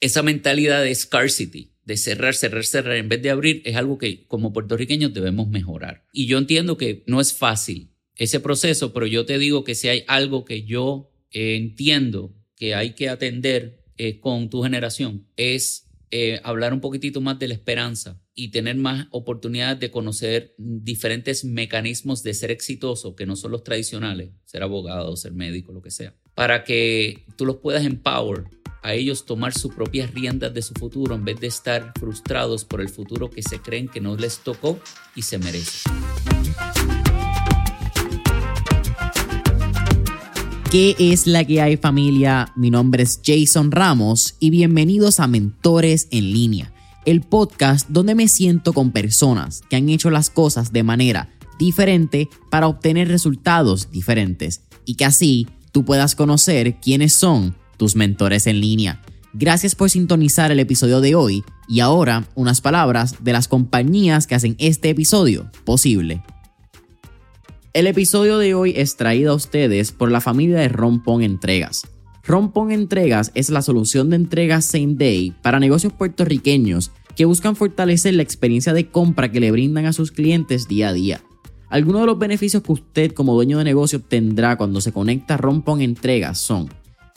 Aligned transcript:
esa 0.00 0.22
mentalidad 0.22 0.82
de 0.82 0.94
scarcity, 0.94 1.72
de 1.84 1.96
cerrar, 1.96 2.34
cerrar, 2.34 2.64
cerrar, 2.64 2.96
en 2.96 3.08
vez 3.08 3.22
de 3.22 3.30
abrir, 3.30 3.62
es 3.64 3.76
algo 3.76 3.98
que 3.98 4.26
como 4.26 4.52
puertorriqueños 4.52 5.12
debemos 5.12 5.48
mejorar. 5.48 6.06
Y 6.12 6.26
yo 6.26 6.38
entiendo 6.38 6.76
que 6.76 7.04
no 7.06 7.20
es 7.20 7.32
fácil 7.32 7.92
ese 8.16 8.40
proceso, 8.40 8.92
pero 8.92 9.06
yo 9.06 9.26
te 9.26 9.38
digo 9.38 9.64
que 9.64 9.74
si 9.74 9.88
hay 9.88 10.04
algo 10.06 10.44
que 10.44 10.64
yo 10.64 11.10
entiendo 11.30 12.34
que 12.56 12.74
hay 12.74 12.94
que 12.94 13.08
atender 13.08 13.84
eh, 13.96 14.20
con 14.20 14.50
tu 14.50 14.62
generación, 14.62 15.26
es 15.36 15.90
eh, 16.10 16.40
hablar 16.42 16.72
un 16.72 16.80
poquitito 16.80 17.20
más 17.20 17.38
de 17.38 17.48
la 17.48 17.54
esperanza 17.54 18.20
y 18.34 18.48
tener 18.48 18.76
más 18.76 19.06
oportunidades 19.10 19.78
de 19.80 19.90
conocer 19.90 20.54
diferentes 20.58 21.44
mecanismos 21.44 22.22
de 22.22 22.34
ser 22.34 22.50
exitoso 22.50 23.14
que 23.14 23.26
no 23.26 23.36
son 23.36 23.52
los 23.52 23.64
tradicionales, 23.64 24.30
ser 24.44 24.62
abogado, 24.62 25.16
ser 25.16 25.32
médico, 25.32 25.72
lo 25.72 25.82
que 25.82 25.90
sea, 25.90 26.14
para 26.34 26.64
que 26.64 27.24
tú 27.36 27.46
los 27.46 27.56
puedas 27.56 27.84
empower 27.84 28.44
a 28.82 28.94
ellos 28.94 29.24
tomar 29.24 29.52
sus 29.52 29.74
propias 29.74 30.12
riendas 30.12 30.54
de 30.54 30.62
su 30.62 30.74
futuro 30.74 31.14
en 31.14 31.24
vez 31.24 31.40
de 31.40 31.46
estar 31.46 31.92
frustrados 31.98 32.64
por 32.64 32.80
el 32.80 32.88
futuro 32.88 33.30
que 33.30 33.42
se 33.42 33.60
creen 33.60 33.88
que 33.88 34.00
no 34.00 34.16
les 34.16 34.38
tocó 34.38 34.78
y 35.14 35.22
se 35.22 35.38
merece. 35.38 35.90
¿Qué 40.70 40.94
es 40.98 41.26
la 41.26 41.44
que 41.44 41.60
hay 41.60 41.76
familia? 41.76 42.52
Mi 42.54 42.70
nombre 42.70 43.02
es 43.02 43.20
Jason 43.24 43.72
Ramos 43.72 44.36
y 44.38 44.50
bienvenidos 44.50 45.18
a 45.18 45.26
Mentores 45.26 46.06
en 46.12 46.32
línea, 46.32 46.72
el 47.04 47.22
podcast 47.22 47.88
donde 47.88 48.14
me 48.14 48.28
siento 48.28 48.72
con 48.72 48.92
personas 48.92 49.62
que 49.68 49.74
han 49.74 49.88
hecho 49.88 50.10
las 50.10 50.30
cosas 50.30 50.72
de 50.72 50.84
manera 50.84 51.28
diferente 51.58 52.28
para 52.50 52.68
obtener 52.68 53.08
resultados 53.08 53.90
diferentes 53.90 54.62
y 54.84 54.94
que 54.94 55.04
así 55.04 55.48
tú 55.72 55.84
puedas 55.84 56.14
conocer 56.14 56.76
quiénes 56.80 57.14
son 57.14 57.56
tus 57.80 57.96
mentores 57.96 58.46
en 58.46 58.60
línea. 58.60 59.00
Gracias 59.32 59.74
por 59.74 59.88
sintonizar 59.88 60.52
el 60.52 60.60
episodio 60.60 61.00
de 61.00 61.14
hoy 61.14 61.44
y 61.66 61.80
ahora 61.80 62.28
unas 62.34 62.60
palabras 62.60 63.24
de 63.24 63.32
las 63.32 63.48
compañías 63.48 64.26
que 64.26 64.34
hacen 64.34 64.54
este 64.58 64.90
episodio 64.90 65.50
posible. 65.64 66.22
El 67.72 67.86
episodio 67.86 68.36
de 68.36 68.52
hoy 68.52 68.74
es 68.76 68.96
traído 68.96 69.32
a 69.32 69.34
ustedes 69.34 69.92
por 69.92 70.10
la 70.10 70.20
familia 70.20 70.58
de 70.58 70.68
Rompón 70.68 71.22
Entregas. 71.22 71.86
Rompón 72.22 72.70
Entregas 72.70 73.32
es 73.34 73.48
la 73.48 73.62
solución 73.62 74.10
de 74.10 74.16
entregas 74.16 74.66
same 74.66 74.96
day 74.96 75.32
para 75.40 75.58
negocios 75.58 75.94
puertorriqueños 75.94 76.90
que 77.16 77.24
buscan 77.24 77.56
fortalecer 77.56 78.12
la 78.12 78.22
experiencia 78.22 78.74
de 78.74 78.90
compra 78.90 79.32
que 79.32 79.40
le 79.40 79.52
brindan 79.52 79.86
a 79.86 79.94
sus 79.94 80.12
clientes 80.12 80.68
día 80.68 80.90
a 80.90 80.92
día. 80.92 81.22
Algunos 81.70 82.02
de 82.02 82.08
los 82.08 82.18
beneficios 82.18 82.62
que 82.62 82.72
usted 82.72 83.12
como 83.12 83.32
dueño 83.32 83.56
de 83.56 83.64
negocio 83.64 84.00
obtendrá 84.00 84.58
cuando 84.58 84.82
se 84.82 84.92
conecta 84.92 85.34
a 85.34 85.38
Rompón 85.38 85.80
Entregas 85.80 86.38
son 86.38 86.68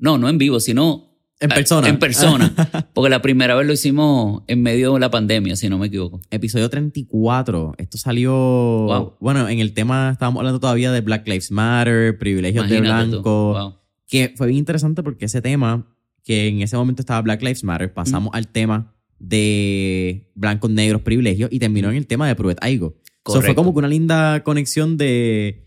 No, 0.00 0.18
no 0.18 0.28
en 0.28 0.38
vivo, 0.38 0.58
sino 0.58 1.10
en 1.40 1.48
persona. 1.48 1.88
En 1.88 1.98
persona. 1.98 2.52
Porque 2.94 3.08
la 3.08 3.22
primera 3.22 3.54
vez 3.54 3.66
lo 3.66 3.72
hicimos 3.72 4.42
en 4.46 4.62
medio 4.62 4.94
de 4.94 5.00
la 5.00 5.10
pandemia, 5.10 5.56
si 5.56 5.68
no 5.68 5.78
me 5.78 5.86
equivoco. 5.86 6.20
Episodio 6.30 6.68
34. 6.68 7.74
Esto 7.78 7.98
salió. 7.98 9.16
Bueno, 9.20 9.48
en 9.48 9.58
el 9.58 9.72
tema 9.72 10.10
estábamos 10.12 10.40
hablando 10.40 10.60
todavía 10.60 10.92
de 10.92 11.00
Black 11.00 11.26
Lives 11.26 11.50
Matter, 11.50 12.18
privilegios 12.18 12.68
de 12.68 12.80
blanco. 12.80 13.80
Que 14.06 14.34
fue 14.36 14.48
bien 14.48 14.58
interesante 14.58 15.02
porque 15.02 15.26
ese 15.26 15.40
tema, 15.40 15.86
que 16.24 16.48
en 16.48 16.62
ese 16.62 16.76
momento 16.76 17.00
estaba 17.00 17.22
Black 17.22 17.40
Lives 17.42 17.64
Matter, 17.64 17.94
pasamos 17.94 18.30
al 18.34 18.48
tema 18.48 18.94
de 19.18 20.30
blancos, 20.34 20.70
negros, 20.70 21.02
privilegios 21.02 21.50
y 21.52 21.58
terminó 21.58 21.90
en 21.90 21.96
el 21.96 22.06
tema 22.06 22.26
de 22.26 22.34
Pruet 22.34 22.58
Aigo. 22.60 22.96
Eso 23.26 23.40
fue 23.40 23.54
como 23.54 23.72
que 23.72 23.78
una 23.78 23.88
linda 23.88 24.42
conexión 24.42 24.96
de 24.96 25.66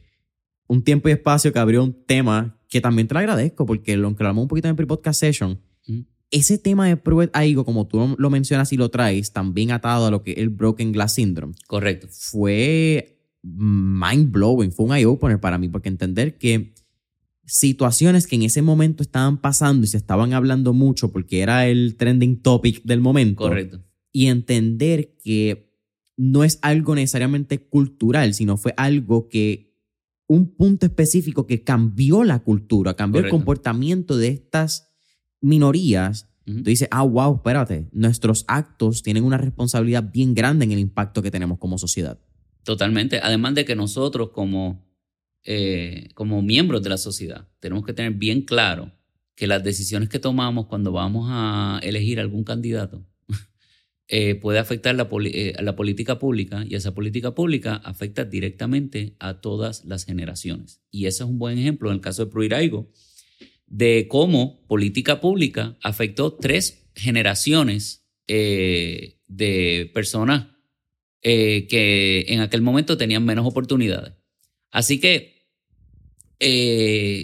un 0.67 0.83
tiempo 0.83 1.09
y 1.09 1.13
espacio 1.13 1.53
que 1.53 1.59
abrió 1.59 1.83
un 1.83 2.05
tema 2.05 2.59
que 2.73 2.81
también 2.81 3.07
te 3.07 3.13
lo 3.13 3.19
agradezco 3.19 3.67
porque 3.67 3.95
lo 3.97 4.15
que 4.15 4.23
hablamos 4.23 4.41
un 4.41 4.47
poquito 4.47 4.67
en 4.67 4.71
el 4.71 4.75
pre-podcast 4.75 5.19
session, 5.19 5.61
ese 6.31 6.57
tema 6.57 6.87
de 6.87 6.97
Pruitt 6.97 7.29
Aigo, 7.33 7.65
como 7.65 7.85
tú 7.85 8.15
lo 8.17 8.29
mencionas 8.31 8.73
y 8.73 8.77
lo 8.77 8.89
traes, 8.89 9.31
también 9.31 9.69
atado 9.69 10.07
a 10.07 10.09
lo 10.09 10.23
que 10.23 10.31
es 10.31 10.39
el 10.39 10.49
Broken 10.49 10.91
Glass 10.91 11.13
Syndrome. 11.13 11.53
Correcto. 11.67 12.07
Fue 12.09 13.19
mind 13.43 14.31
blowing, 14.31 14.71
fue 14.71 14.87
un 14.87 14.95
eye-opener 14.95 15.39
para 15.39 15.59
mí, 15.59 15.69
porque 15.69 15.87
entender 15.87 16.39
que 16.39 16.73
situaciones 17.45 18.25
que 18.25 18.37
en 18.37 18.41
ese 18.41 18.63
momento 18.63 19.03
estaban 19.03 19.39
pasando 19.39 19.83
y 19.83 19.87
se 19.87 19.97
estaban 19.97 20.33
hablando 20.33 20.73
mucho 20.73 21.11
porque 21.11 21.41
era 21.41 21.67
el 21.67 21.95
trending 21.95 22.41
topic 22.41 22.81
del 22.83 23.01
momento. 23.01 23.43
Correcto. 23.43 23.83
Y 24.11 24.29
entender 24.29 25.15
que 25.23 25.77
no 26.17 26.43
es 26.43 26.57
algo 26.63 26.95
necesariamente 26.95 27.67
cultural, 27.67 28.33
sino 28.33 28.57
fue 28.57 28.73
algo 28.77 29.29
que 29.29 29.72
un 30.33 30.55
punto 30.55 30.85
específico 30.85 31.45
que 31.45 31.63
cambió 31.63 32.23
la 32.23 32.39
cultura, 32.39 32.95
cambió 32.95 33.21
el 33.21 33.29
comportamiento 33.29 34.17
de 34.17 34.29
estas 34.29 34.89
minorías, 35.41 36.29
tú 36.45 36.63
dices, 36.63 36.87
ah, 36.91 37.03
wow, 37.03 37.35
espérate, 37.35 37.89
nuestros 37.91 38.43
actos 38.47 39.03
tienen 39.03 39.23
una 39.23 39.37
responsabilidad 39.37 40.11
bien 40.11 40.33
grande 40.33 40.65
en 40.65 40.71
el 40.71 40.79
impacto 40.79 41.21
que 41.21 41.29
tenemos 41.29 41.59
como 41.59 41.77
sociedad. 41.77 42.19
Totalmente. 42.63 43.19
Además 43.21 43.53
de 43.55 43.65
que 43.65 43.75
nosotros 43.75 44.29
como, 44.29 44.83
eh, 45.43 46.09
como 46.15 46.41
miembros 46.41 46.81
de 46.81 46.89
la 46.89 46.97
sociedad 46.97 47.47
tenemos 47.59 47.85
que 47.85 47.93
tener 47.93 48.13
bien 48.13 48.41
claro 48.41 48.91
que 49.35 49.47
las 49.47 49.63
decisiones 49.63 50.09
que 50.09 50.19
tomamos 50.19 50.65
cuando 50.65 50.91
vamos 50.91 51.27
a 51.29 51.79
elegir 51.83 52.19
algún 52.19 52.43
candidato 52.43 53.05
eh, 54.15 54.35
puede 54.35 54.59
afectar 54.59 54.93
la, 54.93 55.09
eh, 55.23 55.55
la, 55.59 55.75
política 55.75 56.19
pública 56.19 56.63
y 56.69 56.75
esa 56.75 56.93
política 56.93 57.33
pública 57.33 57.77
afecta 57.77 58.25
directamente 58.25 59.15
a 59.17 59.41
todas 59.41 59.85
las 59.85 60.05
generaciones. 60.05 60.83
Y 60.91 61.07
ese 61.07 61.23
es 61.23 61.29
un 61.31 61.39
buen 61.39 61.57
ejemplo 61.57 61.89
en 61.89 61.95
el 61.95 62.01
caso 62.01 62.23
de 62.23 62.31
Pruiraigo 62.31 62.91
de 63.65 64.07
cómo 64.07 64.67
política 64.67 65.19
pública 65.19 65.79
afectó 65.81 66.33
tres 66.33 66.91
generaciones 66.93 68.05
eh, 68.27 69.17
de 69.25 69.89
personas 69.95 70.45
que 71.23 72.25
en 72.27 72.41
aquel 72.41 72.61
momento 72.61 72.97
tenían 72.97 73.25
menos 73.25 73.47
oportunidades. 73.47 74.13
Así 74.69 74.99
que 74.99 75.47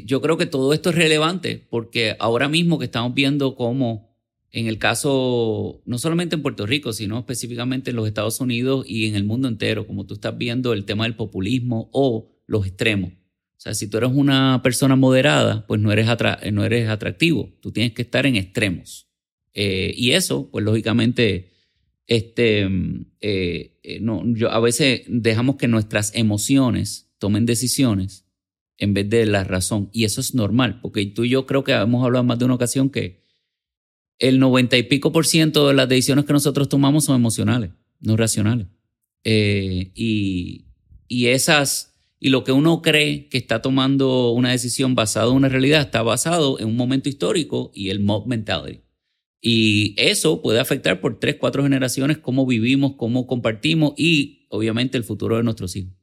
yo 0.08 0.22
creo 0.22 0.38
que 0.38 0.48
todo 0.48 0.74
esto 0.74 0.90
es 0.90 0.96
relevante 0.96 1.68
porque 1.70 2.16
ahora 2.18 2.50
mismo 2.50 2.80
que 2.80 2.86
estamos 2.86 3.14
viendo 3.14 3.56
cómo 3.56 4.09
en 4.52 4.68
el 4.68 4.80
caso, 4.80 5.82
no 5.86 5.98
solamente 6.00 6.36
en 6.36 6.42
Puerto 6.42 6.66
Rico, 6.66 6.92
sino 6.92 7.20
específicamente 7.20 7.92
en 7.92 7.96
los 7.96 8.08
Estados 8.08 8.40
Unidos 8.40 8.86
y 8.88 9.08
en 9.08 9.16
el 9.16 9.24
mundo 9.24 9.48
entero, 9.48 9.86
como 9.86 10.06
tú 10.06 10.16
estás 10.16 10.38
viendo 10.38 10.74
el 10.74 10.86
tema 10.86 11.04
del 11.04 11.16
populismo 11.16 11.90
o 11.94 12.32
los 12.48 12.66
extremos. 12.66 13.12
O 13.12 13.62
sea, 13.62 13.74
si 13.74 13.88
tú 13.90 13.98
eres 13.98 14.12
una 14.14 14.62
persona 14.64 14.96
moderada, 14.96 15.68
pues 15.68 15.82
no 15.82 15.92
eres, 15.92 16.08
no 16.52 16.64
eres 16.64 16.90
atractivo, 16.90 17.52
tú 17.62 17.72
tienes 17.72 17.94
que 17.94 18.02
estar 18.02 18.26
en 18.26 18.38
extremos. 18.38 19.08
Eh, 19.54 19.94
y 19.96 20.12
eso, 20.12 20.50
pues 20.50 20.66
lógicamente, 20.66 21.52
este, 22.08 22.62
eh, 23.20 23.80
eh, 23.84 24.00
no, 24.02 24.24
yo, 24.34 24.50
a 24.50 24.60
veces 24.60 25.02
dejamos 25.08 25.58
que 25.58 25.68
nuestras 25.68 26.16
emociones 26.16 27.14
tomen 27.20 27.46
decisiones 27.46 28.26
en 28.78 28.94
vez 28.94 29.10
de 29.10 29.26
la 29.26 29.44
razón. 29.44 29.90
Y 29.92 30.06
eso 30.06 30.22
es 30.22 30.34
normal, 30.34 30.80
porque 30.82 31.06
tú 31.08 31.26
y 31.26 31.30
yo 31.30 31.46
creo 31.46 31.64
que 31.64 31.74
hemos 31.74 32.04
hablado 32.04 32.24
más 32.24 32.40
de 32.40 32.46
una 32.46 32.56
ocasión 32.56 32.90
que 32.90 33.19
el 34.20 34.40
noventa 34.40 34.78
y 34.78 34.84
pico 34.84 35.12
por 35.12 35.26
ciento 35.26 35.68
de 35.68 35.74
las 35.74 35.90
decisiones 35.90 36.26
que 36.26 36.34
nosotros 36.34 36.70
tomamos 36.70 37.06
son 37.06 37.16
emocionales, 37.16 37.72
no 38.00 38.18
racionales. 38.18 38.68
Eh, 39.24 39.92
y, 39.96 40.66
esas, 41.28 41.98
y 42.20 42.30
lo 42.30 42.44
que 42.44 42.52
uno 42.52 42.82
cree 42.82 43.30
que 43.30 43.38
está 43.38 43.62
tomando 43.62 44.32
una 44.32 44.52
decisión 44.52 44.94
basada 44.94 45.30
en 45.30 45.36
una 45.36 45.50
realidad 45.50 45.82
está 45.82 46.04
basado 46.04 46.60
en 46.60 46.68
un 46.68 46.76
momento 46.76 47.10
histórico 47.10 47.72
y 47.74 47.90
el 47.90 48.02
mob 48.02 48.28
mentality. 48.28 48.82
Y 49.42 49.96
eso 49.98 50.42
puede 50.42 50.60
afectar 50.60 51.00
por 51.00 51.20
tres, 51.20 51.38
cuatro 51.40 51.64
generaciones 51.64 52.18
cómo 52.18 52.46
vivimos, 52.46 52.96
cómo 52.98 53.26
compartimos 53.26 53.94
y 53.98 54.46
obviamente 54.50 54.98
el 54.98 55.06
futuro 55.06 55.38
de 55.38 55.44
nuestros 55.44 55.76
hijos. 55.78 55.99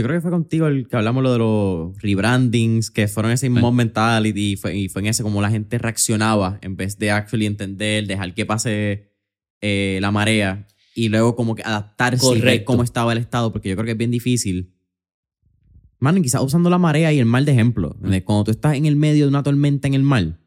Yo 0.00 0.06
creo 0.06 0.16
que 0.16 0.22
fue 0.22 0.30
contigo 0.30 0.66
el 0.66 0.88
que 0.88 0.96
hablamos 0.96 1.22
lo 1.22 1.30
de 1.30 1.38
los 1.38 2.00
rebrandings, 2.00 2.90
que 2.90 3.06
fueron 3.06 3.32
ese 3.32 3.50
mob 3.50 3.74
mentality 3.74 4.52
y 4.52 4.56
fue, 4.56 4.74
y 4.74 4.88
fue 4.88 5.02
en 5.02 5.08
ese 5.08 5.22
como 5.22 5.42
la 5.42 5.50
gente 5.50 5.76
reaccionaba 5.76 6.58
en 6.62 6.74
vez 6.74 6.98
de 6.98 7.10
actually 7.10 7.44
entender, 7.44 8.06
dejar 8.06 8.32
que 8.32 8.46
pase 8.46 9.10
eh, 9.60 9.98
la 10.00 10.10
marea 10.10 10.66
y 10.94 11.10
luego 11.10 11.36
como 11.36 11.54
que 11.54 11.62
adaptarse 11.62 12.34
y 12.34 12.40
ver 12.40 12.64
cómo 12.64 12.82
estaba 12.82 13.12
el 13.12 13.18
estado, 13.18 13.52
porque 13.52 13.68
yo 13.68 13.76
creo 13.76 13.84
que 13.84 13.92
es 13.92 13.98
bien 13.98 14.10
difícil. 14.10 14.72
Man, 15.98 16.22
quizás 16.22 16.40
usando 16.40 16.70
la 16.70 16.78
marea 16.78 17.12
y 17.12 17.18
el 17.18 17.26
mar 17.26 17.44
de 17.44 17.52
ejemplo. 17.52 17.94
Cuando 18.24 18.44
tú 18.44 18.52
estás 18.52 18.76
en 18.76 18.86
el 18.86 18.96
medio 18.96 19.26
de 19.26 19.28
una 19.28 19.42
tormenta 19.42 19.86
en 19.86 19.92
el 19.92 20.02
mar, 20.02 20.38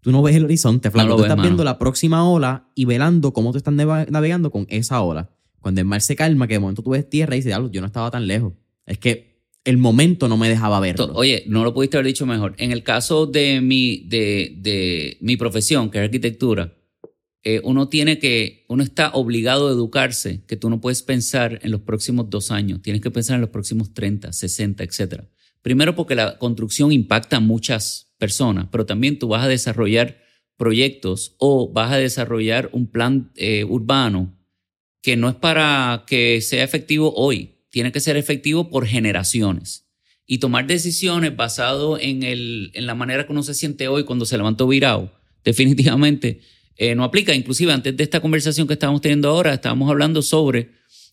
tú 0.00 0.10
no 0.10 0.20
ves 0.20 0.34
el 0.34 0.46
horizonte, 0.46 0.90
flaco. 0.90 1.14
tú 1.14 1.22
estás 1.22 1.40
viendo 1.40 1.62
la 1.62 1.78
próxima 1.78 2.28
ola 2.28 2.72
y 2.74 2.86
velando 2.86 3.32
cómo 3.32 3.52
tú 3.52 3.58
estás 3.58 3.72
navegando 3.72 4.50
con 4.50 4.66
esa 4.68 5.00
ola. 5.00 5.30
Cuando 5.60 5.80
el 5.80 5.86
mar 5.86 6.00
se 6.00 6.16
calma, 6.16 6.48
que 6.48 6.54
de 6.54 6.58
momento 6.60 6.82
tú 6.82 6.90
ves 6.90 7.08
tierra 7.08 7.36
y 7.36 7.38
dices, 7.38 7.54
yo 7.70 7.80
no 7.80 7.86
estaba 7.86 8.10
tan 8.10 8.26
lejos. 8.26 8.54
Es 8.90 8.98
que 8.98 9.30
el 9.64 9.78
momento 9.78 10.26
no 10.28 10.36
me 10.36 10.48
dejaba 10.48 10.80
verlo. 10.80 11.12
Oye, 11.14 11.44
no 11.46 11.64
lo 11.64 11.72
pudiste 11.72 11.96
haber 11.96 12.06
dicho 12.06 12.26
mejor. 12.26 12.54
En 12.58 12.72
el 12.72 12.82
caso 12.82 13.26
de 13.26 13.60
mi, 13.60 14.04
de, 14.06 14.54
de 14.56 15.16
mi 15.20 15.36
profesión, 15.36 15.90
que 15.90 15.98
es 15.98 16.04
arquitectura, 16.04 16.74
eh, 17.42 17.60
uno 17.64 17.88
tiene 17.88 18.18
que, 18.18 18.64
uno 18.68 18.82
está 18.82 19.12
obligado 19.12 19.68
a 19.68 19.72
educarse, 19.72 20.42
que 20.46 20.56
tú 20.56 20.68
no 20.68 20.80
puedes 20.80 21.02
pensar 21.02 21.60
en 21.62 21.70
los 21.70 21.82
próximos 21.82 22.28
dos 22.28 22.50
años, 22.50 22.82
tienes 22.82 23.00
que 23.00 23.10
pensar 23.10 23.36
en 23.36 23.42
los 23.42 23.50
próximos 23.50 23.94
30, 23.94 24.32
60, 24.32 24.84
etc. 24.84 25.24
Primero 25.62 25.94
porque 25.94 26.14
la 26.14 26.36
construcción 26.38 26.90
impacta 26.90 27.36
a 27.36 27.40
muchas 27.40 28.12
personas, 28.18 28.66
pero 28.70 28.84
también 28.84 29.18
tú 29.18 29.28
vas 29.28 29.44
a 29.44 29.48
desarrollar 29.48 30.20
proyectos 30.56 31.36
o 31.38 31.72
vas 31.72 31.92
a 31.92 31.96
desarrollar 31.96 32.68
un 32.72 32.88
plan 32.88 33.30
eh, 33.36 33.64
urbano 33.64 34.36
que 35.00 35.16
no 35.16 35.30
es 35.30 35.34
para 35.34 36.04
que 36.06 36.42
sea 36.42 36.62
efectivo 36.62 37.14
hoy, 37.14 37.59
tiene 37.70 37.92
que 37.92 38.00
ser 38.00 38.16
efectivo 38.16 38.68
por 38.68 38.86
generaciones. 38.86 39.86
Y 40.26 40.38
tomar 40.38 40.66
decisiones 40.66 41.34
basado 41.34 41.98
en, 41.98 42.22
el, 42.22 42.70
en 42.74 42.86
la 42.86 42.94
manera 42.94 43.26
que 43.26 43.32
uno 43.32 43.42
se 43.42 43.54
siente 43.54 43.88
hoy 43.88 44.04
cuando 44.04 44.26
se 44.26 44.36
levantó 44.36 44.68
virado, 44.68 45.12
definitivamente 45.44 46.40
eh, 46.76 46.94
no 46.94 47.04
aplica. 47.04 47.34
Inclusive 47.34 47.72
antes 47.72 47.96
de 47.96 48.04
esta 48.04 48.20
conversación 48.20 48.66
que 48.66 48.74
estamos 48.74 49.00
teniendo 49.00 49.28
ahora, 49.28 49.54
estábamos 49.54 49.90
hablando 49.90 50.22
sobre 50.22 50.70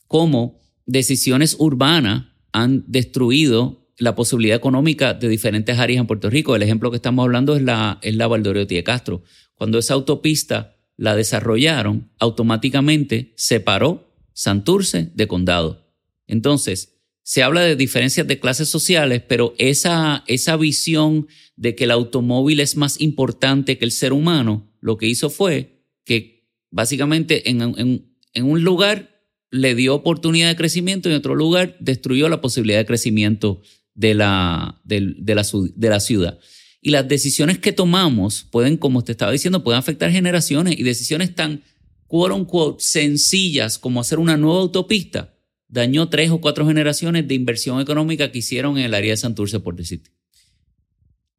cómo 0.08 0.62
decisiones 0.86 1.56
urbanas 1.60 2.26
han 2.52 2.84
destruido 2.88 3.88
la 3.98 4.16
posibilidad 4.16 4.56
económica 4.56 5.14
de 5.14 5.28
diferentes 5.28 5.78
áreas 5.80 6.00
en 6.00 6.08
Puerto 6.08 6.30
Rico. 6.30 6.56
El 6.56 6.64
ejemplo 6.64 6.92
que 6.92 6.98
estamos 6.98 7.24
hablando 7.24 7.56
es 7.56 7.62
la, 7.64 8.00
es 8.02 8.16
la 8.16 8.28
de 8.28 8.84
Castro. 8.84 9.24
Cuando 9.56 9.80
esa 9.80 9.96
autopista 9.96 10.76
la 10.96 11.16
desarrollaron, 11.16 12.12
automáticamente 12.20 13.34
separó 13.36 14.14
Santurce 14.34 15.12
de 15.16 15.28
Condado. 15.28 15.87
Entonces, 16.28 16.98
se 17.24 17.44
habla 17.44 17.62
de 17.62 17.76
diferencias 17.76 18.26
de 18.26 18.40
clases 18.40 18.70
sociales, 18.70 19.22
pero 19.28 19.54
esa, 19.58 20.24
esa 20.28 20.56
visión 20.56 21.28
de 21.58 21.76
que 21.76 21.84
el 21.84 21.92
automóvil 21.92 22.62
es 22.62 22.78
más 22.78 23.02
importante 23.02 23.78
que 23.78 23.84
el 23.84 23.92
ser 23.92 24.14
humano 24.14 24.72
lo 24.80 24.98
que 24.98 25.08
hizo 25.08 25.30
fue 25.30 25.84
que 26.06 26.48
básicamente 26.72 27.50
en, 27.50 27.62
un 27.62 28.64
lugar 28.64 29.22
le 29.52 29.76
dio 29.76 29.94
oportunidad 29.94 30.48
de 30.48 30.56
crecimiento 30.56 31.10
y 31.10 31.12
en 31.12 31.18
otro 31.18 31.36
lugar 31.36 31.76
destruyó 31.82 32.30
la 32.30 32.40
posibilidad 32.40 32.80
de 32.80 32.86
crecimiento 32.86 33.62
de 33.94 34.14
la, 34.14 34.82
de, 34.86 35.36
la, 35.36 36.00
ciudad. 36.00 36.40
Y 36.82 36.92
las 36.92 37.08
decisiones 37.10 37.58
que 37.58 37.74
tomamos 37.74 38.48
pueden, 38.50 38.78
como 38.78 39.04
te 39.04 39.12
estaba 39.12 39.34
diciendo, 39.34 39.66
pueden 39.66 39.80
afectar 39.80 40.12
generaciones 40.12 40.80
y 40.80 40.84
decisiones 40.84 41.36
tan, 41.36 41.64
quote 42.08 42.36
unquote, 42.36 42.82
sencillas 42.82 43.78
como 43.78 44.00
hacer 44.00 44.20
una 44.20 44.38
nueva 44.38 44.62
autopista, 44.62 45.34
dañó 45.68 46.10
tres 46.10 46.32
o 46.32 46.40
cuatro 46.40 46.66
generaciones 46.66 47.28
de 47.28 47.36
inversión 47.36 47.80
económica 47.80 48.32
que 48.32 48.40
hicieron 48.40 48.78
en 48.78 48.86
el 48.86 48.94
área 48.94 49.12
de 49.12 49.18
Santurce, 49.18 49.60
por 49.60 49.76
decirte. 49.76 50.12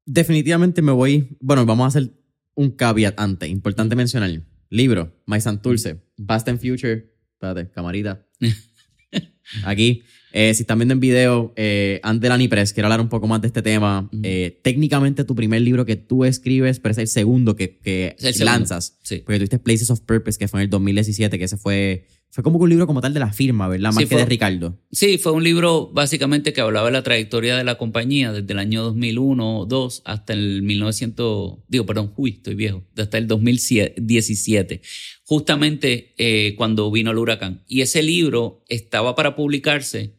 Definitivamente 0.04 0.82
me 0.82 0.92
voy, 0.92 1.36
bueno, 1.40 1.66
vamos 1.66 1.84
a 1.84 1.88
hacer 1.88 2.10
un 2.54 2.70
caveat 2.70 3.18
antes, 3.18 3.48
importante 3.48 3.94
mencionar. 3.94 4.42
Libro, 4.70 5.14
My 5.26 5.40
Santurce, 5.40 6.02
Past 6.26 6.48
and 6.48 6.60
Future. 6.60 7.10
Espérate, 7.34 7.70
camarita. 7.70 8.26
Aquí. 9.64 10.02
Eh, 10.32 10.52
si 10.52 10.62
están 10.62 10.78
viendo 10.78 10.92
en 10.92 11.00
video, 11.00 11.54
eh, 11.56 12.00
Andelani 12.02 12.48
Press, 12.48 12.74
quiero 12.74 12.86
hablar 12.86 13.00
un 13.00 13.08
poco 13.08 13.26
más 13.26 13.40
de 13.40 13.46
este 13.46 13.62
tema. 13.62 14.10
Eh, 14.22 14.60
técnicamente, 14.62 15.24
tu 15.24 15.34
primer 15.34 15.62
libro 15.62 15.86
que 15.86 15.96
tú 15.96 16.24
escribes, 16.24 16.80
pero 16.80 16.92
es 16.92 16.98
el 16.98 17.08
segundo 17.08 17.56
que, 17.56 17.78
que 17.78 18.14
lanzas. 18.40 18.98
Sí. 19.02 19.22
Porque 19.24 19.38
tuviste 19.38 19.58
Places 19.58 19.90
of 19.90 20.00
Purpose, 20.00 20.38
que 20.38 20.46
fue 20.48 20.60
en 20.60 20.64
el 20.64 20.70
2017, 20.70 21.38
que 21.38 21.44
ese 21.44 21.56
fue 21.56 22.06
fue 22.30 22.44
como 22.44 22.58
un 22.58 22.68
libro 22.68 22.86
como 22.86 23.00
tal 23.00 23.14
de 23.14 23.20
la 23.20 23.32
firma, 23.32 23.68
¿verdad? 23.68 23.92
Más 23.92 24.04
que 24.04 24.16
de 24.16 24.24
Ricardo. 24.26 24.78
Sí, 24.92 25.18
fue 25.18 25.32
un 25.32 25.42
libro 25.42 25.90
básicamente 25.92 26.52
que 26.52 26.60
hablaba 26.60 26.86
de 26.86 26.92
la 26.92 27.02
trayectoria 27.02 27.56
de 27.56 27.64
la 27.64 27.78
compañía 27.78 28.32
desde 28.32 28.52
el 28.52 28.58
año 28.58 28.82
2001 28.82 29.60
o 29.60 29.66
2 29.66 30.02
hasta 30.04 30.34
el 30.34 30.62
1900, 30.62 31.58
digo, 31.68 31.86
perdón, 31.86 32.12
uy, 32.16 32.30
estoy 32.32 32.54
viejo, 32.54 32.84
hasta 32.96 33.16
el 33.16 33.26
2017, 33.26 34.82
justamente 35.24 36.14
eh, 36.18 36.54
cuando 36.56 36.90
vino 36.90 37.10
el 37.10 37.18
huracán. 37.18 37.64
Y 37.66 37.80
ese 37.80 38.02
libro 38.02 38.62
estaba 38.68 39.14
para 39.14 39.34
publicarse 39.34 40.18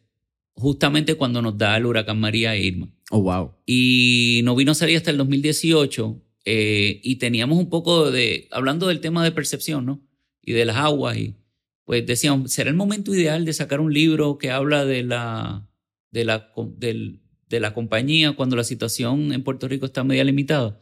justamente 0.54 1.14
cuando 1.14 1.40
nos 1.42 1.56
da 1.56 1.76
el 1.76 1.86
huracán 1.86 2.18
María 2.18 2.54
e 2.54 2.60
Irma. 2.60 2.92
Oh, 3.10 3.22
wow. 3.22 3.52
Y 3.66 4.40
no 4.44 4.56
vino 4.56 4.72
a 4.72 4.74
salir 4.74 4.96
hasta 4.96 5.10
el 5.10 5.16
2018 5.16 6.22
eh, 6.44 7.00
y 7.02 7.16
teníamos 7.16 7.58
un 7.58 7.70
poco 7.70 8.10
de, 8.10 8.48
hablando 8.50 8.88
del 8.88 9.00
tema 9.00 9.22
de 9.22 9.32
percepción, 9.32 9.86
¿no? 9.86 10.00
Y 10.42 10.52
de 10.52 10.64
las 10.64 10.76
aguas 10.76 11.16
y 11.16 11.36
pues 11.90 12.06
decíamos, 12.06 12.52
¿será 12.52 12.70
el 12.70 12.76
momento 12.76 13.12
ideal 13.12 13.44
de 13.44 13.52
sacar 13.52 13.80
un 13.80 13.92
libro 13.92 14.38
que 14.38 14.52
habla 14.52 14.84
de 14.84 15.02
la, 15.02 15.68
de 16.12 16.24
la, 16.24 16.52
de 16.78 17.58
la 17.58 17.74
compañía 17.74 18.30
cuando 18.36 18.54
la 18.54 18.62
situación 18.62 19.32
en 19.32 19.42
Puerto 19.42 19.66
Rico 19.66 19.86
está 19.86 20.04
media 20.04 20.22
limitada? 20.22 20.78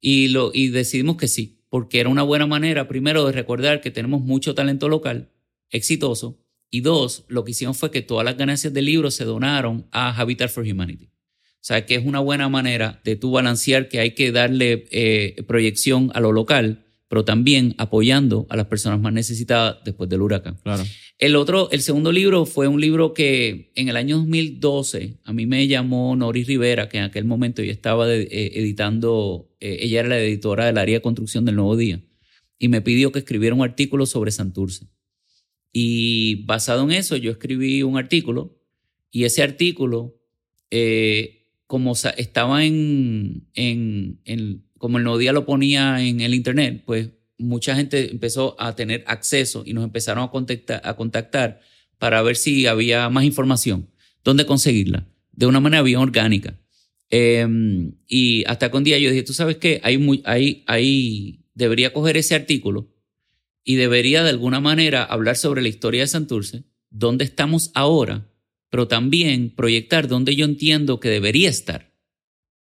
Y, 0.00 0.26
lo, 0.30 0.50
y 0.52 0.70
decidimos 0.70 1.16
que 1.16 1.28
sí, 1.28 1.62
porque 1.68 2.00
era 2.00 2.08
una 2.08 2.24
buena 2.24 2.48
manera, 2.48 2.88
primero, 2.88 3.24
de 3.24 3.30
recordar 3.30 3.80
que 3.80 3.92
tenemos 3.92 4.20
mucho 4.20 4.52
talento 4.52 4.88
local, 4.88 5.30
exitoso, 5.70 6.40
y 6.68 6.80
dos, 6.80 7.24
lo 7.28 7.44
que 7.44 7.52
hicimos 7.52 7.76
fue 7.76 7.92
que 7.92 8.02
todas 8.02 8.24
las 8.24 8.36
ganancias 8.36 8.74
del 8.74 8.86
libro 8.86 9.12
se 9.12 9.24
donaron 9.24 9.86
a 9.92 10.10
Habitat 10.10 10.50
for 10.50 10.64
Humanity. 10.64 11.04
O 11.04 11.60
sea, 11.60 11.86
que 11.86 11.94
es 11.94 12.04
una 12.04 12.18
buena 12.18 12.48
manera 12.48 13.00
de 13.04 13.14
tú 13.14 13.30
balancear 13.30 13.88
que 13.88 14.00
hay 14.00 14.16
que 14.16 14.32
darle 14.32 14.88
eh, 14.90 15.40
proyección 15.46 16.10
a 16.14 16.20
lo 16.20 16.32
local, 16.32 16.84
pero 17.12 17.26
también 17.26 17.74
apoyando 17.76 18.46
a 18.48 18.56
las 18.56 18.68
personas 18.68 18.98
más 18.98 19.12
necesitadas 19.12 19.84
después 19.84 20.08
del 20.08 20.22
huracán. 20.22 20.56
Claro. 20.62 20.82
El 21.18 21.36
otro, 21.36 21.70
el 21.70 21.82
segundo 21.82 22.10
libro 22.10 22.46
fue 22.46 22.68
un 22.68 22.80
libro 22.80 23.12
que 23.12 23.70
en 23.74 23.90
el 23.90 23.98
año 23.98 24.16
2012 24.16 25.18
a 25.22 25.34
mí 25.34 25.44
me 25.44 25.68
llamó 25.68 26.16
Noris 26.16 26.46
Rivera, 26.46 26.88
que 26.88 26.96
en 26.96 27.04
aquel 27.04 27.26
momento 27.26 27.62
yo 27.62 27.70
estaba 27.70 28.10
eh, 28.10 28.26
editando, 28.30 29.50
eh, 29.60 29.76
ella 29.80 30.00
era 30.00 30.08
la 30.08 30.20
editora 30.20 30.64
del 30.64 30.78
área 30.78 30.94
de 30.94 31.02
construcción 31.02 31.44
del 31.44 31.56
Nuevo 31.56 31.76
Día, 31.76 32.02
y 32.58 32.68
me 32.68 32.80
pidió 32.80 33.12
que 33.12 33.18
escribiera 33.18 33.54
un 33.54 33.62
artículo 33.62 34.06
sobre 34.06 34.30
Santurce. 34.30 34.86
Y 35.70 36.46
basado 36.46 36.82
en 36.84 36.92
eso, 36.92 37.18
yo 37.18 37.32
escribí 37.32 37.82
un 37.82 37.98
artículo, 37.98 38.58
y 39.10 39.24
ese 39.24 39.42
artículo, 39.42 40.18
eh, 40.70 41.41
como 41.72 41.94
estaba 41.94 42.66
en, 42.66 43.48
en, 43.54 44.20
en 44.26 44.62
como 44.76 44.98
el 44.98 45.04
Nuevo 45.04 45.16
Día 45.16 45.32
lo 45.32 45.46
ponía 45.46 46.04
en 46.04 46.20
el 46.20 46.34
Internet, 46.34 46.82
pues 46.84 47.08
mucha 47.38 47.74
gente 47.74 48.10
empezó 48.10 48.56
a 48.58 48.76
tener 48.76 49.04
acceso 49.06 49.62
y 49.64 49.72
nos 49.72 49.82
empezaron 49.82 50.22
a 50.22 50.30
contactar, 50.30 50.82
a 50.84 50.96
contactar 50.96 51.62
para 51.96 52.20
ver 52.20 52.36
si 52.36 52.66
había 52.66 53.08
más 53.08 53.24
información, 53.24 53.88
dónde 54.22 54.44
conseguirla, 54.44 55.08
de 55.32 55.46
una 55.46 55.60
manera 55.60 55.82
bien 55.82 55.96
orgánica. 55.96 56.60
Em, 57.08 57.94
y 58.06 58.44
hasta 58.44 58.70
que 58.70 58.76
un 58.76 58.84
día 58.84 58.98
yo 58.98 59.08
dije, 59.08 59.22
tú 59.22 59.32
sabes 59.32 59.56
qué, 59.56 59.80
hay, 59.82 60.20
hay, 60.26 60.64
hay, 60.66 61.46
debería 61.54 61.94
coger 61.94 62.18
ese 62.18 62.34
artículo 62.34 62.92
y 63.64 63.76
debería 63.76 64.22
de 64.22 64.28
alguna 64.28 64.60
manera 64.60 65.04
hablar 65.04 65.36
sobre 65.36 65.62
la 65.62 65.68
historia 65.68 66.02
de 66.02 66.08
Santurce, 66.08 66.64
dónde 66.90 67.24
estamos 67.24 67.70
ahora, 67.72 68.30
pero 68.72 68.88
también 68.88 69.50
proyectar 69.50 70.08
dónde 70.08 70.34
yo 70.34 70.46
entiendo 70.46 70.98
que 70.98 71.10
debería 71.10 71.50
estar. 71.50 71.92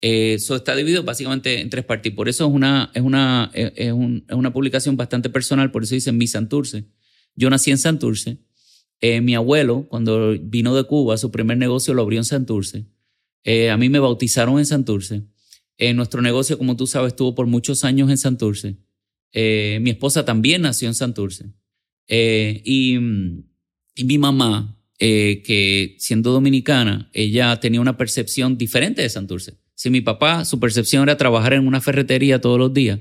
Eso 0.01 0.53
eh, 0.53 0.57
está 0.57 0.75
dividido 0.75 1.01
básicamente 1.01 1.61
en 1.61 1.71
tres 1.71 1.83
partes. 1.83 2.13
Por 2.13 2.29
eso 2.29 2.45
es 2.45 2.53
una, 2.53 2.91
es, 2.93 3.01
una, 3.01 3.49
es, 3.55 3.91
una 3.91 4.53
publicación 4.53 4.97
bastante 4.97 5.31
personal, 5.31 5.71
por 5.71 5.81
eso 5.81 5.95
dice 5.95 6.11
mi 6.11 6.27
Santurce. 6.27 6.85
Yo 7.33 7.49
nací 7.49 7.71
en 7.71 7.79
Santurce. 7.79 8.37
Eh, 9.01 9.19
mi 9.21 9.33
abuelo, 9.33 9.87
cuando 9.89 10.37
vino 10.39 10.75
de 10.75 10.83
Cuba, 10.83 11.17
su 11.17 11.31
primer 11.31 11.57
negocio 11.57 11.95
lo 11.95 12.03
abrió 12.03 12.19
en 12.19 12.25
Santurce. 12.25 12.85
Eh, 13.43 13.71
a 13.71 13.77
mí 13.77 13.89
me 13.89 13.97
bautizaron 13.97 14.59
en 14.59 14.67
Santurce. 14.67 15.23
nuestro 15.95 16.21
negocio, 16.21 16.59
como 16.59 16.77
tú 16.77 16.85
sabes, 16.85 17.13
estuvo 17.13 17.33
por 17.33 17.47
muchos 17.47 17.83
años 17.83 18.11
en 18.11 18.19
Santurce. 18.19 18.77
mi 19.33 19.89
esposa 19.89 20.23
también 20.23 20.61
nació 20.61 20.87
en 20.87 20.93
Santurce. 20.93 21.45
Y, 22.07 22.99
y, 23.95 24.03
mi 24.03 24.19
mamá, 24.19 24.75
que 24.97 25.95
siendo 25.99 26.31
dominicana, 26.31 27.09
ella 27.13 27.59
tenía 27.59 27.81
una 27.81 27.97
percepción 27.97 28.57
diferente 28.57 29.01
de 29.01 29.09
Santurce. 29.09 29.57
Si 29.75 29.89
mi 29.89 30.01
papá, 30.01 30.45
su 30.45 30.59
percepción 30.59 31.03
era 31.03 31.17
trabajar 31.17 31.53
en 31.53 31.67
una 31.67 31.81
ferretería 31.81 32.39
todos 32.39 32.57
los 32.57 32.73
días, 32.73 32.99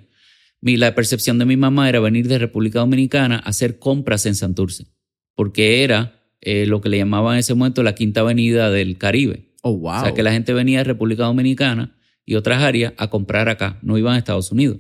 mi, 0.61 0.77
la 0.77 0.95
percepción 0.95 1.39
de 1.39 1.45
mi 1.45 1.57
mamá 1.57 1.89
era 1.89 2.01
venir 2.01 2.27
de 2.27 2.39
República 2.39 2.79
Dominicana 2.79 3.37
a 3.37 3.51
hacer 3.51 3.79
compras 3.79 4.25
en 4.25 4.35
Santurce, 4.35 4.87
porque 5.35 5.85
era 5.85 6.23
eh, 6.41 6.67
lo 6.67 6.81
que 6.81 6.89
le 6.89 6.97
llamaban 6.97 7.35
en 7.35 7.41
ese 7.41 7.55
momento 7.55 7.83
la 7.83 7.95
quinta 7.95 8.21
avenida 8.21 8.71
del 8.71 8.97
Caribe. 8.97 9.53
Oh, 9.63 9.77
wow. 9.77 9.93
O 9.93 10.01
sea, 10.01 10.15
que 10.15 10.23
la 10.23 10.33
gente 10.33 10.53
venía 10.53 10.79
de 10.79 10.85
República 10.85 11.25
Dominicana 11.25 11.97
y 12.25 12.35
otras 12.35 12.63
áreas 12.63 12.95
a 12.97 13.09
comprar 13.09 13.49
acá, 13.49 13.79
no 13.83 13.99
iban 13.99 14.15
a 14.15 14.19
Estados 14.19 14.53
Unidos. 14.53 14.79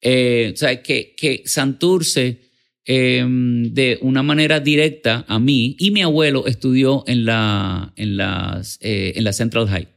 Eh, 0.00 0.52
o 0.54 0.56
sea, 0.56 0.82
que, 0.82 1.14
que 1.14 1.42
Santurce, 1.44 2.50
eh, 2.84 3.24
de 3.26 3.98
una 4.02 4.22
manera 4.22 4.60
directa 4.60 5.24
a 5.28 5.38
mí, 5.38 5.76
y 5.78 5.90
mi 5.90 6.02
abuelo 6.02 6.46
estudió 6.46 7.04
en 7.06 7.24
la, 7.24 7.92
en 7.96 8.16
las, 8.16 8.78
eh, 8.80 9.12
en 9.16 9.24
la 9.24 9.32
Central 9.32 9.68
High. 9.68 9.88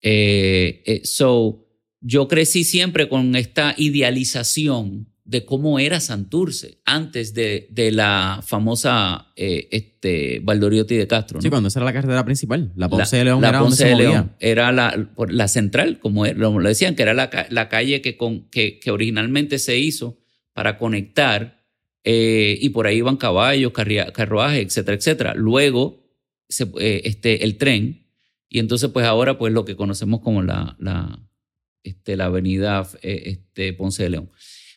Eh, 0.00 0.82
eh, 0.86 1.00
so, 1.04 1.66
yo 2.00 2.28
crecí 2.28 2.64
siempre 2.64 3.08
con 3.08 3.34
esta 3.36 3.74
idealización 3.76 5.08
de 5.24 5.44
cómo 5.44 5.78
era 5.78 6.00
Santurce 6.00 6.80
antes 6.86 7.34
de, 7.34 7.68
de 7.70 7.92
la 7.92 8.40
famosa 8.42 9.30
eh, 9.36 9.68
este, 9.72 10.40
Valdoriotti 10.42 10.96
de 10.96 11.06
Castro. 11.06 11.36
¿no? 11.36 11.42
Sí, 11.42 11.50
cuando 11.50 11.68
esa 11.68 11.80
era 11.80 11.84
la 11.84 11.92
carretera 11.92 12.24
principal. 12.24 12.72
La 12.76 12.88
Ponce 12.88 13.18
de 13.18 13.24
León 13.24 13.42
la 13.42 13.50
era 13.50 13.60
Ponce 13.60 13.88
donde 13.88 14.04
de 14.04 14.10
León 14.10 14.32
era 14.40 14.72
la, 14.72 15.10
la 15.28 15.48
central, 15.48 15.98
como 15.98 16.24
lo, 16.24 16.58
decían, 16.60 16.94
que 16.94 17.02
era 17.02 17.12
la, 17.12 17.28
la 17.50 17.68
calle 17.68 18.00
que, 18.00 18.16
con, 18.16 18.48
que, 18.48 18.78
que 18.78 18.90
originalmente 18.90 19.58
se 19.58 19.78
hizo 19.78 20.18
para 20.54 20.78
conectar 20.78 21.57
eh, 22.04 22.56
y 22.60 22.68
por 22.70 22.86
ahí 22.86 22.98
iban 22.98 23.16
caballos, 23.16 23.72
carruajes, 23.72 24.64
etcétera, 24.66 24.96
etcétera. 24.96 25.34
Luego 25.34 26.04
se- 26.48 26.70
eh, 26.80 27.02
este, 27.04 27.44
el 27.44 27.56
tren 27.58 28.06
y 28.48 28.58
entonces 28.60 28.90
pues 28.90 29.04
ahora 29.06 29.36
pues 29.38 29.52
lo 29.52 29.64
que 29.64 29.76
conocemos 29.76 30.20
como 30.20 30.42
la, 30.42 30.76
la, 30.78 31.20
este, 31.82 32.16
la 32.16 32.26
avenida 32.26 32.88
eh, 33.02 33.22
este, 33.26 33.72
Ponce 33.74 34.02
de 34.04 34.10
León. 34.10 34.30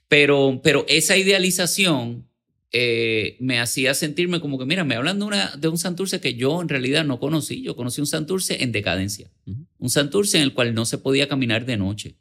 Pero, 0.08 0.60
pero 0.64 0.84
esa 0.90 1.16
idealización 1.16 2.28
eh, 2.74 3.38
me 3.40 3.60
hacía 3.60 3.94
sentirme 3.94 4.40
como 4.42 4.58
que, 4.60 4.66
mira, 4.66 4.84
me 4.84 4.96
hablan 4.96 5.20
de, 5.20 5.26
una, 5.26 5.56
de 5.58 5.68
un 5.70 5.78
Santurce 5.78 6.20
que 6.20 6.34
yo 6.36 6.62
en 6.62 6.70
realidad 6.70 7.06
no 7.06 7.20
conocí. 7.20 7.62
Yo 7.62 7.76
conocí 7.76 8.02
un 8.02 8.08
Santurce 8.08 8.64
en 8.64 8.72
decadencia. 8.72 9.32
Un 9.78 9.90
Santurce 9.90 10.38
en 10.38 10.44
el 10.44 10.54
cual 10.54 10.74
no 10.74 10.86
se 10.86 10.98
podía 10.98 11.28
caminar 11.30 11.66
de 11.66 11.78
noche. 11.78 12.18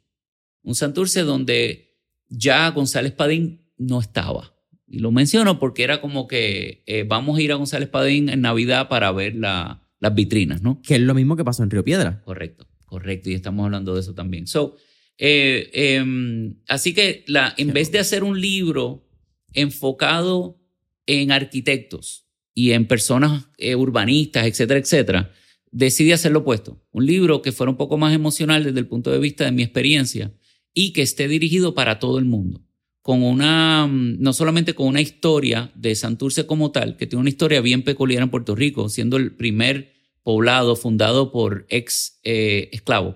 Un 0.63 0.75
Santurce 0.75 1.21
donde 1.23 1.97
ya 2.29 2.69
González 2.69 3.11
Padín 3.13 3.71
no 3.77 3.99
estaba. 3.99 4.53
Y 4.91 4.99
lo 4.99 5.11
menciono 5.11 5.57
porque 5.57 5.83
era 5.83 6.01
como 6.01 6.27
que 6.27 6.83
eh, 6.85 7.05
vamos 7.07 7.37
a 7.37 7.41
ir 7.41 7.51
a 7.51 7.55
González 7.55 7.87
Padín 7.87 8.27
en 8.29 8.41
Navidad 8.41 8.89
para 8.89 9.11
ver 9.13 9.35
la- 9.35 9.87
las 9.99 10.13
vitrinas, 10.15 10.61
¿no? 10.61 10.81
Que 10.81 10.95
es 10.95 11.01
lo 11.01 11.13
mismo 11.13 11.35
que 11.37 11.45
pasó 11.45 11.63
en 11.63 11.69
Río 11.69 11.83
Piedra. 11.85 12.21
Correcto, 12.25 12.67
correcto. 12.85 13.29
Y 13.29 13.33
estamos 13.35 13.63
hablando 13.65 13.93
de 13.93 14.01
eso 14.01 14.13
también. 14.13 14.47
So, 14.47 14.75
eh, 15.17 15.69
em, 15.73 16.55
así 16.67 16.93
que 16.93 17.23
la, 17.27 17.53
en 17.57 17.71
vez 17.71 17.91
de 17.91 17.99
hacer 17.99 18.23
un 18.23 18.41
libro 18.41 19.07
enfocado 19.53 20.59
en 21.05 21.31
arquitectos 21.31 22.25
y 22.53 22.71
en 22.71 22.87
personas 22.87 23.47
eh, 23.57 23.75
urbanistas, 23.75 24.45
etcétera, 24.45 24.79
etcétera, 24.79 25.31
decidí 25.71 26.11
hacer 26.11 26.31
lo 26.31 26.39
opuesto. 26.39 26.83
Un 26.91 27.05
libro 27.05 27.41
que 27.41 27.51
fuera 27.51 27.69
un 27.71 27.77
poco 27.77 27.97
más 27.97 28.13
emocional 28.13 28.63
desde 28.63 28.79
el 28.79 28.87
punto 28.87 29.11
de 29.11 29.19
vista 29.19 29.45
de 29.45 29.51
mi 29.51 29.61
experiencia 29.63 30.33
y 30.73 30.91
que 30.93 31.01
esté 31.01 31.27
dirigido 31.27 31.73
para 31.75 31.99
todo 31.99 32.17
el 32.19 32.25
mundo. 32.25 32.65
Con 33.01 33.23
una, 33.23 33.87
mm, 33.87 34.21
no 34.21 34.33
solamente 34.33 34.73
con 34.75 34.87
una 34.87 35.01
historia 35.01 35.71
de 35.75 35.95
Santurce 35.95 36.45
como 36.45 36.71
tal, 36.71 36.97
que 36.97 37.07
tiene 37.07 37.21
una 37.21 37.29
historia 37.29 37.61
bien 37.61 37.83
peculiar 37.83 38.21
en 38.23 38.29
Puerto 38.29 38.55
Rico, 38.55 38.89
siendo 38.89 39.17
el 39.17 39.35
primer 39.35 39.93
poblado 40.23 40.75
fundado 40.75 41.31
por 41.31 41.65
ex 41.69 42.19
eh, 42.23 42.69
esclavos. 42.71 43.15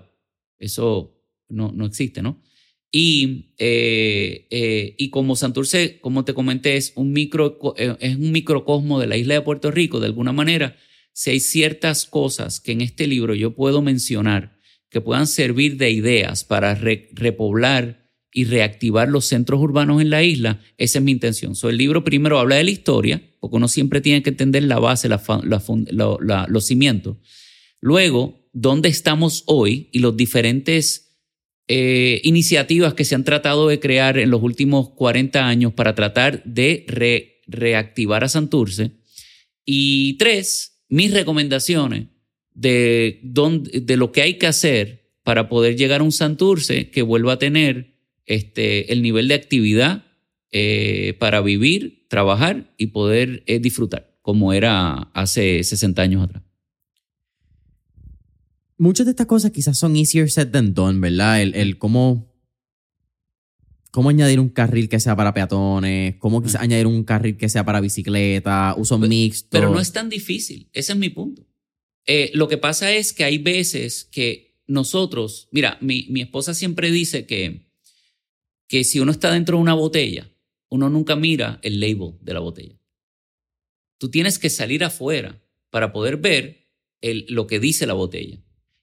Eso 0.58 1.22
no, 1.48 1.70
no 1.72 1.86
existe, 1.86 2.22
¿no? 2.22 2.42
Y, 2.90 3.54
eh, 3.58 4.46
eh, 4.50 4.94
y 4.96 5.10
como 5.10 5.36
Santurce, 5.36 6.00
como 6.00 6.24
te 6.24 6.34
comenté, 6.34 6.76
es 6.76 6.92
un, 6.96 7.12
micro, 7.12 7.58
eh, 7.76 7.94
es 8.00 8.16
un 8.16 8.32
microcosmo 8.32 8.98
de 8.98 9.06
la 9.06 9.16
isla 9.16 9.34
de 9.34 9.42
Puerto 9.42 9.70
Rico, 9.70 10.00
de 10.00 10.06
alguna 10.06 10.32
manera, 10.32 10.76
si 11.12 11.30
hay 11.30 11.40
ciertas 11.40 12.06
cosas 12.06 12.60
que 12.60 12.72
en 12.72 12.80
este 12.80 13.06
libro 13.06 13.34
yo 13.34 13.54
puedo 13.54 13.82
mencionar 13.82 14.56
que 14.88 15.00
puedan 15.00 15.26
servir 15.26 15.76
de 15.76 15.90
ideas 15.90 16.44
para 16.44 16.74
re- 16.74 17.08
repoblar 17.12 18.05
y 18.36 18.44
reactivar 18.44 19.08
los 19.08 19.24
centros 19.24 19.58
urbanos 19.62 20.02
en 20.02 20.10
la 20.10 20.22
isla, 20.22 20.60
esa 20.76 20.98
es 20.98 21.04
mi 21.04 21.10
intención. 21.12 21.54
So, 21.54 21.70
el 21.70 21.78
libro 21.78 22.04
primero 22.04 22.38
habla 22.38 22.56
de 22.56 22.64
la 22.64 22.70
historia, 22.70 23.22
porque 23.40 23.56
uno 23.56 23.66
siempre 23.66 24.02
tiene 24.02 24.22
que 24.22 24.28
entender 24.28 24.62
la 24.64 24.78
base, 24.78 25.08
la 25.08 25.22
la 25.50 25.62
la- 26.20 26.46
los 26.46 26.66
cimientos. 26.66 27.16
Luego, 27.80 28.46
dónde 28.52 28.90
estamos 28.90 29.42
hoy 29.46 29.88
y 29.90 30.00
los 30.00 30.18
diferentes 30.18 31.16
eh, 31.66 32.20
iniciativas 32.24 32.92
que 32.92 33.04
se 33.06 33.14
han 33.14 33.24
tratado 33.24 33.68
de 33.68 33.80
crear 33.80 34.18
en 34.18 34.30
los 34.30 34.42
últimos 34.42 34.90
40 34.90 35.48
años 35.48 35.72
para 35.72 35.94
tratar 35.94 36.44
de 36.44 36.84
re- 36.88 37.40
reactivar 37.46 38.22
a 38.22 38.28
Santurce. 38.28 38.90
Y 39.64 40.18
tres, 40.18 40.82
mis 40.90 41.10
recomendaciones 41.12 42.08
de, 42.52 43.18
dónde- 43.24 43.80
de 43.80 43.96
lo 43.96 44.12
que 44.12 44.20
hay 44.22 44.34
que 44.34 44.46
hacer 44.46 45.10
para 45.22 45.48
poder 45.48 45.74
llegar 45.76 46.02
a 46.02 46.04
un 46.04 46.12
Santurce 46.12 46.90
que 46.90 47.00
vuelva 47.02 47.32
a 47.32 47.38
tener 47.38 47.95
este, 48.26 48.92
el 48.92 49.02
nivel 49.02 49.28
de 49.28 49.34
actividad 49.34 50.04
eh, 50.50 51.16
para 51.18 51.40
vivir, 51.40 52.06
trabajar 52.08 52.72
y 52.76 52.88
poder 52.88 53.42
eh, 53.46 53.58
disfrutar, 53.58 54.16
como 54.22 54.52
era 54.52 55.10
hace 55.14 55.62
60 55.62 56.02
años 56.02 56.24
atrás. 56.24 56.42
Muchas 58.78 59.06
de 59.06 59.10
estas 59.10 59.26
cosas 59.26 59.52
quizás 59.52 59.78
son 59.78 59.96
easier 59.96 60.30
said 60.30 60.48
than 60.48 60.74
done, 60.74 61.00
¿verdad? 61.00 61.40
El, 61.40 61.54
el 61.54 61.78
cómo, 61.78 62.32
cómo 63.90 64.10
añadir 64.10 64.38
un 64.38 64.50
carril 64.50 64.88
que 64.88 65.00
sea 65.00 65.16
para 65.16 65.32
peatones, 65.32 66.16
cómo 66.18 66.42
quizás 66.42 66.60
añadir 66.60 66.86
un 66.86 67.02
carril 67.04 67.36
que 67.36 67.48
sea 67.48 67.64
para 67.64 67.80
bicicleta, 67.80 68.74
uso 68.76 68.98
mixto. 68.98 69.48
Pero 69.50 69.70
no 69.70 69.80
es 69.80 69.92
tan 69.92 70.08
difícil, 70.08 70.68
ese 70.72 70.92
es 70.92 70.98
mi 70.98 71.08
punto. 71.08 71.46
Eh, 72.06 72.30
lo 72.34 72.48
que 72.48 72.58
pasa 72.58 72.92
es 72.92 73.12
que 73.12 73.24
hay 73.24 73.38
veces 73.38 74.04
que 74.04 74.60
nosotros, 74.66 75.48
mira, 75.50 75.78
mi, 75.80 76.06
mi 76.10 76.20
esposa 76.20 76.54
siempre 76.54 76.90
dice 76.90 77.26
que, 77.26 77.65
que 78.68 78.84
si 78.84 79.00
uno 79.00 79.12
está 79.12 79.32
dentro 79.32 79.56
de 79.56 79.62
una 79.62 79.74
botella, 79.74 80.30
uno 80.68 80.88
nunca 80.90 81.14
mira 81.16 81.58
el 81.62 81.78
label 81.80 82.14
de 82.20 82.34
la 82.34 82.40
botella. 82.40 82.74
Tú 83.98 84.10
tienes 84.10 84.38
que 84.38 84.50
salir 84.50 84.84
afuera 84.84 85.40
para 85.70 85.92
poder 85.92 86.16
ver 86.18 86.66
el- 87.00 87.26
lo 87.28 87.46
que 87.46 87.60
dice 87.60 87.86
la 87.86 87.94
botella. 87.94 88.38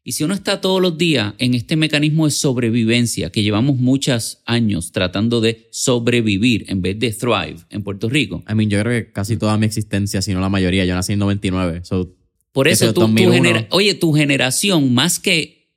Y 0.05 0.13
si 0.13 0.23
uno 0.25 0.33
está 0.33 0.59
todos 0.59 0.81
los 0.81 0.97
días 0.97 1.33
en 1.37 1.53
este 1.53 1.75
mecanismo 1.77 2.25
de 2.25 2.31
sobrevivencia 2.31 3.31
que 3.31 3.41
llevamos 3.41 3.77
muchos 3.77 4.41
años 4.45 4.91
tratando 4.91 5.39
de 5.39 5.67
sobrevivir 5.71 6.65
en 6.67 6.81
vez 6.81 6.99
de 6.99 7.11
thrive 7.13 7.57
en 7.69 7.83
Puerto 7.83 8.09
Rico, 8.09 8.43
I 8.49 8.53
mean, 8.53 8.69
yo 8.69 8.81
creo 8.81 9.05
que 9.05 9.11
casi 9.13 9.37
toda 9.37 9.57
mi 9.57 9.65
existencia, 9.65 10.21
si 10.21 10.33
no 10.33 10.41
la 10.41 10.49
mayoría, 10.49 10.83
yo 10.83 10.93
nací 10.93 11.13
en 11.13 11.19
99. 11.19 11.81
So, 11.85 12.13
Por 12.51 12.67
eso 12.67 12.85
es 12.85 12.93
tú, 12.93 12.95
tu 12.95 13.07
2001. 13.07 13.33
genera- 13.33 13.67
oye, 13.71 13.93
tu 13.93 14.11
generación, 14.13 14.93
más 14.93 15.19
que 15.19 15.69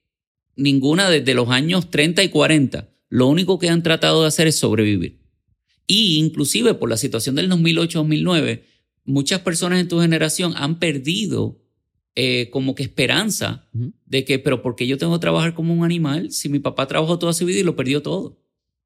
ninguna 0.57 1.09
desde 1.09 1.35
los 1.35 1.49
años 1.51 1.91
30 1.91 2.25
y 2.25 2.29
40, 2.29 2.89
lo 3.09 3.27
único 3.29 3.59
que 3.59 3.69
han 3.69 3.83
tratado 3.83 4.23
de 4.23 4.29
hacer 4.29 4.47
es 4.47 4.59
sobrevivir. 4.59 5.21
Y 5.87 6.19
inclusive 6.19 6.75
por 6.75 6.91
la 6.91 6.97
situación 6.97 7.37
del 7.37 7.51
2008-2009, 7.51 8.63
muchas 9.05 9.41
personas 9.41 9.81
en 9.81 9.89
tu 9.89 10.01
generación 10.01 10.55
han 10.57 10.79
perdido 10.79 11.63
eh, 12.15 12.49
como 12.51 12.75
que 12.75 12.83
esperanza 12.83 13.69
de 14.07 14.25
que, 14.25 14.39
pero 14.39 14.63
¿por 14.63 14.75
qué 14.75 14.87
yo 14.87 14.99
tengo 14.99 15.15
que 15.15 15.21
trabajar 15.21 15.55
como 15.55 15.75
un 15.75 15.85
animal 15.85 16.33
si 16.33 16.49
mi 16.49 16.59
papá 16.59 16.87
trabajó 16.87 17.19
toda 17.19 17.33
su 17.33 17.45
vida 17.45 17.61
y 17.61 17.65
lo 17.65 17.77
perdió 17.77 18.03
todo? 18.03 18.43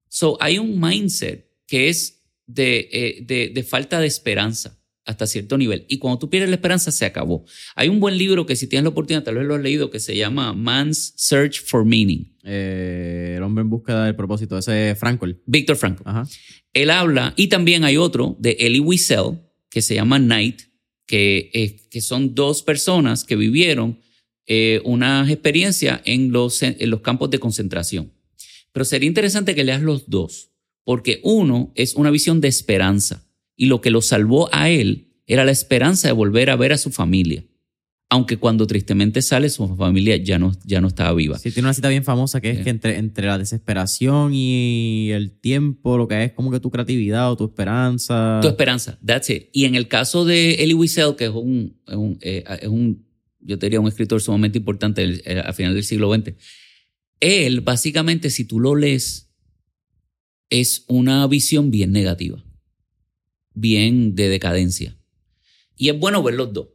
So, 0.08 0.36
hay 0.40 0.58
un 0.58 0.80
mindset 0.80 1.48
que 1.66 1.88
es 1.88 2.24
de, 2.46 2.88
eh, 2.92 3.18
de, 3.22 3.50
de 3.50 3.62
falta 3.62 4.00
de 4.00 4.08
esperanza 4.08 4.79
hasta 5.10 5.26
cierto 5.26 5.58
nivel. 5.58 5.84
Y 5.88 5.98
cuando 5.98 6.18
tú 6.18 6.30
pierdes 6.30 6.48
la 6.48 6.56
esperanza, 6.56 6.90
se 6.90 7.04
acabó. 7.04 7.44
Hay 7.74 7.88
un 7.88 8.00
buen 8.00 8.16
libro 8.16 8.46
que 8.46 8.56
si 8.56 8.66
tienes 8.66 8.84
la 8.84 8.90
oportunidad, 8.90 9.24
tal 9.24 9.36
vez 9.36 9.44
lo 9.44 9.54
has 9.54 9.60
leído, 9.60 9.90
que 9.90 10.00
se 10.00 10.16
llama 10.16 10.52
Man's 10.52 11.12
Search 11.16 11.62
for 11.64 11.84
Meaning. 11.84 12.32
eh, 12.44 13.34
el 13.36 13.42
hombre 13.42 13.62
en 13.62 13.70
búsqueda 13.70 14.06
del 14.06 14.16
propósito, 14.16 14.56
ese 14.56 14.94
Frankl. 14.94 15.32
Víctor 15.46 15.76
Frankl. 15.76 16.02
Ajá. 16.06 16.26
Él 16.72 16.90
habla, 16.90 17.34
y 17.36 17.48
también 17.48 17.84
hay 17.84 17.96
otro 17.96 18.36
de 18.38 18.52
Elie 18.52 18.80
Wiesel, 18.80 19.40
que 19.68 19.82
se 19.82 19.94
llama 19.94 20.18
Night, 20.18 20.62
que, 21.06 21.50
eh, 21.52 21.76
que 21.90 22.00
son 22.00 22.34
dos 22.34 22.62
personas 22.62 23.24
que 23.24 23.36
vivieron 23.36 23.98
eh, 24.46 24.80
una 24.84 25.30
experiencia 25.30 26.00
en 26.04 26.32
los, 26.32 26.62
en 26.62 26.90
los 26.90 27.00
campos 27.00 27.30
de 27.30 27.38
concentración. 27.38 28.12
Pero 28.72 28.84
sería 28.84 29.08
interesante 29.08 29.54
que 29.54 29.64
leas 29.64 29.82
los 29.82 30.08
dos, 30.08 30.50
porque 30.84 31.20
uno 31.22 31.72
es 31.74 31.94
una 31.94 32.10
visión 32.10 32.40
de 32.40 32.48
esperanza, 32.48 33.26
y 33.60 33.66
lo 33.66 33.82
que 33.82 33.90
lo 33.90 34.00
salvó 34.00 34.48
a 34.52 34.70
él 34.70 35.08
era 35.26 35.44
la 35.44 35.50
esperanza 35.50 36.08
de 36.08 36.12
volver 36.12 36.48
a 36.48 36.56
ver 36.56 36.72
a 36.72 36.78
su 36.78 36.90
familia, 36.90 37.44
aunque 38.08 38.38
cuando 38.38 38.66
tristemente 38.66 39.20
sale 39.20 39.50
su 39.50 39.76
familia 39.76 40.16
ya 40.16 40.38
no, 40.38 40.52
ya 40.64 40.80
no 40.80 40.88
estaba 40.88 41.12
viva. 41.12 41.38
Sí, 41.38 41.50
tiene 41.50 41.66
una 41.66 41.74
cita 41.74 41.90
bien 41.90 42.02
famosa 42.02 42.40
que 42.40 42.50
es 42.52 42.58
Sí. 42.58 42.64
que 42.64 42.70
entre, 42.70 42.96
entre 42.96 43.26
la 43.26 43.36
desesperación 43.36 44.32
y 44.32 45.10
el 45.12 45.30
tiempo, 45.38 45.98
lo 45.98 46.08
que 46.08 46.24
es 46.24 46.32
como 46.32 46.50
que 46.50 46.58
tu 46.58 46.70
creatividad 46.70 47.30
o 47.30 47.36
tu 47.36 47.44
esperanza. 47.44 48.38
Tu 48.40 48.48
esperanza, 48.48 48.98
that's 49.04 49.28
it. 49.28 49.48
Y 49.52 49.66
en 49.66 49.74
el 49.74 49.88
caso 49.88 50.24
de 50.24 50.54
Elie 50.54 50.74
Wiesel, 50.74 51.14
que 51.16 51.26
es 51.26 51.30
un, 51.30 51.76
es 51.86 51.96
un, 51.96 52.18
eh, 52.22 52.42
es 52.62 52.68
un 52.68 53.04
yo 53.40 53.58
te 53.58 53.66
diría 53.66 53.80
un 53.80 53.88
escritor 53.88 54.22
sumamente 54.22 54.56
importante 54.56 55.02
eh, 55.04 55.42
a 55.44 55.52
final 55.52 55.74
del 55.74 55.84
siglo 55.84 56.10
XX, 56.14 56.32
él 57.20 57.60
básicamente, 57.60 58.30
si 58.30 58.46
tú 58.46 58.58
lo 58.58 58.74
lees, 58.74 59.30
es 60.48 60.84
una 60.88 61.26
visión 61.26 61.70
bien 61.70 61.92
negativa, 61.92 62.42
bien 63.60 64.14
de 64.14 64.28
decadencia. 64.28 64.96
Y 65.76 65.88
es 65.88 65.98
bueno 65.98 66.22
ver 66.22 66.34
los 66.34 66.52
dos. 66.52 66.68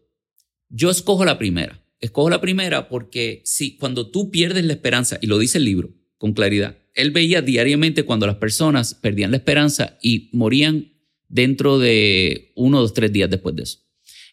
Yo 0.69 0.89
escojo 0.89 1.25
la 1.25 1.37
primera. 1.37 1.83
Escojo 1.99 2.29
la 2.29 2.41
primera 2.41 2.89
porque 2.89 3.41
si 3.45 3.77
cuando 3.77 4.11
tú 4.11 4.31
pierdes 4.31 4.65
la 4.65 4.73
esperanza, 4.73 5.17
y 5.21 5.27
lo 5.27 5.37
dice 5.39 5.57
el 5.57 5.65
libro 5.65 5.93
con 6.17 6.33
claridad, 6.33 6.77
él 6.93 7.11
veía 7.11 7.41
diariamente 7.41 8.03
cuando 8.03 8.25
las 8.25 8.37
personas 8.37 8.93
perdían 8.93 9.31
la 9.31 9.37
esperanza 9.37 9.97
y 10.01 10.29
morían 10.31 10.93
dentro 11.27 11.77
de 11.79 12.51
uno, 12.55 12.81
dos, 12.81 12.93
tres 12.93 13.11
días 13.11 13.29
después 13.29 13.55
de 13.55 13.63
eso. 13.63 13.79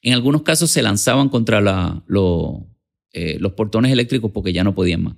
En 0.02 0.12
algunos 0.14 0.42
casos 0.42 0.70
se 0.70 0.82
lanzaban 0.82 1.28
contra 1.28 1.60
la, 1.60 2.04
eh, 3.12 3.36
los 3.40 3.52
portones 3.52 3.92
eléctricos 3.92 4.30
porque 4.32 4.52
ya 4.52 4.64
no 4.64 4.74
podían 4.74 5.02
más. 5.02 5.16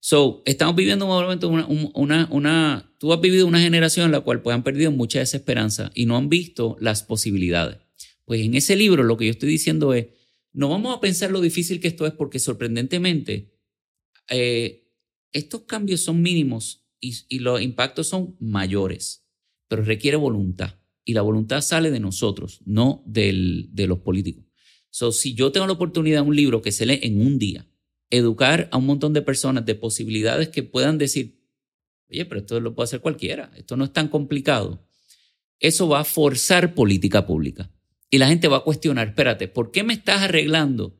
So, 0.00 0.42
estamos 0.46 0.76
viviendo 0.76 1.04
un 1.04 1.10
momento, 1.10 1.48
una, 1.48 1.66
una, 1.66 2.28
una, 2.30 2.94
tú 2.98 3.12
has 3.12 3.20
vivido 3.20 3.46
una 3.46 3.60
generación 3.60 4.06
en 4.06 4.12
la 4.12 4.20
cual 4.20 4.42
pues, 4.42 4.54
han 4.54 4.62
perdido 4.62 4.92
mucha 4.92 5.18
desesperanza 5.18 5.90
y 5.94 6.06
no 6.06 6.16
han 6.16 6.28
visto 6.28 6.76
las 6.80 7.02
posibilidades. 7.02 7.78
Pues 8.24 8.40
en 8.40 8.54
ese 8.54 8.76
libro 8.76 9.02
lo 9.02 9.16
que 9.16 9.26
yo 9.26 9.30
estoy 9.30 9.48
diciendo 9.48 9.94
es, 9.94 10.06
no 10.52 10.68
vamos 10.68 10.96
a 10.96 11.00
pensar 11.00 11.30
lo 11.30 11.40
difícil 11.40 11.80
que 11.80 11.88
esto 11.88 12.06
es 12.06 12.12
porque 12.12 12.38
sorprendentemente 12.38 13.54
eh, 14.30 14.90
estos 15.32 15.62
cambios 15.62 16.00
son 16.00 16.22
mínimos 16.22 16.86
y, 17.00 17.14
y 17.28 17.40
los 17.40 17.60
impactos 17.60 18.08
son 18.08 18.36
mayores, 18.40 19.26
pero 19.68 19.82
requiere 19.82 20.16
voluntad. 20.16 20.80
Y 21.04 21.14
la 21.14 21.22
voluntad 21.22 21.60
sale 21.60 21.90
de 21.90 22.00
nosotros, 22.00 22.60
no 22.64 23.04
del, 23.06 23.68
de 23.72 23.86
los 23.86 24.00
políticos. 24.00 24.44
So, 24.90 25.12
si 25.12 25.34
yo 25.34 25.52
tengo 25.52 25.66
la 25.66 25.74
oportunidad 25.74 26.22
de 26.22 26.28
un 26.28 26.34
libro 26.34 26.62
que 26.62 26.72
se 26.72 26.86
lee 26.86 27.00
en 27.02 27.20
un 27.20 27.38
día, 27.38 27.68
educar 28.10 28.68
a 28.72 28.76
un 28.76 28.86
montón 28.86 29.12
de 29.12 29.22
personas 29.22 29.64
de 29.66 29.74
posibilidades 29.74 30.48
que 30.48 30.62
puedan 30.62 30.98
decir, 30.98 31.40
oye, 32.10 32.24
pero 32.24 32.40
esto 32.40 32.60
lo 32.60 32.74
puede 32.74 32.84
hacer 32.84 33.00
cualquiera, 33.00 33.50
esto 33.56 33.76
no 33.76 33.84
es 33.84 33.92
tan 33.92 34.08
complicado, 34.08 34.86
eso 35.58 35.88
va 35.88 36.00
a 36.00 36.04
forzar 36.04 36.74
política 36.74 37.26
pública. 37.26 37.70
Y 38.10 38.18
la 38.18 38.28
gente 38.28 38.48
va 38.48 38.58
a 38.58 38.64
cuestionar, 38.64 39.08
espérate, 39.08 39.48
¿por 39.48 39.72
qué 39.72 39.82
me 39.82 39.92
estás 39.92 40.22
arreglando? 40.22 40.96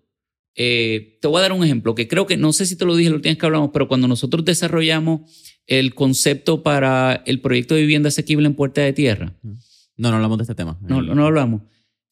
Eh, 0.56 1.18
te 1.20 1.28
voy 1.28 1.38
a 1.38 1.42
dar 1.42 1.52
un 1.52 1.62
ejemplo 1.62 1.94
que 1.94 2.08
creo 2.08 2.26
que, 2.26 2.36
no 2.36 2.52
sé 2.52 2.66
si 2.66 2.76
te 2.76 2.84
lo 2.84 2.96
dije 2.96 3.10
lo 3.10 3.20
tienes 3.20 3.38
que 3.38 3.46
hablamos, 3.46 3.70
pero 3.72 3.88
cuando 3.88 4.08
nosotros 4.08 4.44
desarrollamos 4.44 5.20
el 5.66 5.94
concepto 5.94 6.62
para 6.62 7.22
el 7.26 7.40
proyecto 7.40 7.74
de 7.74 7.82
vivienda 7.82 8.08
asequible 8.08 8.46
en 8.46 8.54
Puerta 8.54 8.80
de 8.80 8.92
Tierra, 8.92 9.36
no, 9.42 10.10
no 10.10 10.16
hablamos 10.16 10.38
de 10.38 10.42
este 10.42 10.54
tema. 10.54 10.78
No, 10.82 11.02
no 11.02 11.26
hablamos. 11.26 11.62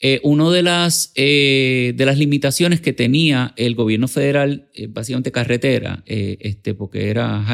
Eh, 0.01 0.21
una 0.23 0.51
de 0.51 0.63
las, 0.63 1.13
eh, 1.15 1.95
de 1.97 2.07
las 2.07 2.19
limitaciones 2.19 2.81
que 2.81 2.93
tenía 2.93 3.55
el 3.57 3.75
gobierno 3.75 4.09
federal, 4.09 4.69
eh, 4.75 4.89
básicamente 4.89 5.33
carretera, 5.33 6.03
eh, 6.07 6.37
este, 6.41 6.75
porque 6.75 7.09
era 7.09 7.45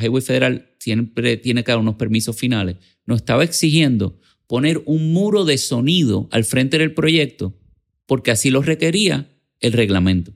Highway 0.00 0.22
Federal, 0.22 0.74
siempre 0.78 1.36
tiene 1.38 1.64
que 1.64 1.72
dar 1.72 1.80
unos 1.80 1.96
permisos 1.96 2.36
finales, 2.36 2.76
nos 3.06 3.18
estaba 3.18 3.42
exigiendo 3.42 4.20
poner 4.46 4.82
un 4.86 5.12
muro 5.12 5.44
de 5.44 5.58
sonido 5.58 6.28
al 6.30 6.44
frente 6.44 6.78
del 6.78 6.94
proyecto, 6.94 7.58
porque 8.06 8.30
así 8.30 8.50
lo 8.50 8.62
requería 8.62 9.28
el 9.60 9.72
reglamento. 9.72 10.32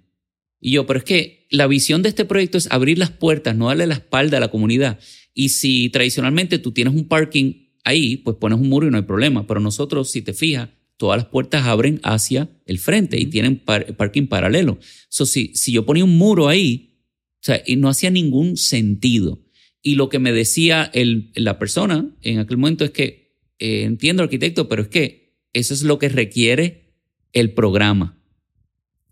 Y 0.61 0.73
yo, 0.73 0.87
pero 0.87 0.99
es 0.99 1.05
que 1.05 1.47
la 1.51 1.67
visión 1.67 2.03
de 2.03 2.09
este 2.09 2.25
proyecto 2.25 2.57
es 2.57 2.71
abrir 2.71 2.99
las 2.99 3.11
puertas, 3.11 3.57
no 3.57 3.69
darle 3.69 3.87
la 3.87 3.95
espalda 3.95 4.37
a 4.37 4.41
la 4.41 4.51
comunidad. 4.51 4.99
Y 5.35 5.49
si 5.49 5.89
tradicionalmente 5.91 6.59
tú 6.59 6.73
tienes 6.73 6.95
un 6.95 7.09
parking 7.09 7.71
ahí, 7.85 8.17
pues 8.19 8.37
pones 8.37 8.59
un 8.61 8.69
muro 8.69 8.87
y 8.87 8.91
no 8.91 8.97
hay 8.97 9.03
problema. 9.03 9.47
Pero 9.47 9.61
nosotros, 9.61 10.11
si 10.11 10.23
te 10.23 10.35
fijas, 10.35 10.69
todas 10.97 11.19
las 11.19 11.27
puertas 11.27 11.65
abren 11.65 12.01
hacia 12.03 12.49
el 12.67 12.79
frente 12.79 13.19
y 13.19 13.27
tienen 13.27 13.59
parking 13.59 14.27
paralelo. 14.27 14.79
So, 15.09 15.27
si, 15.27 15.55
si 15.55 15.73
yo 15.73 15.85
ponía 15.85 16.05
un 16.05 16.17
muro 16.17 16.49
ahí, 16.49 17.01
o 17.41 17.45
sea, 17.45 17.63
y 17.67 17.77
no 17.77 17.89
hacía 17.89 18.11
ningún 18.11 18.57
sentido. 18.57 19.43
Y 19.83 19.97
lo 19.97 20.09
que 20.09 20.19
me 20.19 20.33
decía 20.33 20.91
el, 20.95 21.33
la 21.35 21.59
persona 21.59 22.15
en 22.23 22.39
aquel 22.39 22.57
momento 22.57 22.85
es 22.85 22.93
que, 22.93 23.37
eh, 23.59 23.83
entiendo 23.83 24.23
arquitecto, 24.23 24.69
pero 24.69 24.83
es 24.83 24.89
que 24.89 25.37
eso 25.53 25.75
es 25.75 25.83
lo 25.83 25.99
que 25.99 26.09
requiere 26.09 26.95
el 27.33 27.53
programa. 27.53 28.19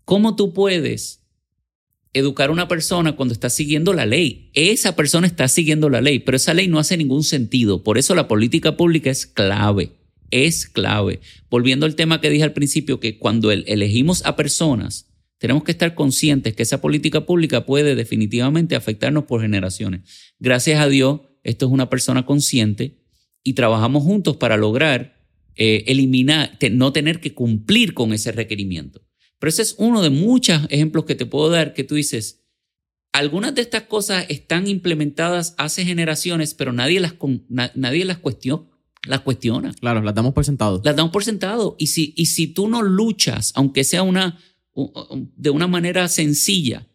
¿Cómo 0.05 0.35
tú 0.35 0.53
puedes 0.53 1.21
educar 2.13 2.49
a 2.49 2.53
una 2.53 2.67
persona 2.67 3.15
cuando 3.15 3.33
está 3.33 3.49
siguiendo 3.49 3.93
la 3.93 4.05
ley. 4.05 4.51
Esa 4.53 4.95
persona 4.95 5.27
está 5.27 5.47
siguiendo 5.47 5.89
la 5.89 6.01
ley, 6.01 6.19
pero 6.19 6.35
esa 6.35 6.53
ley 6.53 6.67
no 6.67 6.79
hace 6.79 6.97
ningún 6.97 7.23
sentido. 7.23 7.83
Por 7.83 7.97
eso 7.97 8.15
la 8.15 8.27
política 8.27 8.75
pública 8.75 9.09
es 9.09 9.25
clave, 9.25 9.91
es 10.31 10.67
clave. 10.67 11.19
Volviendo 11.49 11.85
al 11.85 11.95
tema 11.95 12.21
que 12.21 12.29
dije 12.29 12.43
al 12.43 12.53
principio, 12.53 12.99
que 12.99 13.19
cuando 13.19 13.51
elegimos 13.51 14.25
a 14.25 14.35
personas, 14.35 15.11
tenemos 15.37 15.63
que 15.63 15.71
estar 15.71 15.95
conscientes 15.95 16.55
que 16.55 16.63
esa 16.63 16.81
política 16.81 17.25
pública 17.25 17.65
puede 17.65 17.95
definitivamente 17.95 18.75
afectarnos 18.75 19.25
por 19.25 19.41
generaciones. 19.41 20.33
Gracias 20.39 20.79
a 20.79 20.87
Dios, 20.87 21.21
esto 21.43 21.65
es 21.65 21.71
una 21.71 21.89
persona 21.89 22.25
consciente 22.25 23.01
y 23.43 23.53
trabajamos 23.53 24.03
juntos 24.03 24.37
para 24.37 24.57
lograr 24.57 25.21
eh, 25.55 25.83
eliminar, 25.87 26.57
no 26.71 26.93
tener 26.93 27.19
que 27.19 27.33
cumplir 27.33 27.93
con 27.93 28.13
ese 28.13 28.31
requerimiento. 28.31 29.01
Pero 29.39 29.49
ese 29.49 29.63
es 29.63 29.75
uno 29.77 30.01
de 30.01 30.11
muchos 30.11 30.61
ejemplos 30.69 31.05
que 31.05 31.15
te 31.15 31.25
puedo 31.25 31.49
dar 31.49 31.73
que 31.73 31.83
tú 31.83 31.95
dices, 31.95 32.45
algunas 33.11 33.53
de 33.53 33.61
estas 33.61 33.83
cosas 33.83 34.25
están 34.29 34.67
implementadas 34.67 35.55
hace 35.57 35.83
generaciones, 35.83 36.53
pero 36.53 36.71
nadie 36.71 36.99
las, 36.99 37.15
nadie 37.49 38.05
las, 38.05 38.19
cuestiona, 38.19 38.63
las 39.05 39.21
cuestiona. 39.21 39.73
Claro, 39.73 40.01
las 40.01 40.15
damos 40.15 40.33
por 40.33 40.45
sentado. 40.45 40.81
Las 40.83 40.95
damos 40.95 41.11
por 41.11 41.23
sentado. 41.23 41.75
Y 41.79 41.87
si, 41.87 42.13
y 42.15 42.27
si 42.27 42.47
tú 42.47 42.67
no 42.67 42.81
luchas, 42.81 43.51
aunque 43.55 43.83
sea 43.83 44.03
una, 44.03 44.39
de 45.35 45.49
una 45.49 45.67
manera 45.67 46.07
sencilla, 46.07 46.87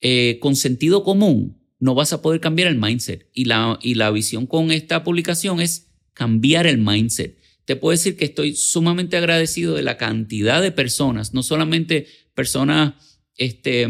eh, 0.00 0.38
con 0.40 0.56
sentido 0.56 1.04
común, 1.04 1.58
no 1.78 1.94
vas 1.94 2.12
a 2.12 2.22
poder 2.22 2.40
cambiar 2.40 2.68
el 2.68 2.78
mindset. 2.78 3.28
Y 3.32 3.44
la, 3.44 3.78
y 3.82 3.94
la 3.94 4.10
visión 4.10 4.46
con 4.46 4.70
esta 4.70 5.04
publicación 5.04 5.60
es 5.60 5.88
cambiar 6.14 6.66
el 6.66 6.78
mindset 6.78 7.40
te 7.70 7.76
puedo 7.76 7.92
decir 7.92 8.16
que 8.16 8.24
estoy 8.24 8.56
sumamente 8.56 9.16
agradecido 9.16 9.76
de 9.76 9.84
la 9.84 9.96
cantidad 9.96 10.60
de 10.60 10.72
personas, 10.72 11.34
no 11.34 11.44
solamente 11.44 12.08
personas 12.34 12.94
este, 13.36 13.86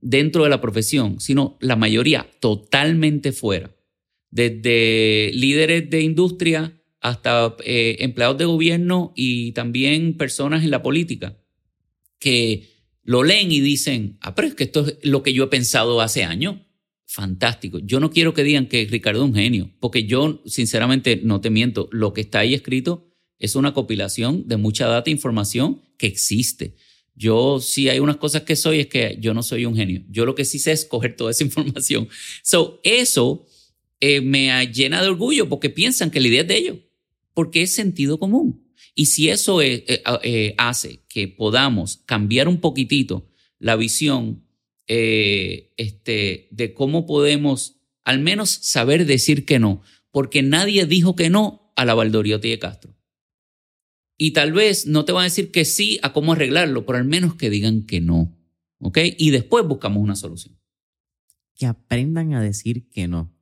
dentro 0.00 0.42
de 0.42 0.50
la 0.50 0.60
profesión, 0.60 1.20
sino 1.20 1.56
la 1.60 1.76
mayoría 1.76 2.28
totalmente 2.40 3.30
fuera. 3.30 3.70
Desde 4.32 5.30
líderes 5.32 5.88
de 5.90 6.00
industria 6.00 6.79
hasta 7.00 7.56
eh, 7.64 7.96
empleados 8.00 8.38
de 8.38 8.44
gobierno 8.44 9.12
y 9.16 9.52
también 9.52 10.16
personas 10.16 10.64
en 10.64 10.70
la 10.70 10.82
política 10.82 11.38
que 12.18 12.68
lo 13.02 13.24
leen 13.24 13.50
y 13.50 13.60
dicen, 13.60 14.18
ah, 14.20 14.34
pero 14.34 14.48
es 14.48 14.54
que 14.54 14.64
esto 14.64 14.86
es 14.86 14.98
lo 15.02 15.22
que 15.22 15.32
yo 15.32 15.44
he 15.44 15.48
pensado 15.48 16.00
hace 16.00 16.24
años. 16.24 16.56
Fantástico. 17.06 17.80
Yo 17.80 17.98
no 17.98 18.10
quiero 18.10 18.34
que 18.34 18.44
digan 18.44 18.66
que 18.66 18.86
Ricardo 18.88 19.24
es 19.24 19.28
un 19.28 19.34
genio, 19.34 19.72
porque 19.80 20.04
yo, 20.04 20.42
sinceramente, 20.46 21.20
no 21.24 21.40
te 21.40 21.50
miento, 21.50 21.88
lo 21.90 22.12
que 22.12 22.20
está 22.20 22.40
ahí 22.40 22.54
escrito 22.54 23.10
es 23.38 23.56
una 23.56 23.74
compilación 23.74 24.46
de 24.46 24.58
mucha 24.58 24.86
data 24.86 25.10
e 25.10 25.12
información 25.12 25.82
que 25.96 26.06
existe. 26.06 26.76
Yo 27.16 27.58
sí 27.60 27.88
hay 27.88 27.98
unas 27.98 28.18
cosas 28.18 28.42
que 28.42 28.54
soy, 28.54 28.80
es 28.80 28.86
que 28.86 29.18
yo 29.20 29.34
no 29.34 29.42
soy 29.42 29.64
un 29.64 29.74
genio. 29.74 30.04
Yo 30.08 30.24
lo 30.24 30.34
que 30.34 30.44
sí 30.44 30.58
sé 30.58 30.72
es 30.72 30.84
coger 30.84 31.16
toda 31.16 31.32
esa 31.32 31.42
información. 31.50 32.08
So, 32.42 32.80
eso 32.84 33.46
eh, 33.98 34.20
me 34.20 34.66
llena 34.66 35.02
de 35.02 35.08
orgullo 35.08 35.48
porque 35.48 35.68
piensan 35.68 36.10
que 36.10 36.20
la 36.20 36.28
idea 36.28 36.42
es 36.42 36.48
de 36.48 36.56
ellos, 36.58 36.76
porque 37.40 37.62
es 37.62 37.74
sentido 37.74 38.18
común. 38.18 38.70
Y 38.94 39.06
si 39.06 39.30
eso 39.30 39.62
eh, 39.62 39.82
eh, 39.86 40.54
hace 40.58 41.06
que 41.08 41.26
podamos 41.26 42.02
cambiar 42.04 42.48
un 42.48 42.60
poquitito 42.60 43.30
la 43.58 43.76
visión 43.76 44.44
este, 44.86 46.48
de 46.50 46.74
cómo 46.74 47.06
podemos 47.06 47.80
al 48.04 48.20
menos 48.20 48.50
saber 48.50 49.06
decir 49.06 49.46
que 49.46 49.58
no, 49.58 49.80
porque 50.10 50.42
nadie 50.42 50.84
dijo 50.84 51.16
que 51.16 51.30
no 51.30 51.72
a 51.76 51.86
la 51.86 51.94
Valdoriotti 51.94 52.50
de 52.50 52.58
Castro. 52.58 52.94
Y 54.18 54.32
tal 54.32 54.52
vez 54.52 54.86
no 54.86 55.06
te 55.06 55.12
van 55.12 55.22
a 55.22 55.30
decir 55.30 55.50
que 55.50 55.64
sí 55.64 55.98
a 56.02 56.12
cómo 56.12 56.34
arreglarlo, 56.34 56.84
pero 56.84 56.98
al 56.98 57.06
menos 57.06 57.36
que 57.36 57.48
digan 57.48 57.86
que 57.86 58.02
no. 58.02 58.36
¿Ok? 58.80 58.98
Y 59.16 59.30
después 59.30 59.66
buscamos 59.66 60.02
una 60.02 60.14
solución. 60.14 60.60
Que 61.54 61.64
aprendan 61.64 62.34
a 62.34 62.42
decir 62.42 62.90
que 62.90 63.08
no. 63.08 63.34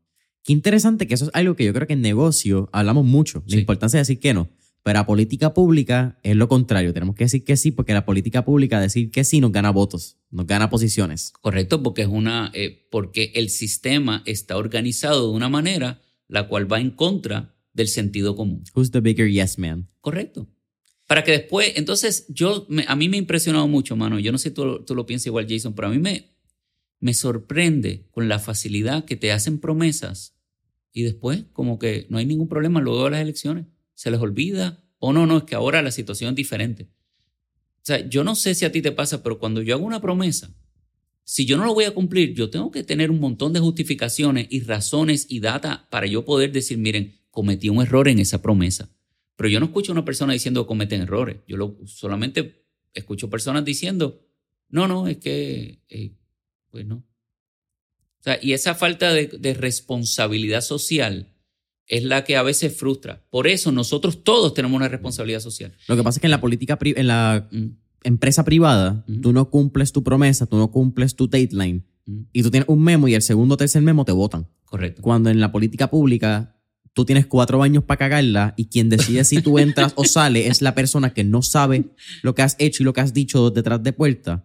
Qué 0.48 0.54
interesante 0.54 1.06
que 1.06 1.12
eso 1.12 1.26
es 1.26 1.30
algo 1.34 1.56
que 1.56 1.66
yo 1.66 1.74
creo 1.74 1.86
que 1.86 1.92
en 1.92 2.00
negocio 2.00 2.70
hablamos 2.72 3.04
mucho, 3.04 3.44
la 3.46 3.56
importancia 3.56 3.98
de 3.98 4.00
decir 4.00 4.18
que 4.18 4.32
no. 4.32 4.48
Pero 4.82 5.00
a 5.00 5.04
política 5.04 5.52
pública 5.52 6.18
es 6.22 6.36
lo 6.36 6.48
contrario. 6.48 6.94
Tenemos 6.94 7.16
que 7.16 7.24
decir 7.24 7.44
que 7.44 7.58
sí, 7.58 7.70
porque 7.70 7.92
la 7.92 8.06
política 8.06 8.46
pública 8.46 8.80
decir 8.80 9.10
que 9.10 9.24
sí 9.24 9.42
nos 9.42 9.52
gana 9.52 9.72
votos, 9.72 10.16
nos 10.30 10.46
gana 10.46 10.70
posiciones. 10.70 11.34
Correcto, 11.42 11.82
porque 11.82 12.00
es 12.00 12.08
una, 12.08 12.50
eh, 12.54 12.88
porque 12.90 13.30
el 13.34 13.50
sistema 13.50 14.22
está 14.24 14.56
organizado 14.56 15.28
de 15.28 15.36
una 15.36 15.50
manera 15.50 16.00
la 16.28 16.48
cual 16.48 16.72
va 16.72 16.80
en 16.80 16.92
contra 16.92 17.54
del 17.74 17.88
sentido 17.88 18.34
común. 18.34 18.64
Who's 18.74 18.90
the 18.90 19.00
bigger 19.00 19.28
yes 19.28 19.58
man? 19.58 19.86
Correcto. 20.00 20.48
Para 21.06 21.24
que 21.24 21.32
después, 21.32 21.74
entonces, 21.76 22.24
yo, 22.30 22.66
a 22.86 22.96
mí 22.96 23.10
me 23.10 23.18
ha 23.18 23.20
impresionado 23.20 23.68
mucho, 23.68 23.96
mano. 23.96 24.18
Yo 24.18 24.32
no 24.32 24.38
sé 24.38 24.48
si 24.48 24.54
tú, 24.54 24.82
tú 24.86 24.94
lo 24.94 25.04
piensas 25.04 25.26
igual, 25.26 25.44
Jason, 25.46 25.74
pero 25.74 25.88
a 25.88 25.90
mí 25.90 25.98
me, 25.98 26.30
me 27.00 27.12
sorprende 27.12 28.06
con 28.12 28.30
la 28.30 28.38
facilidad 28.38 29.04
que 29.04 29.16
te 29.16 29.30
hacen 29.30 29.58
promesas 29.58 30.37
y 30.98 31.04
después, 31.04 31.44
como 31.52 31.78
que 31.78 32.08
no 32.08 32.18
hay 32.18 32.26
ningún 32.26 32.48
problema 32.48 32.80
luego 32.80 33.04
de 33.04 33.10
las 33.10 33.20
elecciones. 33.20 33.66
Se 33.94 34.10
les 34.10 34.18
olvida. 34.18 34.82
O 34.98 35.12
no, 35.12 35.26
no, 35.28 35.38
es 35.38 35.44
que 35.44 35.54
ahora 35.54 35.80
la 35.80 35.92
situación 35.92 36.30
es 36.30 36.34
diferente. 36.34 36.88
O 37.76 37.84
sea, 37.84 38.08
yo 38.08 38.24
no 38.24 38.34
sé 38.34 38.56
si 38.56 38.64
a 38.64 38.72
ti 38.72 38.82
te 38.82 38.90
pasa, 38.90 39.22
pero 39.22 39.38
cuando 39.38 39.62
yo 39.62 39.76
hago 39.76 39.86
una 39.86 40.00
promesa, 40.00 40.52
si 41.22 41.46
yo 41.46 41.56
no 41.56 41.66
lo 41.66 41.72
voy 41.72 41.84
a 41.84 41.94
cumplir, 41.94 42.34
yo 42.34 42.50
tengo 42.50 42.72
que 42.72 42.82
tener 42.82 43.12
un 43.12 43.20
montón 43.20 43.52
de 43.52 43.60
justificaciones 43.60 44.48
y 44.50 44.58
razones 44.62 45.26
y 45.28 45.38
data 45.38 45.86
para 45.88 46.08
yo 46.08 46.24
poder 46.24 46.50
decir, 46.50 46.78
miren, 46.78 47.14
cometió 47.30 47.72
un 47.72 47.80
error 47.80 48.08
en 48.08 48.18
esa 48.18 48.42
promesa. 48.42 48.90
Pero 49.36 49.48
yo 49.48 49.60
no 49.60 49.66
escucho 49.66 49.92
a 49.92 49.94
una 49.94 50.04
persona 50.04 50.32
diciendo 50.32 50.64
que 50.64 50.66
cometen 50.66 51.02
errores. 51.02 51.36
Yo 51.46 51.56
lo, 51.56 51.78
solamente 51.86 52.64
escucho 52.92 53.30
personas 53.30 53.64
diciendo, 53.64 54.26
no, 54.68 54.88
no, 54.88 55.06
es 55.06 55.18
que, 55.18 55.78
eh, 55.88 56.16
pues 56.72 56.84
no. 56.86 57.04
O 58.20 58.22
sea, 58.24 58.38
y 58.42 58.52
esa 58.52 58.74
falta 58.74 59.12
de, 59.12 59.26
de 59.28 59.54
responsabilidad 59.54 60.60
social 60.60 61.28
es 61.86 62.04
la 62.04 62.24
que 62.24 62.36
a 62.36 62.42
veces 62.42 62.76
frustra. 62.76 63.24
Por 63.30 63.46
eso 63.46 63.72
nosotros 63.72 64.22
todos 64.22 64.52
tenemos 64.54 64.76
una 64.76 64.88
responsabilidad 64.88 65.40
social. 65.40 65.72
Lo 65.86 65.96
que 65.96 66.02
pasa 66.02 66.18
es 66.18 66.20
que 66.20 66.26
en 66.26 66.32
la 66.32 66.40
política, 66.40 66.78
en 66.82 67.06
la 67.06 67.48
Mm, 67.50 67.66
empresa 68.04 68.44
privada, 68.44 69.04
Ujú. 69.08 69.20
tú 69.20 69.32
no 69.32 69.50
cumples 69.50 69.92
tu 69.92 70.02
promesa, 70.04 70.46
tú 70.46 70.56
no 70.56 70.70
cumples 70.70 71.16
tu 71.16 71.28
deadline 71.28 71.84
mm, 72.06 72.20
y 72.32 72.42
tú 72.42 72.50
tienes 72.50 72.68
un 72.68 72.82
memo 72.82 73.08
y 73.08 73.14
el 73.14 73.22
segundo 73.22 73.54
o 73.54 73.56
tercer 73.56 73.82
memo 73.82 74.04
te 74.04 74.12
votan. 74.12 74.46
correcto. 74.66 75.00
Cuando 75.02 75.30
en 75.30 75.40
la 75.40 75.50
política 75.50 75.88
pública 75.90 76.54
tú 76.92 77.04
tienes 77.06 77.26
cuatro 77.26 77.62
años 77.62 77.84
para 77.84 77.98
cagarla 77.98 78.54
y 78.56 78.66
quien 78.66 78.88
decide 78.90 79.24
si 79.24 79.40
tú 79.40 79.58
entras 79.58 79.92
o 79.96 80.04
sales 80.04 80.46
es 80.46 80.60
la 80.62 80.74
persona 80.74 81.14
que 81.14 81.24
no 81.24 81.42
sabe 81.42 81.84
lo 82.22 82.34
que 82.34 82.42
has 82.42 82.56
hecho 82.58 82.82
y 82.82 82.84
lo 82.84 82.92
que 82.92 83.00
has 83.00 83.14
dicho 83.14 83.50
detrás 83.50 83.82
de 83.82 83.92
puerta. 83.92 84.44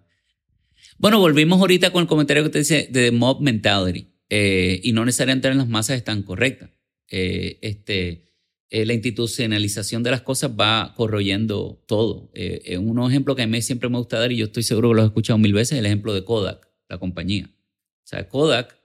Bueno, 0.98 1.20
volvimos 1.20 1.60
ahorita 1.60 1.92
con 1.92 2.02
el 2.04 2.08
comentario 2.08 2.44
que 2.44 2.50
te 2.50 2.60
dice 2.60 2.88
de 2.92 3.12
mob 3.12 3.42
mentality. 3.42 4.08
eh, 4.36 4.80
y 4.84 4.94
no 4.94 5.06
necesariamente 5.06 5.48
en 5.48 5.60
las 5.60 5.68
masas 5.68 5.98
están 5.98 6.24
correctas. 6.24 6.72
Eh, 7.08 7.60
este, 7.62 8.24
eh, 8.72 8.84
la 8.84 8.94
institucionalización 8.94 10.02
de 10.02 10.10
las 10.10 10.22
cosas 10.22 10.52
va 10.60 10.94
corroyendo 10.96 11.84
todo. 11.88 12.32
Un 12.80 13.12
ejemplo 13.12 13.36
que 13.36 13.44
a 13.44 13.48
mí 13.48 13.62
siempre 13.62 13.90
me 13.90 14.00
gusta 14.00 14.18
dar, 14.20 14.32
y 14.32 14.38
yo 14.38 14.46
estoy 14.46 14.64
seguro 14.64 14.90
que 14.90 14.96
lo 14.96 15.02
has 15.04 15.08
escuchado 15.10 15.38
mil 15.38 15.54
veces, 15.54 15.74
es 15.74 15.80
el 15.80 15.86
ejemplo 15.86 16.16
de 16.16 16.24
Kodak, 16.24 16.68
la 16.90 16.98
compañía. 16.98 17.48
O 17.48 18.08
sea, 18.08 18.28
Kodak 18.28 18.76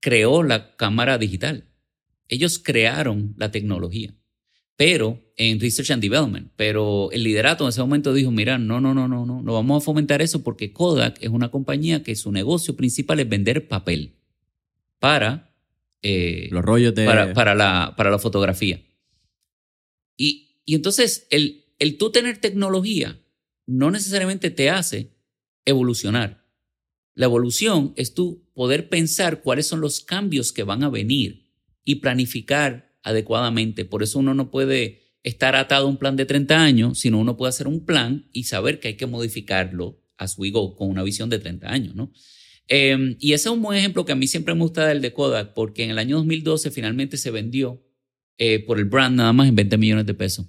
creó 0.00 0.42
la 0.42 0.74
cámara 0.76 1.18
digital. 1.18 1.68
Ellos 2.28 2.58
crearon 2.58 3.34
la 3.36 3.52
tecnología, 3.52 4.12
pero 4.76 5.18
en 5.36 5.58
Research 5.58 5.90
and 5.90 6.02
Development. 6.02 6.52
Pero 6.56 7.10
el 7.12 7.22
liderato 7.22 7.64
en 7.64 7.70
ese 7.70 7.80
momento 7.80 8.12
dijo, 8.12 8.30
mira, 8.30 8.58
no, 8.58 8.80
no, 8.80 8.94
no, 8.94 9.08
no, 9.08 9.26
no, 9.26 9.42
no 9.42 9.52
vamos 9.52 9.82
a 9.82 9.84
fomentar 9.84 10.22
eso 10.22 10.42
porque 10.42 10.72
Kodak 10.72 11.18
es 11.20 11.30
una 11.30 11.50
compañía 11.50 12.02
que 12.02 12.14
su 12.14 12.30
negocio 12.30 12.76
principal 12.76 13.20
es 13.20 13.28
vender 13.28 13.68
papel 13.68 14.16
para, 14.98 15.54
eh, 16.02 16.48
Los 16.50 16.64
rollos 16.64 16.94
de... 16.94 17.06
para, 17.06 17.32
para 17.32 17.54
la, 17.54 17.94
para 17.96 18.10
la 18.10 18.18
fotografía. 18.18 18.82
Y, 20.16 20.60
y 20.64 20.74
entonces 20.74 21.26
el, 21.30 21.64
el 21.78 21.98
tú 21.98 22.10
tener 22.10 22.38
tecnología 22.38 23.18
no 23.66 23.90
necesariamente 23.90 24.50
te 24.50 24.70
hace 24.70 25.16
evolucionar. 25.64 26.46
La 27.14 27.26
evolución 27.26 27.92
es 27.96 28.14
tú 28.14 28.46
poder 28.54 28.88
pensar 28.88 29.42
cuáles 29.42 29.66
son 29.66 29.80
los 29.80 30.00
cambios 30.00 30.52
que 30.52 30.62
van 30.62 30.84
a 30.84 30.90
venir 30.90 31.50
y 31.84 31.96
planificar 31.96 32.85
adecuadamente. 33.06 33.84
Por 33.84 34.02
eso 34.02 34.18
uno 34.18 34.34
no 34.34 34.50
puede 34.50 35.02
estar 35.22 35.56
atado 35.56 35.86
a 35.86 35.88
un 35.88 35.96
plan 35.96 36.16
de 36.16 36.26
30 36.26 36.62
años, 36.62 36.98
sino 36.98 37.18
uno 37.18 37.36
puede 37.36 37.50
hacer 37.50 37.68
un 37.68 37.84
plan 37.84 38.28
y 38.32 38.44
saber 38.44 38.80
que 38.80 38.88
hay 38.88 38.96
que 38.96 39.06
modificarlo 39.06 40.02
as 40.18 40.36
we 40.38 40.50
go 40.50 40.74
con 40.74 40.90
una 40.90 41.02
visión 41.02 41.30
de 41.30 41.38
30 41.38 41.70
años, 41.70 41.94
¿no? 41.94 42.12
Eh, 42.68 43.16
y 43.20 43.32
ese 43.32 43.48
es 43.48 43.54
un 43.54 43.62
buen 43.62 43.78
ejemplo 43.78 44.04
que 44.04 44.12
a 44.12 44.16
mí 44.16 44.26
siempre 44.26 44.54
me 44.54 44.62
gusta 44.62 44.86
del 44.86 45.00
de 45.00 45.12
Kodak, 45.12 45.54
porque 45.54 45.84
en 45.84 45.90
el 45.90 45.98
año 45.98 46.16
2012 46.16 46.70
finalmente 46.72 47.16
se 47.16 47.30
vendió 47.30 47.82
eh, 48.38 48.58
por 48.58 48.78
el 48.78 48.86
brand 48.86 49.16
nada 49.16 49.32
más 49.32 49.48
en 49.48 49.54
20 49.54 49.78
millones 49.78 50.06
de 50.06 50.14
pesos. 50.14 50.46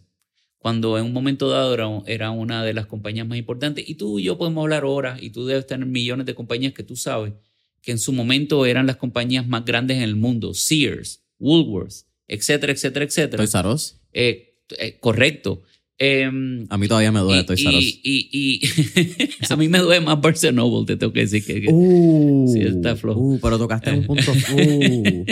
Cuando 0.57 0.97
en 0.97 1.05
un 1.05 1.13
momento 1.13 1.49
dado 1.49 2.03
era, 2.07 2.31
una 2.31 2.63
de 2.63 2.73
las 2.73 2.87
compañías 2.87 3.27
más 3.27 3.37
importantes. 3.37 3.87
Y 3.87 3.95
tú 3.95 4.17
y 4.17 4.23
yo 4.23 4.37
podemos 4.37 4.63
hablar 4.63 4.83
horas, 4.83 5.21
y 5.21 5.29
tú 5.29 5.45
debes 5.45 5.67
tener 5.67 5.85
millones 5.85 6.25
de 6.25 6.33
compañías 6.33 6.73
que 6.73 6.83
tú 6.83 6.95
sabes 6.95 7.33
que 7.81 7.91
en 7.91 7.99
su 7.99 8.11
momento 8.11 8.65
eran 8.65 8.87
las 8.87 8.97
compañías 8.97 9.47
más 9.47 9.63
grandes 9.63 9.97
en 9.97 10.03
el 10.03 10.15
mundo: 10.15 10.55
Sears, 10.55 11.23
Woolworths, 11.39 12.06
etcétera, 12.27 12.73
etcétera, 12.73 13.05
etcétera. 13.05 13.37
Toys 13.37 13.55
R 13.55 13.67
Us. 13.69 13.99
Eh, 14.13 14.61
eh, 14.77 14.97
correcto. 14.99 15.63
Em, 15.99 16.67
A 16.69 16.77
mí 16.77 16.87
todavía 16.87 17.11
me 17.11 17.21
duele 17.21 17.41
y, 17.41 17.45
Toys 17.45 17.65
R 17.65 17.77
Us. 17.77 17.83
y, 17.83 18.01
y- 18.03 18.59
y- 18.61 19.29
a 19.49 19.55
mí 19.55 19.67
me 19.67 19.79
duele 19.79 20.05
más 20.05 20.19
Noble, 20.53 20.85
te 20.85 20.95
tengo 20.97 21.11
que 21.13 21.21
decir 21.21 21.43
que, 21.45 21.61
que- 21.61 21.67
Uh, 21.71 22.47
Sí, 22.53 22.61
está 22.61 22.95
flojo. 22.95 23.19
uh, 23.19 23.39
pero 23.39 23.57
tocaste 23.57 23.89
en 23.89 23.95
un 23.99 24.05
punto. 24.05 24.31
Uh. 24.53 25.25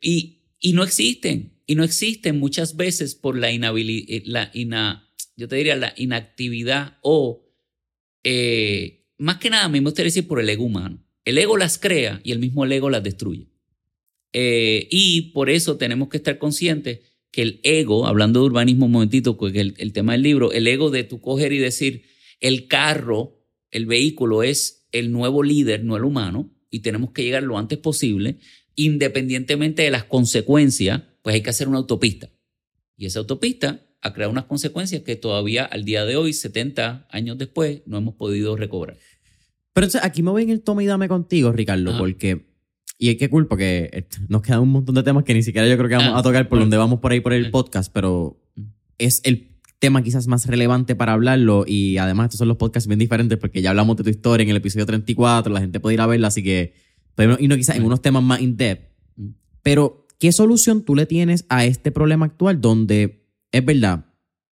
Y, 0.00 0.42
y 0.60 0.72
no 0.72 0.84
existen. 0.84 1.52
Y 1.66 1.74
no 1.74 1.82
existen 1.82 2.38
muchas 2.38 2.76
veces 2.76 3.14
por 3.16 3.36
la 3.36 3.50
inhabilidad, 3.50 4.22
la 4.26 4.50
ina, 4.54 5.08
yo 5.36 5.48
te 5.48 5.56
diría 5.56 5.74
la 5.76 5.92
inactividad 5.96 6.98
o 7.02 7.42
más 9.18 9.38
que 9.38 9.50
nada 9.50 9.64
a 9.64 9.68
mí 9.68 9.80
me 9.80 9.86
gustaría 9.86 10.08
decir 10.08 10.26
por 10.28 10.40
el 10.40 10.48
ego 10.48 10.64
humano. 10.64 11.02
El 11.24 11.38
ego 11.38 11.56
las 11.56 11.78
crea 11.78 12.20
y 12.22 12.30
el 12.32 12.38
mismo 12.38 12.64
el 12.64 12.72
ego 12.72 12.88
las 12.90 13.02
destruye. 13.02 13.48
Eh, 14.38 14.86
y 14.90 15.30
por 15.32 15.48
eso 15.48 15.78
tenemos 15.78 16.10
que 16.10 16.18
estar 16.18 16.36
conscientes 16.36 17.00
que 17.30 17.40
el 17.40 17.60
ego, 17.62 18.06
hablando 18.06 18.40
de 18.40 18.46
urbanismo 18.46 18.84
un 18.84 18.92
momentito, 18.92 19.38
porque 19.38 19.60
el, 19.60 19.74
el 19.78 19.94
tema 19.94 20.12
del 20.12 20.20
libro, 20.20 20.52
el 20.52 20.66
ego 20.66 20.90
de 20.90 21.04
tu 21.04 21.22
coger 21.22 21.54
y 21.54 21.58
decir, 21.58 22.02
el 22.40 22.68
carro, 22.68 23.40
el 23.70 23.86
vehículo 23.86 24.42
es 24.42 24.86
el 24.92 25.10
nuevo 25.10 25.42
líder, 25.42 25.84
no 25.84 25.96
el 25.96 26.04
humano, 26.04 26.54
y 26.68 26.80
tenemos 26.80 27.12
que 27.12 27.24
llegar 27.24 27.44
lo 27.44 27.56
antes 27.56 27.78
posible, 27.78 28.36
independientemente 28.74 29.84
de 29.84 29.90
las 29.90 30.04
consecuencias, 30.04 31.00
pues 31.22 31.32
hay 31.32 31.40
que 31.40 31.48
hacer 31.48 31.66
una 31.66 31.78
autopista. 31.78 32.28
Y 32.94 33.06
esa 33.06 33.20
autopista 33.20 33.86
ha 34.02 34.12
creado 34.12 34.32
unas 34.32 34.44
consecuencias 34.44 35.00
que 35.00 35.16
todavía 35.16 35.64
al 35.64 35.86
día 35.86 36.04
de 36.04 36.16
hoy, 36.16 36.34
70 36.34 37.08
años 37.10 37.38
después, 37.38 37.80
no 37.86 37.96
hemos 37.96 38.16
podido 38.16 38.54
recobrar. 38.54 38.98
Pero 39.72 39.86
entonces 39.86 40.06
aquí 40.06 40.22
me 40.22 40.30
voy 40.30 40.42
en 40.42 40.50
el 40.50 40.60
toma 40.60 40.82
y 40.82 40.86
dame 40.86 41.08
contigo, 41.08 41.52
Ricardo, 41.52 41.88
Ajá. 41.88 41.98
porque. 41.98 42.54
Y 42.98 43.10
es 43.10 43.16
que 43.16 43.28
cool, 43.28 43.46
porque 43.46 43.90
eh, 43.92 44.06
nos 44.28 44.40
quedan 44.42 44.60
un 44.60 44.70
montón 44.70 44.94
de 44.94 45.02
temas 45.02 45.24
que 45.24 45.34
ni 45.34 45.42
siquiera 45.42 45.68
yo 45.68 45.76
creo 45.76 45.88
que 45.88 45.96
vamos 45.96 46.12
Ah, 46.14 46.18
a 46.18 46.22
tocar 46.22 46.48
por 46.48 46.58
donde 46.58 46.76
vamos 46.78 47.00
por 47.00 47.12
ahí 47.12 47.20
por 47.20 47.32
el 47.34 47.50
podcast, 47.50 47.92
pero 47.92 48.40
Mm. 48.56 48.62
es 48.98 49.20
el 49.24 49.52
tema 49.78 50.02
quizás 50.02 50.26
más 50.26 50.46
relevante 50.46 50.94
para 50.96 51.12
hablarlo 51.12 51.64
y 51.66 51.98
además 51.98 52.26
estos 52.26 52.38
son 52.38 52.48
los 52.48 52.56
podcasts 52.56 52.86
bien 52.88 52.98
diferentes 52.98 53.36
porque 53.36 53.60
ya 53.60 53.68
hablamos 53.70 53.98
de 53.98 54.04
tu 54.04 54.08
historia 54.10 54.42
en 54.44 54.48
el 54.50 54.56
episodio 54.56 54.86
34, 54.86 55.52
la 55.52 55.60
gente 55.60 55.78
puede 55.80 55.94
ir 55.94 56.00
a 56.00 56.06
verla, 56.06 56.28
así 56.28 56.42
que 56.42 56.72
podemos 57.14 57.38
irnos 57.40 57.58
quizás 57.58 57.76
en 57.76 57.82
Mm. 57.82 57.86
unos 57.86 58.00
temas 58.00 58.22
más 58.22 58.40
in-depth. 58.40 58.90
Mm. 59.16 59.28
Pero, 59.62 60.06
¿qué 60.18 60.32
solución 60.32 60.82
tú 60.82 60.94
le 60.94 61.04
tienes 61.04 61.44
a 61.50 61.66
este 61.66 61.92
problema 61.92 62.24
actual 62.24 62.62
donde 62.62 63.26
es 63.52 63.62
verdad? 63.64 64.06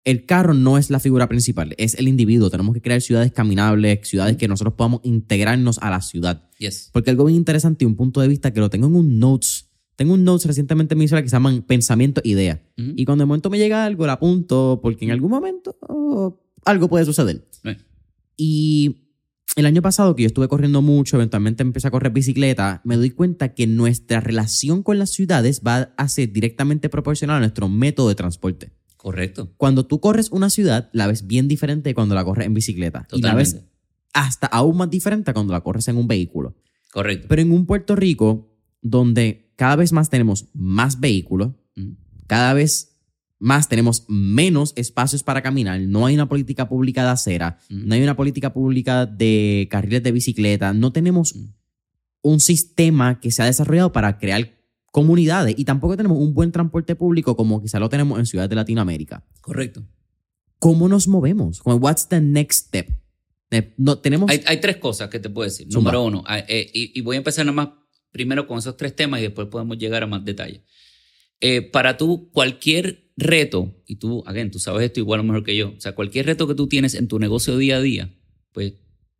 El 0.09 0.25
carro 0.25 0.55
no 0.55 0.79
es 0.79 0.88
la 0.88 1.01
figura 1.01 1.29
principal, 1.29 1.75
es 1.77 1.94
el 1.97 2.09
individuo. 2.09 2.49
Tenemos 2.49 2.73
que 2.73 2.81
crear 2.81 3.03
ciudades 3.03 3.31
caminables, 3.31 4.09
ciudades 4.09 4.38
que 4.38 4.49
nosotros 4.49 4.73
podamos 4.73 5.03
integrarnos 5.05 5.77
a 5.83 5.90
la 5.90 6.01
ciudad. 6.01 6.49
Yes. 6.57 6.88
Porque 6.94 7.11
algo 7.11 7.27
bien 7.27 7.37
interesante 7.37 7.85
y 7.85 7.87
un 7.87 7.94
punto 7.94 8.23
de 8.23 8.29
vista 8.29 8.51
que 8.51 8.61
lo 8.61 8.71
tengo 8.71 8.87
en 8.87 8.97
un 8.97 9.18
notes. 9.18 9.68
Tengo 9.97 10.14
un 10.14 10.25
notes 10.25 10.47
recientemente 10.47 10.94
en 10.94 11.01
mi 11.01 11.09
celular 11.09 11.25
que 11.25 11.29
se 11.29 11.37
llaman 11.37 11.61
pensamiento 11.61 12.23
idea. 12.25 12.62
Ujú. 12.79 12.92
Y 12.97 13.05
cuando 13.05 13.21
de 13.21 13.27
momento 13.27 13.51
me 13.51 13.59
llega 13.59 13.85
algo, 13.85 14.07
lo 14.07 14.12
apunto 14.12 14.81
porque 14.83 15.05
en 15.05 15.11
algún 15.11 15.31
momento 15.31 15.77
oh, 15.83 16.40
algo 16.64 16.88
puede 16.88 17.05
suceder. 17.05 17.47
Eh. 17.64 17.77
Y 18.38 19.11
el 19.57 19.66
año 19.66 19.83
pasado 19.83 20.16
que 20.16 20.23
yo 20.23 20.29
estuve 20.29 20.49
corriendo 20.49 20.81
mucho, 20.81 21.16
eventualmente 21.16 21.62
empecé 21.62 21.88
a 21.88 21.90
correr 21.90 22.12
bicicleta, 22.12 22.81
me 22.83 22.97
doy 22.97 23.11
cuenta 23.11 23.53
que 23.53 23.66
nuestra 23.66 24.21
relación 24.21 24.83
con 24.83 24.99
las 24.99 25.11
ciudades 25.11 25.61
va 25.66 25.92
a 25.99 26.09
ser 26.09 26.33
directamente 26.33 26.88
proporcional 26.88 27.37
a 27.37 27.40
nuestro 27.40 27.68
método 27.68 28.09
de 28.09 28.14
transporte. 28.14 28.78
Correcto. 28.99 29.55
Cuando 29.57 29.87
tú 29.87 30.01
corres 30.01 30.31
una 30.31 30.51
ciudad, 30.51 30.91
la 30.93 31.07
ves 31.07 31.27
bien 31.27 31.49
diferente 31.49 31.89
de 31.89 31.95
cuando 31.95 32.15
la 32.15 32.25
corres 32.25 32.47
en 32.47 32.53
bicicleta. 32.53 33.07
Y 33.13 33.23
la 33.23 33.35
ves 33.35 33.53
Totalmente. 33.53 33.75
hasta 34.13 34.47
aún 34.49 34.77
más 34.77 34.91
diferente 34.91 35.33
cuando 35.33 35.53
la 35.53 35.61
corres 35.63 35.89
en 35.89 35.97
un 35.97 36.07
vehículo. 36.07 36.57
Correcto. 36.93 37.27
Pero 37.29 37.41
en 37.41 37.53
un 37.53 37.65
Puerto 37.65 37.97
Rico 37.97 38.55
donde 38.83 39.53
cada 39.57 39.77
vez 39.77 39.93
más 39.93 40.11
tenemos 40.11 40.49
más 40.53 41.01
vehículos, 41.01 41.53
cada 42.27 42.53
vez 42.55 42.97
más 43.39 43.69
tenemos 43.69 44.05
menos 44.09 44.73
espacios 44.77 45.23
para 45.23 45.43
caminar, 45.43 45.81
no 45.81 46.07
hay 46.07 46.15
una 46.15 46.29
política 46.29 46.69
pública 46.69 47.05
de 47.05 47.11
acera, 47.11 47.59
no 47.71 47.95
hay 47.95 48.03
una 48.03 48.17
política 48.17 48.53
pública 48.53 49.07
de 49.07 49.69
carriles 49.71 50.03
de 50.03 50.13
bicicleta, 50.13 50.73
no 50.73 50.93
tenemos 50.93 51.37
un 52.21 52.41
sistema 52.41 53.21
que 53.21 53.31
se 53.31 53.43
ha 53.43 53.47
desarrollado 53.47 53.93
para 53.93 54.19
crear 54.19 54.58
comunidades 54.90 55.55
y 55.59 55.64
tampoco 55.64 55.96
tenemos 55.96 56.18
un 56.18 56.35
buen 56.35 56.53
transporte 56.53 56.94
público 56.96 57.37
como 57.37 57.61
quizá 57.61 57.79
lo 57.79 57.88
tenemos 57.88 58.18
en 58.18 58.27
ciudades 58.27 58.51
de 58.51 58.57
Latinoamérica. 58.57 59.24
Correcto. 59.40 59.87
¿Cómo 60.59 60.88
nos 60.88 61.07
movemos? 61.07 61.61
What's 61.64 62.09
the 62.09 62.20
next 62.20 62.66
step? 62.66 62.90
Eh, 63.51 63.74
No, 63.77 63.98
tenemos... 63.98 64.31
Hay, 64.31 64.42
hay 64.46 64.61
tres 64.61 64.79
cosas 64.79 65.09
que 65.09 65.20
te 65.20 65.31
puedo 65.31 65.44
decir. 65.44 65.68
Zumba. 65.70 65.92
Número 65.92 66.05
uno, 66.05 66.24
eh, 66.29 66.70
y, 66.72 66.98
y 66.98 67.03
voy 67.03 67.16
a 67.16 67.18
empezar 67.18 67.46
nada 67.46 67.55
más 67.55 67.68
primero 68.11 68.46
con 68.46 68.59
esos 68.59 68.77
tres 68.77 68.96
temas 68.96 69.20
y 69.20 69.24
después 69.24 69.48
podemos 69.48 69.79
llegar 69.79 70.03
a 70.03 70.07
más 70.07 70.24
detalles. 70.24 70.62
Eh, 71.40 71.62
para 71.62 71.96
tú, 71.96 72.31
cualquier 72.33 73.12
reto, 73.16 73.81
y 73.87 73.96
tú, 73.96 74.24
again, 74.27 74.51
tú 74.51 74.59
sabes 74.59 74.87
esto 74.87 75.01
igual 75.01 75.20
o 75.20 75.24
mejor 75.24 75.44
que 75.44 75.57
yo, 75.57 75.74
o 75.77 75.81
sea, 75.81 75.94
cualquier 75.94 76.27
reto 76.27 76.48
que 76.48 76.55
tú 76.55 76.66
tienes 76.66 76.94
en 76.94 77.07
tu 77.07 77.18
negocio 77.18 77.57
día 77.57 77.77
a 77.77 77.81
día, 77.81 78.12
pues 78.53 78.74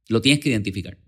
lo 0.09 0.20
tienes 0.20 0.40
que 0.40 0.48
identificar. 0.48 0.98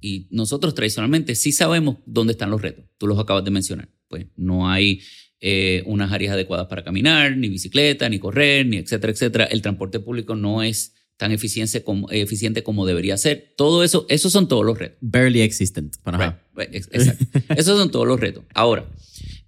Y 0.00 0.28
nosotros 0.30 0.74
tradicionalmente 0.74 1.34
sí 1.34 1.52
sabemos 1.52 1.98
dónde 2.06 2.32
están 2.32 2.50
los 2.50 2.62
retos. 2.62 2.84
Tú 2.98 3.06
los 3.06 3.18
acabas 3.18 3.44
de 3.44 3.50
mencionar. 3.50 3.88
Pues 4.10 4.26
no 4.36 4.68
hay 4.68 5.00
eh, 5.40 5.84
unas 5.86 6.10
áreas 6.10 6.34
adecuadas 6.34 6.66
para 6.66 6.82
caminar, 6.82 7.36
ni 7.36 7.48
bicicleta, 7.48 8.08
ni 8.08 8.18
correr, 8.18 8.66
ni 8.66 8.76
etcétera, 8.78 9.12
etcétera. 9.12 9.44
El 9.44 9.62
transporte 9.62 10.00
público 10.00 10.34
no 10.34 10.64
es 10.64 10.96
tan 11.16 11.30
eficiente 11.30 11.84
como, 11.84 12.10
eficiente 12.10 12.64
como 12.64 12.86
debería 12.86 13.16
ser. 13.16 13.54
Todo 13.56 13.84
eso, 13.84 14.06
esos 14.08 14.32
son 14.32 14.48
todos 14.48 14.64
los 14.66 14.76
retos. 14.76 14.98
barely 15.00 15.42
existent. 15.42 15.94
Right, 16.04 16.34
right, 16.56 16.74
ex- 16.74 16.88
exacto. 16.92 17.24
Esos 17.56 17.78
son 17.78 17.92
todos 17.92 18.06
los 18.08 18.18
retos. 18.18 18.42
Ahora, 18.52 18.84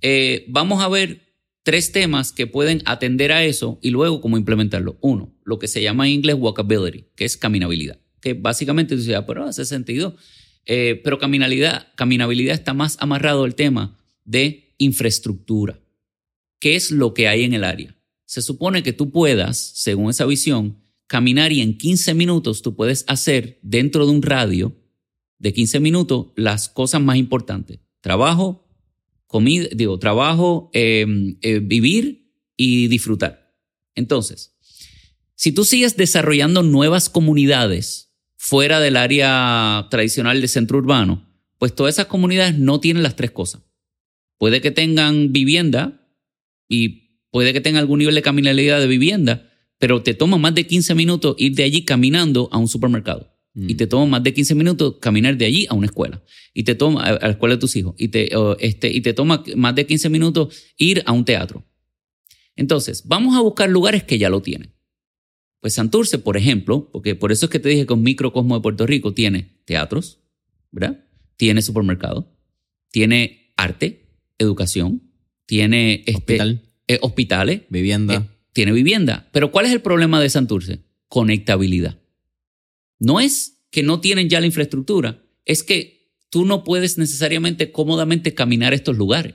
eh, 0.00 0.44
vamos 0.48 0.80
a 0.80 0.88
ver 0.88 1.22
tres 1.64 1.90
temas 1.90 2.30
que 2.30 2.46
pueden 2.46 2.82
atender 2.84 3.32
a 3.32 3.44
eso 3.44 3.80
y 3.82 3.90
luego 3.90 4.20
cómo 4.20 4.36
implementarlo. 4.36 4.96
Uno, 5.00 5.34
lo 5.44 5.58
que 5.58 5.66
se 5.66 5.82
llama 5.82 6.06
en 6.06 6.12
inglés 6.12 6.36
walkability, 6.38 7.06
que 7.16 7.24
es 7.24 7.36
caminabilidad, 7.36 7.98
que 8.20 8.34
básicamente 8.34 8.94
tú 8.94 9.00
dices, 9.00 9.16
ah, 9.16 9.26
pero 9.26 9.44
hace 9.44 9.64
sentido. 9.64 10.14
Eh, 10.66 11.00
pero 11.02 11.18
caminabilidad, 11.18 11.88
caminabilidad 11.96 12.54
está 12.54 12.74
más 12.74 12.96
amarrado 13.00 13.42
al 13.44 13.56
tema 13.56 13.98
de 14.24 14.74
infraestructura. 14.78 15.80
¿Qué 16.58 16.76
es 16.76 16.90
lo 16.90 17.14
que 17.14 17.28
hay 17.28 17.44
en 17.44 17.54
el 17.54 17.64
área? 17.64 17.96
Se 18.24 18.42
supone 18.42 18.82
que 18.82 18.92
tú 18.92 19.10
puedas, 19.10 19.58
según 19.58 20.10
esa 20.10 20.26
visión, 20.26 20.82
caminar 21.06 21.52
y 21.52 21.60
en 21.60 21.76
15 21.76 22.14
minutos 22.14 22.62
tú 22.62 22.74
puedes 22.74 23.04
hacer 23.08 23.58
dentro 23.62 24.06
de 24.06 24.12
un 24.12 24.22
radio 24.22 24.76
de 25.38 25.52
15 25.52 25.80
minutos 25.80 26.28
las 26.36 26.68
cosas 26.68 27.02
más 27.02 27.16
importantes. 27.16 27.80
Trabajo, 28.00 28.68
comida, 29.26 29.66
digo, 29.72 29.98
trabajo, 29.98 30.70
em, 30.72 31.36
eh, 31.42 31.58
vivir 31.58 32.32
y 32.56 32.88
disfrutar. 32.88 33.52
Entonces, 33.94 34.56
si 35.34 35.52
tú 35.52 35.64
sigues 35.64 35.96
desarrollando 35.96 36.62
nuevas 36.62 37.08
comunidades 37.08 38.14
fuera 38.36 38.80
del 38.80 38.96
área 38.96 39.88
tradicional 39.90 40.40
de 40.40 40.48
centro 40.48 40.78
urbano, 40.78 41.28
pues 41.58 41.74
todas 41.74 41.94
esas 41.96 42.06
comunidades 42.06 42.58
no 42.58 42.80
tienen 42.80 43.02
las 43.02 43.16
tres 43.16 43.32
cosas. 43.32 43.62
Puede 44.42 44.60
que 44.60 44.72
tengan 44.72 45.32
vivienda 45.32 46.04
y 46.68 47.20
puede 47.30 47.52
que 47.52 47.60
tengan 47.60 47.78
algún 47.78 48.00
nivel 48.00 48.16
de 48.16 48.22
caminabilidad 48.22 48.80
de 48.80 48.88
vivienda, 48.88 49.48
pero 49.78 50.02
te 50.02 50.14
toma 50.14 50.36
más 50.36 50.52
de 50.56 50.66
15 50.66 50.96
minutos 50.96 51.36
ir 51.38 51.54
de 51.54 51.62
allí 51.62 51.84
caminando 51.84 52.48
a 52.50 52.58
un 52.58 52.66
supermercado. 52.66 53.32
Mm. 53.54 53.70
Y 53.70 53.74
te 53.76 53.86
toma 53.86 54.06
más 54.06 54.24
de 54.24 54.34
15 54.34 54.56
minutos 54.56 54.96
caminar 55.00 55.36
de 55.36 55.44
allí 55.44 55.66
a 55.70 55.74
una 55.74 55.86
escuela. 55.86 56.24
Y 56.52 56.64
te 56.64 56.74
toma 56.74 57.04
a 57.04 57.12
la 57.20 57.30
escuela 57.30 57.54
de 57.54 57.60
tus 57.60 57.76
hijos. 57.76 57.94
Y 57.96 58.08
te, 58.08 58.32
este, 58.58 58.92
y 58.92 59.00
te 59.00 59.14
toma 59.14 59.44
más 59.54 59.76
de 59.76 59.86
15 59.86 60.08
minutos 60.08 60.60
ir 60.76 61.04
a 61.06 61.12
un 61.12 61.24
teatro. 61.24 61.64
Entonces, 62.56 63.04
vamos 63.06 63.36
a 63.36 63.40
buscar 63.42 63.70
lugares 63.70 64.02
que 64.02 64.18
ya 64.18 64.28
lo 64.28 64.42
tienen. 64.42 64.74
Pues 65.60 65.74
Santurce, 65.74 66.18
por 66.18 66.36
ejemplo, 66.36 66.90
porque 66.90 67.14
por 67.14 67.30
eso 67.30 67.46
es 67.46 67.50
que 67.50 67.60
te 67.60 67.68
dije 67.68 67.86
que 67.86 67.92
un 67.92 68.02
microcosmo 68.02 68.56
de 68.56 68.60
Puerto 68.62 68.88
Rico 68.88 69.14
tiene 69.14 69.60
teatros, 69.66 70.18
¿verdad? 70.72 71.04
Tiene 71.36 71.62
supermercado, 71.62 72.36
tiene 72.90 73.52
arte, 73.56 74.01
educación, 74.42 75.02
tiene 75.46 76.04
este, 76.06 76.60
eh, 76.88 76.98
hospitales, 77.02 77.62
vivienda. 77.68 78.14
Eh, 78.14 78.32
tiene 78.52 78.72
vivienda. 78.72 79.28
Pero 79.32 79.50
¿cuál 79.50 79.66
es 79.66 79.72
el 79.72 79.80
problema 79.80 80.20
de 80.20 80.28
Santurce? 80.28 80.80
Conectabilidad. 81.08 81.98
No 82.98 83.20
es 83.20 83.64
que 83.70 83.82
no 83.82 84.00
tienen 84.00 84.28
ya 84.28 84.40
la 84.40 84.46
infraestructura, 84.46 85.24
es 85.44 85.62
que 85.62 86.12
tú 86.30 86.44
no 86.44 86.62
puedes 86.64 86.98
necesariamente 86.98 87.72
cómodamente 87.72 88.34
caminar 88.34 88.74
estos 88.74 88.96
lugares, 88.96 89.34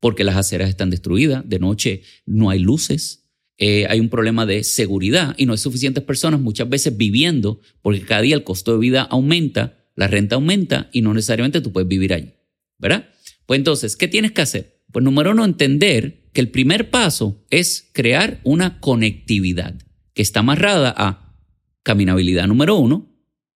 porque 0.00 0.24
las 0.24 0.36
aceras 0.36 0.68
están 0.68 0.90
destruidas, 0.90 1.48
de 1.48 1.58
noche 1.58 2.02
no 2.26 2.50
hay 2.50 2.58
luces, 2.58 3.28
eh, 3.58 3.86
hay 3.88 4.00
un 4.00 4.08
problema 4.08 4.46
de 4.46 4.64
seguridad 4.64 5.34
y 5.36 5.46
no 5.46 5.52
hay 5.52 5.58
suficientes 5.58 6.04
personas 6.04 6.40
muchas 6.40 6.68
veces 6.68 6.96
viviendo, 6.96 7.60
porque 7.82 8.02
cada 8.02 8.22
día 8.22 8.36
el 8.36 8.44
costo 8.44 8.72
de 8.72 8.78
vida 8.78 9.02
aumenta, 9.02 9.78
la 9.96 10.06
renta 10.06 10.36
aumenta 10.36 10.88
y 10.92 11.02
no 11.02 11.12
necesariamente 11.12 11.60
tú 11.60 11.72
puedes 11.72 11.88
vivir 11.88 12.14
allí, 12.14 12.34
¿verdad? 12.78 13.08
Pues 13.48 13.60
entonces, 13.60 13.96
¿qué 13.96 14.08
tienes 14.08 14.32
que 14.32 14.42
hacer? 14.42 14.82
Pues 14.92 15.02
número 15.02 15.30
uno, 15.30 15.42
entender 15.42 16.28
que 16.34 16.42
el 16.42 16.50
primer 16.50 16.90
paso 16.90 17.46
es 17.48 17.88
crear 17.94 18.42
una 18.44 18.78
conectividad 18.78 19.74
que 20.12 20.20
está 20.20 20.40
amarrada 20.40 20.92
a 20.94 21.34
caminabilidad 21.82 22.46
número 22.46 22.76
uno, 22.76 23.10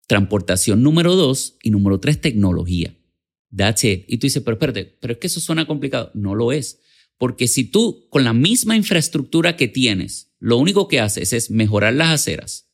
transportación 0.06 0.82
número 0.82 1.14
dos 1.14 1.58
y 1.62 1.68
número 1.68 2.00
tres, 2.00 2.22
tecnología. 2.22 2.96
That's 3.54 3.84
it. 3.84 4.04
Y 4.08 4.16
tú 4.16 4.28
dices, 4.28 4.42
pero 4.42 4.54
espérate, 4.54 4.96
pero 4.98 5.12
es 5.12 5.18
que 5.18 5.26
eso 5.26 5.40
suena 5.40 5.66
complicado. 5.66 6.10
No 6.14 6.34
lo 6.34 6.52
es. 6.52 6.80
Porque 7.18 7.46
si 7.46 7.64
tú 7.64 8.08
con 8.08 8.24
la 8.24 8.32
misma 8.32 8.76
infraestructura 8.76 9.58
que 9.58 9.68
tienes, 9.68 10.32
lo 10.38 10.56
único 10.56 10.88
que 10.88 11.00
haces 11.00 11.34
es 11.34 11.50
mejorar 11.50 11.92
las 11.92 12.12
aceras, 12.12 12.72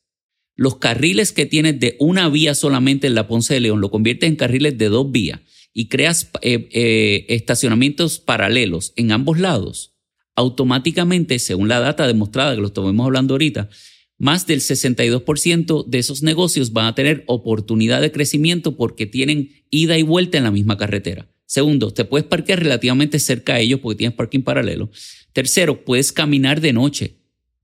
los 0.55 0.77
carriles 0.77 1.33
que 1.33 1.45
tienes 1.45 1.81
de 1.81 1.97
una 1.99 2.29
vía 2.29 2.55
solamente 2.55 3.07
en 3.07 3.15
la 3.15 3.27
Ponce 3.27 3.55
de 3.55 3.59
León 3.59 3.81
lo 3.81 3.91
conviertes 3.91 4.29
en 4.29 4.37
carriles 4.37 4.77
de 4.77 4.87
dos 4.87 5.11
vías 5.11 5.41
y 5.73 5.87
creas 5.87 6.31
eh, 6.41 6.69
eh, 6.71 7.25
estacionamientos 7.29 8.19
paralelos 8.19 8.93
en 8.95 9.11
ambos 9.11 9.39
lados, 9.39 9.95
automáticamente, 10.35 11.39
según 11.39 11.67
la 11.67 11.79
data 11.79 12.07
demostrada 12.07 12.55
que 12.55 12.61
lo 12.61 12.67
estamos 12.67 13.05
hablando 13.05 13.33
ahorita, 13.33 13.69
más 14.17 14.45
del 14.47 14.59
62% 14.59 15.85
de 15.85 15.97
esos 15.97 16.23
negocios 16.23 16.73
van 16.73 16.87
a 16.87 16.95
tener 16.95 17.23
oportunidad 17.27 18.01
de 18.01 18.11
crecimiento 18.11 18.75
porque 18.75 19.05
tienen 19.05 19.63
ida 19.69 19.97
y 19.97 20.03
vuelta 20.03 20.37
en 20.37 20.43
la 20.43 20.51
misma 20.51 20.77
carretera. 20.77 21.29
Segundo, 21.45 21.91
te 21.91 22.05
puedes 22.05 22.27
parquear 22.27 22.59
relativamente 22.59 23.17
cerca 23.17 23.55
a 23.55 23.59
ellos 23.59 23.79
porque 23.79 23.97
tienes 23.97 24.15
parking 24.15 24.41
paralelo. 24.41 24.91
Tercero, 25.33 25.83
puedes 25.83 26.11
caminar 26.11 26.61
de 26.61 26.73
noche, 26.73 27.15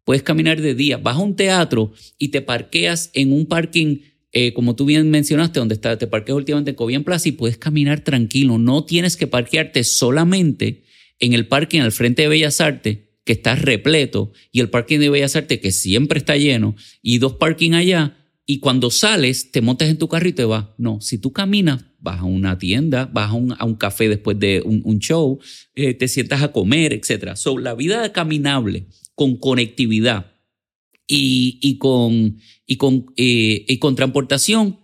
puedes 0.05 0.23
caminar 0.23 0.61
de 0.61 0.75
día. 0.75 0.97
Vas 0.97 1.17
a 1.17 1.19
un 1.19 1.35
teatro 1.35 1.91
y 2.17 2.29
te 2.29 2.41
parqueas 2.41 3.11
en 3.13 3.33
un 3.33 3.45
parking 3.45 3.97
eh, 4.37 4.51
como 4.53 4.75
tú 4.75 4.83
bien 4.83 5.09
mencionaste, 5.09 5.59
donde 5.59 5.75
está, 5.75 5.97
te 5.97 6.07
parqueas 6.07 6.35
últimamente 6.35 6.71
en 6.71 6.75
Cobian 6.75 7.05
Plaza 7.05 7.29
y 7.29 7.31
puedes 7.31 7.57
caminar 7.57 8.01
tranquilo. 8.01 8.57
No 8.57 8.83
tienes 8.83 9.15
que 9.15 9.27
parquearte 9.27 9.85
solamente 9.85 10.83
en 11.19 11.31
el 11.31 11.47
parking 11.47 11.79
al 11.79 11.93
frente 11.93 12.23
de 12.23 12.27
Bellas 12.27 12.59
Artes, 12.59 12.99
que 13.23 13.31
está 13.31 13.55
repleto, 13.55 14.33
y 14.51 14.59
el 14.59 14.69
parking 14.69 14.99
de 14.99 15.09
Bellas 15.09 15.37
Artes, 15.37 15.61
que 15.61 15.71
siempre 15.71 16.19
está 16.19 16.35
lleno, 16.35 16.75
y 17.01 17.19
dos 17.19 17.35
parking 17.35 17.71
allá, 17.71 18.17
y 18.45 18.59
cuando 18.59 18.91
sales, 18.91 19.51
te 19.51 19.61
montas 19.61 19.87
en 19.87 19.97
tu 19.97 20.09
carro 20.09 20.27
y 20.27 20.33
te 20.33 20.43
vas. 20.43 20.65
No, 20.77 20.99
si 20.99 21.17
tú 21.17 21.31
caminas, 21.31 21.85
vas 21.99 22.19
a 22.19 22.25
una 22.25 22.57
tienda, 22.57 23.05
vas 23.05 23.29
a 23.29 23.33
un, 23.33 23.75
café 23.75 24.09
después 24.09 24.37
de 24.37 24.61
un, 24.65 24.99
show, 24.99 25.39
eh, 25.75 25.93
te 25.93 26.09
sientas 26.09 26.43
a 26.43 26.51
comer, 26.51 26.91
etc. 26.91 27.37
So, 27.37 27.57
la 27.57 27.73
vida 27.73 28.11
caminable 28.11 28.87
con 29.15 29.37
conectividad 29.37 30.35
y, 31.07 31.77
con, 31.77 32.37
y, 32.65 32.77
con, 32.77 33.13
eh, 33.17 33.65
y 33.67 33.77
con 33.79 33.95
transportación 33.95 34.79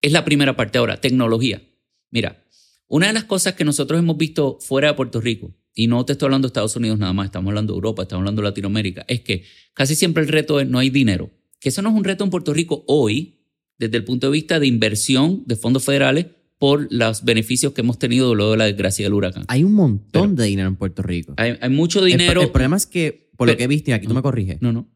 es 0.00 0.12
la 0.12 0.24
primera 0.24 0.56
parte. 0.56 0.78
Ahora, 0.78 1.00
tecnología. 1.00 1.62
Mira, 2.10 2.44
una 2.88 3.06
de 3.06 3.12
las 3.12 3.24
cosas 3.24 3.54
que 3.54 3.64
nosotros 3.64 3.98
hemos 3.98 4.16
visto 4.16 4.58
fuera 4.60 4.88
de 4.88 4.94
Puerto 4.94 5.20
Rico, 5.20 5.54
y 5.74 5.86
no 5.86 6.04
te 6.04 6.12
estoy 6.12 6.26
hablando 6.26 6.46
de 6.46 6.50
Estados 6.50 6.76
Unidos 6.76 6.98
nada 6.98 7.14
más, 7.14 7.26
estamos 7.26 7.48
hablando 7.48 7.72
de 7.72 7.76
Europa, 7.78 8.02
estamos 8.02 8.20
hablando 8.20 8.42
de 8.42 8.48
Latinoamérica, 8.48 9.04
es 9.08 9.20
que 9.22 9.44
casi 9.72 9.94
siempre 9.94 10.22
el 10.22 10.28
reto 10.28 10.60
es 10.60 10.68
no 10.68 10.78
hay 10.78 10.90
dinero. 10.90 11.30
Que 11.58 11.70
eso 11.70 11.80
no 11.80 11.90
es 11.90 11.94
un 11.94 12.04
reto 12.04 12.24
en 12.24 12.30
Puerto 12.30 12.52
Rico 12.52 12.84
hoy, 12.88 13.38
desde 13.78 13.96
el 13.96 14.04
punto 14.04 14.26
de 14.26 14.32
vista 14.32 14.60
de 14.60 14.66
inversión 14.66 15.44
de 15.46 15.56
fondos 15.56 15.84
federales 15.84 16.26
por 16.58 16.86
los 16.92 17.24
beneficios 17.24 17.72
que 17.72 17.80
hemos 17.80 17.98
tenido 17.98 18.34
luego 18.34 18.52
de 18.52 18.58
la 18.58 18.64
desgracia 18.66 19.06
del 19.06 19.14
huracán. 19.14 19.44
Hay 19.48 19.64
un 19.64 19.72
montón 19.72 20.36
de 20.36 20.44
dinero 20.44 20.68
en 20.68 20.76
Puerto 20.76 21.02
Rico. 21.02 21.34
Hay, 21.36 21.56
mucho 21.70 22.04
dinero. 22.04 22.42
El, 22.42 22.50
problema 22.50 22.76
es 22.76 22.86
que, 22.86 23.30
por 23.36 23.48
lo 23.48 23.56
que 23.56 23.64
he 23.64 23.68
visto, 23.68 23.90
y 23.90 23.94
aquí 23.94 24.06
tú 24.06 24.14
me 24.14 24.22
corriges, 24.22 24.60
no, 24.60 24.72
no 24.72 24.88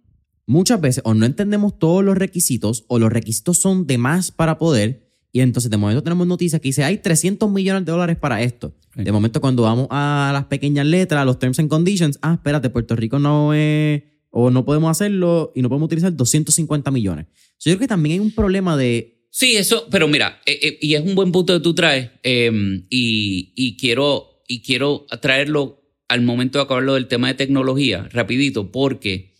muchas 0.47 0.81
veces 0.81 1.03
o 1.05 1.15
no 1.15 1.27
entendemos 1.27 1.79
todos 1.79 2.05
los 2.05 2.17
requisitos 2.17 2.85
o 2.89 2.99
los 2.99 3.13
requisitos 3.13 3.59
son 3.59 3.87
de 3.87 3.99
más 3.99 4.31
para 4.31 4.59
poder 4.59 5.07
y 5.33 5.41
entonces 5.41 5.71
de 5.71 5.77
momento 5.77 6.03
tenemos 6.03 6.27
noticias 6.27 6.63
que 6.63 6.69
dice 6.69 6.85
hay 6.85 6.99
300 6.99 7.51
millones 7.51 7.85
de 7.85 7.93
dólares 7.93 8.17
para 8.17 8.41
esto. 8.43 8.75
De 8.95 9.13
momento 9.13 9.43
cuando 9.43 9.65
vamos 9.65 9.87
a 9.91 10.31
las 10.33 10.47
pequeñas 10.47 10.87
letras, 10.87 11.21
a 11.21 11.25
los 11.27 11.39
terms 11.39 11.59
and 11.59 11.69
conditions, 11.69 12.19
ah, 12.23 12.35
espérate, 12.35 12.71
Puerto 12.71 12.97
Rico 12.97 13.19
no 13.19 13.53
es 13.53 14.03
o 14.31 14.51
no 14.51 14.65
podemos 14.65 14.91
hacerlo 14.91 15.53
y 15.55 15.61
no 15.61 15.69
podemos 15.69 15.87
utilizar 15.87 16.15
250 16.15 16.91
millones. 16.91 17.27
yo 17.59 17.73
creo 17.73 17.79
que 17.79 17.89
también 17.89 18.15
hay 18.15 18.19
un 18.21 18.35
problema 18.35 18.77
de... 18.77 19.29
Sí, 19.31 19.57
eso, 19.57 19.87
pero 19.91 20.09
mira, 20.09 20.41
eh, 20.47 20.59
eh, 20.63 20.79
y 20.81 20.95
es 20.95 21.03
un 21.03 21.15
buen 21.15 21.33
punto 21.33 21.53
que 21.53 21.61
tú 21.61 21.75
traes 21.75 22.11
em, 22.23 22.87
y, 22.89 23.53
y, 23.55 23.77
quiero, 23.77 24.43
y 24.49 24.63
quiero 24.63 25.05
traerlo 25.21 25.83
al 26.09 26.23
momento 26.23 26.59
de 26.59 26.65
acabarlo 26.65 26.95
del 26.95 27.09
tema 27.09 27.29
de 27.29 27.35
tecnología, 27.35 28.09
rapidito, 28.11 28.73
porque 28.73 29.36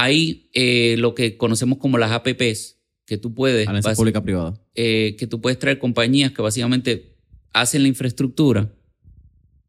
hay 0.00 0.48
eh, 0.52 0.94
lo 0.98 1.16
que 1.16 1.36
conocemos 1.36 1.78
como 1.78 1.98
las 1.98 2.12
APPs, 2.12 2.78
que 3.04 3.18
tú 3.18 3.34
puedes... 3.34 3.66
Alianza 3.66 3.94
pública-privada. 3.94 4.54
Eh, 4.76 5.16
que 5.18 5.26
tú 5.26 5.40
puedes 5.40 5.58
traer 5.58 5.80
compañías 5.80 6.30
que 6.30 6.40
básicamente 6.40 7.16
hacen 7.52 7.82
la 7.82 7.88
infraestructura 7.88 8.72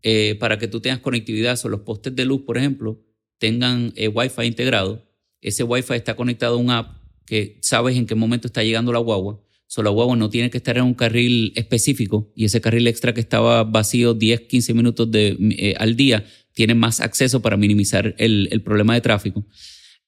eh, 0.04 0.36
para 0.40 0.60
que 0.60 0.68
tú 0.68 0.82
tengas 0.82 1.00
conectividad. 1.00 1.60
O 1.64 1.70
los 1.70 1.80
postes 1.82 2.16
de 2.16 2.26
luz, 2.26 2.42
por 2.42 2.60
ejemplo, 2.60 3.02
tengan 3.40 3.92
Wi-Fi 3.98 4.46
integrado. 4.46 5.04
Ese 5.42 5.64
Wi-Fi 5.64 5.96
está 5.96 6.16
conectado 6.16 6.56
a 6.56 6.58
un 6.58 6.70
app 6.70 6.92
que 7.26 7.58
sabes 7.64 7.98
en 7.98 8.06
qué 8.06 8.14
momento 8.14 8.46
está 8.46 8.62
llegando 8.62 8.94
la 8.94 9.00
guagua. 9.00 9.42
So, 9.66 9.82
la 9.82 9.90
guagua 9.90 10.16
no 10.16 10.30
tiene 10.30 10.52
que 10.52 10.58
estar 10.58 10.78
en 10.78 10.84
un 10.84 10.94
carril 10.94 11.54
específico 11.56 12.32
y 12.36 12.46
ese 12.46 12.62
carril 12.62 12.88
extra 12.88 13.16
que 13.16 13.20
estaba 13.22 13.64
vacío 13.64 14.14
10, 14.14 14.42
15 14.42 14.74
minutos 14.76 15.10
de, 15.10 15.76
al 15.80 15.96
día 15.96 16.26
tiene 16.54 16.76
más 16.76 17.02
acceso 17.02 17.42
para 17.42 17.58
minimizar 17.58 18.14
el, 18.20 18.50
el 18.52 18.62
problema 18.62 18.94
de 18.94 19.02
tráfico. 19.02 19.46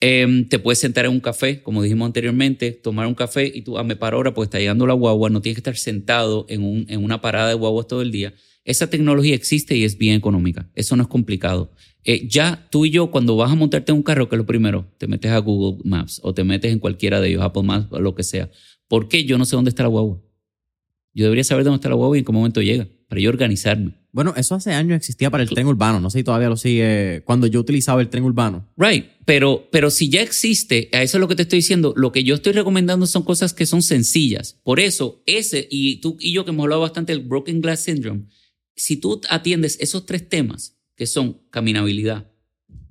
Em, 0.04 0.50
te 0.50 0.58
puedes 0.58 0.80
sentar 0.80 1.06
en 1.06 1.12
un 1.12 1.20
café, 1.20 1.62
como 1.62 1.84
dijimos 1.84 2.08
anteriormente, 2.08 2.72
tomar 2.72 3.06
un 3.06 3.14
café 3.14 3.46
y 3.46 3.62
tú, 3.62 3.78
a 3.78 3.82
ah, 3.82 3.84
me 3.84 3.96
paro 3.96 4.18
ahora, 4.18 4.34
pues 4.34 4.48
está 4.48 4.58
llegando 4.58 4.88
la 4.88 4.96
guagua, 4.96 5.30
no 5.30 5.42
tienes 5.42 5.58
que 5.58 5.60
estar 5.60 5.78
sentado 5.78 6.48
en, 6.50 6.64
un, 6.64 6.88
en 6.90 7.04
una 7.04 7.22
parada 7.22 7.50
de 7.50 7.54
guaguas 7.54 7.86
todo 7.86 8.02
el 8.02 8.12
día. 8.12 8.34
Esa 8.66 8.90
tecnología 8.90 9.36
existe 9.36 9.78
y 9.78 9.84
es 9.84 10.00
bien 10.00 10.16
económica. 10.16 10.68
Eso 10.74 10.96
no 10.96 11.04
es 11.04 11.08
complicado. 11.08 11.72
Eh, 12.04 12.28
ya 12.28 12.68
tú 12.72 12.86
y 12.86 12.90
yo, 12.90 13.12
cuando 13.12 13.36
vas 13.36 13.52
a 13.52 13.56
montarte 13.56 13.92
en 13.92 13.98
un 13.98 14.04
carro, 14.04 14.28
que 14.28 14.36
es 14.36 14.38
lo 14.38 14.46
primero, 14.48 14.88
te 14.98 15.06
metes 15.06 15.32
a 15.32 15.38
Google 15.38 15.84
Maps 15.84 16.20
o 16.24 16.34
te 16.34 16.44
metes 16.44 16.72
en 16.72 16.80
cualquiera 16.80 17.22
de 17.22 17.30
ellos, 17.30 17.44
Apple 17.44 17.62
Maps 17.62 17.88
o 17.92 18.00
lo 18.00 18.16
que 18.16 18.24
sea. 18.24 18.50
¿Por 18.88 19.08
qué 19.08 19.24
yo 19.24 19.38
no 19.38 19.46
sé 19.46 19.56
dónde 19.56 19.70
está 19.70 19.84
la 19.84 19.90
guagua? 19.90 20.20
Yo 21.14 21.26
debería 21.26 21.44
saber 21.44 21.64
dónde 21.64 21.76
está 21.76 21.90
la 21.90 21.96
guagua 21.96 22.18
y 22.18 22.20
en 22.20 22.26
qué 22.26 22.32
momento 22.32 22.62
llega. 22.62 22.88
Para 23.12 23.20
yo 23.20 23.30
organizarme. 23.30 23.92
Bueno, 24.14 24.34
eso 24.38 24.56
hace 24.56 24.72
años 24.72 24.96
existía 24.96 25.30
para 25.30 25.44
el 25.44 25.50
tren 25.50 25.68
urbano. 25.68 26.00
No 26.00 26.10
sé 26.10 26.20
si 26.20 26.24
todavía 26.24 26.48
lo 26.48 26.56
sigue. 26.56 27.24
Cuando 27.26 27.46
yo 27.46 27.60
utilizaba 27.60 28.00
el 28.00 28.08
tren 28.08 28.24
urbano. 28.24 28.70
Right, 28.78 29.06
pero, 29.26 29.68
pero 29.70 29.92
si 29.92 30.08
ya 30.08 30.22
existe, 30.22 30.88
a 30.94 31.04
eso 31.04 31.18
es 31.18 31.20
lo 31.20 31.28
que 31.28 31.36
te 31.36 31.42
estoy 31.42 31.58
diciendo, 31.58 31.94
lo 31.98 32.14
que 32.14 32.24
yo 32.24 32.36
estoy 32.36 32.54
recomendando 32.54 33.06
son 33.08 33.24
cosas 33.24 33.54
que 33.54 33.66
son 33.66 33.82
sencillas. 33.82 34.62
Por 34.64 34.80
eso, 34.80 35.22
ese, 35.26 35.68
y 35.70 35.98
tú 35.98 36.16
y 36.22 36.32
yo 36.32 36.46
que 36.46 36.52
hemos 36.52 36.64
hablado 36.64 36.84
bastante 36.84 37.12
del 37.12 37.26
Broken 37.26 37.60
Glass 37.60 37.82
Syndrome, 37.82 38.28
si 38.78 38.96
tú 38.96 39.20
atiendes 39.28 39.78
esos 39.82 40.06
tres 40.06 40.30
temas, 40.30 40.78
que 40.96 41.06
son 41.06 41.42
caminabilidad, 41.50 42.32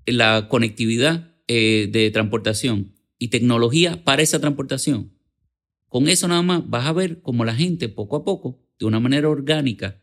la 0.05 0.49
conectividad 0.51 1.35
eh, 1.49 1.89
de 1.91 2.11
transportación 2.11 2.93
y 3.19 3.29
tecnología 3.29 4.05
para 4.05 4.21
esa 4.21 4.39
transportación, 4.39 5.15
con 5.89 6.09
eso 6.09 6.29
nada 6.29 6.43
más 6.43 6.69
vas 6.69 6.85
a 6.85 6.93
ver 6.93 7.23
cómo 7.23 7.47
la 7.47 7.55
gente 7.55 7.89
poco 7.89 8.17
a 8.17 8.25
poco, 8.27 8.67
de 8.79 8.87
una 8.87 8.99
manera 8.99 9.29
orgánica, 9.29 10.03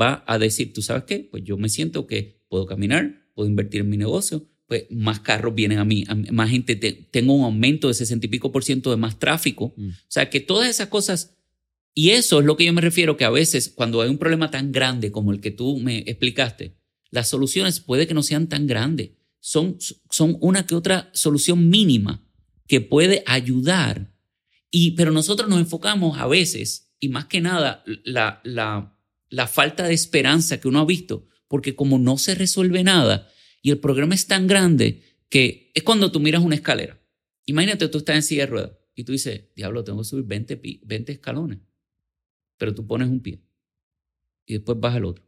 va 0.00 0.24
a 0.26 0.38
decir, 0.38 0.72
¿tú 0.72 0.82
sabes 0.82 1.04
qué? 1.04 1.28
Pues 1.30 1.44
yo 1.44 1.56
me 1.56 1.68
siento 1.68 2.06
que 2.06 2.42
puedo 2.48 2.66
caminar, 2.66 3.30
puedo 3.34 3.48
invertir 3.48 3.80
en 3.82 3.90
mi 3.90 3.96
negocio, 3.96 4.46
pues 4.66 4.84
más 4.90 5.20
carros 5.20 5.54
vienen 5.54 5.78
a 5.78 5.84
mí, 5.84 6.04
más 6.30 6.50
gente, 6.50 6.76
tengo 6.76 7.32
un 7.34 7.44
aumento 7.44 7.88
de 7.88 7.94
60 7.94 8.26
y 8.26 8.28
pico 8.28 8.52
por 8.52 8.64
ciento 8.64 8.90
de 8.90 8.96
más 8.96 9.18
tráfico. 9.18 9.72
Mm. 9.76 9.88
O 9.88 10.06
sea, 10.08 10.28
que 10.28 10.40
todas 10.40 10.68
esas 10.68 10.88
cosas, 10.88 11.38
y 11.94 12.10
eso 12.10 12.40
es 12.40 12.44
lo 12.44 12.56
que 12.56 12.66
yo 12.66 12.72
me 12.72 12.82
refiero, 12.82 13.16
que 13.16 13.24
a 13.24 13.30
veces 13.30 13.72
cuando 13.74 14.02
hay 14.02 14.10
un 14.10 14.18
problema 14.18 14.50
tan 14.50 14.70
grande 14.70 15.10
como 15.10 15.32
el 15.32 15.40
que 15.40 15.50
tú 15.50 15.78
me 15.78 15.98
explicaste, 16.00 16.76
las 17.10 17.28
soluciones 17.28 17.80
puede 17.80 18.06
que 18.06 18.14
no 18.14 18.22
sean 18.22 18.48
tan 18.48 18.66
grandes, 18.66 19.12
son, 19.40 19.78
son 20.10 20.36
una 20.40 20.66
que 20.66 20.74
otra 20.74 21.10
solución 21.14 21.68
mínima 21.70 22.26
que 22.66 22.80
puede 22.80 23.22
ayudar. 23.26 24.12
Y, 24.70 24.92
pero 24.92 25.10
nosotros 25.10 25.48
nos 25.48 25.58
enfocamos 25.58 26.18
a 26.18 26.26
veces, 26.26 26.92
y 27.00 27.08
más 27.08 27.24
que 27.24 27.40
nada, 27.40 27.82
la, 28.04 28.40
la, 28.44 28.97
la 29.30 29.46
falta 29.46 29.86
de 29.86 29.94
esperanza 29.94 30.60
que 30.60 30.68
uno 30.68 30.80
ha 30.80 30.84
visto, 30.84 31.28
porque 31.48 31.74
como 31.74 31.98
no 31.98 32.18
se 32.18 32.34
resuelve 32.34 32.82
nada 32.84 33.30
y 33.62 33.70
el 33.70 33.78
programa 33.78 34.14
es 34.14 34.26
tan 34.26 34.46
grande 34.46 35.02
que 35.28 35.70
es 35.74 35.82
cuando 35.82 36.12
tú 36.12 36.20
miras 36.20 36.42
una 36.42 36.54
escalera. 36.54 37.00
Imagínate, 37.46 37.88
tú 37.88 37.98
estás 37.98 38.16
en 38.16 38.22
silla 38.22 38.42
de 38.42 38.50
ruedas 38.50 38.72
y 38.94 39.04
tú 39.04 39.12
dices, 39.12 39.44
diablo, 39.54 39.84
tengo 39.84 40.00
que 40.00 40.04
subir 40.04 40.24
20, 40.24 40.60
20 40.84 41.12
escalones, 41.12 41.58
pero 42.56 42.74
tú 42.74 42.86
pones 42.86 43.08
un 43.08 43.20
pie 43.20 43.40
y 44.46 44.54
después 44.54 44.78
vas 44.80 44.94
al 44.94 45.04
otro. 45.04 45.24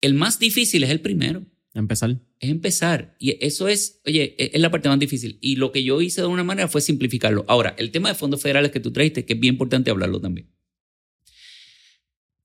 El 0.00 0.14
más 0.14 0.38
difícil 0.38 0.82
es 0.84 0.90
el 0.90 1.00
primero. 1.00 1.46
Empezar. 1.74 2.18
Es 2.38 2.50
empezar. 2.50 3.16
Y 3.18 3.42
eso 3.44 3.68
es, 3.68 4.02
oye, 4.04 4.34
e, 4.36 4.50
es 4.52 4.60
la 4.60 4.70
parte 4.70 4.88
más 4.88 4.98
difícil. 4.98 5.38
Y 5.40 5.56
lo 5.56 5.72
que 5.72 5.82
yo 5.84 6.02
hice 6.02 6.20
de 6.20 6.26
una 6.26 6.44
manera 6.44 6.68
fue 6.68 6.80
simplificarlo. 6.80 7.44
Ahora, 7.48 7.74
el 7.78 7.90
tema 7.90 8.08
de 8.08 8.14
fondos 8.14 8.42
federales 8.42 8.72
que 8.72 8.80
tú 8.80 8.92
trajiste, 8.92 9.24
que 9.24 9.34
es 9.34 9.40
bien 9.40 9.54
importante 9.54 9.90
hablarlo 9.90 10.20
también. 10.20 10.50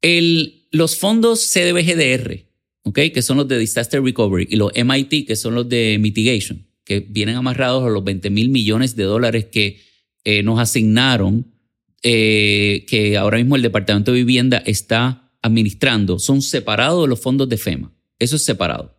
El, 0.02 0.57
los 0.72 0.98
fondos 0.98 1.52
CDBGDR, 1.52 2.46
¿ok? 2.84 3.00
que 3.14 3.22
son 3.22 3.38
los 3.38 3.48
de 3.48 3.58
Disaster 3.60 4.02
Recovery, 4.02 4.48
y 4.50 4.56
los 4.56 4.72
MIT, 4.74 5.28
que 5.28 5.36
son 5.36 5.56
los 5.56 5.68
de 5.68 5.98
Mitigation, 6.00 6.66
que 6.84 7.00
vienen 7.00 7.36
amarrados 7.36 7.86
a 7.86 7.90
los 7.90 8.04
20 8.04 8.30
mil 8.30 8.50
millones 8.50 8.96
de 8.96 9.04
dólares 9.04 9.46
que 9.46 9.82
eh, 10.24 10.44
nos 10.44 10.60
asignaron, 10.60 11.54
eh, 12.04 12.86
que 12.88 13.18
ahora 13.18 13.38
mismo 13.38 13.56
el 13.56 13.62
Departamento 13.62 14.12
de 14.12 14.20
Vivienda 14.20 14.62
está 14.66 15.32
administrando, 15.42 16.20
son 16.20 16.42
separados 16.42 17.04
de 17.04 17.10
los 17.10 17.20
fondos 17.20 17.50
de 17.50 17.58
FEMA. 17.58 17.94
Eso 18.20 18.36
es 18.36 18.44
separado. 18.44 18.98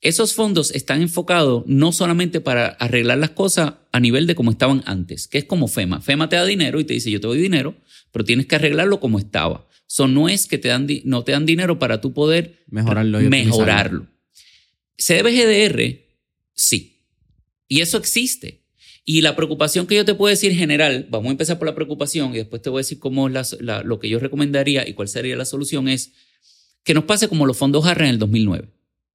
Esos 0.00 0.32
fondos 0.32 0.70
están 0.70 1.02
enfocados 1.02 1.64
no 1.66 1.92
solamente 1.92 2.40
para 2.40 2.68
arreglar 2.68 3.18
las 3.18 3.30
cosas 3.30 3.74
a 3.92 4.00
nivel 4.00 4.26
de 4.26 4.34
como 4.34 4.50
estaban 4.50 4.82
antes, 4.86 5.28
que 5.28 5.38
es 5.38 5.44
como 5.44 5.68
FEMA. 5.68 6.00
FEMA 6.00 6.28
te 6.28 6.36
da 6.36 6.46
dinero 6.46 6.80
y 6.80 6.84
te 6.84 6.94
dice, 6.94 7.10
yo 7.10 7.20
te 7.20 7.26
doy 7.26 7.38
dinero, 7.38 7.74
pero 8.10 8.24
tienes 8.24 8.46
que 8.46 8.56
arreglarlo 8.56 8.98
como 8.98 9.18
estaba. 9.18 9.68
Eso 9.90 10.06
no 10.06 10.28
es 10.28 10.46
que 10.46 10.56
te 10.56 10.68
dan, 10.68 10.86
no 11.04 11.24
te 11.24 11.32
dan 11.32 11.44
dinero 11.44 11.80
para 11.80 12.00
tú 12.00 12.12
poder 12.12 12.62
mejorarlo. 12.68 13.20
Y 13.20 13.28
mejorarlo. 13.28 14.06
CDBGDR, 14.96 15.98
sí. 16.54 17.02
Y 17.66 17.80
eso 17.80 17.98
existe. 17.98 18.62
Y 19.04 19.22
la 19.22 19.34
preocupación 19.34 19.86
que 19.86 19.96
yo 19.96 20.04
te 20.04 20.14
puedo 20.14 20.30
decir 20.30 20.54
general, 20.54 21.08
vamos 21.10 21.28
a 21.28 21.32
empezar 21.32 21.58
por 21.58 21.66
la 21.66 21.74
preocupación 21.74 22.32
y 22.34 22.38
después 22.38 22.62
te 22.62 22.70
voy 22.70 22.78
a 22.78 22.84
decir 22.84 23.00
cómo 23.00 23.28
es 23.28 23.56
lo 23.60 23.98
que 23.98 24.08
yo 24.08 24.20
recomendaría 24.20 24.88
y 24.88 24.94
cuál 24.94 25.08
sería 25.08 25.36
la 25.36 25.44
solución, 25.44 25.88
es 25.88 26.12
que 26.84 26.94
nos 26.94 27.04
pase 27.04 27.28
como 27.28 27.44
los 27.46 27.56
fondos 27.56 27.84
JARRA 27.84 28.04
en 28.04 28.10
el 28.12 28.18
2009 28.18 28.68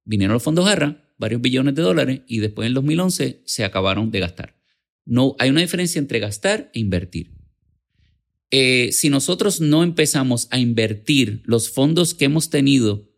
vinieron 0.06 0.34
los 0.34 0.42
fondos 0.42 0.66
Guerra, 0.66 1.04
varios 1.18 1.42
billones 1.42 1.74
de 1.74 1.82
dólares, 1.82 2.20
y 2.26 2.38
después 2.38 2.64
en 2.64 2.68
el 2.68 2.74
2011 2.74 3.42
se 3.44 3.64
acabaron 3.64 4.10
de 4.10 4.20
gastar. 4.20 4.56
No, 5.04 5.36
hay 5.38 5.50
una 5.50 5.60
diferencia 5.60 5.98
entre 5.98 6.20
gastar 6.20 6.70
e 6.72 6.80
invertir. 6.80 7.35
Eh, 8.50 8.90
si 8.92 9.10
nosotros 9.10 9.60
no 9.60 9.82
empezamos 9.82 10.48
a 10.50 10.58
invertir 10.58 11.42
los 11.44 11.70
fondos 11.70 12.14
que 12.14 12.26
hemos 12.26 12.48
tenido 12.50 13.10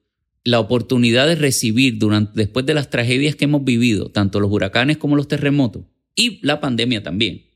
la 0.44 0.60
oportunidad 0.60 1.26
de 1.26 1.34
recibir 1.34 1.98
durante, 1.98 2.32
después 2.34 2.64
de 2.64 2.74
las 2.74 2.88
tragedias 2.88 3.36
que 3.36 3.44
hemos 3.44 3.64
vivido, 3.64 4.10
tanto 4.10 4.40
los 4.40 4.50
huracanes 4.50 4.96
como 4.96 5.16
los 5.16 5.28
terremotos, 5.28 5.84
y 6.14 6.44
la 6.44 6.60
pandemia 6.60 7.02
también, 7.02 7.46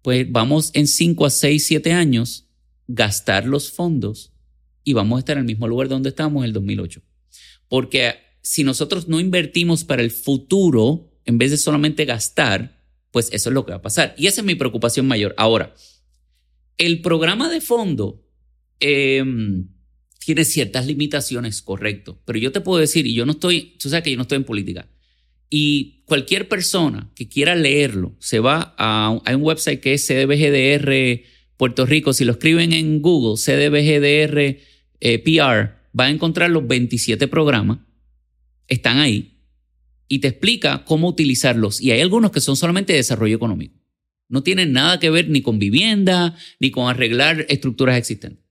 pues 0.00 0.30
vamos 0.30 0.70
en 0.74 0.86
5 0.86 1.26
a 1.26 1.30
6, 1.30 1.66
7 1.66 1.92
años 1.92 2.48
gastar 2.88 3.46
los 3.46 3.70
fondos 3.70 4.32
y 4.84 4.94
vamos 4.94 5.16
a 5.16 5.20
estar 5.20 5.36
en 5.36 5.42
el 5.42 5.46
mismo 5.46 5.68
lugar 5.68 5.88
donde 5.88 6.08
estábamos 6.08 6.42
en 6.42 6.46
el 6.46 6.52
2008. 6.52 7.02
Porque 7.68 8.14
si 8.42 8.64
nosotros 8.64 9.08
no 9.08 9.20
invertimos 9.20 9.84
para 9.84 10.02
el 10.02 10.10
futuro, 10.10 11.12
en 11.24 11.38
vez 11.38 11.50
de 11.52 11.56
solamente 11.56 12.04
gastar, 12.04 12.82
pues 13.12 13.28
eso 13.32 13.50
es 13.50 13.54
lo 13.54 13.64
que 13.64 13.72
va 13.72 13.78
a 13.78 13.82
pasar. 13.82 14.14
Y 14.18 14.26
esa 14.26 14.40
es 14.40 14.46
mi 14.46 14.54
preocupación 14.56 15.06
mayor. 15.06 15.34
Ahora, 15.36 15.74
el 16.78 17.00
programa 17.00 17.48
de 17.48 17.60
fondo 17.60 18.24
em, 18.80 19.68
tiene 20.24 20.44
ciertas 20.44 20.86
limitaciones, 20.86 21.62
correcto, 21.62 22.20
pero 22.24 22.38
yo 22.38 22.52
te 22.52 22.60
puedo 22.60 22.80
decir, 22.80 23.06
y 23.06 23.14
yo 23.14 23.26
no 23.26 23.32
estoy, 23.32 23.76
tú 23.78 23.88
sabes 23.88 24.04
que 24.04 24.10
yo 24.10 24.16
no 24.16 24.22
estoy 24.22 24.36
en 24.36 24.44
política, 24.44 24.88
y 25.50 26.02
cualquier 26.06 26.48
persona 26.48 27.10
que 27.14 27.28
quiera 27.28 27.54
leerlo 27.54 28.16
se 28.18 28.40
va 28.40 28.74
a, 28.78 29.10
un 29.10 29.42
website 29.42 29.80
que 29.80 29.94
es 29.94 30.06
CDBGDR 30.06 31.24
Puerto 31.58 31.84
Rico. 31.84 32.14
Si 32.14 32.24
lo 32.24 32.32
escriben 32.32 32.72
en 32.72 33.02
Google, 33.02 33.36
CDBGDR 33.36 34.58
eh, 35.00 35.18
PR, 35.18 35.76
va 35.98 36.04
a 36.04 36.10
encontrar 36.10 36.48
los 36.48 36.66
27 36.66 37.28
programas 37.28 37.80
están 38.72 38.98
ahí 38.98 39.38
y 40.08 40.18
te 40.20 40.28
explica 40.28 40.84
cómo 40.84 41.08
utilizarlos. 41.08 41.80
Y 41.80 41.90
hay 41.90 42.00
algunos 42.00 42.30
que 42.30 42.40
son 42.40 42.56
solamente 42.56 42.92
de 42.92 42.98
desarrollo 42.98 43.36
económico. 43.36 43.81
No 44.32 44.42
tienen 44.42 44.72
nada 44.72 44.98
que 44.98 45.10
ver 45.10 45.28
ni 45.28 45.42
con 45.42 45.58
vivienda, 45.58 46.34
ni 46.58 46.70
con 46.70 46.88
arreglar 46.88 47.44
estructuras 47.50 47.98
existentes. 47.98 48.42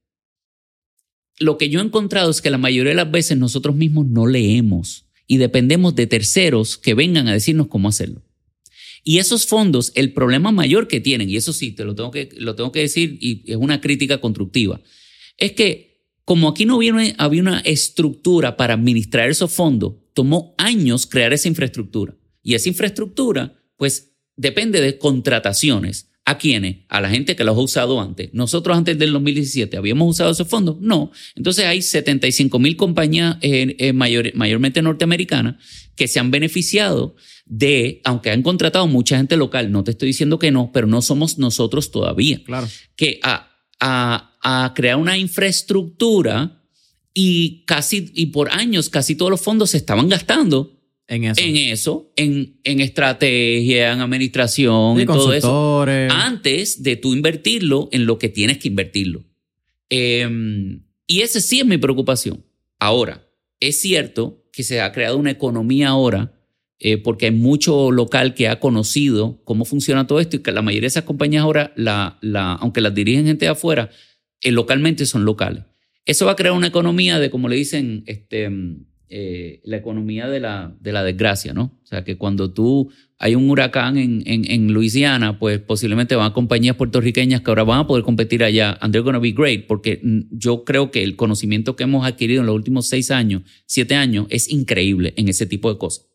Lo 1.39 1.57
que 1.57 1.69
yo 1.69 1.79
he 1.79 1.83
encontrado 1.83 2.29
es 2.29 2.39
que 2.39 2.51
la 2.51 2.59
mayoría 2.59 2.91
de 2.91 2.97
las 2.97 3.09
veces 3.09 3.35
nosotros 3.35 3.75
mismos 3.75 4.05
no 4.05 4.27
leemos 4.27 5.07
y 5.25 5.37
dependemos 5.37 5.95
de 5.95 6.05
terceros 6.05 6.77
que 6.77 6.93
vengan 6.93 7.27
a 7.27 7.33
decirnos 7.33 7.65
cómo 7.65 7.89
hacerlo. 7.89 8.21
Y 9.03 9.17
esos 9.17 9.47
fondos, 9.47 9.91
el 9.95 10.13
problema 10.13 10.51
mayor 10.51 10.87
que 10.87 11.01
tienen, 11.01 11.31
y 11.31 11.35
eso 11.35 11.51
sí, 11.51 11.71
te 11.71 11.83
lo 11.83 11.95
tengo 11.95 12.11
que, 12.11 12.29
lo 12.37 12.53
tengo 12.53 12.71
que 12.71 12.81
decir 12.81 13.17
y 13.19 13.43
es 13.51 13.57
una 13.57 13.81
crítica 13.81 14.19
constructiva, 14.21 14.79
es 15.37 15.53
que 15.53 16.05
como 16.25 16.47
aquí 16.47 16.65
no 16.65 16.75
había 16.75 17.41
una 17.41 17.59
estructura 17.61 18.55
para 18.55 18.75
administrar 18.75 19.31
esos 19.31 19.51
fondos, 19.51 19.95
tomó 20.13 20.53
años 20.59 21.07
crear 21.07 21.33
esa 21.33 21.47
infraestructura. 21.47 22.15
Y 22.43 22.53
esa 22.53 22.69
infraestructura, 22.69 23.59
pues, 23.77 24.10
depende 24.35 24.81
de 24.81 24.97
contrataciones. 24.97 26.07
¿A 26.23 26.37
quiénes? 26.37 26.85
A 26.87 27.01
la 27.01 27.09
gente 27.09 27.35
que 27.35 27.43
los 27.43 27.57
ha 27.57 27.61
usado 27.61 27.99
antes. 27.99 28.29
Nosotros 28.31 28.77
antes 28.77 28.97
del 28.97 29.11
2017 29.11 29.75
habíamos 29.75 30.07
usado 30.07 30.31
esos 30.31 30.47
fondos. 30.47 30.77
No. 30.79 31.11
Entonces 31.35 31.65
hay 31.65 31.81
75 31.81 32.59
mil 32.59 32.77
compañías 32.77 33.37
eh, 33.41 33.75
eh, 33.79 33.91
mayormente 33.91 34.83
norteamericanas 34.83 35.55
que 35.95 36.07
se 36.07 36.19
han 36.19 36.29
beneficiado 36.29 37.15
de, 37.45 38.01
aunque 38.05 38.29
han 38.29 38.43
contratado 38.43 38.87
mucha 38.87 39.17
gente 39.17 39.35
local, 39.35 39.71
no 39.71 39.83
te 39.83 39.91
estoy 39.91 40.07
diciendo 40.07 40.37
que 40.39 40.51
no, 40.51 40.71
pero 40.71 40.87
no 40.87 41.01
somos 41.01 41.37
nosotros 41.39 41.91
todavía. 41.91 42.41
Claro. 42.43 42.67
Que 42.95 43.19
a, 43.23 43.51
a, 43.79 44.37
a 44.41 44.73
crear 44.75 44.97
una 44.97 45.17
infraestructura 45.17 46.61
y 47.13 47.65
casi, 47.65 48.11
y 48.13 48.27
por 48.27 48.51
años, 48.51 48.89
casi 48.89 49.15
todos 49.15 49.31
los 49.31 49.41
fondos 49.41 49.71
se 49.71 49.77
estaban 49.77 50.07
gastando 50.07 50.80
en 51.11 51.25
eso, 51.25 51.41
en, 51.41 51.57
eso, 51.57 52.13
en, 52.15 52.59
en 52.63 52.79
estrategia, 52.79 53.91
en 53.91 53.99
administración, 53.99 54.97
en 54.97 55.07
todo 55.07 55.33
eso. 55.33 55.81
Antes 56.09 56.83
de 56.83 56.95
tú 56.95 57.13
invertirlo 57.13 57.89
en 57.91 58.05
lo 58.05 58.17
que 58.17 58.29
tienes 58.29 58.59
que 58.59 58.69
invertirlo. 58.69 59.25
Em, 59.89 60.85
y 61.07 61.19
esa 61.19 61.41
sí 61.41 61.59
es 61.59 61.65
mi 61.65 61.77
preocupación. 61.77 62.45
Ahora, 62.79 63.27
es 63.59 63.81
cierto 63.81 64.45
que 64.53 64.63
se 64.63 64.79
ha 64.79 64.93
creado 64.93 65.17
una 65.17 65.31
economía 65.31 65.89
ahora, 65.89 66.31
eh, 66.79 66.97
porque 66.97 67.25
hay 67.25 67.31
mucho 67.31 67.91
local 67.91 68.33
que 68.33 68.47
ha 68.47 68.61
conocido 68.61 69.41
cómo 69.43 69.65
funciona 69.65 70.07
todo 70.07 70.21
esto 70.21 70.37
y 70.37 70.39
que 70.39 70.53
la 70.53 70.61
mayoría 70.61 70.85
de 70.85 70.87
esas 70.87 71.03
compañías 71.03 71.43
ahora, 71.43 71.73
la, 71.75 72.19
la, 72.21 72.53
aunque 72.53 72.79
las 72.79 72.95
dirigen 72.95 73.25
gente 73.25 73.45
de 73.45 73.51
afuera, 73.51 73.89
eh, 74.39 74.51
localmente 74.51 75.05
son 75.05 75.25
locales. 75.25 75.65
Eso 76.05 76.25
va 76.25 76.31
a 76.31 76.35
crear 76.37 76.53
una 76.53 76.67
economía 76.67 77.19
de, 77.19 77.29
como 77.29 77.49
le 77.49 77.57
dicen, 77.57 78.03
este, 78.07 78.49
eh, 79.13 79.59
la 79.65 79.77
economía 79.77 80.29
de 80.29 80.39
la, 80.39 80.73
de 80.79 80.93
la 80.93 81.03
desgracia, 81.03 81.53
¿no? 81.53 81.79
O 81.83 81.85
sea, 81.85 82.03
que 82.03 82.17
cuando 82.17 82.53
tú 82.53 82.89
hay 83.17 83.35
un 83.35 83.49
huracán 83.49 83.97
en, 83.97 84.23
en, 84.25 84.49
en, 84.49 84.73
Luisiana, 84.73 85.37
pues 85.37 85.59
posiblemente 85.59 86.15
van 86.15 86.31
compañías 86.31 86.77
puertorriqueñas 86.77 87.41
que 87.41 87.51
ahora 87.51 87.63
van 87.63 87.81
a 87.81 87.87
poder 87.87 88.03
competir 88.03 88.43
allá. 88.43 88.77
And 88.81 88.93
they're 88.93 89.03
going 89.03 89.13
to 89.13 89.19
be 89.19 89.33
great, 89.33 89.67
porque 89.67 90.01
yo 90.31 90.63
creo 90.63 90.91
que 90.91 91.03
el 91.03 91.17
conocimiento 91.17 91.75
que 91.75 91.83
hemos 91.83 92.05
adquirido 92.05 92.39
en 92.39 92.47
los 92.47 92.55
últimos 92.55 92.87
seis 92.87 93.11
años, 93.11 93.43
siete 93.65 93.95
años, 93.95 94.27
es 94.29 94.49
increíble 94.49 95.13
en 95.17 95.27
ese 95.27 95.45
tipo 95.45 95.71
de 95.71 95.77
cosas. 95.77 96.07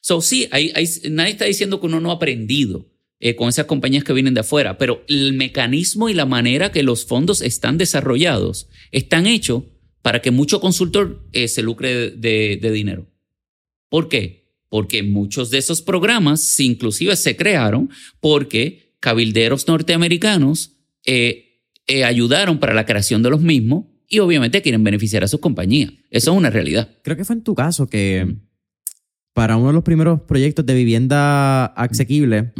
So, 0.00 0.20
sí, 0.20 0.46
hay, 0.52 0.70
hay, 0.74 0.86
nadie 1.10 1.32
está 1.32 1.46
diciendo 1.46 1.80
que 1.80 1.86
uno 1.86 2.00
no 2.00 2.12
ha 2.12 2.14
aprendido 2.14 2.86
eh, 3.18 3.34
con 3.34 3.48
esas 3.48 3.66
compañías 3.66 4.04
que 4.04 4.12
vienen 4.12 4.34
de 4.34 4.40
afuera, 4.40 4.78
pero 4.78 5.02
el 5.08 5.32
mecanismo 5.32 6.08
y 6.08 6.14
la 6.14 6.26
manera 6.26 6.70
que 6.70 6.82
los 6.82 7.06
fondos 7.06 7.42
están 7.42 7.76
desarrollados 7.76 8.68
están 8.92 9.26
hechos 9.26 9.64
para 10.06 10.22
que 10.22 10.30
mucho 10.30 10.60
consultor 10.60 11.26
eh, 11.32 11.48
se 11.48 11.62
lucre 11.62 12.12
de, 12.12 12.60
de 12.62 12.70
dinero. 12.70 13.08
¿Por 13.88 14.08
qué? 14.08 14.46
porque 14.68 15.02
muchos 15.02 15.50
de 15.50 15.58
esos 15.58 15.82
programas 15.82 16.60
inclusive 16.60 17.16
se 17.16 17.34
crearon 17.34 17.90
porque 18.20 18.94
cabilderos 19.00 19.66
norteamericanos 19.66 20.76
eh, 21.04 21.64
eh, 21.88 22.04
ayudaron 22.04 22.60
para 22.60 22.72
la 22.72 22.86
creación 22.86 23.20
de 23.24 23.30
los 23.30 23.40
mismos 23.40 23.86
y 24.06 24.20
obviamente 24.20 24.62
quieren 24.62 24.84
beneficiar 24.84 25.24
a 25.24 25.28
sus 25.28 25.40
compañías. 25.40 25.92
Eso 26.08 26.30
es 26.30 26.38
una 26.38 26.50
realidad. 26.50 26.88
Creo 27.02 27.16
que 27.16 27.24
fue 27.24 27.34
en 27.34 27.42
tu 27.42 27.56
caso 27.56 27.88
que 27.88 28.36
para 29.32 29.56
uno 29.56 29.68
de 29.68 29.72
los 29.72 29.82
primeros 29.82 30.20
proyectos 30.20 30.64
de 30.66 30.74
vivienda 30.74 31.66
asequible, 31.66 32.52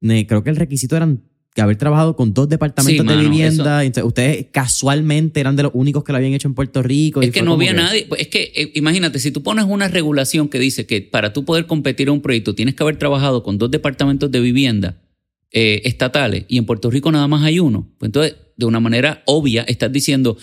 creo 0.00 0.42
que 0.42 0.50
el 0.50 0.56
requisito 0.56 0.96
eran 0.96 1.29
que 1.54 1.62
haber 1.62 1.76
trabajado 1.76 2.14
con 2.14 2.32
dos 2.32 2.48
departamentos 2.48 3.06
de 3.06 3.16
vivienda. 3.16 3.82
ustedes 4.04 4.46
casualmente 4.52 5.40
eran 5.40 5.56
de 5.56 5.64
los 5.64 5.72
únicos 5.74 6.04
que 6.04 6.12
lo 6.12 6.18
habían 6.18 6.32
hecho 6.32 6.48
en 6.48 6.54
Puerto 6.54 6.82
Rico. 6.82 7.22
Es 7.22 7.32
que 7.32 7.42
no 7.42 7.54
había 7.54 7.72
nadie. 7.72 8.06
Es 8.18 8.28
que 8.28 8.52
eh, 8.54 8.72
imagínate, 8.74 9.18
si 9.18 9.30
tú 9.30 9.42
pones 9.42 9.64
una 9.64 9.88
regulación 9.88 10.48
que 10.48 10.58
dice 10.58 10.86
que 10.86 11.02
para 11.02 11.32
tú 11.32 11.44
poder 11.44 11.66
competir 11.66 12.08
en 12.08 12.14
un 12.14 12.20
proyecto 12.22 12.54
tienes 12.54 12.74
que 12.74 12.82
haber 12.82 12.96
trabajado 12.98 13.42
con 13.42 13.58
dos 13.58 13.70
departamentos 13.70 14.30
de 14.30 14.40
vivienda 14.40 15.02
eh, 15.50 15.82
estatales 15.84 16.44
y 16.48 16.58
en 16.58 16.66
Puerto 16.66 16.90
Rico 16.90 17.10
nada 17.10 17.26
más 17.26 17.42
hay 17.42 17.58
uno, 17.58 17.90
pues 17.98 18.08
entonces 18.08 18.36
de 18.56 18.66
una 18.66 18.78
manera 18.78 19.22
obvia 19.26 19.62
estás 19.62 19.90
diciendo 19.90 20.36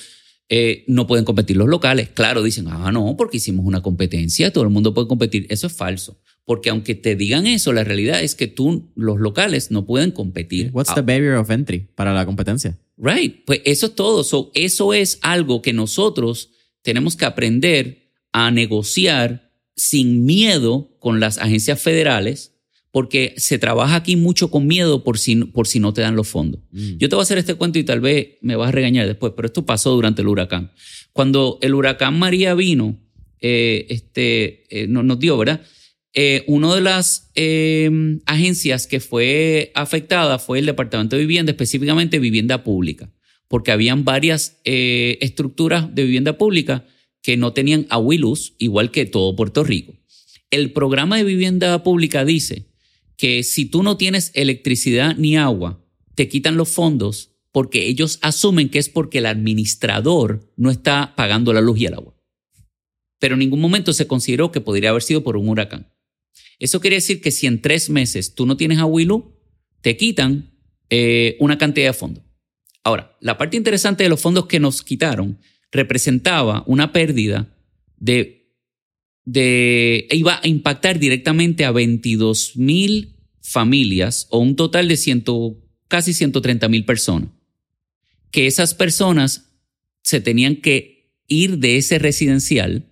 eh, 0.49 0.85
no 0.87 1.07
pueden 1.07 1.25
competir 1.25 1.57
los 1.57 1.67
locales. 1.67 2.09
Claro, 2.13 2.41
dicen, 2.41 2.67
ah, 2.69 2.91
no, 2.91 3.15
porque 3.17 3.37
hicimos 3.37 3.65
una 3.65 3.81
competencia, 3.81 4.51
todo 4.51 4.63
el 4.63 4.69
mundo 4.69 4.93
puede 4.93 5.07
competir. 5.07 5.45
Eso 5.49 5.67
es 5.67 5.73
falso. 5.73 6.19
Porque 6.47 6.69
aunque 6.69 6.95
te 6.95 7.17
digan 7.17 7.45
eso, 7.45 7.73
la 7.73 7.83
realidad 7.83 8.23
es 8.23 8.33
que 8.33 8.47
tú, 8.47 8.89
los 8.95 9.19
locales, 9.19 9.69
no 9.69 9.85
pueden 9.85 10.11
competir. 10.11 10.69
What's 10.71 10.95
the 10.95 11.01
barrier 11.01 11.33
of 11.33 11.51
entry 11.51 11.89
para 11.93 12.13
la 12.13 12.25
competencia? 12.25 12.79
Right. 12.95 13.43
Pues 13.45 13.59
eso 13.65 13.87
es 13.87 13.95
todo. 13.95 14.51
eso 14.53 14.93
es 14.93 15.19
algo 15.23 15.61
que 15.61 15.73
nosotros 15.73 16.51
tenemos 16.83 17.17
que 17.17 17.25
aprender 17.25 18.13
a 18.31 18.49
negociar 18.49 19.51
sin 19.75 20.25
miedo 20.25 20.95
con 20.99 21.19
las 21.19 21.37
agencias 21.37 21.81
federales, 21.81 22.53
porque 22.91 23.33
se 23.35 23.59
trabaja 23.59 23.95
aquí 23.97 24.15
mucho 24.15 24.49
con 24.49 24.67
miedo 24.67 25.03
por 25.03 25.17
si, 25.17 25.35
por 25.35 25.67
si 25.67 25.81
no 25.81 25.91
te 25.91 25.99
dan 25.99 26.15
los 26.15 26.29
fondos. 26.29 26.61
Mm. 26.71 26.95
Yo 26.97 27.09
te 27.09 27.15
voy 27.17 27.23
a 27.23 27.23
hacer 27.23 27.39
este 27.39 27.55
cuento 27.55 27.77
y 27.77 27.83
tal 27.83 27.99
vez 27.99 28.37
me 28.39 28.55
vas 28.55 28.69
a 28.69 28.71
regañar 28.71 29.05
después, 29.05 29.33
pero 29.35 29.47
esto 29.47 29.65
pasó 29.65 29.91
durante 29.91 30.21
el 30.21 30.29
huracán. 30.29 30.71
Cuando 31.11 31.59
el 31.61 31.73
huracán 31.73 32.17
María 32.17 32.53
vino, 32.53 32.97
eh, 33.41 33.85
este, 33.89 34.63
eh, 34.69 34.87
nos 34.87 35.19
dio, 35.19 35.37
¿verdad? 35.37 35.61
Eh, 36.19 36.43
una 36.47 36.73
de 36.73 36.81
las 36.81 37.29
em, 37.35 38.21
agencias 38.25 38.87
que 38.87 38.99
fue 38.99 39.71
afectada 39.75 40.39
fue 40.39 40.57
el 40.57 40.65
Departamento 40.65 41.15
de 41.15 41.21
Vivienda, 41.21 41.51
específicamente 41.51 42.17
vivienda 42.17 42.63
pública, 42.63 43.13
porque 43.47 43.71
habían 43.71 44.03
varias 44.03 44.59
eh, 44.65 45.19
estructuras 45.21 45.93
de 45.93 46.05
vivienda 46.05 46.35
pública 46.35 46.87
que 47.21 47.37
no 47.37 47.53
tenían 47.53 47.85
agua 47.91 48.15
y 48.15 48.17
luz, 48.17 48.55
igual 48.57 48.89
que 48.89 49.05
todo 49.05 49.35
Puerto 49.35 49.63
Rico. 49.63 49.93
El 50.49 50.73
programa 50.73 51.17
de 51.17 51.23
vivienda 51.23 51.83
pública 51.83 52.25
dice 52.25 52.65
que 53.15 53.43
si 53.43 53.65
tú 53.65 53.83
no 53.83 53.95
tienes 53.95 54.31
electricidad 54.33 55.15
ni 55.17 55.37
agua, 55.37 55.85
te 56.15 56.27
quitan 56.27 56.57
los 56.57 56.69
fondos 56.69 57.35
porque 57.51 57.85
ellos 57.85 58.17
asumen 58.23 58.69
que 58.69 58.79
es 58.79 58.89
porque 58.89 59.19
el 59.19 59.27
administrador 59.27 60.51
no 60.55 60.71
está 60.71 61.13
pagando 61.15 61.53
la 61.53 61.61
luz 61.61 61.79
y 61.79 61.85
el 61.85 61.93
agua. 61.93 62.15
Pero 63.19 63.35
en 63.35 63.39
ningún 63.39 63.61
momento 63.61 63.93
se 63.93 64.07
consideró 64.07 64.51
que 64.51 64.61
podría 64.61 64.89
haber 64.89 65.03
sido 65.03 65.23
por 65.23 65.37
un 65.37 65.49
huracán. 65.49 65.91
Eso 66.59 66.79
quiere 66.79 66.97
decir 66.97 67.21
que 67.21 67.31
si 67.31 67.47
en 67.47 67.61
tres 67.61 67.89
meses 67.89 68.33
tú 68.33 68.45
no 68.45 68.57
tienes 68.57 68.79
a 68.79 68.85
Willu, 68.85 69.35
te 69.81 69.95
quitan 69.97 70.51
eh, 70.89 71.37
una 71.39 71.57
cantidad 71.57 71.87
de 71.87 71.93
fondos. 71.93 72.23
Ahora, 72.83 73.17
la 73.19 73.37
parte 73.37 73.57
interesante 73.57 74.03
de 74.03 74.09
los 74.09 74.21
fondos 74.21 74.47
que 74.47 74.59
nos 74.59 74.81
quitaron 74.81 75.39
representaba 75.71 76.63
una 76.67 76.93
pérdida 76.93 77.53
de, 77.97 78.53
de 79.25 80.07
iba 80.11 80.39
a 80.41 80.47
impactar 80.47 80.97
directamente 80.97 81.65
a 81.65 81.71
22 81.71 82.55
mil 82.55 83.17
familias 83.41 84.27
o 84.29 84.39
un 84.39 84.55
total 84.55 84.87
de 84.87 84.97
ciento, 84.97 85.57
casi 85.87 86.13
130 86.13 86.67
mil 86.69 86.85
personas. 86.85 87.29
Que 88.31 88.47
esas 88.47 88.73
personas 88.73 89.53
se 90.01 90.21
tenían 90.21 90.55
que 90.57 91.11
ir 91.27 91.57
de 91.57 91.77
ese 91.77 91.99
residencial 91.99 92.89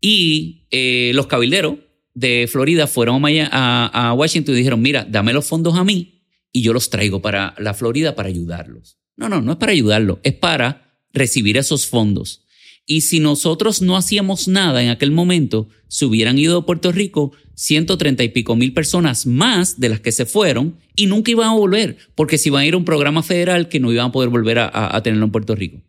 y 0.00 0.68
eh, 0.70 1.12
los 1.14 1.26
cabilderos 1.26 1.78
de 2.14 2.48
Florida 2.50 2.86
fueron 2.86 3.22
a, 3.50 4.14
Washington 4.16 4.54
y 4.54 4.58
dijeron, 4.58 4.80
mira, 4.80 5.06
dame 5.08 5.32
los 5.32 5.46
fondos 5.46 5.74
a 5.76 5.84
mí 5.84 6.22
y 6.52 6.62
yo 6.62 6.72
los 6.72 6.88
traigo 6.88 7.20
para 7.20 7.54
la 7.58 7.74
Florida 7.74 8.14
para 8.14 8.28
ayudarlos. 8.28 8.98
No, 9.16 9.28
no, 9.28 9.40
no 9.42 9.52
es 9.52 9.58
para 9.58 9.72
ayudarlos, 9.72 10.18
es 10.22 10.34
para 10.34 10.98
recibir 11.12 11.56
esos 11.56 11.86
fondos. 11.86 12.44
Y 12.86 13.00
si 13.00 13.18
nosotros 13.18 13.82
no 13.82 13.96
hacíamos 13.96 14.46
nada 14.46 14.82
en 14.82 14.90
aquel 14.90 15.10
momento, 15.10 15.68
se 15.88 16.04
hubieran 16.04 16.38
ido 16.38 16.58
a 16.58 16.66
Puerto 16.66 16.92
Rico 16.92 17.32
130 17.54 18.22
y 18.24 18.28
pico 18.28 18.56
mil 18.56 18.74
personas 18.74 19.26
más 19.26 19.80
de 19.80 19.88
las 19.88 20.00
que 20.00 20.12
se 20.12 20.26
fueron 20.26 20.76
y 20.94 21.06
nunca 21.06 21.30
iban 21.30 21.48
a 21.48 21.54
volver, 21.54 21.96
porque 22.14 22.36
si 22.36 22.50
iban 22.50 22.62
a 22.62 22.66
ir 22.66 22.74
a 22.74 22.76
un 22.76 22.84
programa 22.84 23.22
federal 23.22 23.68
que 23.68 23.80
no 23.80 23.90
iban 23.90 24.06
a 24.06 24.12
poder 24.12 24.28
volver 24.28 24.58
a, 24.58 25.00
tenerlo 25.02 25.24
en 25.24 25.32
Puerto 25.32 25.54
Rico. 25.54 25.82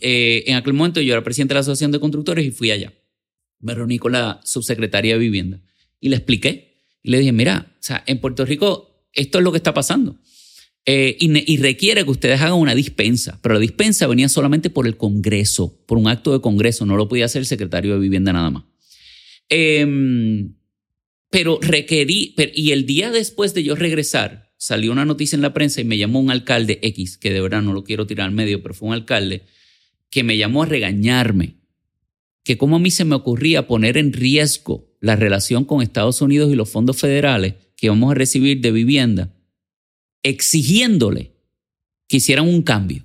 Eh, 0.00 0.44
en 0.46 0.56
aquel 0.56 0.72
momento 0.72 1.00
yo 1.00 1.12
era 1.12 1.22
presidente 1.22 1.52
de 1.52 1.56
la 1.56 1.60
Asociación 1.60 1.92
de 1.92 2.00
Constructores 2.00 2.44
y 2.44 2.50
fui 2.50 2.70
allá 2.70 2.92
me 3.60 3.74
reuní 3.74 3.98
con 3.98 4.12
la 4.12 4.40
subsecretaria 4.44 5.14
de 5.14 5.18
Vivienda 5.18 5.60
y 6.00 6.08
le 6.08 6.16
expliqué. 6.16 6.84
Y 7.02 7.10
le 7.10 7.18
dije, 7.18 7.32
mira, 7.32 7.74
o 7.74 7.82
sea, 7.82 8.02
en 8.06 8.20
Puerto 8.20 8.44
Rico 8.44 9.06
esto 9.12 9.38
es 9.38 9.44
lo 9.44 9.52
que 9.52 9.58
está 9.58 9.74
pasando. 9.74 10.18
Eh, 10.90 11.16
y, 11.20 11.56
requiere 11.58 12.02
que 12.04 12.10
ustedes 12.10 12.40
hagan 12.40 12.54
una 12.54 12.74
dispensa, 12.74 13.38
pero 13.42 13.54
la 13.54 13.60
dispensa 13.60 14.06
venía 14.06 14.28
solamente 14.30 14.70
por 14.70 14.86
el 14.86 14.96
Congreso, 14.96 15.84
por 15.86 15.98
un 15.98 16.08
acto 16.08 16.32
de 16.32 16.40
Congreso, 16.40 16.86
no 16.86 16.96
lo 16.96 17.08
podía 17.08 17.26
hacer 17.26 17.40
el 17.40 17.46
secretario 17.46 17.92
de 17.92 18.00
Vivienda 18.00 18.32
nada 18.32 18.48
más. 18.48 18.64
Em, 19.50 20.54
pero 21.30 21.58
requerí, 21.60 22.34
y 22.54 22.70
el 22.70 22.86
día 22.86 23.10
después 23.10 23.52
de 23.52 23.64
yo 23.64 23.74
regresar, 23.74 24.54
salió 24.56 24.90
una 24.90 25.04
noticia 25.04 25.36
en 25.36 25.42
la 25.42 25.52
prensa 25.52 25.82
y 25.82 25.84
me 25.84 25.98
llamó 25.98 26.20
un 26.20 26.30
alcalde 26.30 26.78
X, 26.82 27.18
que 27.18 27.34
de 27.34 27.42
verdad 27.42 27.60
no 27.60 27.74
lo 27.74 27.84
quiero 27.84 28.06
tirar 28.06 28.26
al 28.26 28.34
medio, 28.34 28.62
pero 28.62 28.72
fue 28.72 28.88
un 28.88 28.94
alcalde, 28.94 29.42
que 30.08 30.22
me 30.22 30.38
llamó 30.38 30.62
a 30.62 30.66
regañarme 30.66 31.57
que 32.48 32.56
como 32.56 32.76
a 32.76 32.78
mí 32.78 32.90
se 32.90 33.04
me 33.04 33.14
ocurría 33.14 33.66
poner 33.66 33.98
en 33.98 34.10
riesgo 34.10 34.96
la 35.02 35.16
relación 35.16 35.66
con 35.66 35.82
Estados 35.82 36.22
Unidos 36.22 36.50
y 36.50 36.56
los 36.56 36.70
fondos 36.70 36.96
federales 36.96 37.56
que 37.76 37.90
vamos 37.90 38.10
a 38.10 38.14
recibir 38.14 38.62
de 38.62 38.72
vivienda, 38.72 39.34
exigiéndole 40.22 41.34
que 42.08 42.16
hicieran 42.16 42.48
un 42.48 42.62
cambio. 42.62 43.04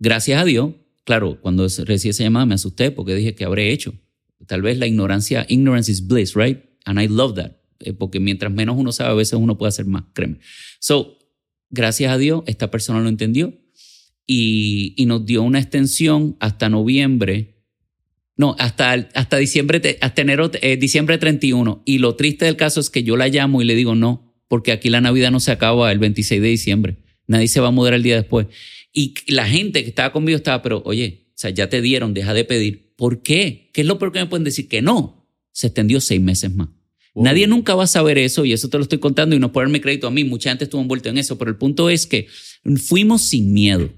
Gracias 0.00 0.42
a 0.42 0.44
Dios, 0.44 0.72
claro, 1.04 1.40
cuando 1.40 1.68
recibí 1.84 2.10
esa 2.10 2.24
llamada 2.24 2.44
me 2.44 2.56
asusté 2.56 2.90
porque 2.90 3.14
dije 3.14 3.36
que 3.36 3.44
habré 3.44 3.70
hecho. 3.70 3.94
Tal 4.48 4.62
vez 4.62 4.76
la 4.76 4.88
ignorancia, 4.88 5.46
ignorance 5.48 5.92
is 5.92 6.04
bliss, 6.04 6.34
right? 6.34 6.58
And 6.86 7.00
I 7.00 7.06
love 7.06 7.36
that. 7.36 7.52
Eh, 7.78 7.92
porque 7.92 8.18
mientras 8.18 8.52
menos 8.52 8.78
uno 8.78 8.90
sabe, 8.90 9.10
a 9.10 9.14
veces 9.14 9.34
uno 9.34 9.58
puede 9.58 9.68
hacer 9.68 9.86
más, 9.86 10.06
créeme. 10.12 10.40
So, 10.80 11.18
gracias 11.70 12.12
a 12.12 12.18
Dios, 12.18 12.42
esta 12.46 12.68
persona 12.68 12.98
lo 12.98 13.08
entendió 13.08 13.54
y, 14.26 14.92
y 14.96 15.06
nos 15.06 15.24
dio 15.24 15.44
una 15.44 15.60
extensión 15.60 16.36
hasta 16.40 16.68
noviembre 16.68 17.59
no, 18.40 18.56
hasta, 18.58 18.92
hasta 18.92 19.36
diciembre, 19.36 19.98
hasta 20.00 20.22
enero, 20.22 20.50
eh, 20.62 20.78
diciembre 20.78 21.18
31. 21.18 21.82
Y 21.84 21.98
lo 21.98 22.16
triste 22.16 22.46
del 22.46 22.56
caso 22.56 22.80
es 22.80 22.88
que 22.88 23.02
yo 23.02 23.18
la 23.18 23.28
llamo 23.28 23.60
y 23.60 23.66
le 23.66 23.74
digo 23.74 23.94
no, 23.94 24.34
porque 24.48 24.72
aquí 24.72 24.88
la 24.88 25.02
Navidad 25.02 25.30
no 25.30 25.40
se 25.40 25.50
acaba 25.50 25.92
el 25.92 25.98
26 25.98 26.40
de 26.40 26.48
diciembre. 26.48 26.96
Nadie 27.26 27.48
se 27.48 27.60
va 27.60 27.68
a 27.68 27.70
mudar 27.70 27.92
el 27.92 28.02
día 28.02 28.16
después. 28.16 28.46
Y 28.94 29.12
la 29.26 29.46
gente 29.46 29.82
que 29.82 29.90
estaba 29.90 30.10
conmigo 30.10 30.38
estaba, 30.38 30.62
pero 30.62 30.80
oye, 30.86 31.26
o 31.28 31.32
sea, 31.34 31.50
ya 31.50 31.68
te 31.68 31.82
dieron, 31.82 32.14
deja 32.14 32.32
de 32.32 32.46
pedir. 32.46 32.94
¿Por 32.96 33.20
qué? 33.20 33.68
¿Qué 33.74 33.82
es 33.82 33.86
lo 33.86 33.98
peor 33.98 34.10
que 34.10 34.20
me 34.20 34.26
pueden 34.26 34.44
decir? 34.44 34.68
Que 34.68 34.80
no. 34.80 35.28
Se 35.52 35.66
extendió 35.66 36.00
seis 36.00 36.22
meses 36.22 36.50
más. 36.54 36.70
Nadie 37.14 37.46
nunca 37.46 37.74
va 37.74 37.84
a 37.84 37.88
saber 37.88 38.16
eso 38.16 38.46
y 38.46 38.54
eso 38.54 38.70
te 38.70 38.78
lo 38.78 38.84
estoy 38.84 39.00
contando 39.00 39.36
y 39.36 39.38
no 39.38 39.52
ponerme 39.52 39.82
crédito 39.82 40.06
a 40.06 40.10
mí. 40.10 40.24
Mucha 40.24 40.48
gente 40.48 40.64
estuvo 40.64 40.80
envuelta 40.80 41.10
en 41.10 41.18
eso, 41.18 41.36
pero 41.36 41.50
el 41.50 41.58
punto 41.58 41.90
es 41.90 42.06
que 42.06 42.26
fuimos 42.76 43.20
sin 43.20 43.52
miedo. 43.52 43.92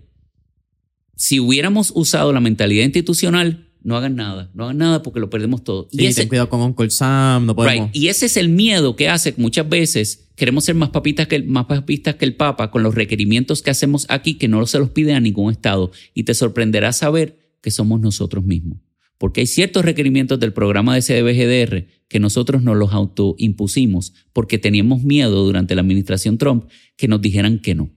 Si 1.14 1.38
hubiéramos 1.38 1.92
usado 1.94 2.32
la 2.32 2.40
mentalidad 2.40 2.82
institucional, 2.82 3.68
no 3.84 3.96
hagan 3.96 4.16
nada, 4.16 4.50
no 4.54 4.64
hagan 4.64 4.78
nada 4.78 5.02
porque 5.02 5.20
lo 5.20 5.30
perdemos 5.30 5.64
todo. 5.64 5.88
y 5.90 6.06
ese, 6.06 6.22
ten 6.22 6.28
cuidado 6.28 6.48
con 6.48 6.60
Uncle 6.60 6.90
Sam, 6.90 7.46
no 7.46 7.54
podemos. 7.54 7.90
Y 7.92 8.08
ese 8.08 8.26
es 8.26 8.36
el 8.36 8.48
miedo 8.48 8.96
que 8.96 9.08
hace 9.08 9.34
que 9.34 9.40
muchas 9.40 9.68
veces 9.68 10.28
queremos 10.36 10.64
ser 10.64 10.74
más 10.74 10.90
papitas 10.90 11.26
que 11.26 11.36
el, 11.36 11.46
más 11.46 11.66
papistas 11.66 12.16
que 12.16 12.24
el 12.24 12.34
Papa 12.36 12.70
con 12.70 12.82
los 12.82 12.94
requerimientos 12.94 13.62
que 13.62 13.70
hacemos 13.70 14.06
aquí 14.08 14.34
que 14.34 14.48
no 14.48 14.64
se 14.66 14.78
los 14.78 14.90
pide 14.90 15.14
a 15.14 15.20
ningún 15.20 15.52
Estado. 15.52 15.90
Y 16.14 16.24
te 16.24 16.34
sorprenderá 16.34 16.92
saber 16.92 17.56
que 17.60 17.70
somos 17.70 18.00
nosotros 18.00 18.44
mismos. 18.44 18.78
porque 19.18 19.40
hay 19.40 19.46
ciertos 19.46 19.84
requerimientos 19.84 20.40
del 20.40 20.52
programa 20.52 20.96
de 20.96 21.02
CDBGDR 21.02 21.86
que 22.08 22.18
nosotros 22.18 22.62
nos 22.64 22.76
los 22.76 22.92
autoimpusimos 22.92 24.14
porque 24.32 24.58
teníamos 24.58 25.04
miedo 25.04 25.44
durante 25.44 25.76
la 25.76 25.82
administración 25.82 26.38
Trump 26.38 26.64
que 26.96 27.06
nos 27.06 27.20
dijeran 27.20 27.60
que 27.60 27.76
no. 27.76 27.90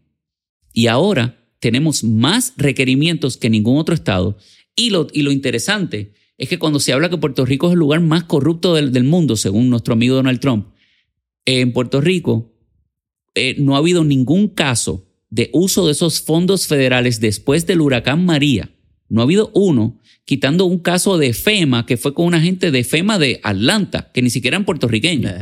Y 0.71 0.87
ahora 0.87 1.39
tenemos 1.59 2.03
más 2.03 2.53
requerimientos 2.57 3.37
que 3.37 3.49
ningún 3.49 3.77
otro 3.77 3.95
estado. 3.95 4.37
Y 4.75 4.89
lo, 4.89 5.07
y 5.13 5.21
lo 5.21 5.31
interesante 5.31 6.13
es 6.37 6.49
que 6.49 6.59
cuando 6.59 6.79
se 6.79 6.93
habla 6.93 7.09
que 7.09 7.17
Puerto 7.17 7.45
Rico 7.45 7.67
es 7.67 7.73
el 7.73 7.79
lugar 7.79 8.01
más 8.01 8.25
corrupto 8.25 8.73
del, 8.73 8.91
del 8.91 9.05
mundo, 9.05 9.37
según 9.37 9.69
nuestro 9.69 9.93
amigo 9.93 10.15
Donald 10.15 10.39
Trump, 10.39 10.67
en 11.45 11.71
Puerto 11.71 12.01
Rico 12.01 12.51
eh, 13.35 13.55
no 13.59 13.75
ha 13.75 13.79
habido 13.79 14.03
ningún 14.03 14.47
caso 14.47 15.07
de 15.29 15.49
uso 15.53 15.85
de 15.85 15.91
esos 15.91 16.21
fondos 16.21 16.67
federales 16.67 17.19
después 17.19 17.67
del 17.67 17.81
huracán 17.81 18.25
María. 18.25 18.71
No 19.09 19.21
ha 19.21 19.25
habido 19.25 19.51
uno, 19.53 19.99
quitando 20.23 20.65
un 20.65 20.79
caso 20.79 21.17
de 21.17 21.33
FEMA, 21.33 21.85
que 21.85 21.97
fue 21.97 22.13
con 22.13 22.25
una 22.25 22.41
gente 22.41 22.71
de 22.71 22.83
FEMA 22.83 23.19
de 23.19 23.39
Atlanta, 23.43 24.11
que 24.13 24.21
ni 24.21 24.29
siquiera 24.29 24.55
eran 24.55 24.65
puertorriqueños. 24.65 25.33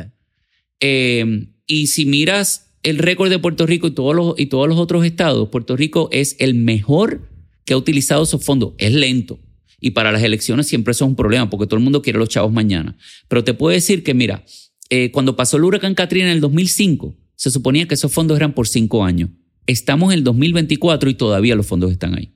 Eh, 0.79 1.47
y 1.67 1.87
si 1.87 2.05
miras 2.05 2.75
el 2.81 2.97
récord 2.97 3.29
de 3.29 3.39
Puerto 3.39 3.65
Rico 3.65 3.87
y 3.87 3.91
todos, 3.91 4.15
los, 4.15 4.39
y 4.39 4.47
todos 4.47 4.67
los 4.67 4.79
otros 4.79 5.05
estados, 5.05 5.49
Puerto 5.49 5.77
Rico 5.77 6.09
es 6.11 6.35
el 6.39 6.55
mejor 6.55 7.29
que 7.65 7.73
ha 7.73 7.77
utilizado 7.77 8.23
esos 8.23 8.43
fondos. 8.43 8.73
Es 8.77 8.93
lento. 8.93 9.39
Y 9.79 9.91
para 9.91 10.11
las 10.11 10.23
elecciones 10.23 10.67
siempre 10.67 10.91
eso 10.91 11.05
es 11.05 11.09
un 11.09 11.15
problema, 11.15 11.49
porque 11.49 11.67
todo 11.67 11.77
el 11.77 11.83
mundo 11.83 12.01
quiere 12.01 12.17
los 12.19 12.29
chavos 12.29 12.51
mañana. 12.53 12.95
Pero 13.27 13.43
te 13.43 13.53
puedo 13.53 13.73
decir 13.73 14.03
que, 14.03 14.13
mira, 14.13 14.45
eh, 14.89 15.11
cuando 15.11 15.35
pasó 15.35 15.57
el 15.57 15.63
huracán 15.65 15.95
Katrina 15.95 16.27
en 16.27 16.33
el 16.33 16.41
2005, 16.41 17.17
se 17.35 17.51
suponía 17.51 17.87
que 17.87 17.95
esos 17.95 18.11
fondos 18.11 18.37
eran 18.37 18.53
por 18.53 18.67
cinco 18.67 19.03
años. 19.03 19.29
Estamos 19.67 20.13
en 20.13 20.19
el 20.19 20.23
2024 20.23 21.09
y 21.09 21.13
todavía 21.15 21.55
los 21.55 21.65
fondos 21.65 21.91
están 21.91 22.17
ahí. 22.17 22.33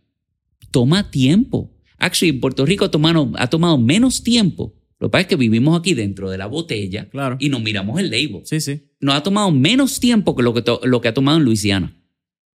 Toma 0.71 1.09
tiempo. 1.11 1.73
Actually, 1.97 2.33
Puerto 2.33 2.65
Rico 2.65 2.85
ha 2.85 2.91
tomado, 2.91 3.31
ha 3.35 3.47
tomado 3.47 3.77
menos 3.77 4.23
tiempo. 4.23 4.73
Lo 4.99 5.07
que 5.07 5.11
pasa 5.11 5.21
es 5.21 5.27
que 5.27 5.35
vivimos 5.35 5.79
aquí 5.79 5.93
dentro 5.93 6.29
de 6.29 6.37
la 6.37 6.47
botella 6.47 7.07
Claro. 7.09 7.37
y 7.39 7.49
nos 7.49 7.61
miramos 7.61 7.99
el 7.99 8.09
label. 8.09 8.41
Sí, 8.45 8.59
sí. 8.59 8.81
Nos 8.99 9.15
ha 9.15 9.23
tomado 9.23 9.51
menos 9.51 9.99
tiempo 9.99 10.35
que 10.35 10.43
lo 10.43 10.53
que, 10.53 10.63
lo 10.83 11.01
que 11.01 11.07
ha 11.07 11.13
tomado 11.13 11.37
en 11.37 11.43
Luisiana. 11.43 11.95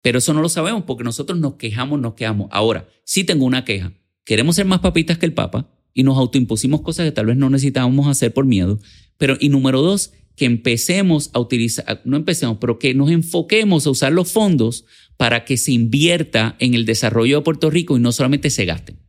Pero 0.01 0.19
eso 0.19 0.33
no 0.33 0.41
lo 0.41 0.49
sabemos 0.49 0.83
porque 0.83 1.03
nosotros 1.03 1.39
nos 1.39 1.55
quejamos, 1.55 1.99
nos 1.99 2.13
quejamos. 2.13 2.47
Ahora, 2.51 2.87
sí 3.03 3.23
tengo 3.23 3.45
una 3.45 3.65
queja. 3.65 3.93
Queremos 4.23 4.55
ser 4.55 4.65
más 4.65 4.79
papitas 4.79 5.17
que 5.17 5.25
el 5.25 5.33
Papa 5.33 5.69
y 5.93 6.03
nos 6.03 6.17
autoimpusimos 6.17 6.81
cosas 6.81 7.05
que 7.05 7.11
tal 7.11 7.25
vez 7.25 7.37
no 7.37 7.49
necesitábamos 7.49 8.07
hacer 8.07 8.33
por 8.33 8.45
miedo. 8.45 8.79
Pero, 9.17 9.35
y 9.39 9.49
número 9.49 9.81
dos, 9.81 10.13
que 10.35 10.45
empecemos 10.45 11.31
a 11.33 11.39
utilizar, 11.39 12.01
no 12.05 12.15
empecemos, 12.15 12.57
pero 12.61 12.79
que 12.79 12.93
nos 12.93 13.11
enfoquemos 13.11 13.85
a 13.85 13.89
usar 13.89 14.13
los 14.13 14.31
fondos 14.31 14.85
para 15.17 15.43
que 15.43 15.57
se 15.57 15.73
invierta 15.73 16.55
en 16.59 16.73
el 16.73 16.85
desarrollo 16.85 17.37
de 17.37 17.43
Puerto 17.43 17.69
Rico 17.69 17.97
y 17.97 17.99
no 17.99 18.13
solamente 18.13 18.49
se 18.49 18.63
gasten. 18.63 18.99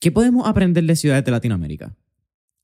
¿Qué 0.00 0.10
podemos 0.10 0.46
aprender 0.46 0.84
de 0.84 0.96
ciudades 0.96 1.24
de 1.24 1.30
Latinoamérica? 1.30 1.96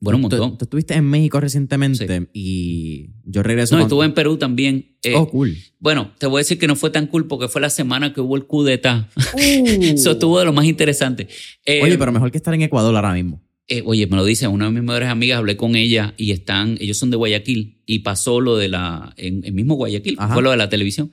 Bueno, 0.00 0.18
un 0.18 0.28
Tú, 0.28 0.36
montón. 0.36 0.58
tú 0.58 0.64
estuviste 0.64 0.94
en 0.94 1.04
México 1.04 1.40
recientemente 1.40 2.28
y 2.32 3.10
yo 3.24 3.42
regreso. 3.42 3.74
No, 3.74 3.80
cuando- 3.80 3.94
estuve 3.96 4.04
en 4.06 4.14
Perú 4.14 4.36
también. 4.36 4.96
Eh, 5.02 5.14
Oh, 5.16 5.28
cool. 5.28 5.56
Bueno, 5.80 6.12
te 6.18 6.26
voy 6.26 6.38
a 6.38 6.42
decir 6.42 6.58
que 6.58 6.66
no 6.68 6.76
fue 6.76 6.90
tan 6.90 7.06
cool 7.08 7.26
porque 7.26 7.48
fue 7.48 7.60
la 7.60 7.68
semana 7.70 8.12
que 8.12 8.20
hubo 8.20 8.36
el 8.36 8.46
coup 8.46 8.64
d'etat. 8.64 9.08
Eso 9.36 10.12
estuvo 10.12 10.38
de 10.38 10.44
lo 10.44 10.52
más 10.52 10.66
interesante. 10.66 11.26
Eh, 11.64 11.80
Oye, 11.82 11.98
pero 11.98 12.12
mejor 12.12 12.30
que 12.30 12.36
estar 12.38 12.54
en 12.54 12.62
Ecuador 12.62 12.94
ahora 12.94 13.12
mismo. 13.12 13.42
eh, 13.70 13.82
oye, 13.84 14.06
me 14.06 14.16
lo 14.16 14.24
dice 14.24 14.46
una 14.48 14.66
de 14.66 14.70
mis 14.70 14.82
mejores 14.82 15.08
amigas, 15.08 15.38
hablé 15.38 15.56
con 15.56 15.74
ella 15.76 16.14
y 16.16 16.30
están, 16.30 16.78
ellos 16.80 16.96
son 16.96 17.10
de 17.10 17.16
Guayaquil 17.18 17.82
y 17.84 17.98
pasó 17.98 18.40
lo 18.40 18.56
de 18.56 18.68
la, 18.68 19.12
en 19.18 19.44
el 19.44 19.52
mismo 19.52 19.74
Guayaquil, 19.74 20.14
Ajá. 20.18 20.32
fue 20.32 20.42
lo 20.42 20.50
de 20.52 20.56
la 20.56 20.68
televisión 20.70 21.12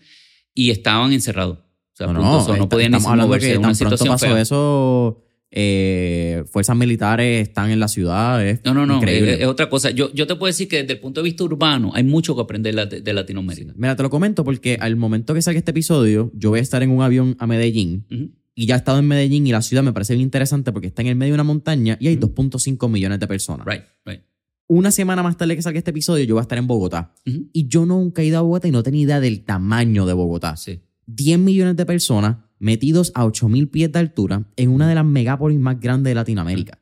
y 0.54 0.70
estaban 0.70 1.12
encerrados. 1.12 1.58
O 1.58 1.98
sea, 1.98 2.08
No, 2.08 2.14
punto, 2.14 2.24
no, 2.30 2.48
no 2.48 2.54
está- 2.54 2.70
podían 2.70 2.92
ni 2.92 2.98
estamos 2.98 3.12
hablando 3.12 3.24
de 3.34 3.38
moverse, 3.40 3.52
que 3.52 3.58
una 3.58 3.68
tan 3.70 3.78
pronto 3.78 3.98
situación 3.98 4.14
pasó 4.14 4.26
fea. 4.36 4.42
eso, 4.42 5.25
eh, 5.52 6.44
fuerzas 6.52 6.76
militares 6.76 7.48
están 7.48 7.72
en 7.72 7.80
la 7.80 7.88
ciudad. 7.88 8.46
es 8.46 8.62
No, 8.66 8.74
no, 8.74 8.86
no, 8.86 9.02
es, 9.04 9.40
es 9.40 9.46
otra 9.46 9.70
cosa. 9.70 9.92
Yo, 9.92 10.12
yo 10.14 10.28
te 10.28 10.36
puedo 10.36 10.48
decir 10.48 10.68
que 10.68 10.82
desde 10.82 10.94
el 10.94 11.00
punto 11.00 11.22
de 11.22 11.26
vista 11.26 11.44
urbano 11.44 11.92
hay 11.94 12.04
mucho 12.04 12.36
que 12.36 12.42
aprender 12.42 12.88
de, 12.88 13.02
de 13.02 13.14
Latinoamérica. 13.14 13.74
Mira, 13.76 13.96
te 13.96 14.04
lo 14.04 14.10
comento 14.10 14.44
porque 14.44 14.78
al 14.80 14.96
momento 14.96 15.34
que 15.34 15.42
salga 15.42 15.60
este 15.60 15.72
episodio, 15.72 16.32
yo 16.36 16.50
voy 16.50 16.60
a 16.60 16.62
estar 16.62 16.84
en 16.84 16.90
un 16.90 17.02
avión 17.02 17.36
a 17.40 17.48
Medellín 17.48 18.06
y 18.54 18.66
ya 18.66 18.76
he 18.76 18.78
estado 18.78 19.00
en 19.00 19.08
Medellín 19.08 19.46
y 19.48 19.52
la 19.52 19.62
ciudad 19.62 19.84
me 19.84 19.94
parece 19.94 20.14
bien 20.14 20.24
interesante 20.24 20.72
porque 20.72 20.88
está 20.88 21.02
en 21.02 21.10
el 21.10 21.16
medio 21.16 21.34
de 21.34 21.36
una 21.36 21.44
montaña 21.44 21.98
y 22.00 22.08
hay 22.08 22.16
Ujú. 22.18 22.34
2.5 22.36 22.90
millones 22.90 23.20
de 23.20 23.28
personas. 23.28 23.66
Right, 23.66 23.84
right. 24.06 24.22
Una 24.68 24.90
semana 24.92 25.22
más 25.22 25.38
tarde 25.38 25.56
que 25.56 25.62
salga 25.62 25.78
este 25.78 25.92
episodio, 25.92 26.26
yo 26.26 26.36
voy 26.36 26.40
a 26.40 26.44
estar 26.44 26.58
en 26.58 26.66
Bogotá. 26.66 27.14
Y 27.54 27.68
yo 27.68 27.86
nunca 27.86 28.24
he 28.24 28.26
ido 28.26 28.40
a 28.40 28.42
Bogotá 28.42 28.68
y 28.68 28.72
no 28.72 28.82
tenía 28.82 29.04
idea 29.04 29.20
del 29.20 29.44
tamaño 29.44 30.08
de 30.08 30.14
Bogotá. 30.14 30.58
Sí. 30.58 30.82
10 31.06 31.38
millones 31.38 31.76
de 31.76 31.86
personas 31.86 32.38
metidos 32.60 33.12
a 33.16 33.26
8000 33.26 33.70
pies 33.70 33.92
de 33.92 34.00
altura 34.00 34.46
en 34.56 34.70
una 34.70 34.88
de 34.88 34.96
las 34.96 35.06
megápolis 35.06 35.60
más 35.60 35.80
grandes 35.80 36.12
de 36.12 36.16
Latinoamérica. 36.16 36.80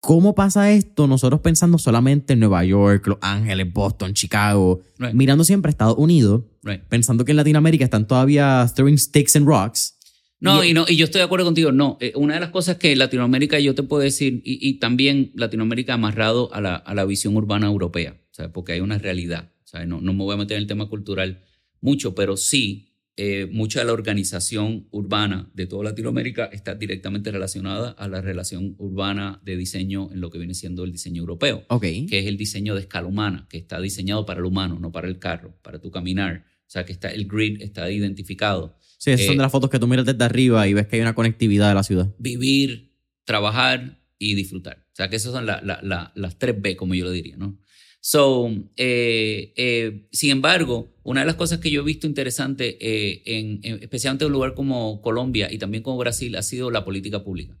¿Cómo 0.00 0.34
pasa 0.34 0.72
esto? 0.72 1.06
Nosotros 1.06 1.40
pensando 1.42 1.78
solamente 1.78 2.32
en 2.32 2.40
Nueva 2.40 2.64
York, 2.64 3.06
Los 3.06 3.18
Ángeles, 3.20 3.72
Boston, 3.72 4.14
Chicago, 4.14 4.80
Right. 4.98 5.14
mirando 5.14 5.44
siempre 5.44 5.68
a 5.68 5.70
Estados 5.70 5.94
Unidos, 5.96 6.42
Right. 6.64 6.82
pensando 6.88 7.24
que 7.24 7.30
en 7.30 7.36
Latinoamérica 7.36 7.84
están 7.84 8.08
todavía 8.08 8.68
throwing 8.74 8.98
sticks 8.98 9.36
and 9.36 9.46
rocks. 9.46 9.96
No, 10.40 10.64
y, 10.64 10.74
no, 10.74 10.86
y 10.88 10.96
yo 10.96 11.04
estoy 11.04 11.20
de 11.20 11.24
acuerdo 11.26 11.44
contigo. 11.44 11.70
No, 11.70 11.98
eh, 12.00 12.12
una 12.16 12.34
de 12.34 12.40
las 12.40 12.50
cosas 12.50 12.78
que 12.78 12.96
Latinoamérica, 12.96 13.60
yo 13.60 13.76
te 13.76 13.84
puedo 13.84 14.02
decir, 14.02 14.42
y, 14.44 14.58
y 14.68 14.80
también 14.80 15.30
Latinoamérica 15.36 15.94
amarrado 15.94 16.52
a 16.52 16.60
la, 16.60 16.74
a 16.74 16.94
la 16.96 17.04
visión 17.04 17.36
urbana 17.36 17.68
europea, 17.68 18.20
¿sabes? 18.32 18.50
porque 18.52 18.72
hay 18.72 18.80
una 18.80 18.98
realidad. 18.98 19.52
¿sabes? 19.62 19.86
No, 19.86 20.00
no 20.00 20.12
me 20.12 20.24
voy 20.24 20.34
a 20.34 20.38
meter 20.38 20.56
en 20.56 20.62
el 20.62 20.66
tema 20.66 20.86
cultural 20.88 21.42
mucho, 21.80 22.16
pero 22.16 22.36
sí, 22.36 22.91
eh, 23.16 23.46
mucha 23.50 23.80
de 23.80 23.86
la 23.86 23.92
organización 23.92 24.86
urbana 24.90 25.50
de 25.54 25.66
toda 25.66 25.84
Latinoamérica 25.84 26.46
está 26.46 26.74
directamente 26.74 27.30
relacionada 27.30 27.90
a 27.90 28.08
la 28.08 28.20
relación 28.22 28.74
urbana 28.78 29.40
de 29.44 29.56
diseño 29.56 30.10
en 30.12 30.20
lo 30.20 30.30
que 30.30 30.38
viene 30.38 30.54
siendo 30.54 30.82
el 30.84 30.92
diseño 30.92 31.20
europeo 31.20 31.64
Ok. 31.68 31.82
que 32.08 32.18
es 32.20 32.26
el 32.26 32.36
diseño 32.38 32.74
de 32.74 32.80
escala 32.80 33.06
humana, 33.06 33.46
que 33.50 33.58
está 33.58 33.80
diseñado 33.80 34.24
para 34.24 34.38
el 34.40 34.46
humano, 34.46 34.78
no 34.80 34.90
para 34.92 35.08
el 35.08 35.18
carro, 35.18 35.58
para 35.62 35.78
tu 35.80 35.90
caminar. 35.90 36.44
O 36.66 36.70
sea, 36.72 36.86
que 36.86 36.92
está, 36.92 37.08
el 37.10 37.26
grid 37.26 37.60
está 37.60 37.90
identificado. 37.90 38.78
Sí, 38.96 39.10
esas 39.10 39.26
son 39.26 39.34
Eh, 39.34 39.36
de 39.38 39.42
las 39.42 39.52
fotos 39.52 39.68
que 39.68 39.78
tú 39.78 39.86
miras 39.86 40.06
desde 40.06 40.24
arriba 40.24 40.66
y 40.66 40.72
ves 40.72 40.86
que 40.86 40.96
hay 40.96 41.02
una 41.02 41.14
conectividad 41.14 41.68
de 41.68 41.74
la 41.74 41.82
ciudad. 41.82 42.14
Vivir, 42.18 42.94
trabajar 43.24 43.98
y 44.18 44.34
disfrutar. 44.34 44.86
O 44.92 44.94
sea, 44.94 45.08
que 45.10 45.16
esas 45.16 45.32
son 45.32 45.44
la- 45.46 45.60
la- 45.62 45.80
la- 45.82 46.12
las 46.14 46.38
tres 46.38 46.54
B, 46.60 46.76
como 46.76 46.94
yo 46.94 47.04
lo 47.04 47.10
diría, 47.10 47.36
¿no? 47.36 47.58
So, 48.04 48.50
eh, 48.76 49.52
eh, 49.56 50.08
sin 50.10 50.30
embargo, 50.30 50.92
una 51.04 51.20
de 51.20 51.26
las 51.26 51.36
cosas 51.36 51.60
que 51.60 51.70
yo 51.70 51.82
he 51.82 51.84
visto 51.84 52.08
interesante, 52.08 52.76
eh, 52.80 53.22
en, 53.26 53.60
en- 53.62 53.80
especialmente 53.82 54.24
en 54.24 54.30
un 54.30 54.32
lugar 54.32 54.54
como 54.54 55.00
Colombia 55.00 55.48
y 55.52 55.58
también 55.58 55.84
como 55.84 55.98
Brasil, 55.98 56.34
ha 56.34 56.42
sido 56.42 56.70
la 56.72 56.84
política 56.84 57.22
pública. 57.22 57.56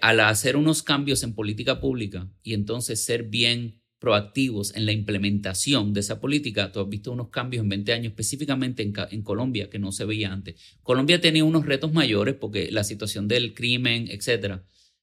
Al 0.00 0.20
hacer 0.20 0.56
unos 0.56 0.82
cambios 0.82 1.22
en 1.22 1.34
política 1.34 1.80
pública 1.80 2.30
y 2.42 2.54
entonces 2.54 3.04
ser 3.04 3.24
bien 3.24 3.82
proactivos 3.98 4.74
en 4.74 4.86
la 4.86 4.92
implementación 4.92 5.92
de 5.92 6.00
esa 6.00 6.18
política, 6.18 6.72
tú 6.72 6.80
has 6.80 6.88
visto 6.88 7.12
unos 7.12 7.28
cambios 7.28 7.62
en 7.62 7.68
20 7.68 7.92
años, 7.92 8.06
específicamente 8.12 8.82
en, 8.82 9.22
Colombia, 9.22 9.68
que 9.68 9.78
no 9.78 9.92
se 9.92 10.06
veía 10.06 10.32
antes. 10.32 10.54
Colombia 10.82 11.20
tenía 11.20 11.44
unos 11.44 11.66
retos 11.66 11.92
mayores 11.92 12.36
porque 12.36 12.70
la 12.70 12.84
situación 12.84 13.28
del 13.28 13.52
crimen. 13.52 14.08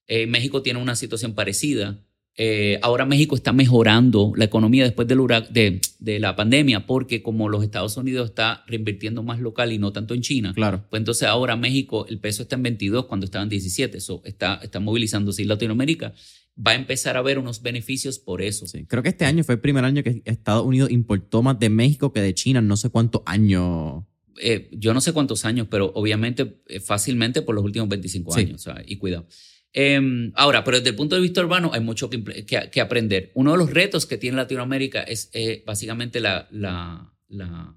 Eh, 0.08 0.28
México 0.28 0.62
tiene 0.62 0.82
una 0.82 0.96
situación 0.96 1.34
parecida. 1.36 2.04
Eh, 2.36 2.80
ahora 2.82 3.06
México 3.06 3.36
está 3.36 3.54
mejorando 3.54 4.34
la 4.36 4.46
economía 4.46 4.84
después 4.86 5.08
del 5.08 5.20
de, 5.52 5.80
de 6.00 6.20
la 6.20 6.36
pandemia 6.36 6.88
porque 6.88 7.22
como 7.22 7.48
los 7.48 7.64
Estados 7.64 7.96
Unidos 7.96 8.30
está 8.30 8.64
reinvirtiendo 8.68 9.22
más 9.22 9.40
local 9.40 9.72
y 9.72 9.78
no 9.78 9.92
tanto 9.94 10.16
en 10.16 10.22
China, 10.22 10.52
Claro. 10.56 10.84
pues 10.90 11.00
entonces 11.00 11.28
ahora 11.28 11.56
México 11.56 12.08
el 12.10 12.18
peso 12.20 12.42
está 12.44 12.56
en 12.56 12.64
22 12.64 13.06
cuando 13.06 13.26
estaba 13.26 13.44
en 13.44 13.50
17, 13.50 14.00
eso 14.00 14.22
está, 14.26 14.56
está 14.64 14.80
movilizándose 14.80 15.44
y 15.44 15.46
Latinoamérica 15.46 16.14
va 16.58 16.72
a 16.72 16.76
empezar 16.76 17.18
a 17.18 17.22
ver 17.22 17.38
unos 17.38 17.62
beneficios 17.62 18.18
por 18.18 18.42
eso. 18.42 18.66
Sí. 18.66 18.86
Creo 18.86 19.04
que 19.04 19.10
este 19.10 19.26
año 19.26 19.44
fue 19.44 19.56
el 19.56 19.62
primer 19.62 19.86
año 19.86 20.02
que 20.02 20.24
Estados 20.26 20.66
Unidos 20.66 20.90
importó 20.90 21.44
más 21.44 21.60
de 21.60 21.70
México 21.70 22.12
que 22.14 22.22
de 22.22 22.34
China, 22.34 22.62
no 22.62 22.78
sé 22.78 22.90
cuántos 22.90 23.22
años. 23.26 24.04
Eh, 24.42 24.70
yo 24.72 24.96
no 24.96 25.02
sé 25.02 25.14
cuántos 25.14 25.46
años, 25.46 25.68
pero 25.70 25.92
obviamente 25.94 26.62
eh, 26.68 26.80
fácilmente 26.80 27.44
por 27.44 27.54
los 27.54 27.64
últimos 27.64 27.90
25 27.90 28.32
Sí. 28.34 28.40
años, 28.42 28.68
o 28.68 28.74
sea, 28.74 28.84
y 28.86 28.96
cuidado. 28.98 29.28
Eh, 29.74 30.32
ahora, 30.36 30.64
pero 30.64 30.78
desde 30.78 30.92
el 30.92 30.96
punto 30.96 31.16
de 31.16 31.22
vista 31.22 31.42
urbano 31.42 31.72
hay 31.74 31.82
mucho 31.82 32.10
que, 32.10 32.24
que- 32.46 32.70
que 32.72 32.82
aprender. 32.82 33.32
Uno 33.34 33.52
de 33.54 33.58
los 33.58 33.72
retos 33.72 34.06
que 34.06 34.18
tiene 34.18 34.38
Latinoamérica 34.38 35.02
es 35.04 35.30
eh, 35.34 35.64
básicamente 35.66 36.20
la, 36.20 36.48
la, 36.52 37.12
la, 37.28 37.76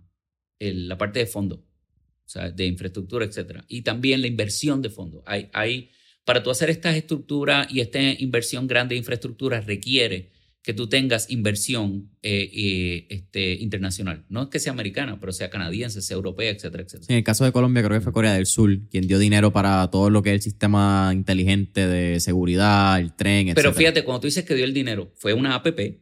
el- 0.58 0.88
la 0.88 0.98
parte 0.98 1.20
de 1.20 1.26
fondo, 1.26 1.56
o 1.56 2.28
sea, 2.28 2.50
de 2.50 2.66
infraestructura, 2.66 3.24
etcétera. 3.24 3.64
Y 3.68 3.82
también 3.82 4.20
la 4.20 4.26
inversión 4.26 4.82
de 4.82 4.90
fondo. 4.90 5.22
Hay, 5.26 5.48
hay, 5.54 5.90
para 6.24 6.42
tú 6.42 6.50
hacer 6.50 6.68
esta 6.70 6.94
estructura 6.94 7.66
y 7.70 7.80
esta 7.80 8.00
inversión 8.00 8.66
grande 8.66 8.94
de 8.94 8.98
infraestructura 8.98 9.60
requiere 9.60 10.32
que 10.66 10.74
tú 10.74 10.88
tengas 10.88 11.30
inversión 11.30 12.10
eh, 12.22 12.50
eh, 12.52 13.06
este, 13.08 13.54
internacional. 13.54 14.24
No 14.28 14.42
es 14.42 14.48
que 14.48 14.58
sea 14.58 14.72
americana, 14.72 15.20
pero 15.20 15.32
sea 15.32 15.48
canadiense, 15.48 16.02
sea 16.02 16.16
europea, 16.16 16.50
etcétera, 16.50 16.82
etcétera. 16.82 17.06
En 17.08 17.18
el 17.18 17.22
caso 17.22 17.44
de 17.44 17.52
Colombia, 17.52 17.84
creo 17.84 17.96
que 17.96 18.02
fue 18.02 18.12
Corea 18.12 18.34
del 18.34 18.46
Sur 18.46 18.76
quien 18.90 19.06
dio 19.06 19.20
dinero 19.20 19.52
para 19.52 19.88
todo 19.92 20.10
lo 20.10 20.24
que 20.24 20.30
es 20.30 20.34
el 20.34 20.42
sistema 20.42 21.12
inteligente 21.12 21.86
de 21.86 22.18
seguridad, 22.18 22.98
el 22.98 23.14
tren, 23.14 23.46
etc. 23.46 23.54
Pero 23.54 23.74
fíjate, 23.74 24.02
cuando 24.02 24.22
tú 24.22 24.26
dices 24.26 24.44
que 24.44 24.56
dio 24.56 24.64
el 24.64 24.74
dinero, 24.74 25.12
fue 25.14 25.34
una 25.34 25.54
APP 25.54 26.00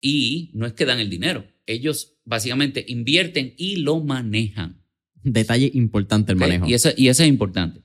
y 0.00 0.50
no 0.54 0.64
es 0.64 0.72
que 0.72 0.86
dan 0.86 0.98
el 0.98 1.10
dinero. 1.10 1.44
Ellos 1.66 2.16
básicamente 2.24 2.82
invierten 2.88 3.52
y 3.58 3.76
lo 3.76 4.00
manejan. 4.02 4.82
Detalle 5.22 5.70
importante 5.74 6.32
el 6.32 6.38
manejo. 6.38 6.66
Y, 6.66 6.72
eso, 6.72 6.88
y 6.96 7.08
eso 7.08 7.22
es 7.22 7.28
importante. 7.28 7.82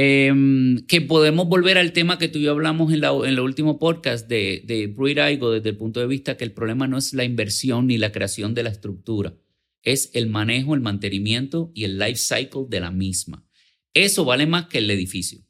Em, 0.00 0.86
que 0.86 1.00
podemos 1.00 1.48
volver 1.48 1.76
al 1.76 1.92
tema 1.92 2.18
que 2.18 2.28
tú 2.28 2.38
y 2.38 2.42
yo 2.42 2.52
hablamos 2.52 2.92
en, 2.92 3.00
la, 3.00 3.10
en 3.10 3.30
el 3.30 3.40
último 3.40 3.80
podcast 3.80 4.28
de, 4.28 4.62
de 4.64 4.86
Bruiraigo 4.86 5.50
desde 5.50 5.70
el 5.70 5.76
punto 5.76 5.98
de 5.98 6.06
vista 6.06 6.36
que 6.36 6.44
el 6.44 6.52
problema 6.52 6.86
no 6.86 6.98
es 6.98 7.14
la 7.14 7.24
inversión 7.24 7.88
ni 7.88 7.98
la 7.98 8.12
creación 8.12 8.54
de 8.54 8.62
la 8.62 8.70
estructura, 8.70 9.34
es 9.82 10.12
el 10.14 10.28
manejo, 10.28 10.76
el 10.76 10.82
mantenimiento 10.82 11.72
y 11.74 11.82
el 11.82 11.98
life 11.98 12.14
cycle 12.14 12.66
de 12.68 12.78
la 12.78 12.92
misma. 12.92 13.44
Eso 13.92 14.24
vale 14.24 14.46
más 14.46 14.68
que 14.68 14.78
el 14.78 14.88
edificio. 14.88 15.40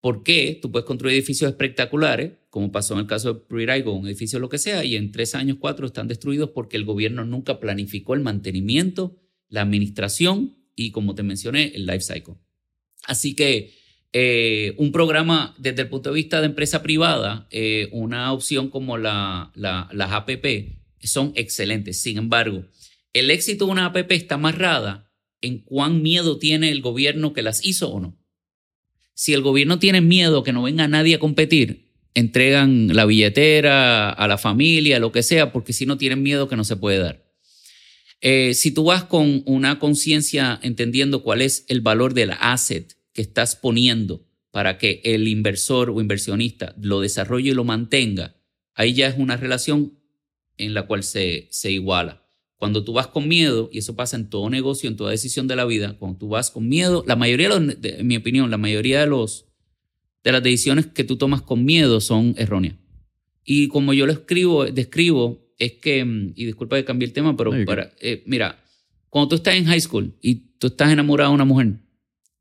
¿Por 0.00 0.22
qué? 0.22 0.58
Tú 0.62 0.72
puedes 0.72 0.86
construir 0.86 1.14
edificios 1.14 1.50
espectaculares, 1.50 2.32
como 2.48 2.72
pasó 2.72 2.94
en 2.94 3.00
el 3.00 3.06
caso 3.06 3.34
de 3.34 3.40
Bruiraigo, 3.46 3.92
un 3.92 4.06
edificio 4.06 4.38
lo 4.38 4.48
que 4.48 4.56
sea, 4.56 4.86
y 4.86 4.96
en 4.96 5.12
tres 5.12 5.34
años, 5.34 5.58
cuatro 5.60 5.84
están 5.84 6.08
destruidos 6.08 6.48
porque 6.54 6.78
el 6.78 6.86
gobierno 6.86 7.26
nunca 7.26 7.60
planificó 7.60 8.14
el 8.14 8.20
mantenimiento, 8.20 9.20
la 9.50 9.60
administración 9.60 10.56
y, 10.74 10.92
como 10.92 11.14
te 11.14 11.22
mencioné, 11.22 11.72
el 11.74 11.84
life 11.84 12.00
cycle. 12.00 12.36
Así 13.04 13.34
que 13.34 13.81
eh, 14.12 14.74
un 14.76 14.92
programa 14.92 15.54
desde 15.58 15.82
el 15.82 15.88
punto 15.88 16.10
de 16.10 16.16
vista 16.16 16.40
de 16.40 16.46
empresa 16.46 16.82
privada, 16.82 17.46
eh, 17.50 17.88
una 17.92 18.32
opción 18.32 18.68
como 18.68 18.98
la, 18.98 19.52
las 19.54 20.12
APP 20.12 20.76
son 21.02 21.32
excelentes. 21.34 22.00
Sin 22.00 22.18
embargo, 22.18 22.64
el 23.12 23.30
éxito 23.30 23.66
de 23.66 23.72
una 23.72 23.86
APP 23.86 24.12
está 24.12 24.34
amarrada 24.34 25.10
en 25.40 25.58
cuán 25.58 26.02
miedo 26.02 26.38
tiene 26.38 26.70
el 26.70 26.82
gobierno 26.82 27.32
que 27.32 27.42
las 27.42 27.64
hizo 27.64 27.90
o 27.90 28.00
no. 28.00 28.18
Si 29.14 29.32
el 29.32 29.42
gobierno 29.42 29.78
tiene 29.78 30.00
miedo 30.00 30.42
que 30.42 30.52
no 30.52 30.62
venga 30.62 30.88
nadie 30.88 31.16
a 31.16 31.18
competir, 31.18 31.90
entregan 32.14 32.94
la 32.94 33.06
billetera 33.06 34.10
a 34.10 34.28
la 34.28 34.38
familia, 34.38 34.98
lo 34.98 35.12
que 35.12 35.22
sea, 35.22 35.52
porque 35.52 35.72
si 35.72 35.86
no 35.86 35.96
tienen 35.96 36.22
miedo 36.22 36.48
que 36.48 36.56
no 36.56 36.64
se 36.64 36.76
puede 36.76 36.98
dar. 36.98 37.24
Eh, 38.20 38.54
si 38.54 38.70
tú 38.70 38.84
vas 38.84 39.04
con 39.04 39.42
una 39.46 39.78
conciencia 39.78 40.60
entendiendo 40.62 41.22
cuál 41.22 41.42
es 41.42 41.64
el 41.68 41.80
valor 41.80 42.14
del 42.14 42.30
asset 42.38 42.96
que 43.12 43.22
estás 43.22 43.56
poniendo 43.56 44.26
para 44.50 44.78
que 44.78 45.00
el 45.04 45.28
inversor 45.28 45.90
o 45.90 46.00
inversionista 46.00 46.74
lo 46.80 47.00
desarrolle 47.00 47.50
y 47.50 47.54
lo 47.54 47.64
mantenga, 47.64 48.36
ahí 48.74 48.92
ya 48.94 49.08
es 49.08 49.16
una 49.18 49.36
relación 49.36 49.98
en 50.58 50.74
la 50.74 50.86
cual 50.86 51.02
se, 51.02 51.48
se 51.50 51.70
iguala. 51.72 52.22
Cuando 52.56 52.84
tú 52.84 52.92
vas 52.92 53.08
con 53.08 53.26
miedo, 53.26 53.68
y 53.72 53.78
eso 53.78 53.96
pasa 53.96 54.16
en 54.16 54.30
todo 54.30 54.48
negocio, 54.48 54.88
en 54.88 54.96
toda 54.96 55.10
decisión 55.10 55.48
de 55.48 55.56
la 55.56 55.64
vida, 55.64 55.98
cuando 55.98 56.18
tú 56.18 56.28
vas 56.28 56.50
con 56.50 56.68
miedo, 56.68 57.02
la 57.08 57.16
mayoría, 57.16 57.50
en 57.56 58.06
mi 58.06 58.16
opinión, 58.16 58.50
la 58.50 58.58
mayoría 58.58 59.00
de, 59.00 59.08
los, 59.08 59.46
de 60.22 60.30
las 60.30 60.42
decisiones 60.42 60.86
que 60.86 61.02
tú 61.02 61.16
tomas 61.16 61.42
con 61.42 61.64
miedo 61.64 62.00
son 62.00 62.34
erróneas. 62.38 62.76
Y 63.44 63.66
como 63.68 63.94
yo 63.94 64.06
lo 64.06 64.12
escribo, 64.12 64.64
describo, 64.66 65.52
es 65.58 65.72
que, 65.72 66.04
mm, 66.04 66.34
y 66.36 66.44
disculpa 66.44 66.76
que 66.76 66.84
cambié 66.84 67.06
el 67.06 67.12
tema, 67.12 67.36
pero 67.36 67.52
para, 67.64 67.92
eh, 68.00 68.22
mira, 68.26 68.62
cuando 69.08 69.30
tú 69.30 69.34
estás 69.34 69.56
en 69.56 69.64
high 69.64 69.80
school 69.80 70.14
y 70.20 70.56
tú 70.58 70.68
estás 70.68 70.92
enamorado 70.92 71.30
de 71.30 71.34
una 71.34 71.44
mujer, 71.44 71.74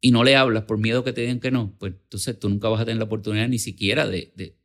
y 0.02 0.12
no 0.12 0.24
le 0.24 0.36
hablas 0.36 0.64
por 0.64 0.80
miedo 0.80 1.04
que 1.04 1.14
te 1.14 1.22
digan 1.22 1.40
que 1.40 1.52
no, 1.52 1.76
pues 1.78 1.94
entonces 1.94 2.38
tú 2.40 2.50
nunca 2.50 2.68
vas 2.68 2.82
a 2.82 2.86
tener 2.86 2.98
la 2.98 3.06
oportunidad 3.06 3.48
ni 3.48 3.60
siquiera 3.60 4.08
de, 4.08 4.34
de, 4.36 4.56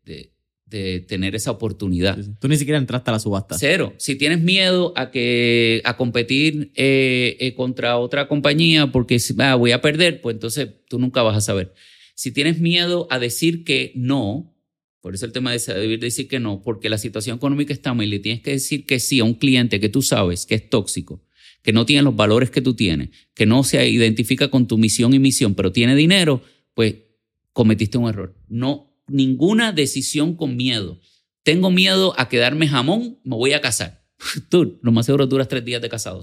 de, 0.65 1.01
tener 1.01 1.37
esa 1.37 1.53
oportunidad. 1.53 2.19
Tú 2.41 2.49
ni 2.49 2.57
siquiera 2.57 2.79
entraste 2.79 3.11
a 3.11 3.13
la 3.13 3.19
subasta. 3.21 3.57
Cero. 3.57 3.95
Si 3.99 4.17
tienes 4.17 4.41
miedo 4.41 4.93
a, 4.97 5.11
que, 5.11 5.81
a 5.85 5.97
competir 5.97 6.73
eh, 6.75 7.37
eh, 7.39 7.55
contra 7.55 7.99
otra 7.99 8.27
compañía 8.27 8.91
porque 8.91 9.19
ah, 9.39 9.55
voy 9.55 9.73
a 9.73 9.81
perder, 9.81 10.21
pues 10.21 10.35
entonces 10.35 10.71
tú 10.89 10.99
nunca 10.99 11.23
vas 11.23 11.37
a 11.37 11.41
saber. 11.41 11.73
Si 12.15 12.33
tienes 12.33 12.59
miedo 12.59 13.07
a 13.11 13.19
decir 13.19 13.63
que 13.63 13.93
no, 13.95 14.55
por 15.01 15.15
eso 15.15 15.25
el 15.27 15.33
tema 15.33 15.53
de 15.53 15.61
saber 15.61 16.01
decir 16.01 16.29
que 16.29 16.41
no, 16.41 16.63
porque 16.63 16.89
la 16.89 16.99
situación 16.99 17.37
económica 17.37 17.73
está 17.73 17.95
mal 17.95 18.07
y 18.07 18.11
le 18.11 18.19
tienes 18.19 18.43
que 18.43 18.53
decir 18.53 18.87
que 18.87 18.99
sí 18.99 19.21
a 19.21 19.25
un 19.25 19.35
cliente 19.35 19.79
que 19.79 19.89
tú 19.89 20.03
sabes 20.03 20.47
que 20.47 20.57
es 20.57 20.69
tóxico 20.69 21.26
que 21.67 21.73
no 21.73 21.85
tiene 21.85 22.03
los 22.03 22.15
valores 22.15 22.53
que 22.53 22.61
tú 22.61 22.75
tienes, 22.75 23.11
que 23.35 23.45
no 23.45 23.65
se 23.65 23.89
identifica 23.89 24.53
con 24.53 24.69
tu 24.69 24.79
misión 24.79 25.15
y 25.15 25.19
misión, 25.19 25.57
pero 25.57 25.73
tiene 25.73 25.97
dinero, 25.97 26.41
pues 26.75 26.95
cometiste 27.53 27.99
un 27.99 28.09
error. 28.09 28.37
No, 28.47 28.97
ninguna 29.09 29.73
decisión 29.73 30.37
con 30.37 30.57
miedo. 30.57 31.01
Tengo 31.43 31.73
miedo 31.73 32.15
a 32.21 32.29
quedarme 32.29 32.69
jamón, 32.69 33.19
me 33.25 33.35
voy 33.35 33.53
a 33.53 33.61
casar. 33.61 34.07
Tú, 34.49 34.79
lo 34.81 34.93
más 34.93 35.07
seguro 35.07 35.27
duras 35.27 35.49
tres 35.49 35.65
días 35.65 35.83
de 35.83 35.89
casado. 35.89 36.21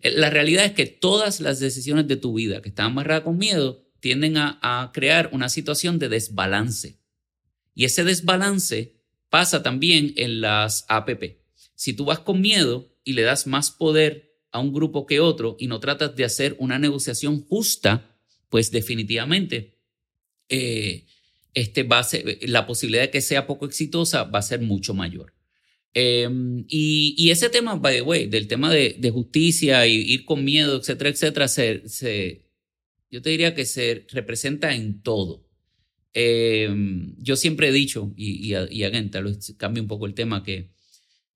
Eh, 0.00 0.10
la 0.10 0.28
realidad 0.28 0.64
es 0.64 0.72
que 0.72 0.86
todas 0.86 1.38
las 1.38 1.60
decisiones 1.60 2.08
de 2.08 2.16
tu 2.16 2.34
vida 2.34 2.60
que 2.60 2.70
están 2.70 2.86
amarradas 2.86 3.22
con 3.22 3.38
miedo 3.38 3.86
tienden 4.00 4.38
a, 4.38 4.58
a 4.60 4.90
crear 4.92 5.30
una 5.32 5.48
situación 5.48 6.00
de 6.00 6.08
desbalance. 6.08 6.98
Y 7.76 7.84
ese 7.84 8.02
desbalance 8.02 8.96
pasa 9.28 9.62
también 9.62 10.14
en 10.16 10.40
las 10.40 10.84
APP. 10.88 11.38
Si 11.76 11.92
tú 11.92 12.06
vas 12.06 12.18
con 12.18 12.40
miedo 12.40 12.92
y 13.04 13.12
le 13.12 13.22
das 13.22 13.46
más 13.46 13.70
poder 13.70 14.29
a 14.52 14.60
un 14.60 14.72
grupo 14.72 15.06
que 15.06 15.20
otro 15.20 15.56
y 15.58 15.66
no 15.66 15.80
tratas 15.80 16.16
de 16.16 16.24
hacer 16.24 16.56
una 16.58 16.78
negociación 16.78 17.44
justa, 17.44 18.16
pues 18.48 18.70
definitivamente 18.70 19.74
eh, 20.48 21.06
este 21.54 21.82
va 21.82 22.00
a 22.00 22.04
ser, 22.04 22.38
la 22.42 22.66
posibilidad 22.66 23.02
de 23.02 23.10
que 23.10 23.20
sea 23.20 23.46
poco 23.46 23.66
exitosa 23.66 24.24
va 24.24 24.40
a 24.40 24.42
ser 24.42 24.60
mucho 24.60 24.94
mayor. 24.94 25.34
Em, 25.92 26.64
y, 26.68 27.30
ese 27.30 27.48
tema, 27.50 27.74
by 27.74 27.96
the 27.96 28.02
way, 28.02 28.26
del 28.26 28.46
tema 28.46 28.72
de, 28.72 29.10
justicia 29.12 29.86
y 29.86 29.96
ir 29.96 30.24
con 30.24 30.44
miedo, 30.44 30.78
etcétera, 30.78 31.10
etcétera, 31.10 31.48
se, 31.48 32.46
yo 33.10 33.22
te 33.22 33.30
diría 33.30 33.54
que 33.54 33.64
se 33.64 34.06
representa 34.10 34.74
en 34.74 35.02
todo. 35.02 35.48
Em, 36.12 37.16
yo 37.18 37.36
siempre 37.36 37.68
he 37.68 37.72
dicho, 37.72 38.12
y, 38.16 38.52
y, 38.52 38.56
y 38.70 38.84
un 38.84 39.86
poco 39.88 40.06
el 40.06 40.14
tema, 40.14 40.42
que 40.44 40.70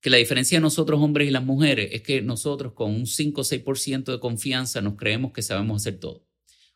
que 0.05 0.11
la 0.11 0.17
diferencia 0.17 0.59
de 0.59 0.61
nosotros 0.61 1.01
hombres 1.01 1.27
y 1.27 1.31
las 1.31 1.43
mujeres 1.43 1.89
es 1.91 2.03
que 2.03 2.21
nosotros 2.21 2.73
con 2.73 2.93
un 2.93 3.07
5 3.07 3.41
o 3.41 3.43
6% 3.43 4.03
de 4.11 4.19
confianza 4.19 4.79
nos 4.79 4.97
creemos 4.97 5.33
que 5.33 5.41
sabemos 5.41 5.81
hacer 5.81 5.99
todo. 5.99 6.27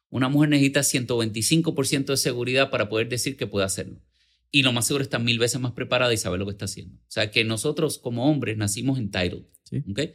Una 0.09 0.29
mujer 0.29 0.49
necesita 0.49 0.79
125% 0.79 2.05
de 2.05 2.17
seguridad 2.17 2.71
para 2.71 2.89
poder 2.89 3.07
decir 3.07 3.37
que 3.37 3.45
puede 3.45 3.67
hacerlo. 3.67 4.01
Y 4.49 4.63
lo 4.63 4.73
más 4.73 4.87
seguro 4.87 5.03
está 5.03 5.19
mil 5.19 5.37
veces 5.37 5.61
más 5.61 5.73
preparada 5.73 6.11
y 6.11 6.17
sabe 6.17 6.39
lo 6.39 6.45
que 6.45 6.53
está 6.53 6.65
haciendo. 6.65 6.95
O 6.95 7.11
sea, 7.11 7.29
que 7.29 7.43
nosotros 7.43 7.99
como 7.99 8.27
hombres 8.27 8.57
nacimos 8.57 8.97
entitled. 8.97 9.43
Sí. 9.61 9.83
¿okay? 9.91 10.13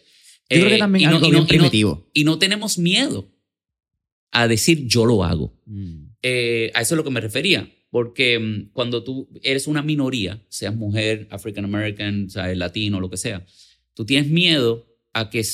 Yo 0.50 0.56
creo 0.58 0.68
que 0.70 0.74
eh, 0.74 0.78
también 0.78 1.20
bien 1.30 1.46
primitivo. 1.46 2.10
Y 2.12 2.24
no, 2.24 2.40
tenemos 2.40 2.78
miedo 2.78 3.32
a 4.32 4.48
decir 4.48 4.88
yo 4.88 5.06
lo 5.06 5.22
hago. 5.22 5.56
Mm. 5.66 6.06
Eh, 6.20 6.72
a 6.74 6.80
eso 6.80 6.94
es 6.94 6.96
lo 6.96 7.04
que 7.04 7.10
me 7.10 7.20
refería. 7.20 7.72
Porque 7.94 8.40
mm, 8.40 8.72
cuando 8.72 9.04
tú 9.04 9.28
eres 9.44 9.68
una 9.68 9.80
minoría, 9.80 10.42
seas 10.48 10.74
mujer, 10.74 11.28
African 11.30 11.64
American, 11.64 12.28
sea, 12.28 12.52
latino, 12.56 12.98
lo 12.98 13.08
que 13.08 13.16
sea, 13.16 13.46
tú 13.94 14.04
tienes 14.04 14.28
miedo 14.28 14.84
a 15.12 15.30
que 15.30 15.44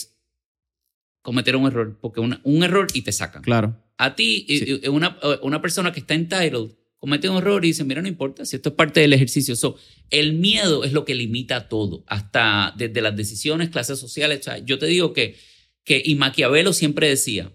cometer 1.20 1.54
un 1.54 1.66
error, 1.66 1.98
porque 2.00 2.20
un 2.20 2.62
error 2.64 2.86
y 2.94 3.02
te 3.02 3.12
sacan. 3.12 3.42
Claro. 3.42 3.76
A 3.98 4.16
ti, 4.16 4.46
una, 4.88 5.18
una 5.42 5.60
persona 5.60 5.92
que 5.92 6.00
está 6.00 6.14
entitled, 6.14 6.70
comete 6.96 7.28
un 7.28 7.36
error 7.36 7.62
y 7.62 7.68
dice, 7.68 7.84
mira, 7.84 8.00
no 8.00 8.08
importa, 8.08 8.46
si 8.46 8.56
esto 8.56 8.70
es 8.70 8.74
parte 8.74 9.00
del 9.00 9.12
ejercicio. 9.12 9.54
So, 9.54 9.76
el 10.08 10.32
miedo 10.32 10.82
es 10.84 10.94
lo 10.94 11.04
que 11.04 11.14
limita 11.14 11.68
todo, 11.68 12.04
hasta 12.06 12.72
desde 12.74 13.02
las 13.02 13.14
decisiones, 13.14 13.68
clases 13.68 13.98
sociales. 13.98 14.48
yo 14.64 14.78
te 14.78 14.86
digo 14.86 15.12
que, 15.12 15.36
que, 15.84 16.00
y 16.02 16.14
Maquiavelo 16.14 16.72
siempre 16.72 17.06
decía, 17.06 17.52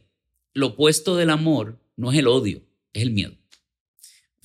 lo 0.54 0.68
opuesto 0.68 1.16
del 1.16 1.32
amor 1.32 1.82
no 1.96 2.12
es 2.12 2.20
el 2.20 2.28
odio, 2.28 2.62
es 2.94 3.02
el 3.02 3.10
miedo. 3.10 3.36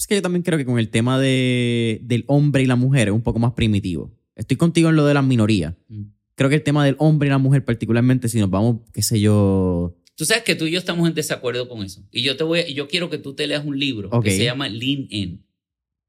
Es 0.01 0.07
que 0.07 0.15
yo 0.15 0.23
también 0.23 0.43
creo 0.43 0.57
que 0.57 0.65
con 0.65 0.79
el 0.79 0.89
tema 0.89 1.21
de, 1.21 2.01
del 2.05 2.25
hombre 2.27 2.63
y 2.63 2.67
la 2.67 2.75
mujer 2.75 3.09
es 3.09 3.15
un 3.15 3.21
poco 3.21 3.39
más 3.39 3.53
primitivo. 3.53 4.11
Estoy 4.35 4.57
contigo 4.57 4.89
en 4.89 4.97
lo 4.97 5.05
de 5.05 5.13
las 5.13 5.23
minorías. 5.23 5.75
Mm. 5.89 6.05
Creo 6.37 6.49
que 6.49 6.57
el 6.57 6.63
tema 6.63 6.87
del 6.87 6.97
hombre 6.99 7.27
y 7.27 7.31
la 7.31 7.37
mujer, 7.37 7.67
particularmente 7.67 8.31
si 8.31 8.41
nos 8.41 8.49
vamos, 8.49 8.79
qué 8.95 9.03
sé 9.03 9.21
yo. 9.21 9.95
Tú 10.15 10.25
sabes 10.25 10.43
que 10.43 10.55
tú 10.55 10.65
y 10.65 10.71
yo 10.71 10.79
estamos 10.79 11.07
en 11.07 11.15
desacuerdo 11.15 11.69
con 11.69 11.85
eso. 11.85 12.03
Y 12.11 12.23
yo 12.23 12.35
te 12.39 12.45
voy, 12.45 12.73
yo 12.73 12.89
quiero 12.89 13.11
que 13.11 13.19
tú 13.19 13.35
te 13.35 13.47
leas 13.47 13.63
un 13.63 13.79
libro 13.79 14.09
que 14.23 14.31
se 14.31 14.45
llama 14.45 14.71
Lean 14.71 15.07
In, 15.11 15.45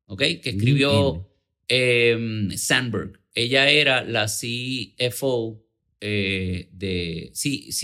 ¿ok? 0.06 0.20
Que 0.42 0.52
escribió 0.52 1.28
em, 1.68 2.50
Sandberg. 2.52 3.20
Ella 3.36 3.70
era 3.70 4.06
la 4.06 4.28
CFO 4.28 5.62
eh, 6.00 6.70
de 6.72 7.34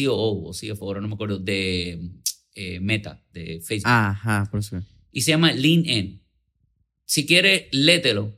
COO 0.05 0.47
o 0.47 0.51
CFO, 0.53 0.86
ahora 0.86 1.01
no 1.01 1.10
me 1.10 1.16
acuerdo, 1.16 1.38
de 1.38 1.99
eh, 2.55 2.80
Meta, 2.80 3.22
de 3.34 3.60
Facebook. 3.60 3.91
Ajá, 3.91 4.47
por 4.49 4.62
eso 4.62 4.82
y 5.12 5.22
se 5.22 5.32
llama 5.32 5.51
Lean 5.51 5.86
In. 5.86 6.22
Si 7.05 7.26
quieres, 7.26 7.68
lételo 7.72 8.38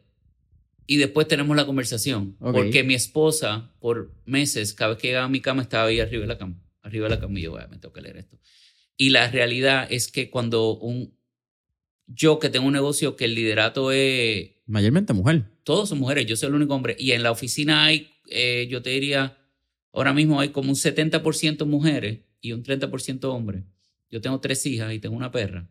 y 0.89 0.97
después 0.97 1.27
tenemos 1.27 1.55
la 1.55 1.67
conversación. 1.67 2.35
Porque 2.39 2.83
mi 2.83 2.95
esposa, 2.95 3.71
por 3.79 4.11
meses, 4.25 4.73
cada 4.73 4.91
vez 4.91 4.99
que 4.99 5.09
llegaba 5.09 5.27
a 5.27 5.29
mi 5.29 5.39
cama, 5.39 5.61
estaba 5.61 5.85
ahí 5.85 5.99
arriba 5.99 6.21
de 6.21 6.27
la 6.27 6.39
cama. 6.39 6.59
Arriba 6.81 7.07
de 7.07 7.15
la 7.15 7.19
cama 7.19 7.37
y 7.37 7.43
yo, 7.43 7.53
me 7.53 7.77
tengo 7.77 7.93
que 7.93 8.01
leer 8.01 8.17
esto. 8.17 8.39
Y 8.97 9.11
la 9.11 9.29
realidad 9.29 9.87
es 9.91 10.11
que 10.11 10.31
cuando 10.31 10.77
un. 10.77 11.15
Yo 12.07 12.39
que 12.39 12.49
tengo 12.49 12.65
un 12.65 12.73
negocio 12.73 13.15
que 13.15 13.25
el 13.25 13.35
liderato 13.35 13.91
es. 13.91 14.49
Mayormente 14.65 15.13
mujer. 15.13 15.45
Todos 15.63 15.89
son 15.89 15.99
mujeres, 15.99 16.25
yo 16.25 16.35
soy 16.35 16.49
el 16.49 16.55
único 16.55 16.73
hombre. 16.73 16.95
Y 16.97 17.11
en 17.11 17.21
la 17.21 17.29
oficina 17.29 17.85
hay, 17.85 18.11
eh, 18.27 18.67
yo 18.67 18.81
te 18.81 18.89
diría, 18.89 19.37
ahora 19.93 20.11
mismo 20.11 20.39
hay 20.39 20.49
como 20.49 20.69
un 20.69 20.75
70% 20.75 21.65
mujeres 21.67 22.21
y 22.41 22.53
un 22.53 22.63
30% 22.63 23.25
hombres. 23.25 23.63
Yo 24.09 24.21
tengo 24.21 24.39
tres 24.39 24.65
hijas 24.65 24.91
y 24.91 24.97
tengo 24.97 25.15
una 25.15 25.31
perra 25.31 25.69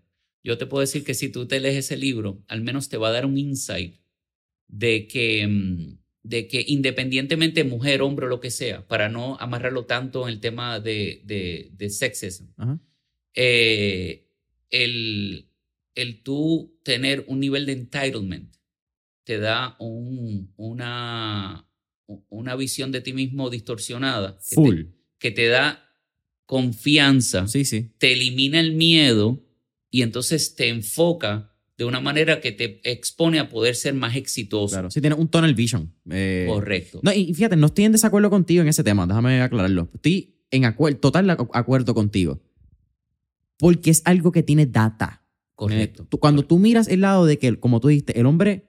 yo 0.49 0.59
te 0.59 0.67
puedo 0.67 0.81
decir 0.81 1.05
que 1.05 1.15
si 1.15 1.29
tú 1.31 1.47
te 1.47 1.61
lees 1.61 1.77
ese 1.77 1.97
libro, 1.97 2.43
al 2.49 2.63
menos 2.63 2.89
te 2.89 2.97
va 2.97 3.09
a 3.09 3.13
dar 3.13 3.25
un 3.27 3.39
insight 3.39 3.95
de 4.67 5.07
que, 5.07 5.47
mm, 5.47 5.99
de 6.25 6.49
que 6.49 6.65
independientemente 6.67 7.63
mujer, 7.65 8.03
hombre 8.03 8.27
o 8.27 8.29
lo 8.29 8.41
que 8.41 8.51
sea, 8.51 8.87
para 8.89 9.09
no 9.09 9.37
amarrarlo 9.41 9.85
tanto 9.87 10.25
en 10.27 10.35
el 10.35 10.41
tema 10.41 10.81
de, 10.81 11.23
de, 11.25 11.71
de 11.73 11.91
sexism, 11.91 12.47
eh, 13.35 14.27
el, 14.71 15.49
el 15.95 16.23
tú 16.23 16.79
tener 16.83 17.25
un 17.29 17.41
nivel 17.41 17.67
de 17.67 17.73
entitlement 17.73 18.55
te 19.25 19.39
da 19.39 19.77
un, 19.79 20.53
una, 20.57 21.69
una 22.31 22.57
visión 22.57 22.91
de 22.93 23.01
ti 23.03 23.13
mismo 23.13 23.51
distorsionada. 23.51 24.39
que 24.39 24.49
te- 24.49 24.55
Full. 24.55 24.81
que 25.19 25.31
te 25.31 25.47
da 25.49 25.85
confianza, 26.47 27.47
Sí, 27.47 27.65
sí. 27.65 27.91
te 27.99 28.13
elimina 28.13 28.59
el 28.61 28.73
miedo 28.75 29.45
y 29.91 30.03
entonces 30.03 30.55
te 30.55 30.69
enfoca 30.69 31.53
de 31.77 31.85
una 31.85 32.01
manera 32.01 32.41
que 32.41 32.51
te 32.53 32.81
expone 32.91 33.39
a 33.39 33.49
poder 33.49 33.75
ser 33.77 33.95
más 33.95 34.17
exitoso. 34.17 34.73
Claro. 34.75 34.91
Sí, 34.91 35.01
tienes 35.01 35.19
un 35.19 35.29
tunnel 35.29 35.55
vision. 35.55 35.95
Eh, 36.11 36.47
Correcto. 36.49 37.01
No, 37.03 37.13
y 37.13 37.33
fíjate, 37.35 37.57
no 37.57 37.67
estoy 37.67 37.85
en 37.85 37.93
desacuerdo 37.93 38.31
contigo 38.31 38.63
en 38.63 38.69
ese 38.69 38.83
tema, 38.83 39.07
déjame 39.07 39.41
aclararlo. 39.41 39.89
Estoy 39.95 40.35
en 40.51 40.65
acuerdo, 40.65 40.99
total 40.99 41.29
acu- 41.31 41.51
acuerdo 41.53 41.95
contigo. 41.95 42.43
Porque 43.59 43.91
es 43.91 44.03
algo 44.05 44.33
que 44.33 44.43
tiene 44.43 44.67
data. 44.67 45.25
Correcto. 45.55 46.05
Tú- 46.09 46.19
cuando 46.19 46.45
tú 46.45 46.59
miras 46.59 46.89
el 46.89 47.01
lado 47.03 47.27
de 47.27 47.39
que, 47.39 47.59
como 47.59 47.81
tú 47.81 47.89
dijiste, 47.89 48.19
el 48.19 48.27
hombre 48.27 48.69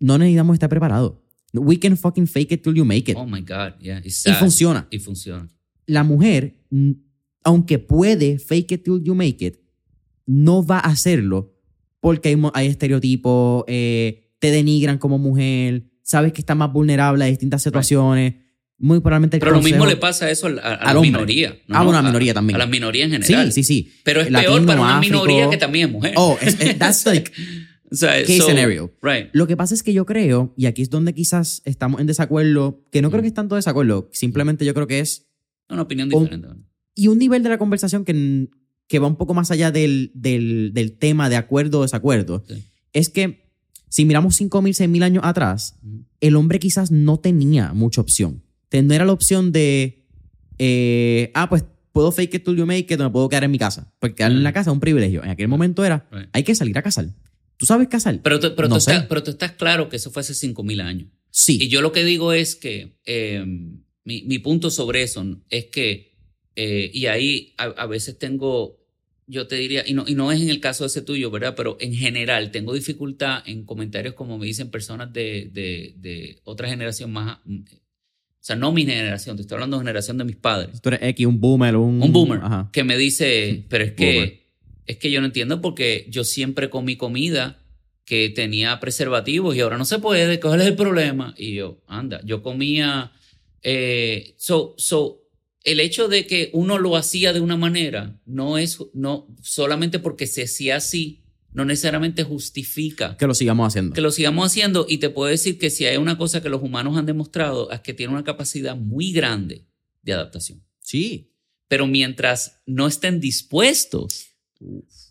no 0.00 0.16
necesitamos 0.18 0.54
estar 0.54 0.68
preparado. 0.68 1.24
We 1.52 1.78
can 1.78 1.96
fucking 1.96 2.26
fake 2.26 2.52
it 2.52 2.62
till 2.62 2.74
you 2.74 2.84
make 2.84 3.10
it. 3.10 3.16
Oh 3.16 3.26
my 3.26 3.40
God, 3.40 3.78
yeah. 3.80 3.98
It's 4.04 4.26
y 4.26 4.32
funciona. 4.34 4.86
Y 4.90 4.98
funciona. 4.98 5.48
La 5.86 6.04
mujer, 6.04 6.60
aunque 7.42 7.78
puede 7.78 8.38
fake 8.38 8.72
it 8.72 8.84
till 8.84 9.02
you 9.02 9.14
make 9.14 9.44
it, 9.44 9.58
no 10.28 10.64
va 10.64 10.76
a 10.78 10.88
hacerlo 10.90 11.54
porque 12.00 12.36
hay, 12.54 12.66
estereotipos, 12.68 13.64
eh, 13.66 14.30
te 14.38 14.50
denigran 14.52 14.98
como 14.98 15.18
mujer, 15.18 15.90
sabes 16.02 16.32
que 16.32 16.40
está 16.42 16.54
más 16.54 16.72
vulnerable 16.72 17.24
a 17.24 17.26
distintas 17.26 17.62
situaciones. 17.62 18.34
Muy 18.80 19.00
probablemente 19.00 19.40
Pero 19.40 19.50
lo 19.50 19.60
mismo 19.62 19.86
le 19.86 19.96
pasa 19.96 20.26
a 20.26 20.30
eso 20.30 20.46
a, 20.46 20.50
a- 20.50 20.52
a 20.52 20.74
Al 20.74 20.84
la 20.94 21.00
hombre. 21.00 21.10
minoría. 21.10 21.58
Ah, 21.68 21.82
bueno, 21.82 21.96
a 21.98 22.00
A- 22.00 22.04
minoría 22.04 22.32
también. 22.34 22.54
A 22.54 22.58
la 22.58 22.66
minoría 22.66 23.04
en 23.06 23.10
general. 23.10 23.52
Sí, 23.52 23.64
sí, 23.64 23.82
sí. 23.86 23.92
Pero 24.04 24.20
es 24.20 24.30
Latino, 24.30 24.52
peor 24.54 24.66
para 24.66 24.80
una 24.80 24.98
Áfrico. 24.98 25.24
minoría 25.24 25.50
que 25.50 25.56
también 25.56 25.86
es 25.88 25.92
mujer. 25.92 26.12
Oh, 26.16 26.38
es- 26.40 26.60
es- 26.60 26.78
that's 26.78 27.04
like 27.04 27.32
case 27.90 28.36
so- 28.38 28.46
scenario. 28.46 28.94
Right. 29.02 29.30
Lo 29.32 29.48
que 29.48 29.56
pasa 29.56 29.74
es 29.74 29.82
que 29.82 29.92
yo 29.92 30.06
creo, 30.06 30.54
y 30.56 30.66
aquí 30.66 30.82
es 30.82 30.90
donde 30.90 31.12
quizás 31.14 31.62
estamos 31.64 32.00
en 32.00 32.06
desacuerdo, 32.06 32.84
que 32.92 33.02
no 33.02 33.10
creo 33.10 33.20
Mm. 33.20 33.24
que 33.24 33.28
es 33.28 33.34
tanto 33.34 33.56
desacuerdo, 33.56 34.08
simplemente 34.12 34.64
yo 34.64 34.74
creo 34.74 34.86
que 34.86 35.00
es 35.00 35.26
Una 35.68 35.82
opinión 35.82 36.08
diferente. 36.08 36.46
y 36.94 37.08
un 37.08 37.18
nivel 37.18 37.42
de 37.42 37.48
la 37.48 37.58
conversación 37.58 38.04
que, 38.04 38.48
que 38.88 38.98
va 38.98 39.06
un 39.06 39.16
poco 39.16 39.34
más 39.34 39.50
allá 39.52 39.70
del, 39.70 40.10
del, 40.14 40.72
del 40.74 40.92
tema 40.98 41.28
de 41.28 41.36
acuerdo 41.36 41.78
o 41.80 41.82
desacuerdo, 41.82 42.42
Sí. 42.48 42.64
es 42.92 43.08
que 43.10 43.46
si 43.88 44.04
miramos 44.04 44.40
5.000, 44.40 44.74
6.000 44.74 45.02
años 45.04 45.22
atrás, 45.24 45.76
el 46.20 46.36
hombre 46.36 46.58
quizás 46.58 46.90
no 46.90 47.18
tenía 47.20 47.72
mucha 47.74 48.00
opción. 48.00 48.42
No 48.72 48.92
era 48.94 49.04
la 49.06 49.12
opción 49.12 49.50
de, 49.52 50.04
eh, 50.58 51.30
ah, 51.34 51.48
pues 51.48 51.64
puedo 51.92 52.12
fake 52.12 52.34
it 52.34 52.44
till 52.44 52.56
you 52.56 52.66
make 52.66 52.92
it, 52.92 52.98
me 53.00 53.10
puedo 53.10 53.28
quedar 53.28 53.44
en 53.44 53.50
mi 53.50 53.58
casa. 53.58 53.92
Porque 53.98 54.16
quedar 54.16 54.32
en 54.32 54.42
la 54.42 54.52
casa 54.52 54.70
es 54.70 54.74
un 54.74 54.80
privilegio. 54.80 55.22
En 55.24 55.30
aquel 55.30 55.48
momento 55.48 55.84
era, 55.84 56.08
hay 56.32 56.42
que 56.44 56.54
salir 56.54 56.76
a 56.78 56.82
cazar. 56.82 57.06
¿Tú 57.56 57.66
sabes 57.66 57.88
cazar? 57.88 58.20
Pero, 58.22 58.38
tú- 58.40 58.54
pero, 58.54 58.68
No 58.68 58.74
tú 58.76 58.78
estás, 58.78 59.06
pero 59.06 59.22
tú 59.22 59.30
estás 59.32 59.52
claro 59.52 59.88
que 59.88 59.96
eso 59.96 60.10
fue 60.10 60.20
hace 60.20 60.34
5.000 60.34 60.80
años. 60.80 61.08
sí. 61.30 61.58
Y 61.60 61.68
yo 61.68 61.80
lo 61.80 61.92
que 61.92 62.04
digo 62.04 62.32
es 62.32 62.54
que 62.56 62.98
eh, 63.04 63.44
mi, 64.04 64.22
mi 64.22 64.38
punto 64.38 64.70
sobre 64.70 65.02
eso 65.02 65.24
es 65.50 65.66
que, 65.66 66.14
eh, 66.56 66.90
y 66.92 67.06
ahí 67.06 67.54
a, 67.58 67.64
a 67.64 67.86
veces 67.86 68.18
tengo, 68.18 68.77
yo 69.28 69.46
te 69.46 69.56
diría, 69.56 69.84
y 69.86 69.92
no, 69.92 70.04
y 70.06 70.14
no 70.14 70.32
es 70.32 70.40
en 70.40 70.48
el 70.48 70.58
caso 70.58 70.86
ese 70.86 71.02
tuyo, 71.02 71.30
¿verdad? 71.30 71.54
Pero 71.54 71.76
en 71.80 71.94
general 71.94 72.50
tengo 72.50 72.72
dificultad 72.72 73.42
en 73.46 73.64
comentarios 73.64 74.14
como 74.14 74.38
me 74.38 74.46
dicen 74.46 74.70
personas 74.70 75.12
de, 75.12 75.50
de, 75.52 75.94
de 75.98 76.40
otra 76.44 76.68
generación 76.68 77.12
más, 77.12 77.38
mm, 77.44 77.60
o 77.60 78.44
sea, 78.48 78.56
no 78.56 78.72
mi 78.72 78.86
generación, 78.86 79.36
te 79.36 79.42
estoy 79.42 79.56
hablando 79.56 79.76
de 79.76 79.82
generación 79.82 80.16
de 80.16 80.24
mis 80.24 80.36
padres. 80.36 80.80
Tú 80.80 80.88
eres 80.88 81.00
X, 81.02 81.26
un 81.26 81.38
boomer, 81.40 81.76
un... 81.76 82.02
Un 82.02 82.12
boomer 82.12 82.40
Ajá. 82.42 82.70
que 82.72 82.84
me 82.84 82.96
dice, 82.96 83.64
pero 83.68 83.84
es 83.84 83.94
Boomer. 83.94 84.28
que, 84.30 84.48
es 84.86 84.96
que 84.96 85.10
yo 85.10 85.20
no 85.20 85.26
entiendo 85.26 85.60
porque 85.60 86.06
yo 86.08 86.24
siempre 86.24 86.70
comí 86.70 86.96
comida 86.96 87.58
que 88.06 88.30
tenía 88.30 88.80
preservativos 88.80 89.54
y 89.54 89.60
ahora 89.60 89.76
no 89.76 89.84
se 89.84 89.98
puede, 89.98 90.40
¿cuál 90.40 90.62
es 90.62 90.66
el 90.68 90.76
problema? 90.76 91.34
Y 91.36 91.52
yo, 91.56 91.82
anda, 91.86 92.22
yo 92.24 92.42
comía, 92.42 93.12
eh, 93.62 94.34
so, 94.38 94.74
so, 94.78 95.27
el 95.70 95.80
hecho 95.80 96.08
de 96.08 96.26
que 96.26 96.50
uno 96.52 96.78
lo 96.78 96.96
hacía 96.96 97.32
de 97.32 97.40
una 97.40 97.56
manera 97.56 98.20
no 98.26 98.58
es, 98.58 98.78
no, 98.94 99.26
solamente 99.42 99.98
porque 99.98 100.26
se 100.26 100.42
hacía 100.44 100.76
así, 100.76 101.22
no 101.52 101.64
necesariamente 101.64 102.24
justifica 102.24 103.16
Que 103.16 103.26
lo 103.26 103.34
sigamos 103.34 103.68
haciendo. 103.68 103.94
que 103.94 104.00
lo 104.00 104.10
sigamos 104.10 104.46
haciendo 104.46 104.86
y 104.88 104.98
te 104.98 105.10
puedo 105.10 105.30
decir 105.30 105.58
que 105.58 105.70
si 105.70 105.86
hay 105.86 105.96
una 105.96 106.18
cosa 106.18 106.42
que 106.42 106.48
los 106.50 106.62
humanos 106.62 106.96
han 106.96 107.06
demostrado 107.06 107.70
es 107.70 107.80
que 107.80 107.94
tienen 107.94 108.14
una 108.14 108.24
capacidad 108.24 108.76
muy 108.76 109.12
grande 109.12 109.66
de 110.02 110.12
adaptación. 110.12 110.62
Sí. 110.80 111.32
Pero 111.68 111.86
mientras 111.86 112.60
no 112.66 112.86
estén 112.86 113.20
dispuestos 113.20 114.26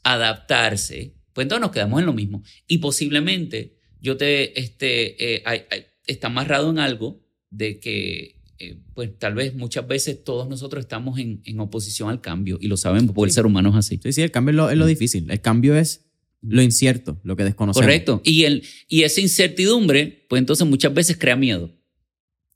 a 0.03 0.13
adaptarse, 0.13 1.15
pues 1.33 1.45
entonces 1.45 1.61
nos 1.61 1.71
quedamos 1.71 1.99
en 1.99 2.05
lo 2.05 2.13
mismo. 2.13 2.43
Y 2.67 2.77
posiblemente 2.79 3.77
yo 3.99 4.15
te, 4.17 4.59
este, 4.59 5.35
eh, 5.35 5.43
hay- 5.45 5.63
hay- 5.69 5.85
está 6.05 6.27
amarrado 6.27 6.69
en 6.69 6.79
algo 6.79 7.23
de 7.49 7.79
que, 7.79 8.36
eh, 8.59 8.77
pues 8.93 9.11
tal 9.19 9.35
vez 9.35 9.53
muchas 9.55 9.87
veces 9.87 10.23
todos 10.23 10.47
nosotros 10.49 10.81
estamos 10.83 11.19
en, 11.19 11.41
en 11.45 11.59
oposición 11.59 12.09
al 12.09 12.21
cambio 12.21 12.57
y 12.61 12.67
lo 12.67 12.77
sabemos 12.77 13.11
porque 13.13 13.27
el 13.29 13.31
Sí. 13.31 13.35
ser 13.35 13.45
humano 13.45 13.69
es 13.69 13.75
así. 13.75 13.99
Sí, 14.01 14.11
sí, 14.13 14.21
el 14.21 14.31
cambio 14.31 14.51
es 14.51 14.55
lo, 14.55 14.69
es 14.71 14.77
lo 14.77 14.85
Mm. 14.85 14.89
difícil. 14.89 15.29
El 15.29 15.41
cambio 15.41 15.75
es 15.75 16.05
lo 16.41 16.61
incierto, 16.61 17.19
lo 17.23 17.35
que 17.35 17.43
desconocemos. 17.43 17.83
Correcto. 17.85 18.21
Y, 18.23 18.43
el, 18.45 18.63
y 18.87 19.03
esa 19.03 19.21
incertidumbre, 19.21 20.25
pues 20.29 20.39
entonces 20.39 20.65
muchas 20.67 20.93
veces 20.93 21.17
crea 21.17 21.35
miedo. 21.35 21.71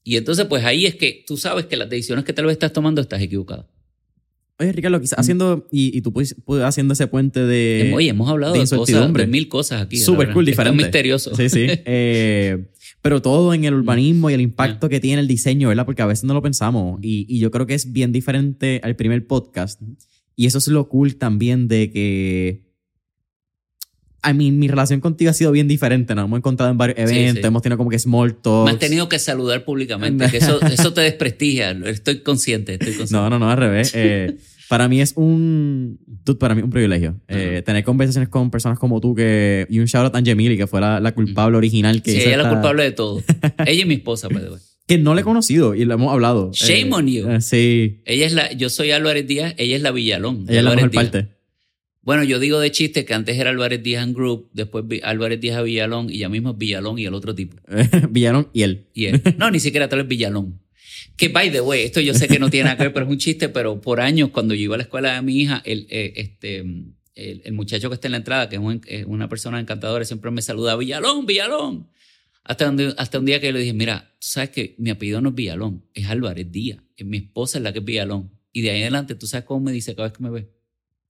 Y 0.04 0.16
entonces, 0.18 0.46
pues 0.46 0.64
ahí 0.64 0.86
es 0.86 0.96
que 0.96 1.24
tú 1.28 1.38
sabes 1.38 1.66
que 1.66 1.78
las 1.78 1.90
decisiones 1.90 2.26
que 2.26 2.34
tal 2.34 2.46
vez 2.46 2.54
estás 2.54 2.74
tomando 2.74 3.02
estás 3.02 3.22
equivocada. 3.22 3.68
Oye, 4.60 4.72
Ricardo, 4.72 5.02
quizás 5.02 5.18
Mm. 5.18 5.22
haciendo, 5.22 5.68
y, 5.72 5.96
y 5.98 6.02
tú 6.02 6.14
pues, 6.14 6.36
pues, 6.46 6.62
haciendo 6.64 6.94
ese 6.94 7.08
puente 7.08 7.40
de... 7.46 7.92
Oye, 7.96 8.10
hemos 8.10 8.30
hablado 8.30 8.54
de 8.54 8.60
de, 8.60 8.68
cosas, 8.78 9.14
de 9.14 9.28
mil 9.28 9.48
cosas 9.48 9.82
aquí. 9.82 9.98
Súper 9.98 10.32
cool, 10.34 10.46
verdad. 10.46 10.50
Está 10.52 10.64
diferente. 10.72 10.84
misterioso. 10.86 11.36
Sí, 11.36 11.50
sí. 11.50 11.66
Eh, 11.86 12.71
pero 13.02 13.22
todo 13.22 13.54
en 13.54 13.64
el 13.66 13.74
urbanismo 13.74 14.30
y 14.30 14.34
el 14.34 14.42
impacto 14.42 14.88
que 14.90 15.00
tiene 15.00 15.22
el 15.22 15.28
diseño, 15.28 15.70
¿verdad? 15.70 15.86
Porque 15.86 16.02
a 16.04 16.06
veces 16.06 16.24
no 16.24 16.34
lo 16.34 16.42
pensamos. 16.42 17.00
Y, 17.02 17.26
y 17.28 17.40
yo 17.40 17.50
creo 17.50 17.66
que 17.66 17.74
es 17.74 17.92
bien 17.92 18.12
diferente 18.12 18.80
al 18.84 18.96
primer 18.96 19.26
podcast. 19.26 19.82
Y 20.36 20.46
eso 20.46 20.60
es 20.60 20.68
lo 20.68 20.88
cool 20.88 21.16
también 21.16 21.68
de 21.68 21.92
que... 21.92 22.72
I 24.24 24.36
mean, 24.36 24.60
mi 24.60 24.68
relación 24.68 25.00
contigo 25.00 25.32
ha 25.32 25.34
sido 25.34 25.52
bien 25.52 25.68
diferente. 25.68 26.14
Nos 26.14 26.26
hemos 26.26 26.38
encontrado 26.38 26.72
en 26.72 26.78
varios 26.78 27.10
Sí, 27.10 27.16
eventos, 27.18 27.42
sí. 27.42 27.48
hemos 27.48 27.64
tenido 27.64 27.78
como 27.78 27.90
que 27.90 27.98
small 27.98 28.36
talks. 28.36 28.66
Me 28.66 28.72
has 28.72 28.80
tenido 28.80 29.10
que 29.10 29.18
saludar 29.18 29.66
públicamente, 29.66 30.30
que 30.30 30.38
eso, 30.38 30.62
eso 30.72 30.94
te 30.94 31.02
desprestigia. 31.02 31.72
Estoy 31.72 32.20
consciente, 32.22 32.74
estoy 32.74 32.94
consciente. 32.94 33.16
No, 33.16 33.32
no, 33.32 33.40
no, 33.40 33.50
al 33.50 33.58
revés. 33.58 33.94
Eh, 33.96 34.38
para 34.72 34.88
mí 34.88 35.02
es 35.02 35.12
un. 35.18 36.00
dude, 36.24 36.40
para 36.40 36.56
mí 36.56 36.60
es 36.62 36.64
un 36.64 36.70
privilegio. 36.72 37.20
Eh, 37.28 37.62
tener 37.66 37.84
conversaciones 37.84 38.30
con 38.30 38.50
personas 38.50 38.80
como 38.80 39.02
tú 39.02 39.14
que. 39.14 39.68
Y 39.70 39.80
un 39.80 39.86
shout 39.86 40.06
out 40.06 40.16
a 40.16 40.20
Angemili, 40.20 40.56
que 40.56 40.66
fue 40.66 40.80
la, 40.80 41.02
la 41.02 41.12
culpable 41.14 41.58
original 41.58 42.02
que 42.02 42.12
sí, 42.12 42.18
hizo 42.18 42.28
ella 42.28 42.32
es 42.32 42.38
la 42.38 42.44
esta- 42.44 42.54
culpable 42.56 42.84
de 42.84 42.92
todo. 42.94 43.22
Ella 43.66 43.82
y 43.84 43.86
mi 43.86 43.96
esposa, 43.96 44.30
by 44.30 44.42
the 44.44 44.50
way. 44.52 44.60
Que 44.88 44.98
no 44.98 45.14
le 45.14 45.22
he 45.22 45.24
conocido 45.24 45.76
y 45.76 45.84
lo 45.86 45.94
hemos 45.94 46.12
hablado. 46.14 46.52
Shame 46.54 46.90
Eh, 46.90 46.94
on 46.94 47.08
you. 47.08 47.30
eh, 47.30 47.42
sí. 47.42 48.02
Ella 48.06 48.26
es 48.26 48.34
la, 48.34 48.52
yo 48.54 48.70
soy 48.70 48.92
Álvarez 48.92 49.28
Díaz, 49.28 49.54
ella 49.58 49.76
es 49.76 49.82
la 49.82 49.92
Villalón. 49.92 50.46
Ella 50.50 50.60
es 50.60 50.64
la 50.66 50.76
mejor 50.76 50.92
parte. 50.92 51.28
Bueno, 52.02 52.24
yo 52.24 52.40
digo 52.40 52.60
de 52.60 52.72
chiste 52.72 53.06
que 53.06 53.14
antes 53.14 53.38
era 53.38 53.52
Álvarez 53.52 53.84
Díaz 53.84 54.04
en 54.06 54.14
Group, 54.14 54.50
después 54.54 54.84
Álvarez 55.04 55.40
Díaz 55.40 55.58
a 55.58 55.62
Villalón 55.62 56.10
y 56.10 56.18
ya 56.18 56.30
mismo 56.30 56.52
es 56.52 56.58
Villalón 56.58 56.98
y 56.98 57.06
el 57.06 57.14
otro 57.14 57.36
tipo. 57.36 57.58
Villano 58.10 58.50
y 58.54 58.64
él. 58.64 58.88
Y 58.94 59.06
él. 59.06 59.22
No, 59.38 59.52
ni 59.52 59.60
siquiera 59.60 59.88
tal 59.88 60.00
vez 60.00 60.08
Villalón. 60.08 60.60
Que, 61.16 61.30
by 61.30 61.52
the 61.52 61.62
way, 61.62 61.84
esto 61.84 62.00
yo 62.02 62.14
sé 62.14 62.28
que 62.28 62.40
no 62.40 62.50
tiene 62.50 62.66
nada 62.66 62.78
que 62.78 62.84
ver, 62.84 62.94
pero 62.94 63.06
es 63.06 63.12
un 63.12 63.18
chiste, 63.18 63.50
pero 63.50 63.80
por 63.82 64.00
años, 64.02 64.30
cuando 64.30 64.54
yo 64.54 64.62
iba 64.64 64.76
a 64.76 64.78
la 64.78 64.84
escuela 64.84 65.16
de 65.16 65.22
mi 65.22 65.40
hija, 65.40 65.62
el, 65.66 65.88
eh, 65.90 66.14
este, 66.16 66.58
el, 66.60 67.42
el 67.44 67.54
muchacho 67.54 67.90
que 67.90 67.96
está 67.96 68.08
en 68.08 68.12
la 68.14 68.18
entrada, 68.18 68.50
que 68.50 68.56
es 68.56 68.62
un- 68.62 68.82
es 68.88 69.06
una 69.06 69.30
persona 69.30 69.60
encantadora, 69.60 70.04
siempre 70.06 70.32
me 70.32 70.42
saluda, 70.42 70.76
Villalón, 70.76 71.26
Villalón. 71.26 71.88
Hasta, 72.44 72.66
donde, 72.66 72.94
hasta 72.98 73.20
un 73.20 73.26
día 73.26 73.40
que 73.40 73.48
yo 73.48 73.54
le 73.54 73.60
dije, 73.60 73.74
mira, 73.74 74.16
tú 74.20 74.28
sabes 74.28 74.50
que 74.50 74.74
mi 74.80 74.90
apellido 74.90 75.22
no 75.22 75.30
es 75.30 75.36
Villalón, 75.36 75.86
es 75.94 76.08
Álvarez 76.08 76.52
Díaz. 76.52 76.80
Es 76.98 77.06
mi 77.06 77.18
esposa 77.18 77.60
es 77.60 77.64
la 77.64 77.72
que 77.72 77.80
es 77.80 77.86
Villalón. 77.86 78.32
Y 78.52 78.62
de 78.62 78.72
ahí 78.72 78.78
en 78.78 78.84
adelante, 78.84 79.14
¿tú 79.16 79.28
sabes 79.28 79.46
cómo 79.46 79.60
me 79.66 79.72
dice 79.72 79.94
cada 79.96 80.08
vez 80.10 80.18
que 80.18 80.24
me 80.24 80.30
ve? 80.32 80.50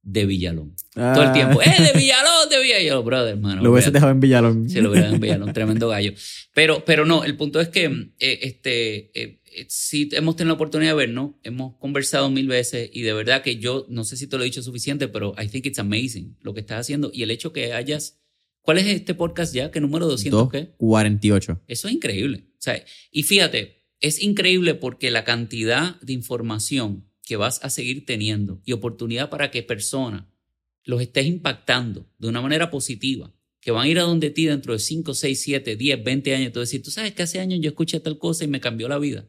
De 0.04 0.26
Villalón. 0.26 0.76
Todo 0.94 1.24
el 1.24 1.32
tiempo, 1.32 1.62
¡eh, 1.62 1.70
de 1.80 1.94
Villalón, 2.00 2.50
de 2.50 2.62
Villalón! 2.62 3.06
Brother, 3.06 3.30
hermano. 3.36 3.62
Ah. 3.62 3.64
Lo 3.64 3.72
hubiese 3.72 3.92
dejado 3.92 4.12
en 4.12 4.20
Villalón. 4.20 4.70
Sí, 4.70 4.82
lo 4.82 4.92
hubieran 4.92 5.14
enviado, 5.14 5.46
un 5.46 5.54
tremendo 5.54 5.88
gallo. 5.88 6.12
Pero, 6.54 6.84
pero 6.86 7.06
no, 7.06 7.24
el 7.24 7.38
punto 7.38 7.62
es 7.62 7.70
que 7.70 7.86
eh, 8.20 8.40
este, 8.42 9.12
eh, 9.20 9.40
sí 9.68 10.10
hemos 10.14 10.36
tenido 10.36 10.54
la 10.54 10.56
oportunidad 10.56 10.92
de 10.92 10.96
vernos, 10.96 11.32
hemos 11.44 11.78
conversado 11.78 12.30
mil 12.30 12.48
veces 12.48 12.90
y 12.94 13.02
de 13.02 13.14
verdad 13.14 13.44
que 13.44 13.58
yo 13.58 13.86
no 13.90 14.04
sé 14.04 14.18
si 14.18 14.28
te 14.28 14.38
lo 14.38 14.44
he 14.44 14.46
dicho 14.46 14.64
suficiente, 14.64 15.08
pero 15.08 15.34
I 15.42 15.48
think 15.48 15.66
it's 15.66 15.80
amazing 15.80 16.38
lo 16.42 16.54
que 16.54 16.62
estás 16.62 16.82
haciendo 16.82 17.12
y 17.14 17.24
el 17.24 17.32
hecho 17.32 17.54
que 17.54 17.74
hayas... 17.74 18.18
¿Cuál 18.62 18.78
es 18.78 18.86
este 18.86 19.16
podcast 19.16 19.56
ya? 19.56 19.72
¿Qué 19.72 19.82
número 19.82 20.06
200 20.06 20.50
qué? 20.52 20.74
48. 20.78 21.62
Eso 21.68 21.88
es 21.88 21.94
increíble. 21.94 22.46
O 22.54 22.62
sea, 22.62 22.84
y 23.12 23.24
fíjate, 23.24 23.82
es 24.00 24.22
increíble 24.22 24.76
porque 24.76 25.10
la 25.10 25.24
cantidad 25.24 26.00
de 26.02 26.14
información 26.14 27.08
que 27.24 27.38
vas 27.38 27.64
a 27.64 27.70
seguir 27.70 28.06
teniendo 28.06 28.62
y 28.66 28.74
oportunidad 28.74 29.30
para 29.30 29.52
que 29.52 29.64
personas 29.64 30.26
los 30.84 31.02
estés 31.02 31.26
impactando 31.26 32.10
de 32.18 32.28
una 32.28 32.42
manera 32.42 32.70
positiva, 32.72 33.34
que 33.62 33.72
van 33.72 33.86
a 33.86 33.88
ir 33.88 34.00
a 34.00 34.04
donde 34.04 34.32
ti 34.32 34.46
dentro 34.46 34.74
de 34.74 34.80
5, 34.80 35.14
6, 35.14 35.42
7, 35.42 35.76
10, 35.76 36.04
20 36.04 36.36
años, 36.36 36.52
tú 36.52 36.60
decir, 36.60 36.82
tú 36.82 36.90
sabes 36.90 37.14
que 37.14 37.24
hace 37.24 37.40
años 37.40 37.60
yo 37.62 37.70
escuché 37.70 38.00
tal 38.00 38.18
cosa 38.18 38.44
y 38.44 38.48
me 38.48 38.60
cambió 38.60 38.90
la 38.90 38.98
vida. 38.98 39.28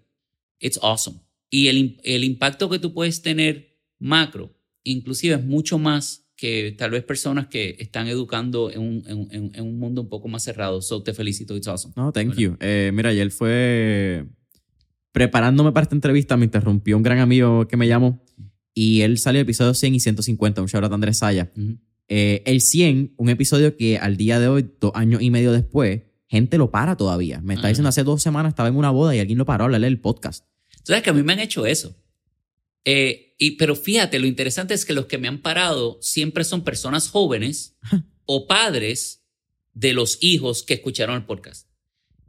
It's 0.62 0.78
awesome. 0.82 1.18
Y 1.50 1.66
el, 1.68 2.00
el 2.04 2.24
impacto 2.24 2.70
que 2.70 2.78
tú 2.78 2.94
puedes 2.94 3.20
tener 3.20 3.76
macro, 3.98 4.56
inclusive 4.84 5.34
es 5.34 5.44
mucho 5.44 5.78
más 5.78 6.20
que 6.36 6.74
tal 6.78 6.90
vez 6.92 7.04
personas 7.04 7.48
que 7.48 7.76
están 7.78 8.06
educando 8.08 8.70
en 8.70 8.80
un, 8.80 9.04
en, 9.06 9.50
en- 9.54 9.62
un 9.64 9.78
mundo 9.78 10.00
un 10.02 10.08
poco 10.08 10.28
más 10.28 10.42
cerrado. 10.42 10.80
So, 10.80 11.02
te 11.02 11.12
felicito, 11.14 11.54
it's 11.56 11.68
awesome. 11.68 11.92
No, 11.96 12.10
thank 12.12 12.28
Bueno. 12.34 12.40
you. 12.40 12.56
Eh, 12.60 12.90
mira, 12.94 13.10
ayer 13.10 13.30
fue 13.30 14.24
preparándome 15.12 15.72
para 15.72 15.82
esta 15.84 15.94
entrevista, 15.94 16.36
me 16.36 16.44
interrumpió 16.46 16.96
un 16.96 17.02
gran 17.02 17.18
amigo 17.18 17.68
que 17.68 17.76
me 17.76 17.86
llamó 17.86 18.22
y 18.74 19.02
él 19.02 19.18
salió 19.18 19.40
episodio 19.42 19.74
100 19.74 19.94
y 19.96 20.00
150, 20.00 20.62
un 20.62 20.68
shout 20.68 20.82
out 20.84 20.92
a 20.92 20.94
Andrés 20.94 21.18
Saya. 21.18 21.52
Ujú. 21.56 21.76
Eh, 22.08 22.42
el 22.46 22.60
100, 22.60 23.14
un 23.18 23.28
episodio 23.28 23.76
que 23.76 23.98
al 23.98 24.16
día 24.16 24.40
de 24.40 24.48
hoy, 24.48 24.66
dos 24.80 24.92
años 24.94 25.20
y 25.22 25.30
medio 25.30 25.52
después, 25.52 26.02
gente 26.26 26.56
lo 26.58 26.70
para 26.70 26.96
todavía. 26.96 27.40
Me 27.42 27.54
está 27.54 27.68
diciendo 27.68 27.90
hace 27.90 28.04
dos 28.04 28.22
semanas 28.22 28.50
estaba 28.52 28.68
en 28.68 28.76
una 28.76 28.90
boda 28.90 29.14
y 29.14 29.18
alguien 29.18 29.38
lo 29.38 29.44
paró 29.44 29.64
a 29.64 29.66
hablarle 29.66 29.86
del 29.86 30.00
podcast. 30.00 30.46
Sabes 30.82 31.02
que 31.02 31.10
a 31.10 31.12
mí 31.12 31.22
me 31.22 31.32
han 31.32 31.40
hecho 31.40 31.66
eso. 31.66 31.96
Eh, 32.84 33.34
y, 33.38 33.52
pero 33.52 33.76
fíjate, 33.76 34.18
lo 34.18 34.26
interesante 34.26 34.74
es 34.74 34.84
que 34.84 34.92
los 34.92 35.06
que 35.06 35.18
me 35.18 35.28
han 35.28 35.40
parado 35.42 35.98
siempre 36.00 36.44
son 36.44 36.62
personas 36.64 37.08
jóvenes 37.08 37.76
o 38.26 38.46
padres 38.46 39.24
de 39.74 39.92
los 39.94 40.18
hijos 40.22 40.62
que 40.62 40.74
escucharon 40.74 41.16
el 41.16 41.24
podcast. 41.24 41.68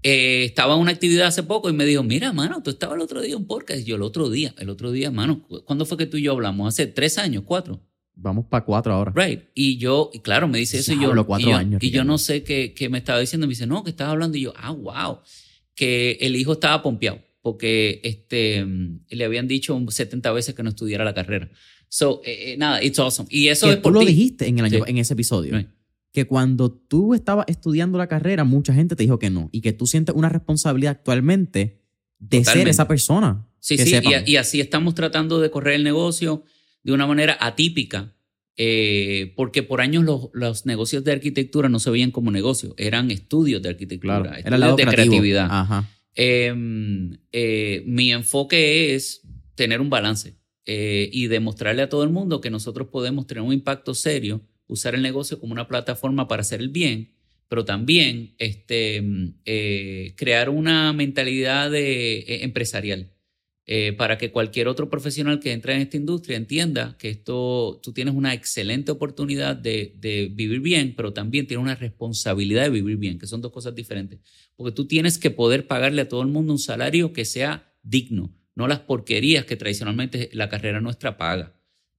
Eh, 0.05 0.43
estaba 0.45 0.73
en 0.75 0.81
una 0.81 0.91
actividad 0.91 1.27
hace 1.27 1.43
poco 1.43 1.69
y 1.69 1.73
me 1.73 1.85
dijo, 1.85 2.03
mira, 2.03 2.33
mano, 2.33 2.61
tú 2.61 2.71
estabas 2.71 2.95
el 2.97 3.01
otro 3.01 3.21
día 3.21 3.31
en 3.35 3.41
un 3.41 3.47
podcast. 3.47 3.79
Y 3.81 3.83
yo, 3.85 3.95
el 3.95 4.01
otro 4.01 4.29
día, 4.29 4.53
el 4.57 4.69
otro 4.69 4.91
día, 4.91 5.09
mano, 5.11 5.41
¿cu- 5.47 5.63
¿cuándo 5.63 5.85
fue 5.85 5.97
que 5.97 6.05
tú 6.05 6.17
y 6.17 6.23
yo 6.23 6.33
hablamos? 6.33 6.67
Hace 6.67 6.87
tres 6.87 7.17
años, 7.17 7.43
cuatro. 7.45 7.81
Vamos 8.15 8.45
para 8.49 8.63
cuatro 8.65 8.93
ahora. 8.93 9.11
Right. 9.15 9.45
Y 9.55 9.77
yo, 9.77 10.11
y 10.13 10.19
claro, 10.19 10.47
me 10.47 10.59
dice 10.59 10.77
eso 10.79 10.93
y 10.93 11.01
yo, 11.01 11.25
cuatro 11.25 11.47
y 11.47 11.51
yo, 11.51 11.57
años, 11.57 11.81
y 11.81 11.89
yo 11.89 12.03
no 12.03 12.17
sé 12.17 12.43
qué, 12.43 12.73
qué 12.75 12.89
me 12.89 12.99
estaba 12.99 13.19
diciendo. 13.19 13.47
Me 13.47 13.51
dice, 13.51 13.65
no, 13.65 13.83
que 13.83 13.89
estabas 13.91 14.11
hablando. 14.13 14.37
Y 14.37 14.41
yo, 14.41 14.53
ah, 14.57 14.71
wow. 14.71 15.19
Que 15.73 16.17
el 16.21 16.35
hijo 16.35 16.53
estaba 16.53 16.83
pompeado 16.83 17.21
porque 17.43 18.01
este, 18.03 18.65
mm, 18.65 19.01
le 19.09 19.25
habían 19.25 19.47
dicho 19.47 19.79
70 19.87 20.31
veces 20.31 20.55
que 20.55 20.63
no 20.63 20.69
estudiara 20.69 21.03
la 21.05 21.13
carrera. 21.13 21.51
So, 21.89 22.21
eh, 22.25 22.53
eh, 22.53 22.57
nada, 22.57 22.81
it's 22.83 22.97
awesome. 22.97 23.27
Y 23.29 23.49
eso 23.49 23.67
que 23.67 23.73
es 23.73 23.77
tú 23.77 23.83
por 23.83 23.93
lo 23.93 23.99
ti. 23.99 24.07
dijiste 24.07 24.47
en, 24.47 24.57
el 24.57 24.65
año, 24.65 24.79
Sí. 24.83 24.89
en 24.91 24.97
ese 24.97 25.13
episodio. 25.13 25.55
Right. 25.55 25.67
Que 26.11 26.25
cuando 26.25 26.71
tú 26.71 27.13
estabas 27.13 27.45
estudiando 27.47 27.97
la 27.99 28.07
carrera, 28.07 28.43
mucha 28.45 28.73
gente 28.73 28.95
te 28.95 29.03
dijo 29.03 29.19
que 29.19 29.29
no. 29.29 29.49
Y 29.51 29.61
que 29.61 29.73
tú 29.73 29.85
sientes 29.85 30.15
una 30.15 30.29
responsabilidad 30.29 30.91
actualmente 30.93 31.81
de 32.19 32.37
ser 32.37 32.43
Totalmente. 32.45 32.71
esa 32.71 32.87
persona. 32.87 33.47
Sí, 33.59 33.77
sí, 33.77 33.95
y, 34.25 34.31
y 34.31 34.35
así 34.37 34.59
estamos 34.61 34.95
tratando 34.95 35.39
de 35.39 35.51
correr 35.51 35.75
el 35.75 35.83
negocio 35.83 36.43
de 36.83 36.93
una 36.93 37.05
manera 37.07 37.37
atípica, 37.39 38.13
eh, 38.57 39.33
porque 39.35 39.63
por 39.63 39.81
años 39.81 40.03
los, 40.03 40.29
los 40.33 40.65
negocios 40.65 41.03
de 41.03 41.11
arquitectura 41.13 41.69
no 41.69 41.79
se 41.79 41.89
veían 41.89 42.11
como 42.11 42.29
negocio, 42.31 42.75
eran 42.77 43.09
estudios 43.11 43.61
de 43.61 43.69
arquitectura, 43.69 44.19
Claro. 44.21 44.25
Era 44.29 44.37
estudios 44.39 44.53
el 44.55 44.59
lado 44.61 44.75
de 44.75 44.83
creativo. 44.83 45.05
creatividad. 45.11 45.47
Ajá. 45.49 45.89
Eh, 46.15 46.53
eh, 47.31 47.83
mi 47.85 48.11
enfoque 48.11 48.95
es 48.95 49.21
tener 49.55 49.81
un 49.81 49.89
balance 49.89 50.35
eh, 50.65 51.09
y 51.11 51.27
demostrarle 51.27 51.81
a 51.81 51.89
todo 51.89 52.03
el 52.03 52.09
mundo 52.09 52.39
que 52.39 52.49
nosotros 52.49 52.87
podemos 52.87 53.27
tener 53.27 53.43
un 53.43 53.53
impacto 53.53 53.93
serio, 53.93 54.41
usar 54.67 54.95
el 54.95 55.01
negocio 55.01 55.39
como 55.39 55.51
una 55.51 55.67
plataforma 55.67 56.27
para 56.27 56.41
hacer 56.41 56.61
el 56.61 56.69
bien, 56.69 57.13
pero 57.49 57.65
también 57.65 58.33
este, 58.37 59.01
mm, 59.01 59.35
eh, 59.45 60.13
crear 60.15 60.49
una 60.49 60.93
mentalidad 60.93 61.69
de, 61.69 62.43
empresarial. 62.43 63.12
Eh, 63.65 63.93
para 63.93 64.17
que 64.17 64.31
cualquier 64.31 64.67
otro 64.67 64.89
profesional 64.89 65.39
que 65.39 65.53
entre 65.53 65.73
en 65.75 65.81
esta 65.81 65.95
industria 65.97 66.35
entienda 66.35 66.97
que 66.99 67.09
esto, 67.09 67.79
tú 67.81 67.93
tienes 67.93 68.13
una 68.13 68.33
excelente 68.33 68.91
oportunidad 68.91 69.55
de, 69.55 69.95
de 69.99 70.29
vivir 70.33 70.59
bien, 70.59 70.93
pero 70.97 71.13
también 71.13 71.47
tienes 71.47 71.63
una 71.63 71.75
responsabilidad 71.75 72.63
de 72.63 72.69
vivir 72.71 72.97
bien, 72.97 73.17
que 73.19 73.27
son 73.27 73.41
dos 73.41 73.51
cosas 73.53 73.73
diferentes. 73.73 74.19
Porque 74.57 74.73
tú 74.73 74.85
tienes 74.85 75.17
que 75.17 75.31
poder 75.31 75.65
pagarle 75.67 76.01
a 76.01 76.09
todo 76.09 76.21
el 76.21 76.27
mundo 76.27 76.51
un 76.51 76.59
salario 76.59 77.13
que 77.13 77.23
sea 77.25 77.71
digno, 77.83 78.33
no 78.55 78.67
las 78.67 78.79
porquerías 78.81 79.45
que 79.45 79.55
tradicionalmente 79.55 80.29
la 80.33 80.49
carrera 80.49 80.81
nuestra 80.81 81.17
paga. 81.17 81.53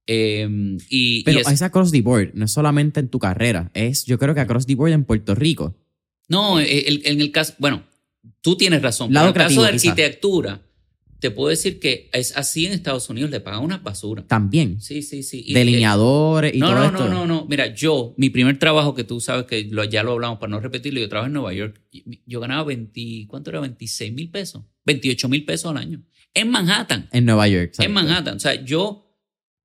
Eh, 0.07 0.47
y, 0.89 1.19
y 1.19 1.23
Pero 1.23 1.39
es- 1.39 1.47
es 1.51 1.61
across 1.63 1.91
the 1.91 2.01
board, 2.01 2.31
no 2.35 2.45
es 2.45 2.51
solamente 2.51 2.99
en 2.99 3.09
tu 3.09 3.17
carrera. 3.17 3.71
Es, 3.73 4.05
yo 4.05 4.19
creo 4.19 4.35
que 4.35 4.41
across 4.41 4.67
the 4.67 4.75
board 4.75 4.91
en 4.91 5.03
Puerto 5.03 5.33
Rico. 5.33 5.75
no, 6.27 6.59
el- 6.59 7.01
en 7.05 7.21
el 7.21 7.31
caso, 7.31 7.53
bueno, 7.57 7.83
tú 8.41 8.55
tienes 8.55 8.81
razón. 8.83 9.11
Lado 9.13 9.33
pero 9.33 9.45
en 9.45 9.51
el 9.51 9.55
caso 9.55 9.61
de 9.63 9.67
arquitectura, 9.91 10.61
te 11.29 11.31
puedo 11.31 11.49
decir 11.49 11.79
que 11.79 12.09
es 12.13 12.37
así 12.37 12.65
en 12.65 12.73
Estados 12.73 13.09
Unidos, 13.09 13.29
le 13.31 13.39
pagan 13.39 13.63
una 13.63 13.77
basura. 13.79 14.25
También. 14.27 14.79
Sí, 14.81 15.01
sí, 15.01 15.23
sí. 15.23 15.43
Y- 15.47 15.53
Delineadores 15.53 16.53
y 16.53 16.59
no, 16.59 16.67
todo 16.67 16.75
no, 16.79 16.85
esto. 16.85 17.07
no, 17.09 17.09
no, 17.09 17.25
no. 17.25 17.45
Mira, 17.49 17.73
yo, 17.73 18.13
mi 18.17 18.29
primer 18.29 18.59
trabajo 18.59 18.93
que 18.93 19.03
tú 19.03 19.19
sabes 19.19 19.45
que 19.45 19.63
lo- 19.69 19.83
ya 19.83 20.03
lo 20.03 20.11
hablamos 20.13 20.39
para 20.39 20.51
no 20.51 20.59
repetirlo, 20.59 20.99
yo 20.99 21.09
trabajé 21.09 21.27
en 21.27 21.33
Nueva 21.33 21.53
York. 21.53 21.81
Yo 22.25 22.39
ganaba 22.39 22.63
20, 22.65 23.25
¿cuánto 23.27 23.49
era? 23.49 23.59
26 23.59 24.13
mil 24.13 24.29
pesos. 24.29 24.63
28 24.85 25.27
mil 25.29 25.43
pesos 25.45 25.71
al 25.71 25.77
año. 25.77 26.03
En 26.33 26.49
Manhattan. 26.51 27.09
En 27.11 27.25
Nueva 27.25 27.47
York. 27.47 27.65
exacto. 27.69 27.83
En 27.89 27.93
Manhattan. 27.93 28.35
O 28.37 28.39
sea, 28.39 28.63
yo 28.63 29.01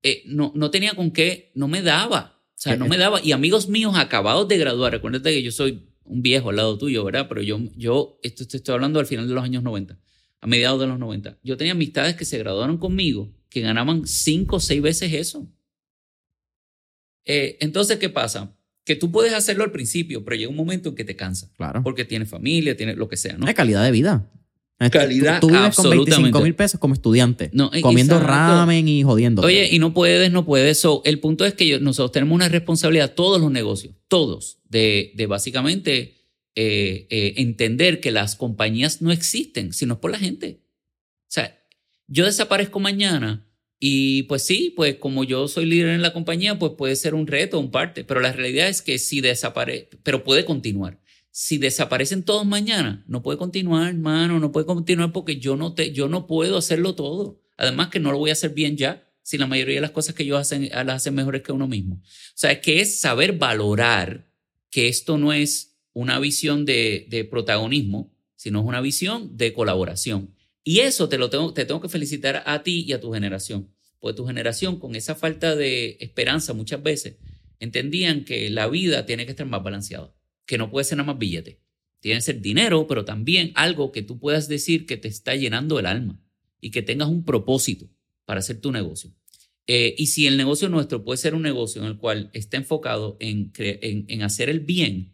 eh, 0.03 0.23
no, 0.25 0.51
no 0.55 0.71
tenía 0.71 0.93
con 0.95 1.11
qué, 1.11 1.51
no 1.55 1.67
me 1.67 1.81
daba. 1.81 2.41
O 2.55 2.61
sea, 2.61 2.75
no 2.75 2.87
me 2.87 2.97
daba. 2.97 3.19
Y 3.23 3.31
amigos 3.33 3.69
míos 3.69 3.93
acabados 3.97 4.47
de 4.47 4.57
graduar, 4.57 4.91
recuérdate 4.93 5.31
que 5.31 5.43
yo 5.43 5.51
soy 5.51 5.87
un 6.03 6.21
viejo 6.21 6.49
al 6.49 6.55
lado 6.57 6.77
tuyo, 6.77 7.03
¿verdad? 7.03 7.27
Pero 7.29 7.41
yo, 7.41 7.59
yo 7.75 8.19
esto 8.23 8.47
te 8.47 8.57
estoy 8.57 8.73
hablando 8.73 8.99
al 8.99 9.05
final 9.05 9.27
de 9.27 9.33
los 9.33 9.43
años 9.43 9.63
90, 9.63 9.97
a 10.41 10.47
mediados 10.47 10.79
de 10.79 10.87
los 10.87 10.99
90. 10.99 11.37
Yo 11.43 11.55
tenía 11.55 11.73
amistades 11.73 12.15
que 12.15 12.25
se 12.25 12.37
graduaron 12.39 12.77
conmigo 12.77 13.31
que 13.49 13.61
ganaban 13.61 14.07
cinco 14.07 14.55
o 14.57 14.59
seis 14.59 14.81
veces 14.81 15.13
eso. 15.13 15.47
Eh, 17.25 17.57
entonces, 17.59 17.97
¿qué 17.97 18.09
pasa? 18.09 18.55
Que 18.83 18.95
tú 18.95 19.11
puedes 19.11 19.33
hacerlo 19.33 19.63
al 19.63 19.71
principio, 19.71 20.23
pero 20.23 20.35
llega 20.37 20.49
un 20.49 20.55
momento 20.55 20.89
en 20.89 20.95
que 20.95 21.03
te 21.03 21.15
cansa. 21.15 21.51
Claro. 21.57 21.83
Porque 21.83 22.05
tienes 22.05 22.29
familia, 22.29 22.75
tienes 22.75 22.97
lo 22.97 23.07
que 23.07 23.17
sea, 23.17 23.37
¿no? 23.37 23.47
Es 23.47 23.53
calidad 23.53 23.83
de 23.83 23.91
vida. 23.91 24.27
Este, 24.79 24.97
Calidad, 24.97 25.39
Tú, 25.39 25.47
tú 25.49 25.53
vives 25.53 25.75
con 25.75 25.83
25 25.91 26.01
absolutamente. 26.01 26.43
mil 26.43 26.55
pesos 26.55 26.79
como 26.79 26.95
estudiante. 26.95 27.51
No, 27.53 27.69
e- 27.71 27.81
comiendo 27.81 28.15
exacto. 28.15 28.33
ramen 28.33 28.87
y 28.87 29.03
jodiendo. 29.03 29.43
Oye, 29.43 29.69
y 29.71 29.77
no 29.77 29.93
puedes, 29.93 30.31
no 30.31 30.43
puedes. 30.43 30.79
So, 30.79 31.03
el 31.05 31.19
punto 31.19 31.45
es 31.45 31.53
que 31.53 31.67
yo- 31.67 31.79
nosotros 31.79 32.11
tenemos 32.13 32.33
una 32.33 32.49
responsabilidad, 32.49 33.13
todos 33.13 33.39
los 33.39 33.51
negocios, 33.51 33.93
todos, 34.07 34.57
de, 34.67 35.11
de 35.15 35.27
básicamente 35.27 36.20
eh, 36.55 37.07
eh, 37.09 37.33
entender 37.37 38.01
que 38.01 38.11
las 38.11 38.35
compañías 38.35 39.01
no 39.01 39.11
existen, 39.11 39.73
sino 39.73 40.01
por 40.01 40.11
la 40.11 40.19
gente. 40.19 40.61
O 41.23 41.33
sea, 41.33 41.63
yo 42.07 42.25
desaparezco 42.25 42.79
mañana 42.79 43.47
y 43.79 44.23
pues 44.23 44.43
sí, 44.43 44.73
pues 44.75 44.97
como 44.97 45.23
yo 45.23 45.47
soy 45.47 45.65
líder 45.65 45.89
en 45.89 46.01
la 46.01 46.13
compañía, 46.13 46.59
pues 46.59 46.73
puede 46.77 46.95
ser 46.95 47.15
un 47.15 47.25
reto, 47.25 47.59
un 47.59 47.71
parte, 47.71 48.03
pero 48.03 48.19
la 48.19 48.31
realidad 48.31 48.67
es 48.67 48.81
que 48.81 48.99
si 48.99 49.21
desaparece, 49.21 49.89
pero 50.03 50.23
puede 50.23 50.45
continuar. 50.45 50.99
Si 51.31 51.57
desaparecen 51.57 52.23
todos 52.23 52.45
mañana, 52.45 53.03
no 53.07 53.23
puede 53.23 53.37
continuar, 53.37 53.87
hermano, 53.87 54.39
no 54.39 54.51
puede 54.51 54.65
continuar 54.65 55.13
porque 55.13 55.37
yo 55.37 55.55
no, 55.55 55.73
te, 55.73 55.93
yo 55.93 56.09
no 56.09 56.27
puedo 56.27 56.57
hacerlo 56.57 56.93
todo. 56.95 57.41
Además 57.57 57.87
que 57.87 57.99
no 57.99 58.11
lo 58.11 58.17
voy 58.17 58.29
a 58.29 58.33
hacer 58.33 58.51
bien 58.51 58.75
ya, 58.75 59.07
si 59.23 59.37
la 59.37 59.47
mayoría 59.47 59.75
de 59.75 59.81
las 59.81 59.91
cosas 59.91 60.13
que 60.13 60.25
yo 60.25 60.37
hacen 60.37 60.69
las 60.69 60.89
hacen 60.89 61.15
mejores 61.15 61.41
que 61.41 61.51
uno 61.51 61.67
mismo. 61.67 61.95
O 61.95 62.35
sea, 62.35 62.59
que 62.59 62.81
es 62.81 62.99
saber 62.99 63.37
valorar 63.37 64.29
que 64.69 64.89
esto 64.89 65.17
no 65.17 65.31
es 65.33 65.70
una 65.93 66.19
visión 66.19 66.65
de, 66.65 67.07
de 67.09 67.25
protagonismo, 67.25 68.13
sino 68.35 68.59
es 68.61 68.65
una 68.65 68.81
visión 68.81 69.37
de 69.37 69.53
colaboración. 69.53 70.33
Y 70.63 70.79
eso 70.79 71.09
te 71.09 71.17
lo 71.17 71.29
tengo, 71.29 71.53
te 71.53 71.65
tengo 71.65 71.81
que 71.81 71.89
felicitar 71.89 72.43
a 72.45 72.63
ti 72.63 72.85
y 72.87 72.93
a 72.93 72.99
tu 72.99 73.11
generación. 73.11 73.69
Porque 73.99 74.17
tu 74.17 74.25
generación, 74.25 74.79
con 74.79 74.95
esa 74.95 75.15
falta 75.15 75.55
de 75.55 75.97
esperanza 75.99 76.53
muchas 76.53 76.81
veces, 76.81 77.17
entendían 77.59 78.25
que 78.25 78.49
la 78.49 78.67
vida 78.67 79.05
tiene 79.05 79.25
que 79.25 79.31
estar 79.31 79.45
más 79.45 79.63
balanceada, 79.63 80.13
que 80.45 80.57
no 80.57 80.71
puede 80.71 80.85
ser 80.85 80.97
nada 80.97 81.07
más 81.07 81.19
billete. 81.19 81.61
Tiene 81.99 82.17
que 82.17 82.23
ser 82.23 82.41
dinero, 82.41 82.87
pero 82.87 83.05
también 83.05 83.51
algo 83.53 83.91
que 83.91 84.01
tú 84.01 84.19
puedas 84.19 84.47
decir 84.47 84.87
que 84.87 84.97
te 84.97 85.07
está 85.07 85.35
llenando 85.35 85.77
el 85.77 85.85
alma 85.85 86.19
y 86.59 86.71
que 86.71 86.81
tengas 86.81 87.09
un 87.09 87.23
propósito 87.23 87.87
para 88.25 88.39
hacer 88.39 88.59
tu 88.59 88.71
negocio. 88.71 89.11
Eh, 89.67 89.93
y 89.97 90.07
si 90.07 90.25
el 90.25 90.37
negocio 90.37 90.67
nuestro 90.67 91.03
puede 91.03 91.17
ser 91.17 91.35
un 91.35 91.43
negocio 91.43 91.81
en 91.81 91.87
el 91.87 91.97
cual 91.97 92.31
está 92.33 92.57
enfocado 92.57 93.17
en, 93.19 93.51
en, 93.57 94.05
en 94.07 94.21
hacer 94.23 94.49
el 94.49 94.61
bien 94.61 95.10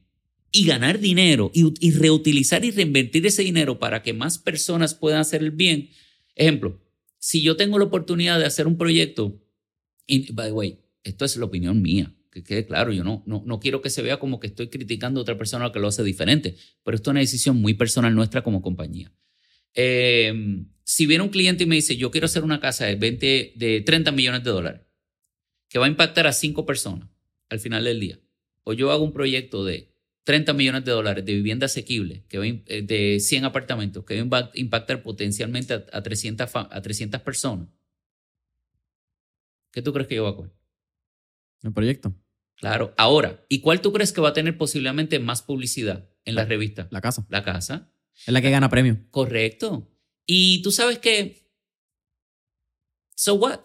y 0.52 0.66
ganar 0.66 1.00
dinero 1.00 1.52
y, 1.54 1.64
ut- 1.64 1.78
y 1.80 1.91
reutilizar 1.91 2.64
y 2.66 2.72
reinvertir 2.72 3.26
ese 3.26 3.43
dinero 3.43 3.80
para 3.80 4.02
que 4.02 4.14
más 4.14 4.38
personas 4.38 4.93
puedan 4.95 5.20
hacer 5.20 5.41
el 5.43 5.52
bien. 5.52 5.89
Ejemplo, 6.36 6.82
si 7.20 7.41
yo 7.41 7.56
tengo 7.58 7.78
la 7.80 7.86
oportunidad 7.86 8.39
de 8.39 8.45
hacer 8.45 8.68
un 8.68 8.78
proyecto, 8.78 9.43
y 10.06 10.32
by 10.32 10.48
the 10.48 10.54
way, 10.54 10.80
esto 11.04 11.26
es 11.26 11.36
la 11.38 11.45
opinión 11.45 11.82
mía, 11.82 12.14
que 12.32 12.43
quede 12.43 12.66
claro, 12.66 12.91
yo 12.93 13.04
no, 13.04 13.24
no, 13.26 13.43
no 13.45 13.60
quiero 13.60 13.82
que 13.82 13.89
se 13.89 14.02
vea 14.02 14.20
como 14.20 14.39
que 14.39 14.48
estoy 14.48 14.68
criticando 14.70 15.20
a 15.20 15.24
otra 15.24 15.38
persona 15.38 15.72
que 15.72 15.80
lo 15.80 15.88
hace 15.88 16.04
diferente, 16.04 16.56
pero 16.84 16.95
esto 16.95 17.10
es 17.10 17.14
una 17.14 17.20
decisión 17.22 17.58
muy 17.58 17.74
personal 17.74 18.14
nuestra 18.16 18.43
como 18.43 18.62
compañía. 18.62 19.12
Eh, 19.74 20.64
si 20.84 21.06
viene 21.06 21.24
un 21.24 21.30
cliente 21.30 21.64
y 21.64 21.68
me 21.68 21.76
dice, 21.76 21.98
yo 21.98 22.12
quiero 22.12 22.26
hacer 22.26 22.43
una 22.43 22.60
casa 22.60 22.86
de 22.86 22.95
20, 22.95 23.54
de 23.56 23.82
30 23.82 24.12
millones 24.12 24.43
de 24.43 24.52
dólares, 24.52 24.82
que 25.70 25.80
va 25.80 25.86
a 25.86 25.89
impactar 25.89 26.28
a 26.28 26.32
cinco 26.34 26.66
personas 26.66 27.10
al 27.50 27.60
final 27.60 27.84
del 27.84 28.00
día, 28.00 28.20
o 28.64 28.74
yo 28.74 28.91
hago 28.91 29.04
un 29.04 29.14
proyecto 29.14 29.66
de 29.66 29.93
30 30.28 30.51
millones 30.51 30.84
de 30.84 30.91
dólares 30.91 31.23
de 31.23 31.34
vivienda 31.34 31.67
asequible, 31.67 32.25
que 32.28 32.38
va 32.38 32.45
eh, 32.45 32.82
de 32.82 33.17
100 33.21 33.45
apartamentos, 33.45 34.03
que 34.03 34.21
va 34.23 34.38
a 34.39 34.41
impa- 34.43 34.51
impactar 34.55 35.01
potencialmente 35.01 35.73
a, 35.73 35.86
a 35.93 36.03
300, 36.03 36.51
fa- 36.51 36.67
a 36.69 36.82
300 36.82 37.21
personas, 37.21 37.69
¿qué 39.71 39.82
tú 39.82 39.93
crees 39.93 40.07
que 40.09 40.15
yo 40.15 40.23
voy 40.23 40.34
a 40.34 40.36
coger? 40.36 40.51
El 41.63 41.71
proyecto. 41.71 42.13
Claro. 42.57 42.93
Ahora, 42.97 43.45
¿y 43.47 43.61
cuál 43.61 43.80
tú 43.80 43.93
crees 43.93 44.11
que 44.11 44.19
va 44.19 44.30
a 44.30 44.34
tener 44.34 44.57
posiblemente 44.57 45.17
más 45.19 45.41
publicidad 45.41 46.09
en 46.25 46.36
la 46.36 46.43
revista? 46.43 46.89
La 46.91 46.99
casa. 46.99 47.25
La 47.30 47.43
casa. 47.43 47.89
Es 48.25 48.34
la 48.34 48.41
que 48.41 48.49
gana 48.51 48.67
premio. 48.69 48.97
Correcto. 49.11 49.89
Y 50.25 50.61
tú 50.61 50.71
sabes 50.73 50.99
que, 50.99 51.49
so 53.15 53.36
what? 53.36 53.59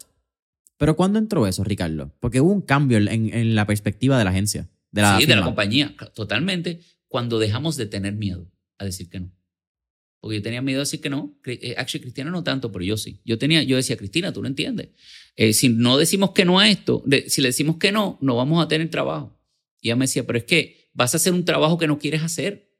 Pero 0.77 0.95
¿cuándo 0.95 1.19
entró 1.19 1.45
eso, 1.45 1.65
Ricardo? 1.65 2.15
Porque 2.21 2.39
hubo 2.39 2.53
un 2.53 2.61
cambio 2.61 2.99
en, 2.99 3.09
en 3.33 3.53
la 3.55 3.67
perspectiva 3.67 4.17
de 4.17 4.23
la 4.23 4.29
agencia. 4.29 4.69
De 4.93 5.01
la 5.01 5.19
sí, 5.19 5.25
de 5.25 5.35
la 5.35 5.41
compañía, 5.43 5.95
totalmente, 6.15 6.79
cuando 7.07 7.39
dejamos 7.39 7.75
de 7.75 7.85
tener 7.87 8.13
miedo 8.13 8.49
a 8.77 8.85
decir 8.85 9.09
que 9.09 9.19
no. 9.19 9.31
Porque 10.21 10.37
yo 10.37 10.41
tenía 10.41 10.61
miedo 10.61 10.79
a 10.79 10.83
decir 10.83 11.01
que 11.01 11.09
no. 11.09 11.37
Eh, 11.45 11.75
Actually, 11.77 12.03
Cristina 12.03 12.31
no 12.31 12.43
tanto, 12.43 12.71
pero 12.71 12.85
yo 12.85 12.95
sí. 12.95 13.19
Yo, 13.25 13.37
tenía, 13.37 13.61
yo 13.63 13.75
decía, 13.75 13.97
Cristina, 13.97 14.31
tú 14.31 14.41
no 14.41 14.47
entiendes. 14.47 14.89
Eh, 15.35 15.51
si 15.53 15.67
no 15.67 15.97
decimos 15.97 16.31
que 16.31 16.45
no 16.45 16.59
a 16.59 16.69
esto, 16.69 17.03
de- 17.05 17.29
si 17.29 17.41
le 17.41 17.49
decimos 17.49 17.75
que 17.77 17.91
no, 17.91 18.17
no 18.21 18.35
vamos 18.37 18.63
a 18.63 18.67
tener 18.69 18.89
trabajo. 18.89 19.37
Y 19.81 19.89
ella 19.89 19.97
me 19.97 20.05
decía, 20.05 20.25
pero 20.25 20.37
es 20.37 20.45
que 20.45 20.89
vas 20.93 21.13
a 21.13 21.17
hacer 21.17 21.33
un 21.33 21.43
trabajo 21.43 21.77
que 21.77 21.87
no 21.87 21.97
quieres 21.99 22.21
hacer. 22.23 22.71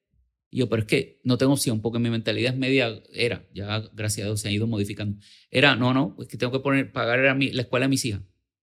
Y 0.50 0.60
yo, 0.60 0.70
pero 0.70 0.84
es 0.84 0.88
que 0.88 1.20
no 1.24 1.38
tengo 1.38 1.52
opción 1.54 1.82
porque 1.82 2.00
mi 2.00 2.10
mentalidad 2.12 2.54
es 2.54 2.60
media, 2.60 3.02
era, 3.12 3.46
ya 3.54 3.80
gracias 3.94 4.24
a 4.26 4.28
Dios 4.30 4.40
se 4.40 4.48
ha 4.48 4.52
ido 4.52 4.68
modificando. 4.68 5.20
Era, 5.50 5.76
no, 5.76 5.94
no, 5.96 6.16
es 6.22 6.28
que 6.28 6.38
tengo 6.38 6.54
que 6.54 6.60
poner, 6.60 6.92
pagar 6.94 7.26
a 7.26 7.34
mi- 7.34 7.52
la 7.52 7.64
escuela 7.64 7.86
de 7.86 7.90
mis 7.90 8.06
hijas. 8.06 8.22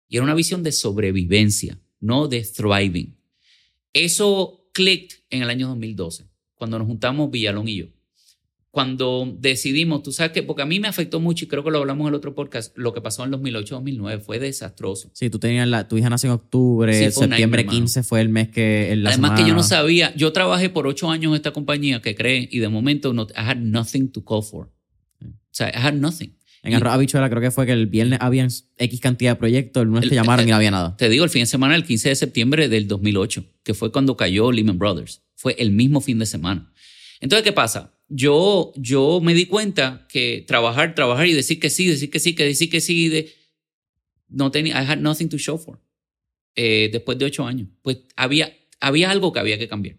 Y 0.09 0.17
era 0.17 0.25
una 0.25 0.35
visión 0.35 0.63
de 0.63 0.73
sobrevivencia, 0.73 1.79
no 1.99 2.29
de 2.29 2.43
thriving. 2.45 3.20
Eso 3.93 4.69
clicked 4.73 5.19
en 5.31 5.43
el 5.43 5.51
año 5.51 5.69
2012, 5.69 6.27
cuando 6.55 6.79
nos 6.79 6.87
juntamos 6.87 7.31
Villalón 7.31 7.69
y 7.69 7.77
yo. 7.77 7.87
Cuando 8.71 9.37
decidimos, 9.41 10.05
tú 10.05 10.13
sabes 10.13 10.31
que, 10.31 10.45
porque 10.45 10.63
a 10.63 10.67
mí 10.67 10.79
me 10.79 10.87
afectó 10.87 11.19
mucho 11.19 11.45
y 11.45 11.49
creo 11.49 11.65
que 11.65 11.73
lo 11.73 11.79
hablamos 11.79 12.05
en 12.05 12.09
el 12.11 12.15
otro 12.15 12.37
podcast, 12.37 12.77
lo 12.79 12.93
que 12.95 13.01
pasó 13.01 13.25
en 13.25 13.33
2008-2009 13.33 14.21
fue 14.21 14.39
desastroso. 14.39 15.11
Sí, 15.13 15.29
tú 15.29 15.41
tenías 15.41 15.67
la, 15.67 15.89
tu 15.89 15.99
hija 15.99 16.09
nació 16.09 16.29
en 16.29 16.35
octubre, 16.35 16.93
Sí, 16.93 17.11
septiembre 17.11 17.65
nightmare, 17.65 17.67
15 17.67 18.03
fue 18.05 18.21
el 18.21 18.29
mes 18.29 18.49
que... 18.51 18.93
en 18.93 19.03
la 19.03 19.11
Además 19.11 19.41
que 19.41 19.49
yo 19.49 19.55
no 19.55 19.65
sabía, 19.65 20.15
yo 20.15 20.33
trabajé 20.33 20.71
por 20.71 20.87
ocho 20.87 21.11
años 21.11 21.31
en 21.31 21.37
esta 21.37 21.53
compañía 21.53 22.01
que 22.01 22.15
cree 22.15 22.49
y 22.49 22.61
de 22.61 22.69
momento 22.69 23.13
no, 23.13 23.27
I 23.31 23.41
had 23.41 23.57
nothing 23.57 24.09
to 24.13 24.25
call 24.25 24.45
for. 24.45 24.71
O 25.21 25.29
sea, 25.51 25.69
I 25.71 25.85
had 25.85 25.95
nothing. 25.95 26.37
En 26.63 26.75
Arroz 26.75 26.93
Habichuela 26.93 27.31
creo 27.31 27.41
que 27.41 27.51
fue 27.51 27.65
que 27.65 27.73
el 27.73 27.87
viernes 27.87 28.19
habían 28.21 28.49
X 28.77 29.01
cantidad 29.01 29.33
de 29.33 29.37
proyectos, 29.37 29.81
el 29.83 29.89
lunes 29.89 30.03
El- 30.05 30.09
te 30.11 30.15
llamaron 30.15 30.43
el- 30.43 30.49
y 30.49 30.51
no 30.51 30.57
había 30.57 30.71
nada. 30.71 30.97
Te 30.97 31.09
digo, 31.09 31.25
el 31.25 31.31
fin 31.31 31.43
de 31.43 31.47
semana, 31.47 31.75
el 31.75 31.85
15 31.85 32.11
de 32.11 32.17
septiembre 32.17 32.69
del 32.69 32.87
2008, 32.87 33.45
que 33.63 33.73
fue 33.75 33.91
cuando 33.91 34.17
cayó 34.17 34.53
Lehman 34.53 34.79
Brothers. 34.79 35.23
Fue 35.37 35.55
el 35.59 35.71
mismo 35.71 36.01
fin 36.03 36.19
de 36.19 36.27
semana. 36.27 36.71
Entonces, 37.21 37.45
¿qué 37.45 37.53
pasa? 37.53 37.95
Yo, 38.09 38.73
yo 38.77 39.21
me 39.23 39.33
di 39.35 39.47
cuenta 39.47 40.07
que 40.11 40.45
trabajar, 40.47 40.95
trabajar 40.95 41.27
y 41.29 41.33
decir 41.33 41.59
que 41.61 41.71
sí, 41.71 41.87
decir 41.87 42.11
que 42.11 42.19
sí, 42.21 42.35
que 42.35 42.45
decir 42.45 42.69
que 42.69 42.81
sí, 42.81 43.09
de, 43.09 43.33
no 44.29 44.51
tenía, 44.51 44.83
I 44.83 44.87
had 44.87 44.99
nothing 44.99 45.29
to 45.29 45.39
show 45.39 45.57
for. 45.59 45.81
Eh, 46.57 46.91
después 46.93 47.17
de 47.19 47.25
ocho 47.25 47.47
años, 47.47 47.69
pues 47.83 47.99
había, 48.17 48.53
había 48.81 49.11
algo 49.11 49.33
que 49.33 49.41
había 49.41 49.59
que 49.59 49.69
cambiar. 49.69 49.97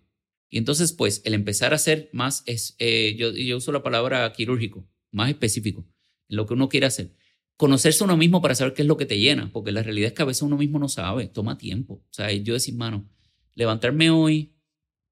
Y 0.50 0.58
entonces, 0.58 0.92
pues, 0.92 1.22
el 1.24 1.34
empezar 1.34 1.74
a 1.74 1.78
ser 1.78 2.10
más, 2.12 2.44
es, 2.46 2.76
eh, 2.78 3.16
yo, 3.18 3.32
yo 3.32 3.58
uso 3.58 3.72
la 3.72 3.82
palabra 3.82 4.32
quirúrgico, 4.34 4.86
más 5.12 5.30
específico, 5.30 5.86
lo 6.32 6.46
que 6.48 6.54
uno 6.54 6.68
quiere 6.70 6.88
hacer 6.88 7.14
conocerse 7.62 8.04
uno 8.04 8.18
mismo 8.18 8.42
para 8.42 8.56
saber 8.56 8.74
qué 8.74 8.82
es 8.82 8.88
lo 8.88 8.98
que 8.98 9.06
te 9.06 9.20
llena, 9.20 9.52
porque 9.54 9.72
la 9.72 9.84
realidad 9.84 10.08
es 10.08 10.14
que 10.14 10.24
a 10.24 10.26
veces 10.26 10.42
uno 10.42 10.58
mismo 10.58 10.80
no 10.80 10.90
sabe, 10.90 11.28
toma 11.28 11.60
tiempo. 11.60 12.04
O 12.10 12.12
sea, 12.14 12.32
yo 12.32 12.56
decir, 12.56 12.74
mano, 12.74 13.08
levantarme 13.54 14.10
hoy 14.10 14.56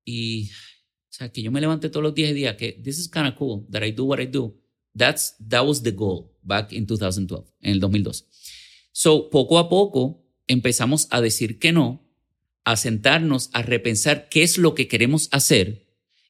y, 0.04 0.50
o 0.50 1.12
sea, 1.12 1.32
que 1.32 1.44
yo 1.44 1.52
me 1.52 1.62
levante 1.62 1.90
todos 1.90 2.02
los 2.02 2.16
días 2.16 2.32
y 2.32 2.34
diga 2.34 2.58
que 2.58 2.72
this 2.72 2.98
is 2.98 3.08
kind 3.08 3.28
of 3.28 3.36
cool 3.36 3.68
that 3.70 3.84
I 3.84 3.92
do 3.92 4.06
what 4.06 4.20
I 4.20 4.26
do. 4.26 4.60
That's, 4.98 5.36
that 5.48 5.64
was 5.64 5.84
the 5.84 5.92
goal 5.92 6.32
back 6.42 6.74
in 6.74 6.88
2012, 6.88 7.54
en 7.62 7.72
el 7.72 7.80
2012. 7.80 8.26
So, 8.94 9.30
poco 9.30 9.60
a 9.60 9.70
poco 9.70 10.26
empezamos 10.48 11.08
a 11.12 11.22
decir 11.22 11.60
que 11.60 11.72
no, 11.72 12.04
a 12.64 12.78
sentarnos, 12.78 13.52
a 13.54 13.62
repensar 13.62 14.28
qué 14.28 14.42
es 14.42 14.58
lo 14.58 14.74
que 14.74 14.88
queremos 14.88 15.30
hacer 15.32 15.86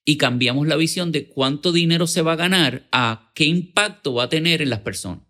y 0.06 0.18
cambiamos 0.18 0.68
la 0.68 0.76
visión 0.76 1.12
de 1.12 1.28
cuánto 1.28 1.72
dinero 1.72 2.08
se 2.08 2.22
va 2.22 2.34
a 2.34 2.38
ganar 2.38 2.88
a 2.92 3.32
qué 3.36 3.46
impacto 3.46 4.14
va 4.14 4.24
a 4.24 4.30
tener 4.30 4.62
en 4.62 4.70
las 4.70 4.80
personas. 4.80 5.30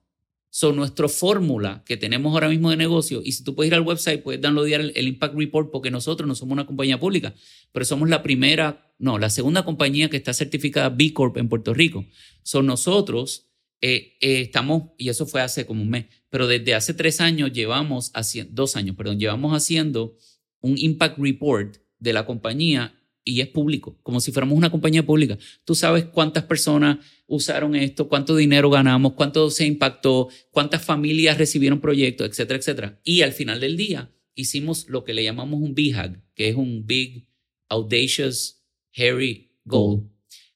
So, 0.51 0.73
nuestra 0.73 1.07
fórmula 1.07 1.83
que 1.85 1.95
tenemos 1.95 2.33
ahora 2.33 2.49
mismo 2.49 2.71
de 2.71 2.77
negocio, 2.77 3.21
y 3.23 3.33
si 3.33 3.43
tú 3.43 3.53
puedes 3.53 3.69
ir 3.69 3.75
al 3.75 3.81
website, 3.81 4.23
puedes 4.23 4.41
downloadar 4.41 4.81
el, 4.81 4.93
el 4.95 5.07
Impact 5.07 5.35
Report, 5.35 5.69
porque 5.71 5.91
nosotros 5.91 6.27
no 6.27 6.33
somos 6.33 6.53
una 6.53 6.65
compañía 6.65 6.99
pública, 6.99 7.35
pero 7.71 7.85
somos 7.85 8.09
la 8.09 8.23
primera, 8.23 8.91
no, 8.97 9.19
la 9.19 9.29
segunda 9.29 9.63
compañía 9.63 10.09
que 10.09 10.17
está 10.17 10.33
certificada 10.33 10.89
B 10.89 11.13
Corp 11.13 11.37
en 11.37 11.49
Puerto 11.49 11.73
Rico. 11.75 12.03
Son 12.41 12.65
nosotros, 12.65 13.51
eh, 13.81 14.17
eh, 14.21 14.41
estamos, 14.41 14.89
y 14.97 15.09
eso 15.09 15.27
fue 15.27 15.41
hace 15.41 15.67
como 15.67 15.83
un 15.83 15.91
mes, 15.91 16.07
pero 16.31 16.47
desde 16.47 16.73
hace 16.73 16.95
tres 16.95 17.21
años 17.21 17.53
llevamos 17.53 18.09
haciendo, 18.15 18.51
dos 18.53 18.75
años, 18.75 18.95
perdón, 18.95 19.19
llevamos 19.19 19.55
haciendo 19.55 20.17
un 20.61 20.79
Impact 20.79 21.19
Report 21.19 21.77
de 21.99 22.13
la 22.13 22.25
compañía 22.25 22.98
y 23.29 23.41
es 23.41 23.47
público, 23.47 23.97
como 24.01 24.19
si 24.19 24.31
fuéramos 24.31 24.57
una 24.57 24.71
compañía 24.71 25.05
pública. 25.05 25.37
Tú 25.63 25.75
sabes 25.75 26.05
cuántas 26.05 26.45
personas 26.45 26.97
usaron 27.27 27.75
esto, 27.75 28.09
cuánto 28.09 28.35
dinero 28.35 28.69
ganamos, 28.69 29.13
cuánto 29.13 29.51
se 29.51 29.65
impactó, 29.65 30.29
cuántas 30.51 30.83
familias 30.83 31.37
recibieron 31.37 31.79
proyectos, 31.79 32.27
etcétera, 32.27 32.59
etcétera. 32.59 32.99
Y 33.03 33.21
al 33.21 33.33
final 33.33 33.59
del 33.59 33.77
día 33.77 34.11
hicimos 34.33 34.89
lo 34.89 35.03
que 35.03 35.13
le 35.13 35.23
llamamos 35.23 35.61
un 35.61 35.75
BHAG, 35.75 36.23
que 36.33 36.49
es 36.49 36.55
un 36.55 36.87
Big 36.87 37.27
Audacious 37.69 38.63
Hairy 38.95 39.51
Goal, 39.63 40.09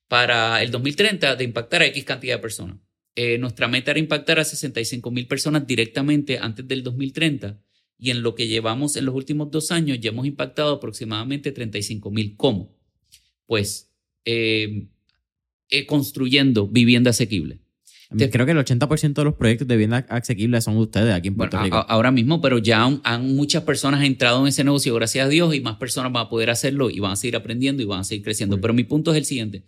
para 0.08 0.64
el 0.64 0.72
2030 0.72 1.36
de 1.36 1.44
impactar 1.44 1.84
a 1.84 1.86
X 1.86 2.04
cantidad 2.06 2.36
de 2.36 2.42
personas. 2.42 2.78
Eh, 3.16 3.38
nuestra 3.38 3.68
meta 3.68 3.92
era 3.92 4.00
impactar 4.00 4.40
a 4.40 4.44
65 4.44 5.12
mil 5.12 5.28
personas 5.28 5.68
directamente 5.68 6.40
antes 6.40 6.68
del 6.68 6.82
2030 6.82 7.63
y 7.98 8.10
en 8.12 8.22
lo 8.22 8.36
que 8.36 8.48
llevamos 8.48 8.96
en 8.98 9.06
los 9.06 9.16
últimos 9.16 9.50
dos 9.52 9.72
años 9.72 10.00
ya 10.02 10.10
hemos 10.10 10.26
impactado 10.26 10.74
aproximadamente 10.76 11.52
35 11.52 12.12
mil. 12.12 12.36
¿Cómo? 12.36 12.76
Pues 13.46 13.92
eh, 14.26 14.88
eh, 15.70 15.86
construyendo 15.86 16.68
vivienda 16.68 17.12
asequible. 17.12 17.60
Creo 18.32 18.46
que 18.46 18.52
el 18.52 18.60
80% 18.60 19.14
de 19.16 19.24
los 19.24 19.34
proyectos 19.34 19.68
de 19.68 19.76
vivienda 19.76 20.06
asequible 20.08 20.62
son 20.62 20.76
de 20.76 20.82
ustedes 20.82 21.14
aquí 21.16 21.30
en 21.30 21.36
Puerto 21.36 21.60
Rico. 21.64 21.78
a- 21.78 21.82
ahora 21.82 22.12
mismo, 22.12 22.42
pero 22.42 22.60
ya 22.60 22.84
han, 22.84 23.02
han 23.04 23.36
muchas 23.36 23.64
personas 23.64 24.04
entrado 24.04 24.42
en 24.42 24.48
ese 24.50 24.64
negocio, 24.64 24.94
gracias 24.94 25.26
a 25.26 25.30
Dios, 25.30 25.56
y 25.56 25.62
más 25.62 25.78
personas 25.78 26.12
van 26.12 26.28
a 26.28 26.30
poder 26.30 26.52
hacerlo 26.52 26.92
y 26.92 27.00
van 27.00 27.14
a 27.14 27.16
seguir 27.16 27.36
aprendiendo 27.36 27.82
y 27.82 27.86
van 27.86 28.02
a 28.02 28.04
seguir 28.04 28.24
creciendo. 28.24 28.62
Pero 28.62 28.74
mi 28.76 28.84
punto 28.84 29.12
es 29.12 29.18
el 29.18 29.26
siguiente. 29.26 29.64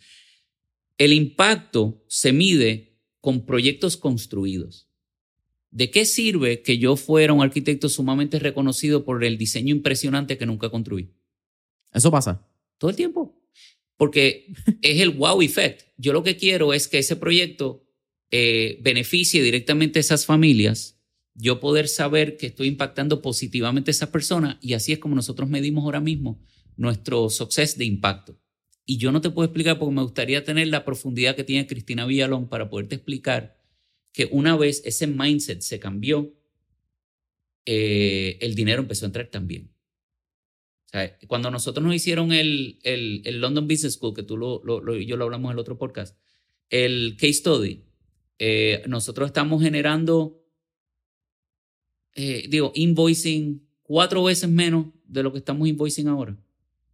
El 0.99 1.11
impacto 1.13 2.03
se 2.07 2.33
mide 2.33 2.99
con 3.19 3.47
proyectos 3.47 3.97
construidos. 3.97 4.89
¿De 5.75 5.91
qué 5.91 6.05
sirve 6.05 6.61
que 6.61 6.77
yo 6.77 6.95
fuera 6.95 7.33
un 7.33 7.41
arquitecto 7.41 7.89
sumamente 7.89 8.39
reconocido 8.39 9.03
por 9.03 9.25
el 9.25 9.37
diseño 9.37 9.75
impresionante 9.75 10.37
que 10.37 10.45
nunca 10.45 10.69
construí? 10.69 11.11
Eso 11.93 12.09
pasa. 12.09 12.47
Todo 12.77 12.91
el 12.91 12.95
tiempo. 12.95 13.37
Porque 13.97 14.53
es 14.81 15.01
el 15.01 15.09
wow 15.09 15.41
effect. 15.41 15.81
Yo 15.97 16.13
lo 16.13 16.23
que 16.23 16.37
quiero 16.37 16.73
es 16.73 16.87
que 16.87 16.99
ese 16.99 17.17
proyecto 17.17 17.85
eh, 18.31 18.79
beneficie 18.83 19.43
directamente 19.43 19.99
a 19.99 20.01
esas 20.01 20.25
familias, 20.25 20.97
yo 21.33 21.59
poder 21.59 21.89
saber 21.89 22.37
que 22.37 22.47
estoy 22.47 22.69
impactando 22.69 23.21
positivamente 23.21 23.89
a 23.89 23.91
esas 23.91 24.07
personas 24.07 24.55
y 24.61 24.75
así 24.75 24.93
es 24.93 24.99
como 24.99 25.13
nosotros 25.13 25.49
medimos 25.49 25.83
ahora 25.83 25.99
mismo 25.99 26.41
nuestro 26.77 27.29
success 27.29 27.77
de 27.77 27.83
impacto. 27.83 28.39
Y 28.85 28.95
yo 28.95 29.11
no 29.11 29.19
te 29.19 29.29
puedo 29.29 29.45
explicar 29.45 29.77
porque 29.77 29.93
me 29.93 30.03
gustaría 30.03 30.45
tener 30.45 30.69
la 30.69 30.85
profundidad 30.85 31.35
que 31.35 31.43
tiene 31.43 31.67
Cristina 31.67 32.05
Villalón 32.05 32.47
para 32.47 32.69
poderte 32.69 32.95
explicar 32.95 33.57
que 34.15 34.29
una 34.31 34.55
vez 34.55 34.81
ese 34.85 35.07
mindset 35.07 35.61
se 35.61 35.79
cambió, 35.79 36.33
eh, 37.65 38.37
el 38.41 38.55
dinero 38.55 38.81
empezó 38.81 39.05
a 39.05 39.07
entrar 39.07 39.27
también. 39.27 39.71
O 40.85 40.89
sea, 40.89 41.17
cuando 41.27 41.51
nosotros 41.51 41.83
nos 41.85 41.95
hicieron 41.95 42.31
el, 42.31 42.79
el, 42.83 43.21
el 43.25 43.41
London 43.41 43.67
Business 43.67 43.95
School, 43.95 44.13
que 44.15 44.23
tú 44.23 44.37
lo, 44.37 44.61
lo, 44.63 44.79
lo- 44.81 44.95
yo 44.95 45.17
lo 45.17 45.25
hablamos 45.25 45.49
en 45.49 45.53
el 45.53 45.59
otro 45.59 45.77
podcast, 45.77 46.17
el 46.69 47.17
case 47.19 47.33
study, 47.33 47.83
eh, 48.39 48.83
nosotros 48.87 49.27
estamos 49.27 49.61
generando, 49.61 50.41
eh, 52.13 52.47
digo, 52.49 52.71
invoicing 52.75 53.67
cuatro 53.83 54.23
veces 54.23 54.49
menos 54.49 54.87
de 55.03 55.23
lo 55.23 55.31
que 55.33 55.39
estamos 55.39 55.67
invoicing 55.67 56.07
ahora. 56.07 56.37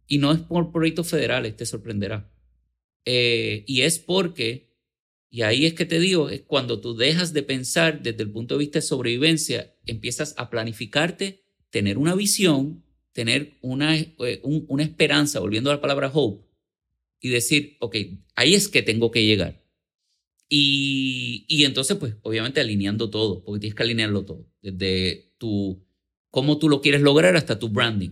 Y 0.08 0.18
no 0.18 0.32
es 0.32 0.40
por 0.40 0.72
proyectos 0.72 1.08
federales, 1.08 1.56
te 1.56 1.66
sorprenderá. 1.66 2.34
Eh, 3.04 3.64
y 3.66 3.82
es 3.82 3.98
porque, 3.98 4.71
y 5.32 5.42
ahí 5.42 5.64
es 5.64 5.72
que 5.72 5.86
te 5.86 5.98
digo, 5.98 6.28
es 6.28 6.42
cuando 6.42 6.82
tú 6.82 6.94
dejas 6.94 7.32
de 7.32 7.42
pensar 7.42 8.02
desde 8.02 8.22
el 8.22 8.30
punto 8.30 8.54
de 8.54 8.58
vista 8.60 8.80
de 8.80 8.82
sobrevivencia, 8.86 9.74
empiezas 9.86 10.34
a 10.36 10.50
planificarte, 10.50 11.46
tener 11.70 11.96
una 11.96 12.14
visión, 12.14 12.84
tener 13.12 13.54
una, 13.62 13.96
eh, 13.98 14.40
un- 14.44 14.66
una 14.68 14.82
esperanza, 14.82 15.40
volviendo 15.40 15.70
a 15.70 15.74
la 15.76 15.80
palabra 15.80 16.10
hope, 16.12 16.46
y 17.18 17.30
decir, 17.30 17.78
ok, 17.80 17.96
ahí 18.36 18.54
es 18.54 18.68
que 18.68 18.82
tengo 18.82 19.10
que 19.10 19.24
llegar. 19.24 19.64
Y, 20.50 21.46
y 21.48 21.64
entonces, 21.64 21.96
pues, 21.96 22.16
obviamente 22.22 22.60
alineando 22.60 23.08
todo, 23.08 23.42
porque 23.42 23.60
tienes 23.60 23.74
que 23.74 23.84
alinearlo 23.84 24.24
todo, 24.26 24.46
desde 24.60 25.32
tu, 25.38 25.82
cómo 26.30 26.58
tú 26.58 26.68
lo 26.68 26.82
quieres 26.82 27.00
lograr 27.00 27.36
hasta 27.36 27.58
tu 27.58 27.70
branding. 27.70 28.10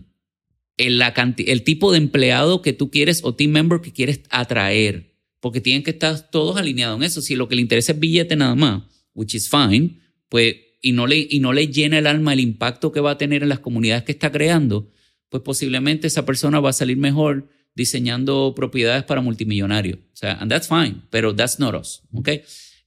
El, 0.77 0.97
la 0.97 1.13
el 1.37 1.63
tipo 1.63 1.91
de 1.91 1.99
empleado 1.99 2.63
que 2.63 2.73
tú 2.73 2.89
quieres 2.89 3.21
o 3.23 3.35
team 3.35 3.51
member 3.51 3.81
que 3.81 3.93
quieres 3.93 4.21
atraer, 4.31 5.10
porque 5.41 5.59
tienen 5.59 5.83
que 5.83 5.91
estar 5.91 6.31
todos 6.31 6.55
alineados 6.55 6.97
en 6.97 7.03
eso. 7.03 7.21
Si 7.21 7.35
lo 7.35 7.49
que 7.49 7.55
le 7.55 7.61
interesa 7.61 7.91
es 7.91 7.99
billete 7.99 8.37
nada 8.37 8.55
más, 8.55 8.83
which 9.13 9.35
is 9.35 9.49
fine, 9.49 9.99
pues, 10.29 10.55
y 10.81 10.93
no 10.93 11.07
le, 11.07 11.27
y 11.29 11.41
no 11.41 11.51
le 11.51 11.67
llena 11.67 11.97
el 11.97 12.07
alma 12.07 12.31
el 12.31 12.39
impacto 12.39 12.93
que 12.93 13.01
va 13.01 13.11
a 13.11 13.17
tener 13.17 13.43
en 13.43 13.49
las 13.49 13.59
comunidades 13.59 14.03
que 14.03 14.13
está 14.13 14.31
creando, 14.31 14.89
pues 15.27 15.43
posiblemente 15.43 16.07
esa 16.07 16.25
persona 16.25 16.61
va 16.61 16.69
a 16.69 16.73
salir 16.73 16.95
mejor 16.95 17.49
diseñando 17.75 18.53
propiedades 18.55 19.03
para 19.03 19.21
multimillonarios. 19.21 19.97
O 19.97 20.15
sea, 20.15 20.33
and 20.35 20.49
that's 20.49 20.69
fine, 20.69 21.01
pero 21.09 21.35
that's 21.35 21.59
not 21.59 21.75
us, 21.75 22.03
¿ok? 22.13 22.29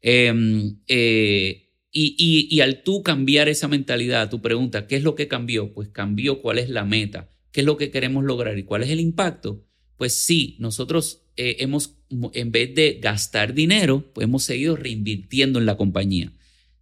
Em, 0.00 0.78
eh, 0.88 1.64
Y, 1.96 2.16
y, 2.18 2.48
y, 2.50 2.60
al 2.60 2.82
tú 2.82 3.04
cambiar 3.04 3.48
esa 3.48 3.68
mentalidad, 3.68 4.28
tu 4.28 4.42
pregunta, 4.42 4.88
¿qué 4.88 4.96
es 4.96 5.04
lo 5.04 5.14
que 5.14 5.28
cambió? 5.28 5.72
Pues 5.72 5.90
cambió 5.90 6.42
cuál 6.42 6.58
es 6.58 6.68
la 6.68 6.84
meta, 6.84 7.30
qué 7.52 7.60
es 7.60 7.66
lo 7.66 7.76
que 7.76 7.92
queremos 7.92 8.24
lograr 8.24 8.58
y 8.58 8.64
cuál 8.64 8.82
es 8.82 8.90
el 8.90 8.98
impacto. 8.98 9.64
Pues 9.96 10.14
sí, 10.14 10.56
nosotros 10.58 11.24
eh, 11.36 11.56
hemos, 11.60 11.96
en 12.32 12.52
vez 12.52 12.74
de 12.74 12.98
gastar 13.02 13.54
dinero, 13.54 14.04
pues 14.12 14.24
hemos 14.24 14.44
seguido 14.44 14.76
reinvirtiendo 14.76 15.58
en 15.58 15.66
la 15.66 15.76
compañía. 15.76 16.32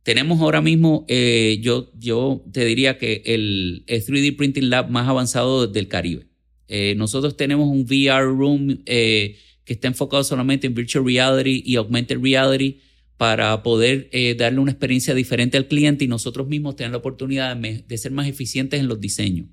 Tenemos 0.02 0.40
ahora 0.40 0.60
mismo, 0.60 1.04
eh, 1.08 1.58
yo, 1.62 1.90
yo 1.98 2.44
te 2.52 2.64
diría 2.64 2.98
que 2.98 3.22
el, 3.24 3.84
3D 3.86 4.36
Printing 4.36 4.68
Lab 4.68 4.90
más 4.90 5.08
avanzado 5.08 5.66
del 5.66 5.88
Caribe. 5.88 6.26
Eh, 6.68 6.94
nosotros 6.96 7.36
tenemos 7.36 7.68
un 7.68 7.82
VR 7.82 8.24
Room 8.24 8.82
que 8.84 9.36
está 9.64 9.88
enfocado 9.88 10.24
solamente 10.24 10.66
en 10.66 10.74
Virtual 10.74 11.04
Reality 11.04 11.62
y 11.64 11.76
Augmented 11.76 12.18
Reality 12.20 12.80
para 13.16 13.62
poder 13.62 14.10
darle 14.36 14.58
una 14.58 14.72
experiencia 14.72 15.14
diferente 15.14 15.56
al 15.56 15.68
cliente 15.68 16.04
y 16.04 16.08
nosotros 16.08 16.48
mismos 16.48 16.74
tener 16.74 16.90
la 16.90 16.98
oportunidad 16.98 17.56
de 17.56 17.98
ser 17.98 18.10
más 18.10 18.26
eficientes 18.26 18.80
en 18.80 18.88
los 18.88 19.00
diseños. 19.00 19.46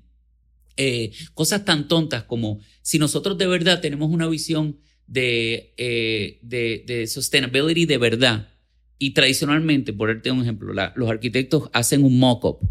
Eh, 0.82 1.12
cosas 1.34 1.66
tan 1.66 1.88
tontas 1.88 2.24
como 2.24 2.58
si 2.80 2.98
nosotros 2.98 3.36
de 3.36 3.46
verdad 3.46 3.82
tenemos 3.82 4.10
una 4.10 4.26
visión 4.26 4.78
de, 5.06 5.74
eh, 5.76 6.38
de, 6.40 6.84
de, 6.86 7.06
sustainability 7.06 7.84
de 7.84 7.98
verdad 7.98 8.48
y 8.96 9.10
tradicionalmente, 9.10 9.92
por 9.92 10.08
darte 10.08 10.30
un 10.30 10.40
ejemplo, 10.40 10.72
los 10.72 11.10
arquitectos 11.10 11.68
hacen 11.74 12.02
un 12.02 12.18
mock-up 12.18 12.66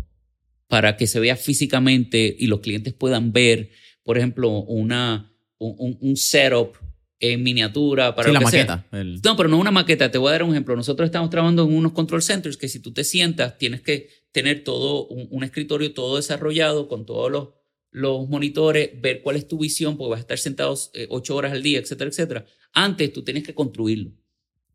para 0.68 0.98
que 0.98 1.06
se 1.06 1.20
vea 1.20 1.36
físicamente 1.36 2.36
y 2.40 2.48
los 2.48 2.62
clientes 2.62 2.96
puedan 2.96 3.32
ver, 3.32 3.70
por 4.02 4.18
ejemplo, 4.18 4.50
una, 4.64 5.32
un, 5.60 5.96
un 6.02 6.18
setup 6.18 6.78
en 7.20 7.44
miniatura 7.44 8.16
para 8.16 8.32
la 8.32 8.40
maqueta. 8.40 8.88
No, 9.24 9.38
pero 9.38 9.50
no 9.50 9.60
una 9.60 9.70
maqueta. 9.70 10.10
Te 10.10 10.18
voy 10.18 10.30
a 10.30 10.32
dar 10.32 10.44
un 10.44 10.50
ejemplo. 10.50 10.76
Nosotros 10.76 11.06
estamos 11.06 11.30
trabajando 11.30 11.64
en 11.64 11.76
unos 11.76 11.92
control 11.92 12.24
centers 12.24 12.58
que 12.58 12.70
si 12.70 12.80
tú 12.80 12.92
te 12.92 13.04
sientas 13.04 13.60
tienes 13.60 13.82
que 13.82 14.10
tener 14.32 14.64
todo 14.64 15.06
un 15.08 15.44
escritorio 15.44 15.94
todo 15.94 16.16
desarrollado 16.16 16.88
con 16.88 17.06
todos 17.06 17.32
los 17.32 17.59
los 17.92 18.30
monitores, 18.30 18.90
ver 19.02 19.22
cuál 19.22 19.36
es 19.36 19.48
tu 19.48 19.60
visión, 19.60 19.98
porque 19.98 20.12
vas 20.12 20.20
a 20.20 20.22
estar 20.22 20.38
sentado 20.38 20.78
eh, 20.94 21.08
ocho 21.10 21.36
horas 21.36 21.52
al 21.52 21.64
día, 21.64 21.80
etcétera, 21.80 22.10
etcétera. 22.10 22.46
Antes 22.74 23.12
tú 23.14 23.24
tienes 23.24 23.44
que 23.44 23.54
construirlo 23.54 24.12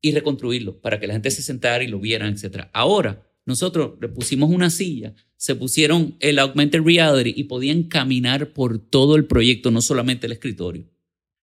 y 0.01 0.13
reconstruirlo 0.13 0.81
para 0.81 1.01
que 1.01 1.07
la 1.07 1.15
gente 1.15 1.31
se 1.31 1.43
sentara 1.43 1.83
y 1.85 1.89
lo 1.89 2.01
viera, 2.01 2.29
etcétera. 2.29 2.71
Ahora, 2.73 3.27
nosotros 3.47 3.95
le 4.01 4.09
pusimos 4.09 4.51
una 4.51 4.71
silla, 4.71 5.15
se 5.37 5.55
pusieron 5.55 6.17
el 6.21 6.39
augmented 6.39 6.83
reality 6.83 7.35
y 7.37 7.45
podían 7.45 7.85
caminar 7.85 8.53
por 8.53 8.79
todo 8.79 9.17
el 9.17 9.27
proyecto, 9.27 9.71
no 9.71 9.83
solamente 9.83 10.27
el 10.27 10.33
escritorio. 10.33 10.87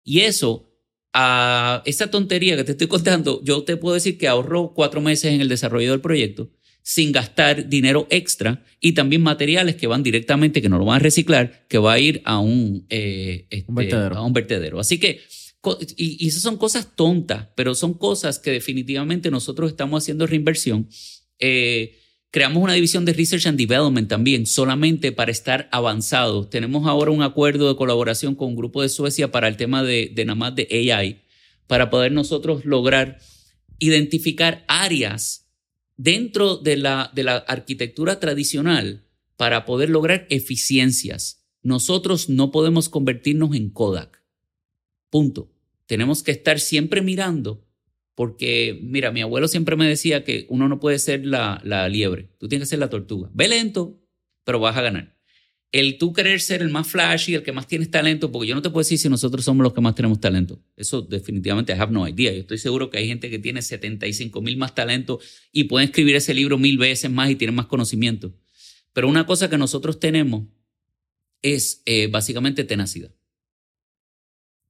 Y 0.05 0.21
eso, 0.21 0.71
a 1.13 1.83
esa 1.85 2.11
tontería 2.11 2.57
que 2.57 2.65
te 2.65 2.73
estoy 2.73 2.87
contando, 2.87 3.43
yo 3.45 3.65
te 3.65 3.77
puedo 3.77 3.95
decir 3.95 4.17
que 4.17 4.29
ahorró 4.29 4.73
cuatro 4.75 5.01
meses 5.01 5.33
en 5.33 5.41
el 5.41 5.49
desarrollo 5.49 5.91
del 5.91 6.01
proyecto 6.01 6.51
sin 6.89 7.13
gastar 7.13 7.69
dinero 7.69 8.07
extra 8.09 8.65
y 8.81 8.93
también 8.93 9.21
materiales 9.21 9.77
que 9.77 9.87
van 9.87 10.03
directamente, 10.03 10.63
que 10.63 10.71
no 10.71 10.79
lo 10.79 10.87
van 10.87 10.97
a 10.97 11.01
reciclar, 11.01 11.67
que 11.69 11.77
va 11.77 11.93
a 11.93 11.99
ir 11.99 12.23
a 12.25 12.39
un, 12.39 12.87
eh, 12.89 13.47
este, 13.51 13.71
vertedero. 13.71 14.17
A 14.17 14.25
un 14.25 14.33
vertedero. 14.33 14.81
Así 14.81 14.97
que, 14.99 15.21
y, 15.99 16.25
y, 16.25 16.29
esas 16.29 16.41
son 16.41 16.57
cosas 16.57 16.97
tontas, 16.97 17.49
pero 17.55 17.75
son 17.75 17.93
cosas 17.93 18.39
que 18.39 18.53
definitivamente 18.53 19.31
nosotros 19.31 19.71
estamos 19.71 20.03
haciendo 20.03 20.27
reinversión. 20.27 20.89
Eh, 21.39 21.99
creamos 22.31 22.63
una 22.63 22.73
división 22.73 23.05
de 23.05 23.13
Research 23.13 23.45
and 23.45 23.59
Development 23.59 24.09
también, 24.09 24.47
solamente 24.47 25.13
para 25.13 25.31
estar 25.31 25.69
avanzados. 25.71 26.49
Tenemos 26.49 26.87
ahora 26.87 27.11
un 27.11 27.21
acuerdo 27.21 27.69
de 27.69 27.77
colaboración 27.77 28.35
con 28.35 28.49
un 28.49 28.57
grupo 28.57 28.81
de 28.81 28.89
Suecia 28.89 29.31
para 29.31 29.49
el 29.49 29.59
tema 29.59 29.83
de, 29.83 30.11
de 30.15 30.25
nada 30.25 30.37
más 30.37 30.55
de 30.55 30.67
AI, 30.71 31.21
para 31.67 31.91
poder 31.91 32.13
nosotros 32.13 32.65
lograr 32.65 33.19
identificar 33.79 34.65
áreas 34.69 35.48
dentro 35.99 36.57
de 36.57 36.79
la, 36.79 37.11
de 37.15 37.25
la 37.25 37.37
arquitectura 37.37 38.19
tradicional 38.19 39.05
para 39.37 39.67
poder 39.67 39.91
lograr 39.91 40.27
eficiencias. 40.31 41.45
Nosotros 41.63 42.31
no 42.31 42.51
podemos 42.51 42.89
convertirnos 42.89 43.55
en 43.55 43.69
Kodak. 43.69 44.23
Punto. 45.11 45.53
Tenemos 45.85 46.23
que 46.23 46.31
estar 46.31 46.59
siempre 46.61 47.03
mirando 47.03 47.67
porque, 48.15 48.81
mira, 48.83 49.13
mi 49.13 49.21
abuelo 49.21 49.47
siempre 49.47 49.77
me 49.77 49.87
decía 49.87 50.25
que 50.25 50.47
uno 50.49 50.69
no 50.69 50.81
puede 50.81 50.99
ser 50.99 51.27
la, 51.27 51.61
la 51.65 51.89
liebre, 51.89 52.31
tú 52.39 52.49
tienes 52.49 52.69
que 52.69 52.71
ser 52.71 52.79
la 52.79 52.91
tortuga. 52.91 53.31
Ve 53.33 53.49
lento, 53.49 54.01
pero 54.45 54.59
vas 54.59 54.77
a 54.77 54.83
ganar 54.83 55.18
el 55.71 55.99
tú 55.99 56.13
querer 56.13 56.41
ser 56.41 56.63
el 56.63 56.71
más 56.71 56.87
flashy, 56.87 57.35
el 57.35 57.43
que 57.43 57.53
más 57.53 57.67
tienes 57.67 57.91
talento, 57.91 58.33
porque 58.33 58.49
yo 58.49 58.55
no 58.55 58.63
te 58.63 58.71
puedo 58.71 58.81
decir 58.81 58.99
si 58.99 59.09
nosotros 59.09 59.45
somos 59.45 59.63
los 59.63 59.75
que 59.75 59.81
más 59.81 59.95
tenemos 59.95 60.19
talento. 60.21 60.63
Eso 60.77 61.03
definitivamente 61.03 61.73
I 61.73 61.77
have 61.77 61.93
no 61.93 62.09
idea. 62.09 62.33
Yo 62.33 62.41
estoy 62.41 62.59
seguro 62.59 62.89
que 62.89 62.99
hay 62.99 63.07
gente 63.07 63.29
que 63.29 63.39
tiene 63.39 63.61
75 63.61 64.41
mil 64.41 64.57
más 64.57 64.75
talento 64.75 65.21
y 65.53 65.65
puede 65.65 65.85
escribir 65.87 66.17
ese 66.17 66.33
libro 66.33 66.57
mil 66.57 66.79
veces 66.79 67.11
más 67.11 67.31
y 67.31 67.37
tiene 67.37 67.53
más 67.53 67.67
conocimiento. 67.67 68.35
Pero 68.95 69.09
una 69.09 69.27
cosa 69.27 69.51
que 69.51 69.59
nosotros 69.59 70.01
tenemos 70.01 70.45
es 71.43 71.83
eh, 71.85 72.09
básicamente 72.09 72.65
tenacidad. 72.65 73.15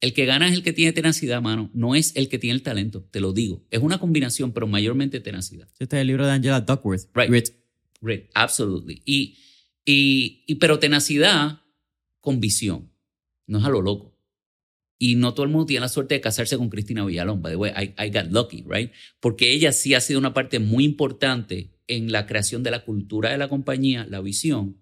El 0.01 0.13
que 0.13 0.25
gana 0.25 0.47
es 0.47 0.53
el 0.53 0.63
que 0.63 0.73
tiene 0.73 0.93
tenacidad, 0.93 1.41
mano. 1.41 1.69
No 1.73 1.95
es 1.95 2.15
el 2.15 2.29
que 2.29 2.39
tiene 2.39 2.55
el 2.55 2.61
talento, 2.61 3.07
te 3.11 3.19
lo 3.19 3.33
digo. 3.33 3.65
Es 3.69 3.81
una 3.81 3.99
combinación, 3.99 4.53
pero 4.53 4.67
mayormente 4.67 5.19
tenacidad. 5.19 5.67
Este 5.79 5.97
es 5.97 6.01
el 6.01 6.07
libro 6.07 6.25
de 6.25 6.33
Angela 6.33 6.61
Duckworth. 6.61 7.09
Right. 7.13 7.29
Grit. 7.29 7.49
Grit, 8.01 8.29
absolutely. 8.33 9.01
Y 9.05 9.37
y, 9.91 10.55
pero 10.55 10.77
tenacidad 10.77 11.61
con 12.19 12.39
visión, 12.39 12.91
no 13.47 13.57
es 13.57 13.65
a 13.65 13.69
lo 13.69 13.81
loco. 13.81 14.15
Y 14.99 15.15
no 15.15 15.33
todo 15.33 15.45
el 15.45 15.51
mundo 15.51 15.65
tiene 15.65 15.81
la 15.81 15.89
suerte 15.89 16.13
de 16.13 16.21
casarse 16.21 16.57
con 16.57 16.69
Cristina 16.69 17.05
Villalón. 17.05 17.41
By 17.41 17.53
the 17.53 17.55
way, 17.55 17.71
I, 17.97 18.09
got 18.09 18.31
lucky, 18.31 18.63
right? 18.67 18.91
Porque 19.19 19.51
ella 19.51 19.71
sí 19.71 19.95
ha 19.95 20.01
sido 20.01 20.19
una 20.19 20.33
parte 20.33 20.59
muy 20.59 20.83
importante 20.83 21.71
en 21.87 22.11
la 22.11 22.27
creación 22.27 22.61
de 22.61 22.69
la 22.69 22.83
cultura 22.83 23.31
de 23.31 23.39
la 23.39 23.47
compañía, 23.47 24.05
la 24.07 24.21
visión 24.21 24.79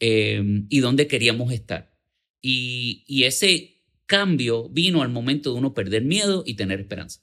em, 0.00 0.66
y 0.68 0.80
dónde 0.80 1.06
queríamos 1.06 1.52
estar. 1.52 1.96
Y, 2.40 3.04
y 3.06 3.24
ese 3.24 3.84
cambio 4.06 4.68
vino 4.70 5.02
al 5.02 5.10
momento 5.10 5.52
de 5.52 5.58
uno 5.58 5.74
perder 5.74 6.04
miedo 6.04 6.42
y 6.44 6.54
tener 6.54 6.80
esperanza. 6.80 7.22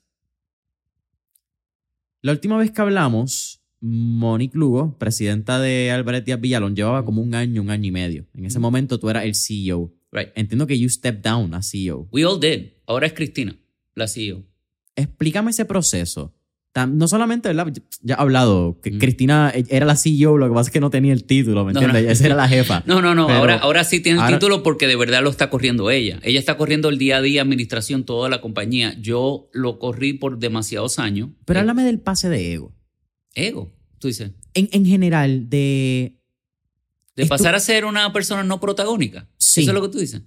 La 2.22 2.32
última 2.32 2.56
vez 2.56 2.70
que 2.70 2.80
hablamos, 2.80 3.57
Monique 3.80 4.56
Lugo, 4.56 4.96
presidenta 4.98 5.60
de 5.60 5.90
Alvarez 5.90 6.24
Díaz 6.24 6.40
Villalón, 6.40 6.74
llevaba 6.74 7.04
como 7.04 7.22
un 7.22 7.34
año, 7.34 7.62
un 7.62 7.70
año 7.70 7.86
y 7.86 7.92
medio. 7.92 8.26
En 8.34 8.44
ese 8.44 8.58
momento 8.58 8.98
tú 8.98 9.08
eras 9.08 9.24
el 9.24 9.34
CEO. 9.34 9.92
Right. 10.10 10.28
Entiendo 10.34 10.66
que 10.66 10.78
you 10.78 10.88
stepped 10.88 11.22
down 11.22 11.54
as 11.54 11.70
CEO. 11.70 12.08
We 12.10 12.24
all 12.24 12.40
did. 12.40 12.72
Ahora 12.86 13.06
es 13.06 13.12
Cristina, 13.12 13.56
la 13.94 14.08
CEO. 14.08 14.44
Explícame 14.96 15.50
ese 15.50 15.64
proceso. 15.64 16.34
No 16.86 17.08
solamente, 17.08 17.48
¿verdad? 17.48 17.72
Ya 18.02 18.14
he 18.14 18.20
hablado 18.20 18.78
que 18.80 18.96
Cristina 18.98 19.50
e, 19.52 19.64
era 19.68 19.84
la 19.84 19.96
CEO, 19.96 20.38
lo 20.38 20.48
que 20.48 20.54
pasa 20.54 20.68
es 20.68 20.72
que 20.72 20.80
no 20.80 20.90
tenía 20.90 21.12
el 21.12 21.24
título, 21.24 21.64
¿me 21.64 21.72
entiendes? 21.72 22.06
Esa 22.08 22.26
era 22.26 22.36
la 22.36 22.48
jefa. 22.48 22.84
No, 22.86 23.02
no, 23.02 23.14
no. 23.14 23.28
ahora, 23.28 23.56
ahora 23.56 23.84
sí 23.84 24.00
tiene 24.00 24.20
el 24.24 24.34
título 24.34 24.62
porque 24.62 24.86
de 24.86 24.96
verdad 24.96 25.22
lo 25.22 25.30
está 25.30 25.50
corriendo 25.50 25.90
ella. 25.90 26.20
Ella 26.22 26.38
está 26.38 26.56
corriendo 26.56 26.88
el 26.88 26.98
día 26.98 27.16
a 27.16 27.22
día, 27.22 27.42
administración, 27.42 28.04
toda 28.04 28.28
la 28.28 28.40
compañía. 28.40 28.94
Yo 29.00 29.50
lo 29.52 29.78
corrí 29.78 30.12
por 30.12 30.38
demasiados 30.38 30.98
años. 30.98 31.30
Pero 31.44 31.60
háblame 31.60 31.82
del 31.82 31.98
pase 31.98 32.28
de 32.28 32.52
ego. 32.54 32.77
Ego, 33.38 33.72
tú 33.98 34.08
dices. 34.08 34.32
En, 34.54 34.68
en 34.72 34.84
general, 34.84 35.48
de... 35.48 36.14
De 37.16 37.26
pasar 37.26 37.54
a 37.54 37.60
ser 37.60 37.84
una 37.84 38.12
persona 38.12 38.44
no 38.44 38.60
protagónica. 38.60 39.28
Sí. 39.38 39.62
Eso 39.62 39.70
es 39.70 39.74
lo 39.74 39.82
que 39.82 39.88
tú 39.88 39.98
dices. 39.98 40.22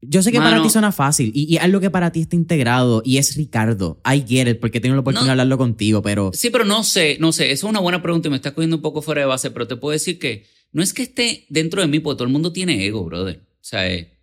Yo 0.00 0.22
sé 0.22 0.32
que 0.32 0.38
para 0.38 0.60
ti 0.62 0.68
suena 0.68 0.92
fácil 0.92 1.30
y, 1.34 1.54
y 1.54 1.58
algo 1.58 1.80
que 1.80 1.88
para 1.88 2.10
ti 2.10 2.20
está 2.20 2.36
integrado 2.36 3.00
y 3.04 3.18
es 3.18 3.36
Ricardo. 3.36 4.00
I 4.04 4.24
get 4.26 4.48
it 4.48 4.60
porque 4.60 4.80
tengo 4.80 4.94
la 4.96 5.00
oportunidad 5.00 5.26
de 5.28 5.30
hablarlo 5.32 5.56
contigo, 5.56 6.02
pero... 6.02 6.30
Sí, 6.34 6.50
pero 6.50 6.64
no 6.64 6.84
sé, 6.84 7.16
no 7.20 7.32
sé. 7.32 7.52
Eso 7.52 7.66
es 7.66 7.70
una 7.70 7.80
buena 7.80 8.02
pregunta 8.02 8.28
y 8.28 8.30
me 8.30 8.36
estás 8.36 8.52
cogiendo 8.52 8.76
un 8.76 8.82
poco 8.82 9.02
fuera 9.02 9.22
de 9.22 9.26
base, 9.26 9.50
pero 9.50 9.66
te 9.66 9.76
puedo 9.76 9.92
decir 9.92 10.18
que 10.18 10.46
no 10.72 10.82
es 10.82 10.92
que 10.92 11.02
esté 11.02 11.46
dentro 11.48 11.80
de 11.80 11.86
mí 11.86 12.00
porque 12.00 12.16
todo 12.18 12.26
el 12.26 12.32
mundo 12.32 12.52
tiene 12.52 12.84
ego, 12.84 13.04
brother. 13.04 13.46
O 13.52 13.64
sea, 13.64 13.90
eh, 13.90 14.18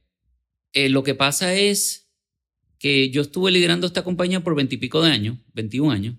eh, 0.73 0.89
lo 0.89 1.03
que 1.03 1.15
pasa 1.15 1.55
es 1.55 2.09
que 2.77 3.09
yo 3.09 3.21
estuve 3.21 3.51
liderando 3.51 3.87
esta 3.87 4.03
compañía 4.03 4.43
por 4.43 4.55
veintipico 4.55 5.01
de 5.01 5.11
años, 5.11 5.37
21 5.53 5.91
años, 5.91 6.15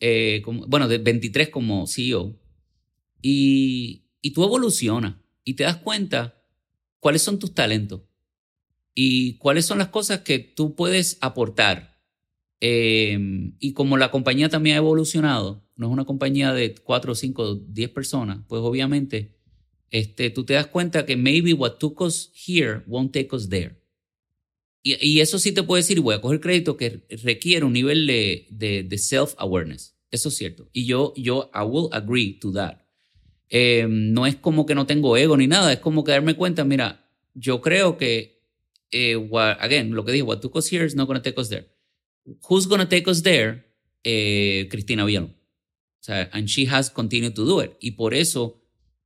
eh, 0.00 0.42
bueno, 0.46 0.88
de 0.88 0.98
23 0.98 1.48
como 1.50 1.86
CEO, 1.86 2.38
y, 3.22 4.04
y 4.20 4.30
tú 4.32 4.44
evolucionas 4.44 5.16
y 5.44 5.54
te 5.54 5.64
das 5.64 5.76
cuenta 5.76 6.42
cuáles 7.00 7.22
son 7.22 7.38
tus 7.38 7.54
talentos 7.54 8.02
y 8.94 9.36
cuáles 9.38 9.66
son 9.66 9.78
las 9.78 9.88
cosas 9.88 10.20
que 10.20 10.38
tú 10.38 10.74
puedes 10.74 11.18
aportar. 11.20 12.00
Eh, 12.60 13.18
y 13.58 13.72
como 13.72 13.96
la 13.96 14.10
compañía 14.10 14.48
también 14.48 14.76
ha 14.76 14.78
evolucionado, 14.78 15.66
no 15.76 15.86
es 15.86 15.92
una 15.92 16.04
compañía 16.04 16.52
de 16.52 16.74
4, 16.74 17.14
5, 17.14 17.54
10 17.56 17.90
personas, 17.90 18.38
pues 18.48 18.62
obviamente 18.62 19.36
este, 19.90 20.30
tú 20.30 20.44
te 20.44 20.54
das 20.54 20.66
cuenta 20.68 21.04
que 21.04 21.16
maybe 21.16 21.52
what 21.52 21.78
took 21.78 22.00
us 22.00 22.32
here 22.34 22.82
won't 22.86 23.12
take 23.12 23.34
us 23.34 23.48
there. 23.48 23.76
Y, 24.86 25.20
eso 25.20 25.38
sí 25.38 25.52
te 25.52 25.62
puedo 25.62 25.78
decir, 25.78 25.96
y 25.96 26.00
voy 26.00 26.14
a 26.14 26.20
coger 26.20 26.40
crédito, 26.40 26.76
que 26.76 27.06
requiere 27.22 27.64
un 27.64 27.72
nivel 27.72 28.06
de, 28.06 28.46
de, 28.50 28.98
self-awareness. 28.98 29.96
Eso 30.10 30.28
es 30.28 30.36
cierto. 30.36 30.68
Y 30.74 30.84
yo, 30.84 31.14
yo, 31.16 31.50
I 31.54 31.64
will 31.64 31.88
agree 31.90 32.38
to 32.38 32.52
that. 32.52 32.82
Eh, 33.48 33.86
no 33.88 34.26
es 34.26 34.36
como 34.36 34.66
que 34.66 34.74
no 34.74 34.86
tengo 34.86 35.16
ego 35.16 35.38
ni 35.38 35.46
nada, 35.46 35.72
es 35.72 35.78
como 35.78 36.04
que 36.04 36.12
darme 36.12 36.36
cuenta, 36.36 36.64
mira, 36.64 37.08
yo 37.32 37.62
creo 37.62 37.96
que, 37.96 38.42
eh, 38.90 39.16
again, 39.58 39.94
lo 39.94 40.04
que 40.04 40.12
dije, 40.12 40.22
what 40.22 40.40
took 40.40 40.54
us 40.56 40.70
here 40.70 40.84
is 40.84 40.94
not 40.94 41.06
going 41.06 41.18
to 41.18 41.22
take 41.22 41.40
us 41.40 41.48
there. 41.48 41.66
Who's 42.48 42.66
going 42.66 42.80
to 42.80 42.88
take 42.88 43.08
us 43.08 43.22
there? 43.22 43.64
Eh, 44.02 44.68
Cristina 44.70 45.06
Villalón. 45.06 45.30
O 45.30 46.02
sea, 46.04 46.28
and 46.32 46.46
she 46.46 46.66
has 46.66 46.90
continued 46.90 47.34
to 47.34 47.46
do 47.46 47.62
it. 47.62 47.72
Y 47.80 47.92
por 47.92 48.12
eso, 48.12 48.60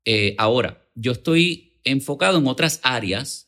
eh, 0.04 0.34
ahora, 0.38 0.88
yo 0.96 1.12
estoy 1.12 1.78
enfocado 1.84 2.38
en 2.38 2.48
otras 2.48 2.80
áreas 2.82 3.47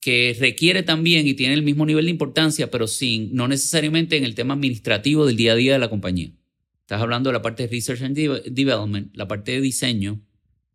que 0.00 0.36
requiere 0.38 0.82
también 0.82 1.26
y 1.26 1.34
tiene 1.34 1.54
el 1.54 1.62
mismo 1.62 1.84
nivel 1.84 2.04
de 2.06 2.10
importancia, 2.10 2.70
pero 2.70 2.86
sin, 2.86 3.34
no 3.34 3.48
necesariamente 3.48 4.16
en 4.16 4.24
el 4.24 4.34
tema 4.34 4.54
administrativo 4.54 5.26
del 5.26 5.36
día 5.36 5.52
a 5.52 5.56
día 5.56 5.72
de 5.72 5.78
la 5.78 5.90
compañía. 5.90 6.32
Estás 6.80 7.02
hablando 7.02 7.30
de 7.30 7.34
la 7.34 7.42
parte 7.42 7.64
de 7.64 7.68
Research 7.68 8.02
and 8.02 8.16
Development, 8.16 9.14
la 9.14 9.28
parte 9.28 9.52
de 9.52 9.60
diseño, 9.60 10.24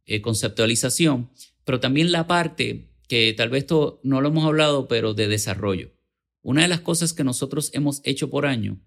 eh, 0.05 0.21
conceptualización, 0.21 1.31
pero 1.63 1.79
también 1.79 2.11
la 2.11 2.27
parte 2.27 2.89
que 3.07 3.33
tal 3.33 3.49
vez 3.49 3.63
esto 3.63 3.99
no 4.03 4.21
lo 4.21 4.29
hemos 4.29 4.45
hablado, 4.45 4.87
pero 4.87 5.13
de 5.13 5.27
desarrollo. 5.27 5.91
Una 6.41 6.63
de 6.63 6.67
las 6.67 6.81
cosas 6.81 7.13
que 7.13 7.23
nosotros 7.23 7.71
hemos 7.73 8.01
hecho 8.03 8.29
por 8.29 8.45
año 8.45 8.79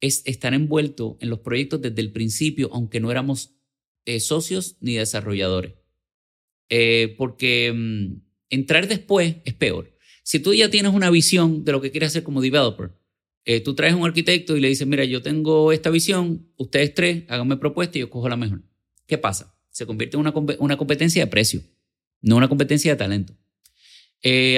es 0.00 0.22
estar 0.24 0.54
envuelto 0.54 1.18
en 1.20 1.30
los 1.30 1.40
proyectos 1.40 1.80
desde 1.82 2.00
el 2.00 2.10
principio, 2.10 2.70
aunque 2.72 3.00
no 3.00 3.10
éramos 3.10 3.54
eh, 4.04 4.18
socios 4.18 4.76
ni 4.80 4.94
desarrolladores. 4.94 5.74
Eh, 6.68 7.14
porque 7.18 7.72
mm, 7.72 8.22
entrar 8.52 8.86
después 8.86 9.36
es 9.44 9.54
peor. 9.54 9.96
Si 10.22 10.38
tú 10.38 10.54
ya 10.54 10.70
tienes 10.70 10.92
una 10.92 11.10
visión 11.10 11.64
de 11.64 11.72
lo 11.72 11.80
que 11.80 11.90
quieres 11.90 12.10
hacer 12.10 12.22
como 12.22 12.40
developer, 12.40 12.92
eh, 13.44 13.60
tú 13.60 13.74
traes 13.74 13.94
un 13.94 14.04
arquitecto 14.04 14.56
y 14.56 14.60
le 14.60 14.68
dices, 14.68 14.86
mira, 14.86 15.04
yo 15.04 15.20
tengo 15.20 15.72
esta 15.72 15.90
visión, 15.90 16.52
ustedes 16.56 16.94
tres, 16.94 17.24
háganme 17.28 17.56
propuesta 17.56 17.98
y 17.98 18.02
yo 18.02 18.10
cojo 18.10 18.28
la 18.28 18.36
mejor. 18.36 18.62
¿Qué 19.06 19.18
pasa? 19.18 19.58
Se 19.70 19.86
convierte 19.86 20.16
en 20.16 20.20
una, 20.20 20.76
competencia 20.76 21.24
de 21.24 21.30
precio, 21.30 21.62
no 22.20 22.36
una 22.36 22.48
competencia 22.48 22.92
de 22.92 22.96
talento. 22.96 23.34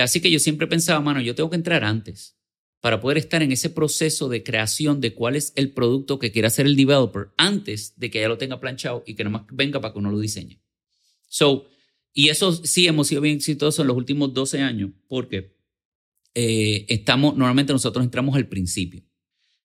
así 0.03 0.21
que 0.21 0.31
yo 0.31 0.39
siempre 0.39 0.67
pensaba, 0.67 1.01
mano, 1.01 1.21
yo 1.21 1.35
tengo 1.35 1.49
que 1.49 1.57
entrar 1.57 1.85
antes 1.85 2.37
para 2.81 3.01
poder 3.01 3.17
estar 3.17 3.43
en 3.43 3.53
ese 3.53 3.71
proceso 3.71 4.29
de 4.29 4.43
creación 4.43 5.01
de 5.01 5.15
cuál 5.15 5.37
es 5.37 5.55
el 5.57 5.73
producto 5.73 6.19
que 6.19 6.33
quiere 6.33 6.49
hacer 6.49 6.67
el 6.67 6.77
developer 6.77 7.29
antes 7.39 7.95
de 7.97 8.11
que 8.11 8.21
ya 8.21 8.29
lo 8.29 8.37
tenga 8.37 8.61
planchado 8.61 9.03
y 9.07 9.15
que 9.15 9.25
nomás 9.25 9.45
venga 9.51 9.81
para 9.81 9.95
que 9.95 10.01
uno 10.01 10.11
lo 10.11 10.19
diseñe. 10.19 10.61
So, 11.29 11.67
y 12.15 12.29
eso 12.29 12.53
sí 12.53 12.87
hemos 12.87 13.09
sido 13.09 13.21
bien 13.21 13.37
exitosos 13.37 13.81
en 13.81 13.89
los 13.89 13.97
últimos 13.97 14.33
12 14.33 14.63
años 14.63 14.91
porque 15.09 15.57
eh, 16.35 16.87
estamos, 16.89 17.37
normalmente 17.37 17.73
nosotros 17.73 18.05
entramos 18.05 18.37
al 18.37 18.49
principio. 18.49 19.03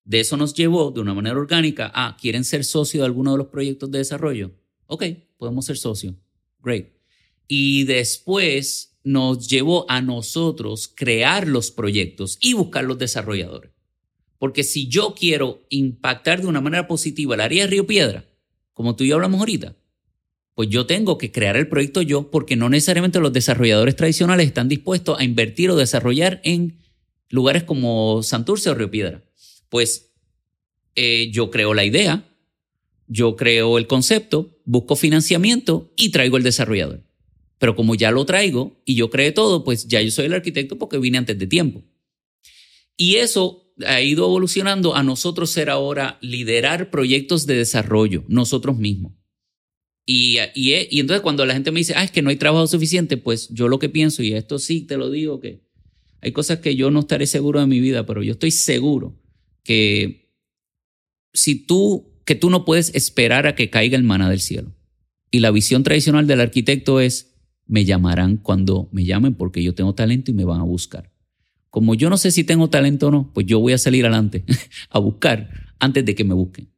De 0.03 0.19
eso 0.19 0.35
nos 0.35 0.55
llevó 0.55 0.89
de 0.89 0.99
una 1.01 1.13
manera 1.13 1.37
orgánica 1.37 1.91
a, 1.93 2.17
¿quieren 2.17 2.43
ser 2.43 2.65
socios 2.65 3.01
de 3.01 3.05
alguno 3.05 3.33
de 3.33 3.37
los 3.37 3.47
proyectos 3.47 3.91
de 3.91 3.99
desarrollo? 3.99 4.51
Ok, 4.87 5.03
podemos 5.37 5.65
ser 5.65 5.77
socios. 5.77 6.15
Great. 6.59 6.87
Y 7.47 7.83
después 7.83 8.97
nos 9.03 9.47
llevó 9.47 9.85
a 9.89 10.01
nosotros 10.01 10.91
crear 10.93 11.47
los 11.47 11.69
proyectos 11.69 12.39
y 12.41 12.53
buscar 12.53 12.83
los 12.83 12.97
desarrolladores. 12.97 13.71
Porque 14.39 14.63
si 14.63 14.87
yo 14.87 15.13
quiero 15.13 15.61
impactar 15.69 16.41
de 16.41 16.47
una 16.47 16.61
manera 16.61 16.87
positiva 16.87 17.35
el 17.35 17.41
área 17.41 17.63
de 17.63 17.69
Río 17.69 17.85
Piedra, 17.85 18.25
como 18.73 18.95
tú 18.95 19.03
y 19.03 19.09
yo 19.09 19.15
hablamos 19.15 19.39
ahorita, 19.39 19.75
pues 20.59 20.67
yo 20.67 20.85
tengo 20.85 21.17
que 21.17 21.31
crear 21.31 21.55
el 21.55 21.69
proyecto 21.69 22.01
yo 22.01 22.29
porque 22.31 22.57
no 22.57 22.67
necesariamente 22.67 23.21
los 23.21 23.31
desarrolladores 23.31 23.95
tradicionales 23.95 24.45
están 24.45 24.67
dispuestos 24.67 25.17
a 25.17 25.23
invertir 25.23 25.71
o 25.71 25.77
desarrollar 25.77 26.41
en 26.43 26.79
lugares 27.29 27.63
como 27.63 28.21
Santurce 28.23 28.69
o 28.69 28.75
Río 28.75 28.91
Piedra. 28.91 29.23
Pues 29.69 30.11
eh, 30.95 31.31
yo 31.31 31.49
creo 31.49 31.73
la 31.73 31.85
idea, 31.85 32.29
yo 33.07 33.37
creo 33.37 33.77
el 33.77 33.87
concepto, 33.87 34.59
busco 34.65 34.97
financiamiento 34.97 35.93
y 35.95 36.09
traigo 36.09 36.35
el 36.35 36.43
desarrollador. 36.43 37.05
Pero 37.57 37.77
como 37.77 37.95
ya 37.95 38.11
lo 38.11 38.25
traigo 38.25 38.81
y 38.83 38.95
yo 38.95 39.09
creé 39.09 39.31
todo, 39.31 39.63
pues 39.63 39.87
ya 39.87 40.01
yo 40.01 40.11
soy 40.11 40.25
el 40.25 40.33
arquitecto 40.33 40.77
porque 40.77 40.97
vine 40.97 41.19
antes 41.19 41.39
de 41.39 41.47
tiempo. 41.47 41.85
Y 42.97 43.15
eso 43.15 43.71
ha 43.85 44.01
ido 44.01 44.25
evolucionando 44.25 44.93
a 44.93 45.03
nosotros 45.03 45.51
ser 45.51 45.69
ahora 45.69 46.17
liderar 46.19 46.89
proyectos 46.89 47.45
de 47.45 47.55
desarrollo, 47.55 48.25
nosotros 48.27 48.77
mismos. 48.77 49.18
Y, 50.11 50.39
y, 50.55 50.73
y, 50.89 50.99
entonces 51.01 51.21
cuando 51.21 51.45
la 51.45 51.53
gente 51.53 51.71
me 51.71 51.81
dice, 51.81 51.93
ah, 51.95 52.03
es 52.03 52.09
que 52.09 52.23
no 52.23 52.31
hay 52.31 52.35
trabajo 52.35 52.65
suficiente, 52.65 53.15
pues 53.15 53.47
yo 53.49 53.67
lo 53.67 53.77
que 53.77 53.89
pienso, 53.89 54.23
y 54.23 54.33
esto 54.33 54.57
sí 54.57 54.81
te 54.81 54.97
lo 54.97 55.11
digo, 55.11 55.39
que 55.39 55.61
hay 56.19 56.31
cosas 56.31 56.61
que 56.61 56.75
yo 56.75 56.89
no 56.89 57.01
estaré 57.01 57.27
seguro 57.27 57.59
de 57.59 57.67
mi 57.67 57.79
vida, 57.79 58.07
pero 58.07 58.23
yo 58.23 58.31
estoy 58.31 58.49
seguro 58.49 59.21
que 59.61 60.33
si 61.31 61.63
tú, 61.63 62.11
que 62.25 62.33
tú 62.33 62.49
no 62.49 62.65
puedes 62.65 62.95
esperar 62.95 63.45
a 63.45 63.53
que 63.53 63.69
caiga 63.69 63.95
el 63.97 64.03
maná 64.03 64.31
del 64.31 64.39
cielo. 64.39 64.75
Y 65.29 65.41
la 65.41 65.51
visión 65.51 65.83
tradicional 65.83 66.25
del 66.25 66.41
arquitecto 66.41 66.99
es, 66.99 67.35
me 67.67 67.85
llamarán 67.85 68.37
cuando 68.37 68.89
me 68.91 69.05
llamen 69.05 69.35
porque 69.35 69.61
yo 69.61 69.75
tengo 69.75 69.93
talento 69.93 70.31
y 70.31 70.33
me 70.33 70.43
van 70.43 70.59
a 70.59 70.63
buscar. 70.63 71.11
Como 71.69 71.93
yo 71.93 72.09
no 72.09 72.17
sé 72.17 72.31
si 72.31 72.43
tengo 72.43 72.71
talento 72.71 73.09
o 73.09 73.11
no, 73.11 73.31
pues 73.31 73.45
yo 73.45 73.59
voy 73.59 73.73
a 73.73 73.77
salir 73.77 74.07
adelante 74.07 74.43
a 74.89 74.97
buscar 74.97 75.51
antes 75.77 76.03
de 76.03 76.15
que 76.15 76.23
me 76.23 76.33
busquen. 76.33 76.71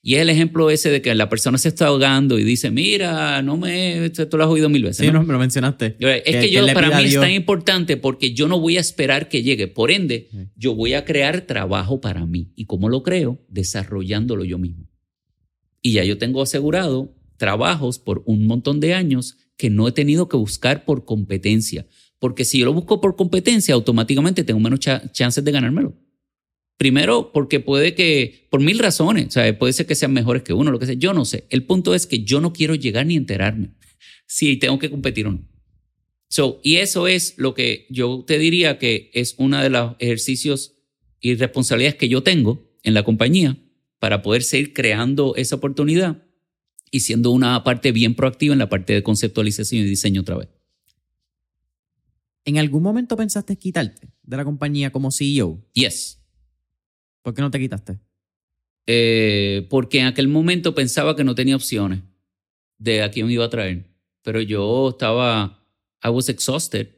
Y 0.00 0.14
es 0.14 0.22
el 0.22 0.30
ejemplo 0.30 0.70
ese 0.70 0.90
de 0.90 1.02
que 1.02 1.14
la 1.14 1.28
persona 1.28 1.58
se 1.58 1.68
está 1.68 1.86
ahogando 1.86 2.38
y 2.38 2.44
dice, 2.44 2.70
mira, 2.70 3.42
no 3.42 3.56
me, 3.56 4.06
esto 4.06 4.36
lo 4.36 4.44
has 4.44 4.50
oído 4.50 4.68
mil 4.68 4.84
veces. 4.84 5.04
Sí, 5.04 5.12
¿no? 5.12 5.24
me 5.24 5.32
lo 5.32 5.38
mencionaste. 5.38 5.96
Es 5.98 6.36
que, 6.36 6.50
yo, 6.50 6.64
para 6.72 7.00
mí 7.00 7.08
es 7.08 7.14
tan 7.14 7.32
importante 7.32 7.96
porque 7.96 8.32
yo 8.32 8.46
no 8.46 8.60
voy 8.60 8.76
a 8.76 8.80
esperar 8.80 9.28
que 9.28 9.42
llegue. 9.42 9.66
Por 9.66 9.90
ende, 9.90 10.28
yo 10.56 10.74
voy 10.74 10.94
a 10.94 11.04
crear 11.04 11.42
trabajo 11.42 12.00
para 12.00 12.24
mí. 12.26 12.52
¿Y 12.54 12.66
cómo 12.66 12.88
lo 12.88 13.02
creo? 13.02 13.44
Desarrollándolo 13.48 14.44
yo 14.44 14.58
mismo. 14.58 14.88
Y 15.82 15.92
ya 15.92 16.04
yo 16.04 16.16
tengo 16.16 16.42
asegurado 16.42 17.14
trabajos 17.36 17.98
por 17.98 18.22
un 18.26 18.46
montón 18.46 18.80
de 18.80 18.94
años 18.94 19.36
que 19.56 19.70
no 19.70 19.88
he 19.88 19.92
tenido 19.92 20.28
que 20.28 20.36
buscar 20.36 20.84
por 20.84 21.04
competencia. 21.04 21.86
Porque 22.20 22.44
si 22.44 22.58
yo 22.60 22.66
lo 22.66 22.72
busco 22.72 23.00
por 23.00 23.16
competencia, 23.16 23.74
automáticamente 23.74 24.44
tengo 24.44 24.60
menos 24.60 24.80
chances 24.80 25.44
de 25.44 25.52
ganármelo. 25.52 25.96
Primero, 26.78 27.32
porque 27.32 27.58
puede 27.58 27.94
que, 27.94 28.46
por 28.50 28.60
mil 28.60 28.78
razones, 28.78 29.26
o 29.26 29.30
sea, 29.32 29.58
puede 29.58 29.72
ser 29.72 29.86
que 29.86 29.96
sean 29.96 30.12
mejores 30.12 30.44
que 30.44 30.52
uno, 30.52 30.70
lo 30.70 30.78
que 30.78 30.86
sea, 30.86 30.94
yo 30.94 31.12
no 31.12 31.24
sé. 31.24 31.44
El 31.50 31.64
punto 31.64 31.92
es 31.92 32.06
que 32.06 32.22
yo 32.22 32.40
no 32.40 32.52
quiero 32.52 32.76
llegar 32.76 33.04
ni 33.04 33.16
enterarme 33.16 33.72
si 34.26 34.56
tengo 34.56 34.78
que 34.78 34.88
competir 34.88 35.26
o 35.26 35.32
no. 35.32 35.48
So, 36.28 36.60
y 36.62 36.76
eso 36.76 37.08
es 37.08 37.34
lo 37.36 37.54
que 37.54 37.86
yo 37.90 38.24
te 38.24 38.38
diría 38.38 38.78
que 38.78 39.10
es 39.12 39.34
uno 39.38 39.60
de 39.60 39.70
los 39.70 39.96
ejercicios 39.98 40.76
y 41.20 41.34
responsabilidades 41.34 41.96
que 41.96 42.08
yo 42.08 42.22
tengo 42.22 42.70
en 42.84 42.94
la 42.94 43.02
compañía 43.02 43.56
para 43.98 44.22
poder 44.22 44.44
seguir 44.44 44.72
creando 44.72 45.34
esa 45.34 45.56
oportunidad 45.56 46.22
y 46.92 47.00
siendo 47.00 47.32
una 47.32 47.64
parte 47.64 47.90
bien 47.90 48.14
proactiva 48.14 48.52
en 48.52 48.60
la 48.60 48.68
parte 48.68 48.92
de 48.92 49.02
conceptualización 49.02 49.82
y 49.82 49.88
diseño 49.88 50.20
otra 50.20 50.36
vez. 50.36 50.48
¿En 52.44 52.58
algún 52.58 52.84
momento 52.84 53.16
pensaste 53.16 53.56
quitarte 53.56 54.08
de 54.22 54.36
la 54.36 54.44
compañía 54.44 54.90
como 54.90 55.10
CEO? 55.10 55.60
Yes. 55.72 56.17
¿Por 57.22 57.34
qué 57.34 57.42
no 57.42 57.50
te 57.50 57.58
quitaste? 57.58 57.98
Eh, 58.86 59.66
porque 59.68 60.00
en 60.00 60.06
aquel 60.06 60.28
momento 60.28 60.74
pensaba 60.74 61.14
que 61.14 61.24
no 61.24 61.34
tenía 61.34 61.56
opciones 61.56 62.00
de 62.78 63.02
a 63.02 63.10
quién 63.10 63.26
me 63.26 63.34
iba 63.34 63.44
a 63.44 63.50
traer. 63.50 63.84
Pero 64.22 64.40
yo 64.40 64.90
estaba, 64.90 65.64
I 66.02 66.08
was 66.08 66.28
exhausted 66.28 66.88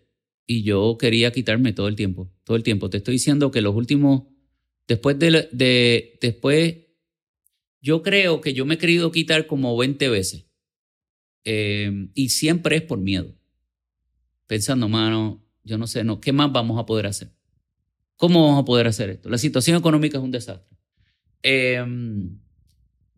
y 0.46 0.62
yo 0.62 0.96
quería 0.98 1.32
quitarme 1.32 1.72
todo 1.72 1.88
el 1.88 1.96
tiempo, 1.96 2.30
todo 2.44 2.56
el 2.56 2.62
tiempo. 2.62 2.90
Te 2.90 2.98
estoy 2.98 3.14
diciendo 3.14 3.50
que 3.50 3.60
los 3.60 3.74
últimos, 3.74 4.24
después 4.86 5.18
de, 5.18 5.48
de 5.52 6.18
después 6.20 6.76
yo 7.80 8.02
creo 8.02 8.40
que 8.40 8.52
yo 8.52 8.66
me 8.66 8.74
he 8.74 8.78
querido 8.78 9.10
quitar 9.10 9.46
como 9.46 9.76
20 9.76 10.08
veces. 10.08 10.46
Em, 11.44 12.10
y 12.14 12.28
siempre 12.28 12.76
es 12.76 12.82
por 12.82 12.98
miedo. 12.98 13.34
Pensando, 14.46 14.88
mano, 14.88 15.42
yo 15.64 15.78
no 15.78 15.86
sé, 15.86 16.04
no, 16.04 16.20
¿qué 16.20 16.32
más 16.32 16.52
vamos 16.52 16.78
a 16.78 16.86
poder 16.86 17.06
hacer? 17.06 17.32
¿Cómo 18.20 18.46
vamos 18.46 18.60
a 18.60 18.64
poder 18.66 18.86
hacer 18.86 19.08
esto? 19.08 19.30
La 19.30 19.38
situación 19.38 19.78
económica 19.78 20.18
es 20.18 20.22
un 20.22 20.30
desastre. 20.30 20.76
Em, 21.42 22.38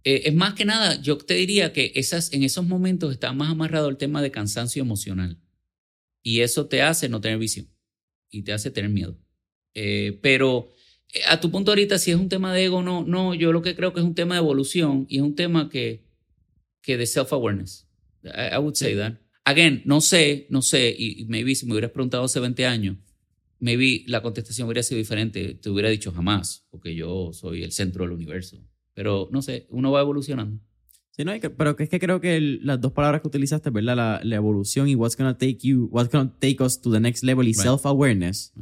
eh, 0.04 0.22
es 0.26 0.32
más 0.34 0.54
que 0.54 0.64
nada, 0.64 1.02
yo 1.02 1.18
te 1.18 1.34
diría 1.34 1.72
que 1.72 1.90
esas, 1.96 2.32
en 2.32 2.44
esos 2.44 2.64
momentos 2.64 3.10
está 3.10 3.32
más 3.32 3.50
amarrado 3.50 3.88
el 3.88 3.96
tema 3.96 4.22
de 4.22 4.30
cansancio 4.30 4.80
emocional. 4.80 5.40
Y 6.22 6.42
eso 6.42 6.66
te 6.66 6.82
hace 6.82 7.08
no 7.08 7.20
tener 7.20 7.38
visión 7.38 7.66
y 8.30 8.42
te 8.42 8.52
hace 8.52 8.70
tener 8.70 8.92
miedo. 8.92 9.18
Eh, 9.74 10.20
pero 10.22 10.68
a 11.26 11.40
tu 11.40 11.50
punto 11.50 11.72
ahorita, 11.72 11.98
si 11.98 12.12
es 12.12 12.16
un 12.16 12.28
tema 12.28 12.54
de 12.54 12.66
ego, 12.66 12.80
no, 12.80 13.02
no, 13.02 13.34
yo 13.34 13.50
lo 13.50 13.60
que 13.60 13.74
creo 13.74 13.92
que 13.92 13.98
es 13.98 14.06
un 14.06 14.14
tema 14.14 14.36
de 14.36 14.42
evolución 14.42 15.06
y 15.08 15.16
es 15.16 15.22
un 15.22 15.34
tema 15.34 15.68
que, 15.68 16.04
que 16.80 16.96
de 16.96 17.06
self-awareness. 17.06 17.88
I, 18.22 18.58
would 18.58 18.76
say 18.76 18.94
that. 18.94 19.14
Again, 19.44 19.82
no 19.84 20.00
sé, 20.00 20.46
no 20.48 20.62
sé, 20.62 20.94
y 20.96 21.24
maybe 21.24 21.56
si 21.56 21.66
me 21.66 21.72
hubieras 21.72 21.90
preguntado 21.90 22.22
hace 22.22 22.38
20 22.38 22.66
años, 22.66 22.98
maybe 23.62 24.05
la 24.06 24.20
contestación 24.20 24.66
hubiera 24.66 24.82
sido 24.82 24.98
diferente. 24.98 25.55
Te 25.55 25.70
hubiera 25.70 25.89
dicho 25.89 26.12
jamás, 26.12 26.66
porque 26.70 26.94
yo 26.94 27.32
soy 27.32 27.62
el 27.62 27.72
centro 27.72 28.05
del 28.05 28.12
universo. 28.12 28.59
Pero 28.93 29.28
no 29.32 29.40
sé, 29.40 29.66
uno 29.70 29.90
va 29.90 30.01
evolucionando. 30.01 30.60
Sí, 31.12 31.24
no, 31.24 31.32
pero 31.56 31.76
es 31.78 31.89
que 31.89 32.01
creo 32.01 32.20
que 32.20 32.40
las 32.40 32.80
dos 32.80 32.93
palabras 32.93 33.22
que 33.22 33.28
utilizaste, 33.28 33.70
¿verdad? 33.70 33.97
La, 33.97 34.20
la, 34.22 34.36
evolución 34.36 34.89
y 34.89 34.94
what's 34.94 35.16
gonna 35.16 35.36
take 35.36 35.59
you, 35.62 35.89
what's 35.90 36.10
gonna 36.10 36.34
take 36.39 36.62
us 36.62 36.80
to 36.80 36.90
the 36.90 37.01
next 37.01 37.22
level 37.22 37.47
y 37.47 37.55
self-awareness 37.55 38.55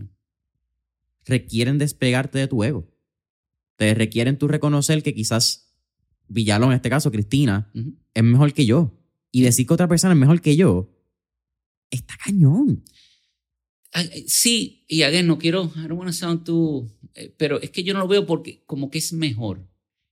requieren 1.25 1.79
despegarte 1.79 2.39
de 2.39 2.49
tu 2.49 2.63
ego. 2.65 2.89
Te 3.77 3.95
requieren 3.95 4.37
tú 4.37 4.49
reconocer 4.49 5.03
que 5.03 5.15
quizás 5.15 5.71
Villalo, 6.31 6.67
en 6.67 6.73
este 6.73 6.89
caso, 6.89 7.11
Cristina, 7.11 7.71
es 8.15 8.23
mejor 8.23 8.53
que 8.53 8.65
yo. 8.65 8.97
Y 9.33 9.43
decir 9.43 9.67
que 9.67 9.75
otra 9.75 9.89
persona 9.89 10.15
es 10.15 10.19
mejor 10.19 10.41
que 10.41 10.57
yo, 10.57 10.89
está 11.91 12.15
cañón. 12.25 12.85
Sí, 14.27 14.85
y 14.89 15.03
again, 15.03 15.27
no 15.27 15.39
quiero, 15.39 15.71
I 15.77 15.81
don't 15.89 15.93
want 15.93 16.09
to 16.09 16.13
sound 16.13 16.45
too, 16.45 16.89
eh, 17.15 17.35
pero 17.37 17.61
es 17.61 17.71
que 17.71 17.83
yo 17.83 17.93
no 17.93 18.01
lo 18.01 18.09
veo 18.09 18.25
porque 18.27 18.63
como 18.67 18.91
que 18.91 18.99
es 18.99 19.13
mejor. 19.13 19.67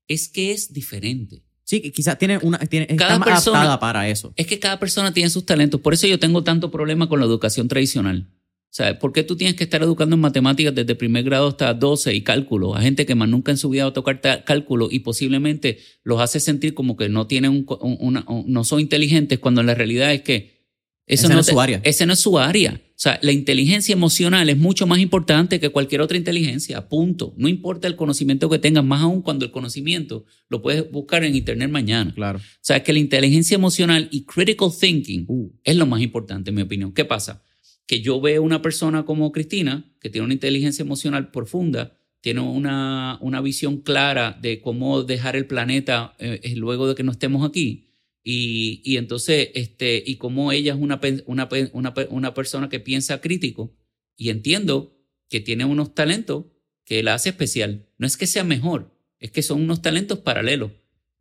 Es 0.09 0.29
que 0.29 0.53
es 0.53 0.73
diferente. 0.73 1.45
Sí, 1.65 1.81
que 1.83 1.93
quizás 1.93 2.19
tiene 2.19 2.39
una, 2.39 2.59
tiene, 2.59 2.87
está 2.91 3.07
Cada 3.07 3.19
más 3.19 3.29
persona- 3.29 3.59
adaptada 3.61 3.81
para 3.81 4.09
eso. 4.09 4.33
Es 4.37 4.47
que 4.47 4.59
cada 4.59 4.79
persona 4.81 5.13
tiene 5.13 5.29
sus 5.31 5.45
talentos. 5.45 5.81
Por 5.81 5.93
eso 5.95 6.07
yo 6.07 6.19
tengo 6.19 6.43
tanto 6.43 6.71
problema 6.71 7.09
con 7.09 7.21
la 7.21 7.27
educación 7.27 7.69
tradicional. 7.69 8.27
O 8.71 8.75
sea, 8.79 8.99
¿por 8.99 9.13
qué 9.13 9.23
tú 9.23 9.37
tienes 9.37 9.55
que 9.57 9.65
estar 9.65 9.83
educando 9.83 10.15
en 10.15 10.21
matemáticas 10.21 10.75
desde 10.75 10.95
primer 10.95 11.25
grado 11.25 11.49
hasta 11.49 11.73
12 11.75 12.15
y 12.15 12.23
cálculo 12.23 12.75
a 12.75 12.83
gente 12.83 13.07
que 13.07 13.15
más 13.15 13.29
nunca 13.29 13.51
en 13.51 13.59
su 13.59 13.69
vida 13.71 13.85
va 13.85 13.91
a 13.91 13.95
tocar 13.95 14.21
cálculo 14.45 14.89
y 14.91 15.01
posiblemente 15.01 15.79
los 16.05 16.21
hace 16.21 16.39
sentir 16.41 16.75
como 16.75 16.97
que 16.97 17.09
no 17.09 17.27
tienen 17.27 17.51
un, 17.51 17.67
un- 17.81 17.97
una- 18.01 18.25
un- 18.29 18.51
no 18.53 18.65
son 18.65 18.81
inteligentes 18.81 19.39
cuando 19.39 19.61
en 19.63 19.69
la 19.69 19.75
realidad 19.75 20.13
es 20.13 20.23
que 20.23 20.67
eso 21.07 21.27
Ese 21.27 21.35
no 21.35 21.41
es 21.41 21.47
te- 21.47 21.53
su 21.53 21.61
área. 21.61 21.81
Ese 21.85 22.07
no 22.07 22.13
es 22.13 22.19
su 22.21 22.39
área. 22.39 22.81
O 22.99 23.01
sea, 23.01 23.21
la 23.23 23.31
inteligencia 23.31 23.93
emocional 23.93 24.51
es 24.51 24.59
mucho 24.59 24.85
más 24.85 24.99
importante 24.99 25.61
que 25.61 25.69
cualquier 25.69 26.01
otra 26.01 26.19
inteligencia. 26.19 26.89
Punto. 26.89 27.33
No 27.37 27.47
importa 27.47 27.87
el 27.87 27.95
conocimiento 27.95 28.51
que 28.51 28.59
tengas, 28.59 28.85
más 28.85 29.03
aún 29.03 29.23
cuando 29.23 29.45
el 29.45 29.53
conocimiento 29.53 30.25
lo 30.49 30.63
puedes 30.63 30.91
buscar 30.91 31.23
en 31.23 31.37
internet 31.37 31.71
mañana. 31.71 32.13
Claro. 32.13 32.39
O 32.39 32.61
sea, 32.61 32.83
que 32.83 32.93
la 32.93 32.99
inteligencia 32.99 33.55
emocional 33.55 34.09
y 34.11 34.25
critical 34.25 34.71
thinking 34.77 35.27
Uh, 35.29 35.49
es 35.63 35.77
lo 35.77 35.87
más 35.87 36.03
importante, 36.03 36.51
en 36.51 36.57
mi 36.57 36.63
opinión. 36.63 36.93
¿Qué 36.93 37.05
pasa? 37.05 37.45
Que 37.87 38.01
yo 38.01 38.21
veo 38.21 38.43
una 38.43 38.63
persona 38.63 39.05
como 39.05 39.31
Cristina, 39.31 39.85
que 40.01 40.11
tiene 40.11 40.25
una 40.25 40.35
inteligencia 40.35 40.83
emocional 40.83 41.31
profunda, 41.31 41.97
tiene 42.21 42.41
una, 42.41 43.19
una 43.21 43.41
visión 43.41 43.81
clara 43.83 44.37
de 44.43 44.61
cómo 44.61 45.05
dejar 45.05 45.37
el 45.37 45.47
planeta 45.47 46.17
eh, 46.19 46.41
eh, 46.43 46.57
luego 46.57 46.89
de 46.89 46.97
que 46.97 47.05
no 47.05 47.13
estemos 47.13 47.49
aquí. 47.49 47.88
Y, 48.31 48.83
y 48.85 48.99
entonces, 48.99 49.49
este, 49.55 50.03
y 50.07 50.17
cómo 50.17 50.53
ella 50.53 50.75
es 50.75 50.79
una, 50.79 51.01
una, 51.25 51.49
una, 51.73 51.95
una 52.11 52.35
persona 52.35 52.69
que 52.69 52.79
piensa 52.79 53.23
crítico. 53.23 53.75
Y 54.17 54.29
entiendo 54.29 54.95
que 55.31 55.41
tiene 55.41 55.65
unos 55.65 55.95
talentos 55.95 56.45
que 56.85 57.03
la 57.03 57.15
hace 57.15 57.31
especial. 57.31 57.89
No 57.97 58.07
es 58.07 58.19
que 58.19 58.27
sea 58.27 58.45
mejor, 58.45 58.95
es 59.19 59.31
que 59.31 59.43
son 59.43 59.63
unos 59.63 59.81
talentos 59.81 60.19
paralelos. 60.19 60.73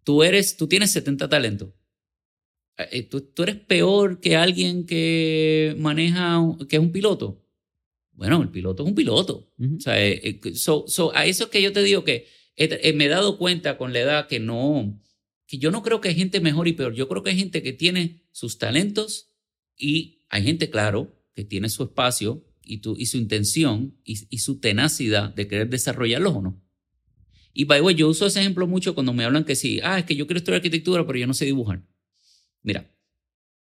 Tú 0.03 0.21
eres, 0.23 0.57
tú 0.57 0.67
tienes 0.67 0.91
70 0.91 1.29
talentos. 1.29 1.69
Eh, 2.91 3.03
¿Tú, 3.03 3.21
tú 3.21 3.43
eres 3.43 3.55
peor 3.55 4.19
que 4.19 4.35
alguien 4.35 4.85
que 4.85 5.75
maneja, 5.79 6.41
que 6.69 6.75
es 6.75 6.81
un 6.81 6.91
piloto. 6.91 7.41
Bueno, 8.11 8.41
el 8.41 8.49
piloto 8.49 8.83
es 8.83 8.89
un 8.89 8.95
piloto. 8.95 9.49
O 9.77 9.79
sea, 9.79 10.03
eh, 10.05 10.39
eh, 10.43 10.55
so- 10.55 10.85
so, 10.87 11.15
a 11.15 11.25
eso 11.25 11.45
es 11.45 11.49
que 11.51 11.61
yo 11.61 11.71
te 11.71 11.83
digo 11.83 12.03
que 12.03 12.27
eh, 12.57 12.79
eh, 12.83 12.93
me 12.93 13.05
he 13.05 13.09
dado 13.09 13.37
cuenta 13.37 13.77
con 13.77 13.93
la 13.93 13.99
edad 13.99 14.27
que 14.27 14.39
no, 14.39 14.99
que 15.47 15.57
yo 15.57 15.71
no 15.71 15.81
creo 15.81 16.01
que 16.01 16.09
hay 16.09 16.15
gente 16.15 16.41
mejor 16.41 16.67
y 16.67 16.73
peor. 16.73 16.93
Yo 16.93 17.07
creo 17.07 17.23
que 17.23 17.31
hay 17.31 17.37
gente 17.37 17.63
que 17.63 17.73
tiene 17.73 18.27
sus 18.31 18.57
talentos 18.57 19.31
y 19.75 20.25
hay 20.29 20.43
gente, 20.43 20.69
claro, 20.69 21.17
que 21.33 21.45
tiene 21.45 21.69
su 21.69 21.83
espacio 21.83 22.45
y, 22.61 22.79
tu, 22.79 22.95
y 22.97 23.05
su 23.05 23.17
intención 23.17 23.97
y, 24.03 24.27
y 24.29 24.39
su 24.39 24.59
tenacidad 24.59 25.33
de 25.33 25.47
querer 25.47 25.69
desarrollarlos 25.69 26.35
o 26.35 26.41
no. 26.41 26.63
Y 27.53 27.63
by 27.63 27.79
the 27.79 27.85
way, 27.85 27.95
yo 27.95 28.09
uso 28.09 28.27
ese 28.27 28.41
ejemplo 28.41 28.67
mucho 28.67 28.93
cuando 28.93 29.13
me 29.13 29.23
hablan 29.23 29.45
que 29.45 29.55
sí, 29.55 29.79
ah, 29.83 29.97
es 29.97 30.05
que 30.05 30.15
yo 30.15 30.27
quiero 30.27 30.37
estudiar 30.37 30.57
arquitectura, 30.57 31.07
pero 31.07 31.17
yo 31.17 31.25
no 31.25 31.33
sé 31.33 31.45
dibujar. 31.45 31.83
Mira, 32.61 32.93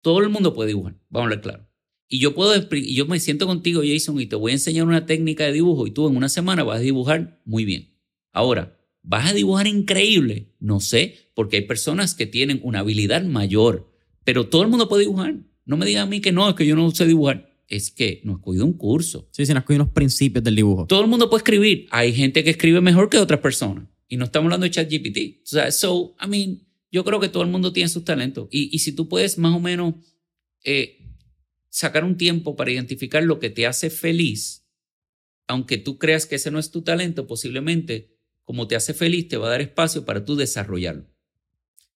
todo 0.02 0.20
el 0.20 0.30
mundo 0.30 0.53
puede 0.53 0.70
dibujar, 0.70 0.95
vamos 1.10 1.24
a 1.24 1.24
hablar 1.24 1.41
claro. 1.41 1.70
Y 2.07 2.20
yo 2.20 2.36
puedo, 2.36 2.53
y 2.72 2.94
yo 2.94 3.06
me 3.06 3.20
siento 3.20 3.48
contigo, 3.48 3.82
Jason, 3.86 4.20
y 4.20 4.26
te 4.26 4.36
voy 4.36 4.52
a 4.52 4.56
enseñar 4.56 4.86
una 4.86 5.06
técnica 5.06 5.45
de 5.45 5.53
dibujo 5.53 5.88
y 5.88 5.91
tú 5.91 6.07
en 6.07 6.18
una 6.18 6.30
semana 6.30 6.64
vas 6.64 6.80
a 6.80 6.82
dibujar 6.82 7.41
muy 7.45 7.66
bien. 7.66 7.98
Ahora, 8.32 8.78
¿vas 9.02 9.32
a 9.32 9.34
dibujar 9.34 9.66
increíble? 9.66 10.53
No 10.60 10.82
sé, 10.82 11.24
porque 11.36 11.57
hay 11.57 11.64
personas 11.64 12.16
que 12.16 12.26
tienen 12.26 12.60
una 12.64 12.80
habilidad 12.80 13.24
mayor, 13.24 13.91
pero 14.24 14.48
todo 14.48 14.64
el 14.64 14.70
mundo 14.70 14.90
puede 14.90 15.03
dibujar. 15.03 15.36
No 15.66 15.78
me 15.78 15.86
digan 15.86 16.03
a 16.03 16.10
mí 16.10 16.22
que 16.22 16.32
no, 16.32 16.49
es 16.49 16.56
que 16.56 16.66
yo 16.66 16.76
no 16.76 16.90
sé 16.91 17.06
dibujar. 17.06 17.53
Es 17.68 17.91
que 17.91 18.22
no 18.24 18.38
he 18.38 18.41
cogido 18.41 18.66
un 18.66 18.74
curso. 18.74 19.28
Sí, 19.32 19.45
sí, 19.45 19.53
nos 19.53 19.64
cogió 19.64 19.82
unos 19.82 19.94
principios 19.94 20.44
del 20.44 20.56
dibujo. 20.56 20.86
Todo 20.86 21.02
el 21.02 21.07
mundo 21.07 21.30
puede 21.30 21.40
escribir. 21.40 21.88
Hay 21.91 22.14
gente 22.14 22.44
que 22.44 22.52
escribe 22.52 22.80
mejor 22.80 23.10
que 23.10 23.18
otras 23.18 23.40
personas. 23.40 23.88
Y 24.07 24.18
no 24.18 24.26
estamos 24.26 24.45
hablando 24.45 24.66
de 24.66 24.72
ChatGPT. 24.72 25.44
O 25.44 25.48
sea, 25.48 25.72
so, 25.72 26.16
I 26.24 26.28
mean, 26.28 26.68
yo 26.91 27.03
creo 27.03 27.20
que 27.20 27.28
todo 27.28 27.44
el 27.44 27.49
mundo 27.49 27.74
tiene 27.74 27.90
sus 27.90 28.06
talentos. 28.06 28.48
Y, 28.52 28.74
y 28.74 28.80
si 28.80 28.94
tú 28.94 29.10
puedes 29.10 29.38
más 29.38 29.53
o 29.56 29.60
menos 29.60 29.95
eh, 30.64 31.06
sacar 31.70 32.03
un 32.03 32.18
tiempo 32.18 32.56
para 32.56 32.72
identificar 32.72 33.24
lo 33.24 33.40
que 33.40 33.49
te 33.49 33.66
hace 33.66 33.90
feliz, 33.90 34.68
aunque 35.48 35.78
tú 35.78 35.98
creas 35.98 36.26
que 36.26 36.36
ese 36.36 36.52
no 36.52 36.60
es 36.60 36.72
tu 36.72 36.84
talento, 36.84 37.28
posiblemente 37.28 38.16
como 38.44 38.68
te 38.68 38.76
hace 38.76 38.94
feliz, 38.94 39.28
te 39.28 39.38
va 39.38 39.48
a 39.48 39.52
dar 39.52 39.62
espacio 39.62 40.06
para 40.06 40.24
tú 40.24 40.36
desarrollarlo. 40.36 41.07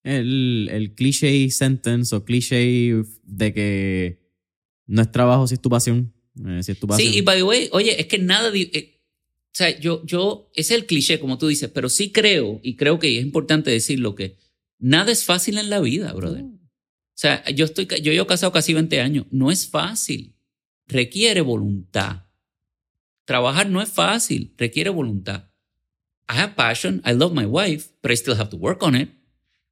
El, 0.03 0.69
el 0.71 0.95
cliché 0.95 1.49
sentence 1.51 2.15
o 2.15 2.23
cliché 2.23 2.93
de 3.23 3.53
que 3.53 4.19
no 4.87 5.01
es 5.01 5.11
trabajo 5.11 5.45
si 5.47 5.55
es 5.55 5.61
tu 5.61 5.69
pasión. 5.69 6.13
Eh, 6.45 6.63
si 6.63 6.71
es 6.71 6.79
tu 6.79 6.87
pasión. 6.87 7.11
Sí, 7.11 7.17
y 7.17 7.21
by 7.21 7.37
the 7.37 7.43
way, 7.43 7.69
oye, 7.73 7.99
es 7.99 8.07
que 8.07 8.17
nada. 8.17 8.49
di- 8.51 8.71
eh, 8.73 8.95
o 9.47 9.51
sea, 9.59 9.77
yo, 9.79 10.05
yo, 10.05 10.49
ese 10.55 10.75
es 10.75 10.79
el 10.81 10.85
cliché, 10.87 11.19
como 11.19 11.37
tú 11.37 11.47
dices, 11.47 11.69
pero 11.69 11.89
sí 11.89 12.11
creo, 12.11 12.59
y 12.63 12.75
creo 12.77 12.97
que 12.97 13.17
es 13.17 13.23
importante 13.23 13.71
decirlo, 13.71 14.15
que 14.15 14.37
nada 14.77 15.11
es 15.11 15.25
fácil 15.25 15.57
en 15.57 15.69
la 15.69 15.81
vida, 15.81 16.13
brother. 16.13 16.43
O 16.43 16.57
sea, 17.21 17.43
yo 17.49 17.65
estoy, 17.65 17.85
yo 18.01 18.13
llevo 18.13 18.27
casado 18.27 18.53
casi 18.53 18.73
20 18.73 19.01
años. 19.01 19.25
No 19.31 19.51
es 19.51 19.67
fácil. 19.67 20.35
Requiere 20.87 21.41
voluntad. 21.41 22.27
Trabajar 23.25 23.69
no 23.69 23.81
es 23.81 23.89
fácil. 23.89 24.53
Requiere 24.57 24.89
voluntad. 24.89 25.49
I 26.29 26.37
have 26.39 26.55
passion. 26.55 27.01
I 27.05 27.11
love 27.13 27.33
my 27.33 27.45
wife, 27.45 27.89
but 28.01 28.11
I 28.11 28.15
still 28.15 28.35
have 28.37 28.49
to 28.51 28.57
work 28.57 28.81
on 28.83 28.95
it. 28.95 29.09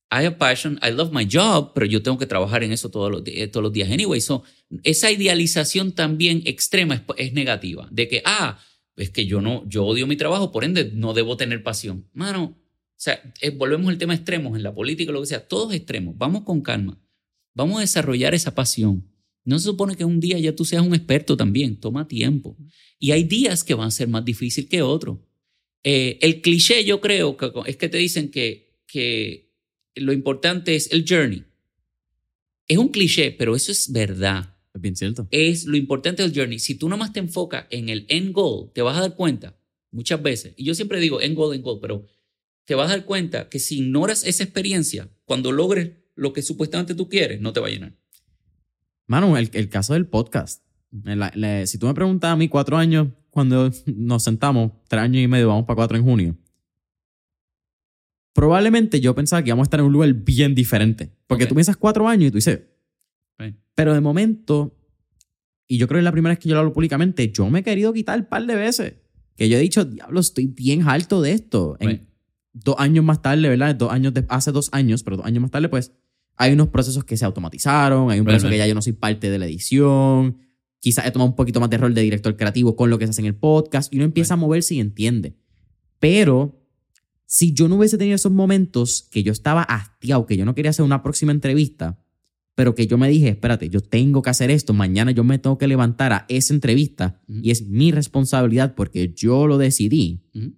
I 0.10 0.26
have 0.26 0.38
passion. 0.38 0.80
I 0.82 0.92
love 0.92 1.12
my 1.12 1.28
job, 1.30 1.74
pero 1.74 1.86
yo 1.86 2.02
tengo 2.02 2.18
que 2.18 2.26
trabajar 2.26 2.64
en 2.64 2.72
eso 2.72 2.90
todos 2.90 3.12
los, 3.12 3.24
eh, 3.26 3.48
todos 3.48 3.64
los 3.64 3.74
días. 3.74 3.90
Anyway, 3.92 4.22
so, 4.22 4.44
esa 4.84 5.12
idealización 5.12 5.92
también 5.92 6.44
extrema 6.46 6.96
es, 6.96 7.02
es 7.18 7.34
negativa. 7.34 7.88
De 7.92 8.08
que, 8.08 8.22
ah, 8.26 8.60
es 8.96 9.10
que 9.10 9.26
yo 9.26 9.42
no, 9.42 9.68
yo 9.68 9.86
odio 9.86 10.08
mi 10.08 10.16
trabajo, 10.16 10.52
por 10.52 10.64
ende 10.64 10.92
no 10.94 11.14
debo 11.14 11.36
tener 11.36 11.62
pasión. 11.62 12.10
Mano, 12.14 12.58
o 12.98 13.00
sea, 13.00 13.22
eh, 13.42 13.50
volvemos 13.50 13.90
al 13.90 13.98
tema 13.98 14.16
extremos 14.16 14.56
en 14.56 14.64
la 14.64 14.74
política, 14.74 15.12
lo 15.12 15.22
que 15.22 15.28
sea, 15.28 15.48
todos 15.48 15.74
extremos. 15.74 16.18
Vamos 16.18 16.44
con 16.44 16.62
calma. 16.62 17.00
Vamos 17.54 17.78
a 17.78 17.82
desarrollar 17.82 18.34
esa 18.34 18.56
pasión. 18.56 19.08
No 19.44 19.60
se 19.60 19.66
supone 19.66 19.96
que 19.96 20.06
un 20.06 20.20
día 20.20 20.40
ya 20.40 20.56
tú 20.56 20.66
seas 20.66 20.84
un 20.84 20.96
experto 20.96 21.38
también. 21.38 21.80
Toma 21.80 22.08
tiempo. 22.08 22.58
Y 22.98 23.12
hay 23.12 23.24
días 23.24 23.64
que 23.64 23.76
van 23.76 23.88
a 23.88 23.92
ser 23.92 24.08
más 24.08 24.26
difíciles 24.26 24.70
que 24.70 24.82
otros. 24.82 25.20
Eh, 25.84 26.18
el 26.22 26.42
cliché, 26.42 26.84
yo 26.84 27.00
creo, 27.02 27.38
que 27.38 27.52
es 27.66 27.78
que 27.78 27.88
te 27.88 27.98
dicen 27.98 28.32
que, 28.32 28.82
que 28.88 29.47
lo 30.00 30.14
importante 30.14 30.76
es 30.76 30.92
el 30.92 31.06
journey. 31.08 31.44
Es 32.68 32.78
un 32.78 32.90
cliché, 32.90 33.32
pero 33.32 33.56
eso 33.56 33.72
es 33.72 33.92
verdad. 33.92 34.56
Es 34.74 34.82
bien 34.82 34.96
cierto. 34.96 35.28
Es 35.32 35.66
lo 35.66 35.78
importante 35.78 36.22
del 36.24 36.34
journey. 36.36 36.60
Si 36.60 36.76
tú 36.76 36.90
nomás 36.90 37.14
te 37.14 37.20
enfocas 37.20 37.66
en 37.70 37.90
el 37.90 38.06
end 38.10 38.32
goal, 38.34 38.72
te 38.74 38.82
vas 38.82 38.98
a 38.98 39.02
dar 39.02 39.16
cuenta 39.16 39.58
muchas 39.92 40.22
veces, 40.22 40.54
y 40.58 40.66
yo 40.66 40.76
siempre 40.76 41.00
digo 41.00 41.22
end 41.22 41.36
goal, 41.36 41.56
end 41.56 41.64
goal, 41.64 41.80
pero 41.82 42.06
te 42.66 42.76
vas 42.76 42.88
a 42.92 42.98
dar 42.98 43.06
cuenta 43.06 43.48
que 43.50 43.58
si 43.60 43.78
ignoras 43.80 44.26
esa 44.26 44.44
experiencia, 44.44 45.10
cuando 45.26 45.52
logres 45.54 45.92
lo 46.16 46.34
que 46.34 46.42
supuestamente 46.42 46.94
tú 46.94 47.08
quieres, 47.08 47.40
no 47.40 47.54
te 47.54 47.62
va 47.62 47.68
a 47.68 47.70
llenar. 47.70 47.96
Mano, 49.08 49.38
el, 49.38 49.50
el 49.54 49.70
caso 49.70 49.94
del 49.94 50.06
podcast. 50.08 50.64
La- 51.04 51.32
la- 51.36 51.66
si 51.66 51.78
tú 51.78 51.86
me 51.88 51.94
preguntas 51.94 52.30
a 52.32 52.36
mí 52.36 52.50
cuatro 52.50 52.76
años, 52.78 53.08
cuando 53.30 53.72
nos 53.86 54.24
sentamos, 54.24 54.72
tres 54.90 55.02
años 55.04 55.24
y 55.24 55.28
medio, 55.28 55.48
vamos 55.48 55.66
para 55.66 55.76
cuatro 55.78 55.98
en 55.98 56.04
junio, 56.04 56.38
probablemente 58.38 59.02
yo 59.02 59.16
pensaba 59.16 59.42
que 59.42 59.50
íbamos 59.50 59.64
a 59.64 59.68
estar 59.68 59.80
en 59.80 59.88
un 59.88 59.94
lugar 59.94 60.14
bien 60.14 60.54
diferente. 60.54 61.10
Porque 61.26 61.46
Ok. 61.46 61.50
tú 61.50 61.56
piensas 61.56 61.76
cuatro 61.76 62.08
años 62.08 62.28
y 62.28 62.32
tú 62.32 62.38
dices, 62.38 62.60
pero 63.74 63.96
de 63.96 64.00
momento, 64.00 64.78
y 65.68 65.80
yo 65.80 65.88
creo 65.88 65.98
que 65.98 66.02
es 66.02 66.04
la 66.04 66.12
primera 66.12 66.34
vez 66.34 66.40
que 66.40 66.48
yo 66.48 66.54
lo 66.54 66.60
hablo 66.60 66.72
públicamente, 66.72 67.32
yo 67.32 67.50
me 67.50 67.60
he 67.60 67.64
querido 67.64 67.92
quitar 67.94 68.20
un 68.20 68.26
par 68.26 68.46
de 68.46 68.54
veces. 68.56 68.94
Que 69.36 69.50
yo 69.50 69.58
he 69.58 69.60
dicho, 69.60 69.86
diablo, 69.86 70.20
estoy 70.20 70.46
bien 70.46 70.88
harto 70.88 71.20
de 71.24 71.32
esto. 71.32 71.78
En 71.80 72.08
dos 72.54 72.76
años 72.78 73.04
más 73.04 73.24
tarde, 73.24 73.50
¿verdad? 73.50 73.74
Dos 73.76 73.92
años 73.92 74.14
de- 74.14 74.26
hace 74.30 74.52
dos 74.52 74.70
años, 74.72 75.02
pero 75.02 75.18
dos 75.18 75.26
años 75.26 75.42
más 75.42 75.50
tarde, 75.50 75.68
pues, 75.70 75.94
hay 76.36 76.54
unos 76.54 76.68
procesos 76.68 77.04
que 77.06 77.18
se 77.18 77.26
automatizaron, 77.26 78.12
hay 78.12 78.20
un 78.20 78.26
proceso 78.26 78.46
que 78.46 78.52
right. 78.52 78.60
ya 78.60 78.68
yo 78.68 78.76
no 78.76 78.84
soy 78.84 78.94
parte 78.94 79.32
de 79.32 79.40
la 79.40 79.48
edición, 79.48 80.38
quizás 80.80 81.08
he 81.08 81.12
tomado 81.12 81.32
un 81.32 81.36
poquito 81.36 81.60
más 81.60 81.72
de 81.72 81.78
rol 81.80 81.96
de 81.96 82.02
director 82.04 82.38
creativo 82.38 82.76
con 82.76 82.92
lo 82.92 83.00
que 83.00 83.06
se 83.08 83.10
hace 83.12 83.22
en 83.22 83.28
el 83.28 83.36
podcast, 83.36 83.92
y 83.92 83.98
uno 83.98 84.06
empieza 84.06 84.36
a 84.36 84.38
moverse 84.38 84.76
y 84.76 84.80
entiende. 84.80 85.36
Pero 86.00 86.57
si 87.30 87.54
yo 87.54 87.68
no 87.68 87.76
hubiese 87.76 87.98
tenido 87.98 88.16
esos 88.16 88.32
momentos 88.32 89.08
que 89.12 89.22
yo 89.22 89.32
estaba 89.34 89.62
hastiado, 89.62 90.26
que 90.26 90.38
yo 90.38 90.46
no 90.46 90.56
quería 90.56 90.72
hacer 90.72 90.86
una 90.86 91.04
próxima 91.04 91.32
entrevista, 91.34 92.02
pero 92.56 92.74
que 92.74 92.88
yo 92.88 92.98
me 92.98 93.10
dije, 93.10 93.28
espérate, 93.30 93.70
yo 93.70 93.82
tengo 93.82 94.22
que 94.24 94.30
hacer 94.32 94.50
esto, 94.50 94.74
mañana 94.74 95.12
yo 95.12 95.24
me 95.24 95.38
tengo 95.38 95.58
que 95.58 95.68
levantar 95.68 96.14
a 96.14 96.26
esa 96.30 96.54
entrevista 96.54 97.22
y 97.28 97.52
es 97.52 97.68
mi 97.68 97.92
responsabilidad 97.92 98.74
porque 98.76 99.14
yo 99.14 99.46
lo 99.46 99.58
decidí, 99.58 100.22
Ujú. 100.34 100.54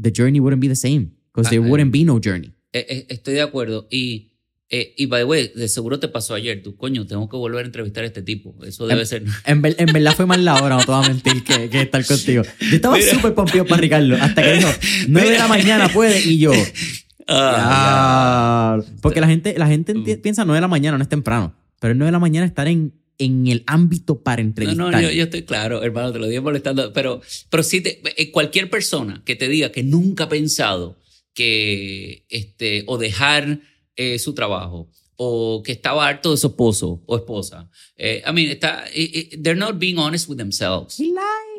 the 0.00 0.12
journey 0.16 0.40
wouldn't 0.40 0.62
be 0.62 0.68
the 0.68 0.76
same, 0.76 1.10
because 1.32 1.48
Ah, 1.48 1.50
there 1.50 1.66
eh. 1.66 1.68
wouldn't 1.70 1.92
be 1.92 2.04
no 2.04 2.18
journey. 2.24 2.52
Eh, 2.72 2.86
eh, 2.88 3.06
estoy 3.10 3.34
de 3.34 3.42
acuerdo. 3.42 3.86
Y, 3.90 4.33
eh, 4.70 4.94
y 4.96 5.06
by 5.06 5.20
the 5.22 5.24
way, 5.24 5.52
de 5.54 5.68
seguro 5.68 5.98
te 6.00 6.08
pasó 6.08 6.34
ayer. 6.34 6.62
Tú, 6.62 6.76
coño, 6.76 7.06
tengo 7.06 7.28
que 7.28 7.36
volver 7.36 7.62
a 7.64 7.66
entrevistar 7.66 8.02
a 8.04 8.06
este 8.06 8.22
tipo. 8.22 8.56
Eso 8.64 8.86
debe 8.86 9.04
ser. 9.06 9.22
En, 9.46 9.62
en 9.64 9.92
verdad 9.92 10.14
fue 10.16 10.26
más 10.26 10.40
la 10.40 10.54
hora, 10.62 10.76
no 10.76 10.84
te 10.84 10.90
voy 10.90 11.04
a 11.04 11.08
mentir, 11.08 11.44
que, 11.44 11.68
que 11.68 11.82
estar 11.82 12.04
contigo. 12.04 12.42
Yo 12.60 12.76
estaba 12.76 13.00
súper 13.00 13.34
pompido 13.34 13.66
para 13.66 13.80
Ricardo, 13.80 14.16
hasta 14.20 14.42
que 14.42 14.52
dijo, 14.54 14.68
9 15.08 15.30
de 15.30 15.38
la 15.38 15.48
mañana 15.48 15.88
puede, 15.88 16.20
y 16.20 16.38
yo, 16.38 16.52
Ah. 17.26 18.80
Porque 19.00 19.20
la 19.20 19.26
gente, 19.28 19.54
la 19.58 19.66
gente 19.66 19.94
Mm. 19.94 20.04
piensa 20.22 20.44
9 20.44 20.56
de 20.58 20.60
la 20.60 20.68
mañana, 20.68 20.96
no 20.98 21.02
es 21.02 21.08
temprano, 21.08 21.54
pero 21.80 21.92
es 21.92 21.98
9 21.98 22.08
de 22.08 22.12
la 22.12 22.18
mañana 22.18 22.46
estar 22.46 22.68
en, 22.68 22.92
en 23.18 23.46
el 23.46 23.62
ámbito 23.66 24.22
para 24.22 24.42
No, 24.42 24.48
entrevistar. 24.48 24.90
no, 24.92 25.00
yo, 25.00 25.10
yo 25.10 25.24
estoy 25.24 25.42
claro, 25.42 25.82
hermano, 25.82 26.12
te 26.12 26.18
lo 26.18 26.26
digo 26.26 26.42
molestando, 26.42 26.92
pero, 26.92 27.20
pero 27.50 27.62
sí, 27.62 27.80
te- 27.80 28.00
eh, 28.20 28.30
cualquier 28.30 28.68
persona 28.70 29.22
que 29.24 29.36
te 29.36 29.48
diga 29.48 29.70
que 29.72 29.82
nunca 29.82 30.24
ha 30.24 30.28
pensado 30.28 30.98
que, 31.34 32.24
este, 32.28 32.84
o 32.86 32.98
dejar 32.98 33.60
eh, 33.96 34.18
su 34.18 34.34
trabajo, 34.34 34.90
o 35.16 35.62
que 35.64 35.72
estaba 35.72 36.06
harto 36.08 36.30
de 36.32 36.36
su 36.36 36.48
esposo 36.48 37.02
o 37.06 37.16
esposa. 37.16 37.70
Eh, 37.96 38.22
I 38.26 38.32
mean, 38.32 38.50
está, 38.50 38.84
eh, 38.92 39.10
eh, 39.32 39.38
they're 39.42 39.58
not 39.58 39.78
being 39.78 39.96
honest 39.98 40.28
with 40.28 40.36
themselves. 40.36 40.98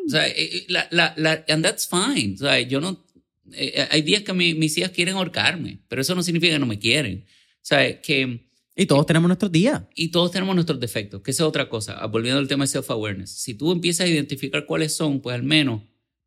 O 0.07 0.09
sea, 0.09 0.27
eh, 0.27 0.65
la, 0.67 0.87
la, 0.91 1.13
la, 1.17 1.43
and 1.47 1.63
that's 1.63 1.87
fine. 1.87 2.33
O 2.35 2.37
sea, 2.37 2.59
yo 2.61 2.79
no, 2.81 3.05
eh, 3.53 3.87
hay 3.89 4.01
días 4.01 4.23
que 4.23 4.33
mi- 4.33 4.53
mis 4.53 4.77
hijas 4.77 4.91
quieren 4.91 5.15
ahorcarme, 5.15 5.79
pero 5.87 6.01
eso 6.01 6.13
no 6.15 6.21
significa 6.23 6.53
que 6.53 6.59
no 6.59 6.65
me 6.65 6.77
quieren. 6.79 7.25
O 7.27 7.59
sea, 7.67 8.01
que, 8.01 8.45
Y 8.75 8.85
todos 8.87 9.05
tenemos 9.05 9.29
nuestros 9.29 9.51
días. 9.51 9.83
y 9.95 10.09
todos 10.09 10.31
tenemos 10.31 10.53
nuestros 10.53 10.79
defectos, 10.79 11.21
que 11.21 11.31
esa 11.31 11.43
es 11.43 11.47
otra 11.47 11.69
cosa. 11.69 11.93
Ah, 11.97 12.07
Volviendo 12.07 12.39
al 12.39 12.47
tema 12.49 12.65
de 12.65 12.67
self-awareness. 12.67 13.31
Si 13.31 13.53
tú 13.53 13.71
empiezas 13.71 14.05
a 14.05 14.09
identificar 14.09 14.65
cuáles 14.65 14.93
son, 14.95 15.21
pues 15.21 15.33
al 15.33 15.43
menos 15.43 15.81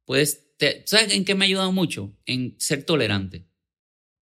puedes, 0.07 0.57
te- 0.57 0.83
¿sabes 0.87 1.13
en 1.13 1.25
qué 1.27 1.35
me 1.35 1.45
ha 1.45 1.49
ayudado 1.49 1.71
mucho? 1.73 2.17
En 2.25 2.55
ser 2.59 2.85
tolerante. 2.85 3.45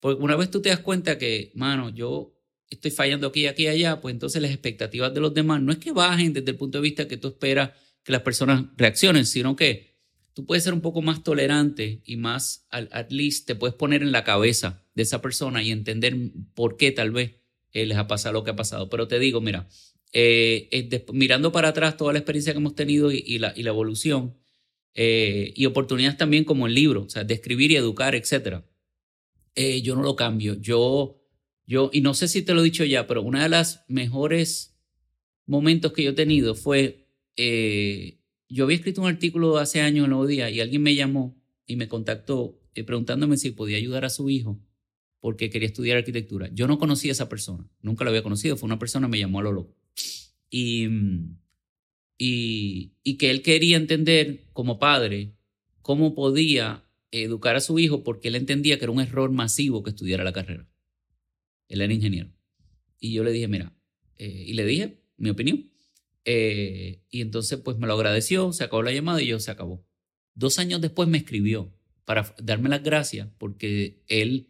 Porque 0.04 0.22
una 0.22 0.36
vez 0.36 0.50
tú 0.50 0.60
te 0.60 0.68
das 0.68 0.80
cuenta 0.80 1.16
que, 1.16 1.50
mano, 1.54 1.88
yo 1.88 2.38
estoy 2.68 2.90
fallando 2.90 3.26
aquí, 3.28 3.46
aquí, 3.46 3.68
allá, 3.68 4.02
pues 4.02 4.12
entonces 4.12 4.42
las 4.42 4.50
expectativas 4.50 5.14
de 5.14 5.20
los 5.20 5.32
demás 5.32 5.62
no 5.62 5.72
es 5.72 5.78
que 5.78 5.92
bajen 5.92 6.34
desde 6.34 6.50
el 6.50 6.58
punto 6.58 6.76
de 6.76 6.82
vista 6.82 7.08
que 7.08 7.16
tú 7.16 7.28
esperas 7.28 7.70
que 8.02 8.12
las 8.12 8.20
personas 8.20 8.66
reaccionen, 8.76 9.24
sino 9.24 9.56
que 9.56 9.94
tú 10.34 10.44
puedes 10.44 10.62
ser 10.62 10.74
un 10.74 10.82
poco 10.82 11.00
más 11.00 11.22
tolerante 11.24 12.02
y 12.04 12.16
más, 12.18 12.66
al- 12.68 12.90
at 12.92 13.10
least, 13.12 13.46
te 13.46 13.54
puedes 13.54 13.76
poner 13.76 14.02
en 14.02 14.12
la 14.12 14.24
cabeza 14.24 14.84
de 14.94 15.04
esa 15.04 15.22
persona 15.22 15.62
y 15.62 15.70
entender 15.70 16.14
por 16.52 16.76
qué 16.76 16.90
tal 16.92 17.10
vez 17.10 17.36
eh, 17.72 17.86
les 17.86 17.96
ha 17.96 18.06
pasado 18.06 18.34
lo 18.34 18.44
que 18.44 18.50
ha 18.50 18.56
pasado. 18.56 18.90
Pero 18.90 19.08
te 19.08 19.18
digo, 19.18 19.40
mira, 19.40 19.70
eh, 20.12 20.68
mirando 21.14 21.50
para 21.50 21.68
atrás 21.68 21.96
toda 21.96 22.12
la 22.12 22.18
experiencia 22.18 22.52
que 22.52 22.58
hemos 22.58 22.74
tenido 22.74 23.10
y, 23.10 23.24
y 23.26 23.38
la, 23.38 23.54
y 23.56 23.62
la 23.62 23.70
evolución, 23.70 24.36
eh, 24.92 25.54
y 25.56 25.64
oportunidades 25.64 26.18
también 26.18 26.44
como 26.44 26.66
el 26.66 26.74
libro, 26.74 27.04
o 27.04 27.08
sea, 27.08 27.24
de 27.24 27.32
escribir 27.32 27.70
y 27.70 27.76
educar, 27.76 28.14
etcétera. 28.14 28.66
Eh, 29.54 29.82
yo 29.82 29.94
no 29.94 30.02
lo 30.02 30.16
cambio. 30.16 30.54
Yo, 30.60 31.20
yo, 31.66 31.90
y 31.92 32.00
no 32.00 32.14
sé 32.14 32.28
si 32.28 32.42
te 32.42 32.54
lo 32.54 32.60
he 32.60 32.64
dicho 32.64 32.84
ya, 32.84 33.06
pero 33.06 33.22
una 33.22 33.42
de 33.42 33.48
las 33.48 33.84
mejores 33.88 34.76
momentos 35.46 35.92
que 35.92 36.02
yo 36.02 36.10
he 36.10 36.14
tenido 36.14 36.54
fue, 36.54 37.08
eh, 37.36 38.20
yo 38.48 38.64
había 38.64 38.76
escrito 38.76 39.02
un 39.02 39.08
artículo 39.08 39.58
hace 39.58 39.80
años 39.80 40.04
en 40.04 40.10
Nuevo 40.10 40.26
Día 40.26 40.50
y 40.50 40.60
alguien 40.60 40.82
me 40.82 40.94
llamó 40.94 41.40
y 41.66 41.76
me 41.76 41.88
contactó 41.88 42.60
eh, 42.74 42.84
preguntándome 42.84 43.36
si 43.36 43.50
podía 43.50 43.76
ayudar 43.76 44.04
a 44.04 44.10
su 44.10 44.28
hijo 44.30 44.60
porque 45.20 45.48
quería 45.48 45.68
estudiar 45.68 45.96
arquitectura. 45.96 46.50
Yo 46.52 46.66
no 46.66 46.78
conocía 46.78 47.10
a 47.10 47.12
esa 47.12 47.28
persona, 47.28 47.66
nunca 47.80 48.04
lo 48.04 48.10
había 48.10 48.22
conocido, 48.22 48.56
fue 48.56 48.66
una 48.66 48.78
persona 48.78 49.06
que 49.06 49.12
me 49.12 49.18
llamó 49.18 49.40
a 49.40 49.44
lo 49.44 49.52
loco. 49.52 49.76
Mm, 50.52 51.36
y, 52.18 52.92
y 53.02 53.16
que 53.16 53.30
él 53.30 53.42
quería 53.42 53.76
entender 53.76 54.44
como 54.52 54.78
padre 54.78 55.34
cómo 55.80 56.14
podía 56.14 56.83
educar 57.22 57.54
a 57.54 57.60
su 57.60 57.78
hijo 57.78 58.02
porque 58.02 58.28
él 58.28 58.34
entendía 58.34 58.78
que 58.78 58.84
era 58.84 58.92
un 58.92 59.00
error 59.00 59.30
masivo 59.30 59.82
que 59.82 59.90
estudiara 59.90 60.24
la 60.24 60.32
carrera. 60.32 60.68
Él 61.68 61.80
era 61.80 61.92
ingeniero. 61.92 62.30
Y 62.98 63.12
yo 63.12 63.22
le 63.22 63.30
dije, 63.30 63.48
mira, 63.48 63.72
eh, 64.16 64.44
y 64.46 64.54
le 64.54 64.64
dije 64.64 65.00
mi 65.16 65.30
opinión. 65.30 65.70
Eh, 66.24 67.02
y 67.10 67.20
entonces 67.20 67.60
pues 67.60 67.78
me 67.78 67.86
lo 67.86 67.94
agradeció, 67.94 68.52
se 68.52 68.64
acabó 68.64 68.82
la 68.82 68.92
llamada 68.92 69.22
y 69.22 69.26
yo 69.26 69.38
se 69.38 69.50
acabó. 69.50 69.86
Dos 70.34 70.58
años 70.58 70.80
después 70.80 71.08
me 71.08 71.18
escribió 71.18 71.72
para 72.04 72.34
darme 72.42 72.68
las 72.68 72.82
gracias 72.82 73.28
porque 73.38 74.02
él, 74.08 74.48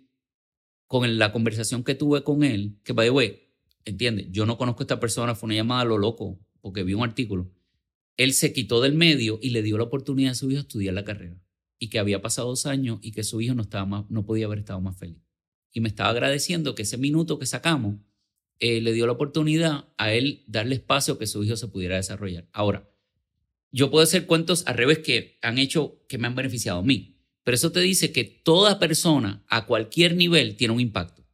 con 0.87 1.19
la 1.19 1.33
conversación 1.33 1.85
que 1.85 1.95
tuve 1.95 2.23
con 2.23 2.45
él, 2.45 2.79
que 2.85 2.93
by 2.93 3.09
the 3.09 3.11
way, 3.11 3.49
entiende, 3.85 4.29
yo 4.31 4.47
no 4.47 4.57
conozco 4.57 4.83
a 4.83 4.85
esta 4.85 5.01
persona, 5.01 5.35
fue 5.35 5.49
una 5.49 5.57
llamada 5.57 5.83
a 5.83 5.85
lo 5.85 5.99
loco 5.99 6.41
porque 6.61 6.83
vi 6.83 6.95
un 6.95 7.03
artículo. 7.03 7.53
Él 8.17 8.33
se 8.33 8.53
quitó 8.53 8.81
del 8.81 8.95
medio 8.95 9.39
y 9.43 9.51
le 9.51 9.63
dio 9.63 9.77
la 9.77 9.85
oportunidad 9.85 10.33
a 10.33 10.35
su 10.37 10.51
hijo 10.51 10.61
a 10.61 10.63
estudiar 10.63 10.95
la 10.95 11.05
carrera 11.05 11.44
y 11.79 11.89
que 11.89 11.99
había 11.99 12.23
pasado 12.23 12.49
dos 12.49 12.67
años 12.67 12.99
y 13.03 13.13
que 13.13 13.25
su 13.25 13.41
hijo 13.41 13.55
no, 13.55 13.63
estaba 13.63 14.07
no 14.09 14.25
podía 14.25 14.47
haber 14.47 14.61
estado 14.61 14.81
más 14.81 14.97
feliz. 14.97 15.19
Y 15.73 15.81
me 15.81 15.89
estaba 15.89 16.11
agradeciendo 16.11 16.75
que 16.75 16.83
ese 16.83 16.99
minuto 16.99 17.39
que 17.39 17.47
sacamos 17.47 17.97
eh, 18.61 18.81
le 18.81 18.93
dio 18.93 19.07
la 19.07 19.13
oportunidad 19.13 19.89
a 19.99 20.13
él 20.13 20.45
darle 20.47 20.77
espacio 20.77 21.19
que 21.19 21.27
su 21.27 21.43
hijo 21.43 21.57
se 21.57 21.69
pudiera 21.69 21.97
desarrollar. 21.97 22.49
Ahora, 22.53 22.89
yo 23.73 23.91
puedo 23.91 24.05
hacer 24.05 24.27
cuentos 24.27 24.63
al 24.67 24.77
revés 24.77 25.01
que 25.01 25.39
han 25.43 25.59
hecho, 25.59 26.05
que 26.09 26.17
me 26.17 26.29
han 26.29 26.37
beneficiado 26.37 26.79
a 26.79 26.83
mí, 26.83 27.19
pero 27.43 27.57
eso 27.57 27.73
te 27.73 27.81
dice 27.81 28.13
que 28.13 28.25
toda 28.25 28.79
persona 28.79 29.45
a 29.49 29.67
cualquier 29.67 30.17
nivel 30.17 30.57
tiene 30.57 30.73
un 30.73 30.81
impacto. 30.81 31.27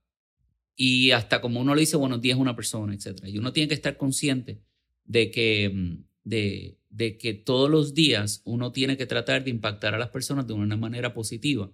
Y 0.75 1.11
hasta 1.11 1.43
como 1.43 1.61
uno 1.61 1.75
le 1.75 1.83
dice 1.83 1.99
buenos 1.99 2.23
días 2.23 2.39
a 2.39 2.41
una 2.41 2.57
persona, 2.57 2.95
etc. 2.95 3.25
Y 3.27 3.37
uno 3.37 3.53
tiene 3.53 3.69
que 3.69 3.75
estar 3.75 3.99
consciente 3.99 4.63
de 5.05 5.31
que, 5.31 5.69
mm, 5.69 6.05
de, 6.25 6.80
de 6.91 7.17
que 7.17 7.33
todos 7.35 7.71
los 7.71 7.95
días 7.95 8.43
uno 8.45 8.73
tiene 8.73 8.97
que 8.97 9.07
tratar 9.07 9.45
de 9.45 9.51
impactar 9.51 9.95
a 9.95 9.99
las 9.99 10.11
personas 10.11 10.47
de 10.47 10.53
una 10.53 10.77
manera 10.77 11.15
positiva. 11.15 11.71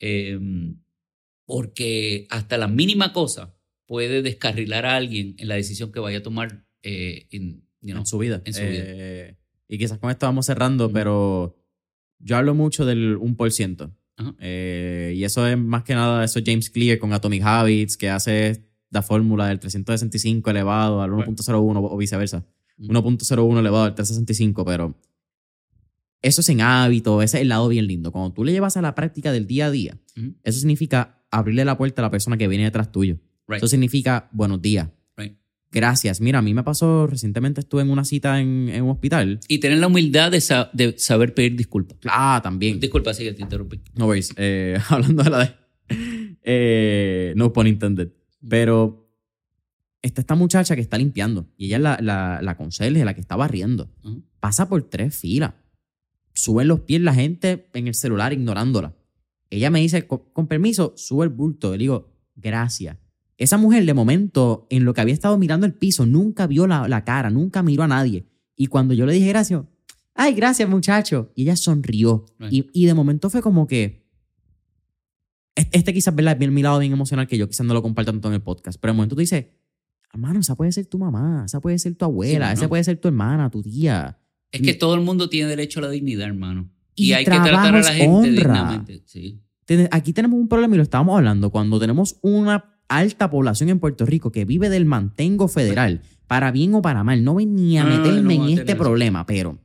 Eh, 0.00 0.38
porque 1.46 2.26
hasta 2.28 2.58
la 2.58 2.66
mínima 2.68 3.12
cosa 3.12 3.56
puede 3.86 4.20
descarrilar 4.20 4.84
a 4.84 4.96
alguien 4.96 5.36
en 5.38 5.48
la 5.48 5.54
decisión 5.54 5.92
que 5.92 6.00
vaya 6.00 6.18
a 6.18 6.22
tomar 6.22 6.66
eh, 6.82 7.28
en, 7.30 7.62
you 7.80 7.92
know, 7.92 8.00
en 8.00 8.06
su 8.06 8.18
vida. 8.18 8.42
en 8.44 8.52
su 8.52 8.60
vida. 8.60 8.82
Eh, 8.84 9.36
y 9.68 9.78
quizás 9.78 9.98
con 9.98 10.10
esto 10.10 10.26
vamos 10.26 10.46
cerrando, 10.46 10.92
pero 10.92 11.56
yo 12.18 12.36
hablo 12.36 12.54
mucho 12.54 12.84
del 12.84 13.16
1%. 13.16 13.94
Ajá. 14.18 14.34
Eh, 14.40 15.12
y 15.16 15.24
eso 15.24 15.46
es 15.46 15.56
más 15.56 15.84
que 15.84 15.94
nada, 15.94 16.24
eso 16.24 16.38
es 16.38 16.44
James 16.44 16.70
Clear 16.70 16.98
con 16.98 17.12
Atomic 17.12 17.42
Habits, 17.44 17.96
que 17.96 18.10
hace 18.10 18.64
la 18.90 19.02
fórmula 19.02 19.48
del 19.48 19.60
365 19.60 20.50
elevado 20.50 21.02
al 21.02 21.10
1.01 21.10 21.88
o 21.90 21.96
viceversa. 21.96 22.46
Ujú. 22.78 22.92
1.01 22.92 23.58
elevado 23.58 23.84
al 23.84 23.94
365, 23.94 24.64
pero 24.64 24.94
eso 26.22 26.40
es 26.40 26.48
en 26.48 26.60
hábito, 26.60 27.22
ese 27.22 27.36
es 27.38 27.42
el 27.42 27.48
lado 27.48 27.68
bien 27.68 27.86
lindo. 27.86 28.10
Cuando 28.12 28.32
tú 28.32 28.44
le 28.44 28.52
llevas 28.52 28.76
a 28.76 28.82
la 28.82 28.94
práctica 28.94 29.32
del 29.32 29.46
día 29.46 29.66
a 29.66 29.70
día, 29.70 29.98
eso 30.42 30.58
significa 30.58 31.22
abrirle 31.30 31.64
la 31.64 31.76
puerta 31.78 32.02
a 32.02 32.04
la 32.04 32.10
persona 32.10 32.36
que 32.36 32.48
viene 32.48 32.64
detrás 32.64 32.90
tuyo. 32.90 33.18
Right. 33.46 33.58
Eso 33.58 33.68
significa 33.68 34.28
buenos 34.32 34.60
días. 34.60 34.88
Right. 35.16 35.36
Gracias. 35.70 36.20
Mira, 36.20 36.40
a 36.40 36.42
mí 36.42 36.52
me 36.54 36.64
pasó, 36.64 37.06
recientemente 37.06 37.60
estuve 37.60 37.82
en 37.82 37.90
una 37.90 38.04
cita 38.04 38.40
en, 38.40 38.68
en 38.70 38.82
un 38.82 38.90
hospital. 38.90 39.38
Y 39.46 39.58
tener 39.58 39.78
la 39.78 39.86
humildad 39.86 40.32
de, 40.32 40.40
sa- 40.40 40.70
de 40.72 40.98
saber 40.98 41.32
pedir 41.34 41.54
disculpas. 41.54 41.98
Ah, 42.06 42.40
también. 42.42 42.80
Disculpa, 42.80 43.14
sí 43.14 43.22
que 43.24 43.32
te 43.32 43.42
interrumpí. 43.42 43.80
No 43.94 44.06
worries. 44.06 44.32
Eh, 44.36 44.78
hablando 44.88 45.22
de 45.22 45.30
la 45.30 45.38
de. 45.38 45.54
eh, 46.42 47.34
no 47.36 47.52
pun 47.52 47.66
intended. 47.66 48.10
Pero 48.48 49.05
está 50.06 50.20
esta 50.20 50.34
muchacha 50.34 50.74
que 50.74 50.80
está 50.80 50.98
limpiando 50.98 51.46
y 51.56 51.66
ella 51.66 51.76
es 51.76 51.82
la, 51.82 51.98
la, 52.00 52.40
la 52.42 52.56
conserje, 52.56 53.04
la 53.04 53.14
que 53.14 53.20
está 53.20 53.36
barriendo. 53.36 53.90
Pasa 54.40 54.68
por 54.68 54.82
tres 54.84 55.16
filas. 55.16 55.54
Suben 56.32 56.68
los 56.68 56.80
pies 56.80 57.00
la 57.00 57.14
gente 57.14 57.68
en 57.72 57.86
el 57.88 57.94
celular 57.94 58.32
ignorándola. 58.32 58.94
Ella 59.50 59.70
me 59.70 59.80
dice, 59.80 60.06
con, 60.06 60.22
con 60.32 60.46
permiso, 60.46 60.92
sube 60.96 61.24
el 61.24 61.30
bulto. 61.30 61.72
Le 61.72 61.78
digo, 61.78 62.12
gracias. 62.34 62.98
Esa 63.38 63.58
mujer, 63.58 63.84
de 63.84 63.94
momento, 63.94 64.66
en 64.70 64.84
lo 64.84 64.94
que 64.94 65.00
había 65.00 65.14
estado 65.14 65.36
mirando 65.38 65.66
el 65.66 65.74
piso, 65.74 66.06
nunca 66.06 66.46
vio 66.46 66.66
la, 66.66 66.88
la 66.88 67.04
cara, 67.04 67.30
nunca 67.30 67.62
miró 67.62 67.82
a 67.82 67.88
nadie. 67.88 68.26
Y 68.56 68.66
cuando 68.66 68.94
yo 68.94 69.04
le 69.06 69.12
dije 69.12 69.28
gracias, 69.28 69.62
ay, 70.14 70.34
gracias, 70.34 70.68
muchacho. 70.68 71.32
Y 71.34 71.42
ella 71.42 71.56
sonrió. 71.56 72.26
Right. 72.38 72.52
Y, 72.52 72.70
y 72.72 72.86
de 72.86 72.94
momento 72.94 73.28
fue 73.28 73.42
como 73.42 73.66
que. 73.66 74.06
Este, 75.54 75.78
este 75.78 75.94
quizás 75.94 76.14
¿verdad? 76.14 76.34
es 76.34 76.38
bien 76.38 76.52
mi 76.52 76.62
lado 76.62 76.78
bien 76.78 76.92
emocional 76.92 77.26
que 77.26 77.38
yo 77.38 77.48
quizás 77.48 77.66
no 77.66 77.74
lo 77.74 77.82
comparto 77.82 78.12
tanto 78.12 78.28
en 78.28 78.34
el 78.34 78.42
podcast. 78.42 78.78
Pero 78.80 78.92
de 78.92 78.96
momento 78.96 79.14
tú 79.16 79.20
dices, 79.20 79.46
hermano, 80.12 80.40
esa 80.40 80.54
puede 80.54 80.72
ser 80.72 80.86
tu 80.86 80.98
mamá, 80.98 81.44
esa 81.46 81.60
puede 81.60 81.78
ser 81.78 81.94
tu 81.94 82.04
abuela, 82.04 82.48
Sí, 82.48 82.54
esa 82.54 82.68
puede 82.68 82.84
ser 82.84 82.98
tu 82.98 83.08
hermana, 83.08 83.50
tu 83.50 83.62
tía. 83.62 84.18
Es 84.50 84.62
que 84.62 84.74
todo 84.74 84.94
el 84.94 85.00
mundo 85.00 85.28
tiene 85.28 85.48
derecho 85.48 85.80
a 85.80 85.82
la 85.82 85.90
dignidad, 85.90 86.26
hermano. 86.28 86.70
Y 86.94 87.10
Y, 87.10 87.12
hay 87.12 87.24
que 87.24 87.30
tratar 87.30 87.74
a 87.74 87.80
la 87.80 87.92
gente 87.92 88.08
honra. 88.08 88.30
dignamente. 88.30 89.02
Sí. 89.04 89.40
Aquí 89.90 90.12
tenemos 90.12 90.38
un 90.38 90.48
problema 90.48 90.74
y 90.74 90.78
lo 90.78 90.82
estábamos 90.82 91.16
hablando 91.16 91.50
cuando 91.50 91.78
tenemos 91.78 92.18
una 92.22 92.76
alta 92.88 93.30
población 93.30 93.68
en 93.68 93.80
Puerto 93.80 94.06
Rico 94.06 94.30
que 94.30 94.44
vive 94.44 94.70
del 94.70 94.86
mantengo 94.86 95.48
federal, 95.48 96.02
para 96.26 96.52
bien 96.52 96.74
o 96.74 96.82
para 96.82 97.04
mal. 97.04 97.24
No 97.24 97.34
ven 97.34 97.54
ni 97.54 97.76
a 97.78 97.84
No, 97.84 97.90
no, 97.90 97.96
no, 97.96 98.02
meterme 98.04 98.34
en 98.36 98.58
este 98.58 98.76
problema, 98.76 99.26
pero 99.26 99.58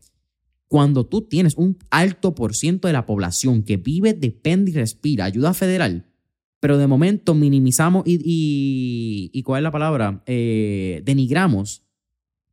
cuando 0.67 1.05
tú 1.05 1.21
tienes 1.21 1.55
un 1.55 1.77
alto 1.89 2.33
por 2.33 2.55
ciento 2.55 2.87
de 2.87 2.93
la 2.93 3.05
población 3.05 3.63
que 3.63 3.77
vive, 3.77 4.13
depende 4.13 4.71
y 4.71 4.73
respira 4.73 5.25
ayuda 5.25 5.53
federal, 5.53 6.05
pero 6.61 6.77
de 6.77 6.87
momento 6.87 7.33
minimizamos 7.33 8.03
y, 8.05 8.21
y, 8.23 9.31
y 9.33 9.43
¿cuál 9.43 9.61
es 9.61 9.63
la 9.63 9.71
palabra? 9.71 10.23
Eh, 10.27 11.01
denigramos 11.03 11.83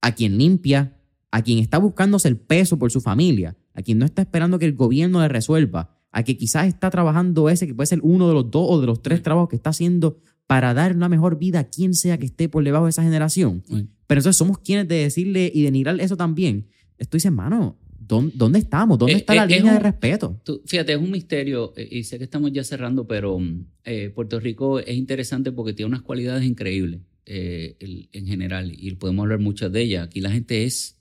a 0.00 0.12
quien 0.12 0.38
limpia, 0.38 0.96
a 1.30 1.42
quien 1.42 1.58
está 1.58 1.76
buscándose 1.78 2.26
el 2.26 2.38
peso 2.38 2.78
por 2.78 2.90
su 2.90 3.02
familia, 3.02 3.56
a 3.74 3.82
quien 3.82 3.98
no 3.98 4.06
está 4.06 4.22
esperando 4.22 4.58
que 4.58 4.64
el 4.64 4.74
gobierno 4.74 5.20
le 5.20 5.28
resuelva, 5.28 5.94
a 6.10 6.22
que 6.22 6.38
quizás 6.38 6.66
está 6.66 6.88
trabajando 6.88 7.50
ese 7.50 7.66
que 7.66 7.74
puede 7.74 7.86
ser 7.86 8.00
uno 8.02 8.26
de 8.28 8.34
los 8.34 8.50
dos 8.50 8.66
o 8.70 8.80
de 8.80 8.86
los 8.86 9.02
tres 9.02 9.22
trabajos 9.22 9.50
que 9.50 9.56
está 9.56 9.70
haciendo 9.70 10.18
para 10.46 10.72
dar 10.72 10.96
una 10.96 11.10
mejor 11.10 11.38
vida 11.38 11.58
a 11.58 11.64
quien 11.64 11.92
sea 11.92 12.16
que 12.16 12.24
esté 12.24 12.48
por 12.48 12.64
debajo 12.64 12.86
de 12.86 12.90
esa 12.90 13.02
generación. 13.02 13.62
Pero 13.68 14.20
entonces 14.20 14.36
somos 14.36 14.58
quienes 14.58 14.88
de 14.88 14.96
decirle 14.96 15.52
y 15.54 15.64
denigrar 15.64 16.00
eso 16.00 16.16
también. 16.16 16.68
Esto 16.96 17.18
dice, 17.18 17.28
hermano, 17.28 17.76
¿dónde, 18.08 18.32
dónde 18.34 18.58
estamos? 18.58 18.98
¿Dónde 18.98 19.12
Eh, 19.14 19.16
está 19.18 19.34
la 19.34 19.42
eh, 19.44 19.46
es 19.50 19.56
línea 19.58 19.72
de 19.72 19.78
un- 19.78 19.84
respeto? 19.84 20.40
Tú- 20.44 20.62
fíjate, 20.66 20.92
es 20.94 20.98
un 20.98 21.10
misterio 21.10 21.72
eh, 21.76 21.86
y 21.90 22.04
sé 22.04 22.18
que 22.18 22.24
estamos 22.24 22.50
ya 22.52 22.64
cerrando, 22.64 23.06
pero 23.06 23.38
eh, 23.84 24.10
Puerto 24.14 24.40
Rico 24.40 24.80
es 24.80 24.96
interesante 24.96 25.52
porque 25.52 25.72
tiene 25.74 25.88
unas 25.90 26.02
cualidades 26.02 26.44
increíbles 26.44 27.00
el- 27.24 28.08
en 28.12 28.26
general 28.26 28.72
y 28.74 28.90
podemos 28.94 29.22
hablar 29.24 29.38
muchas 29.38 29.70
de 29.70 29.82
ellas. 29.82 30.06
Aquí 30.06 30.20
la 30.20 30.30
gente 30.30 30.64
es, 30.64 30.98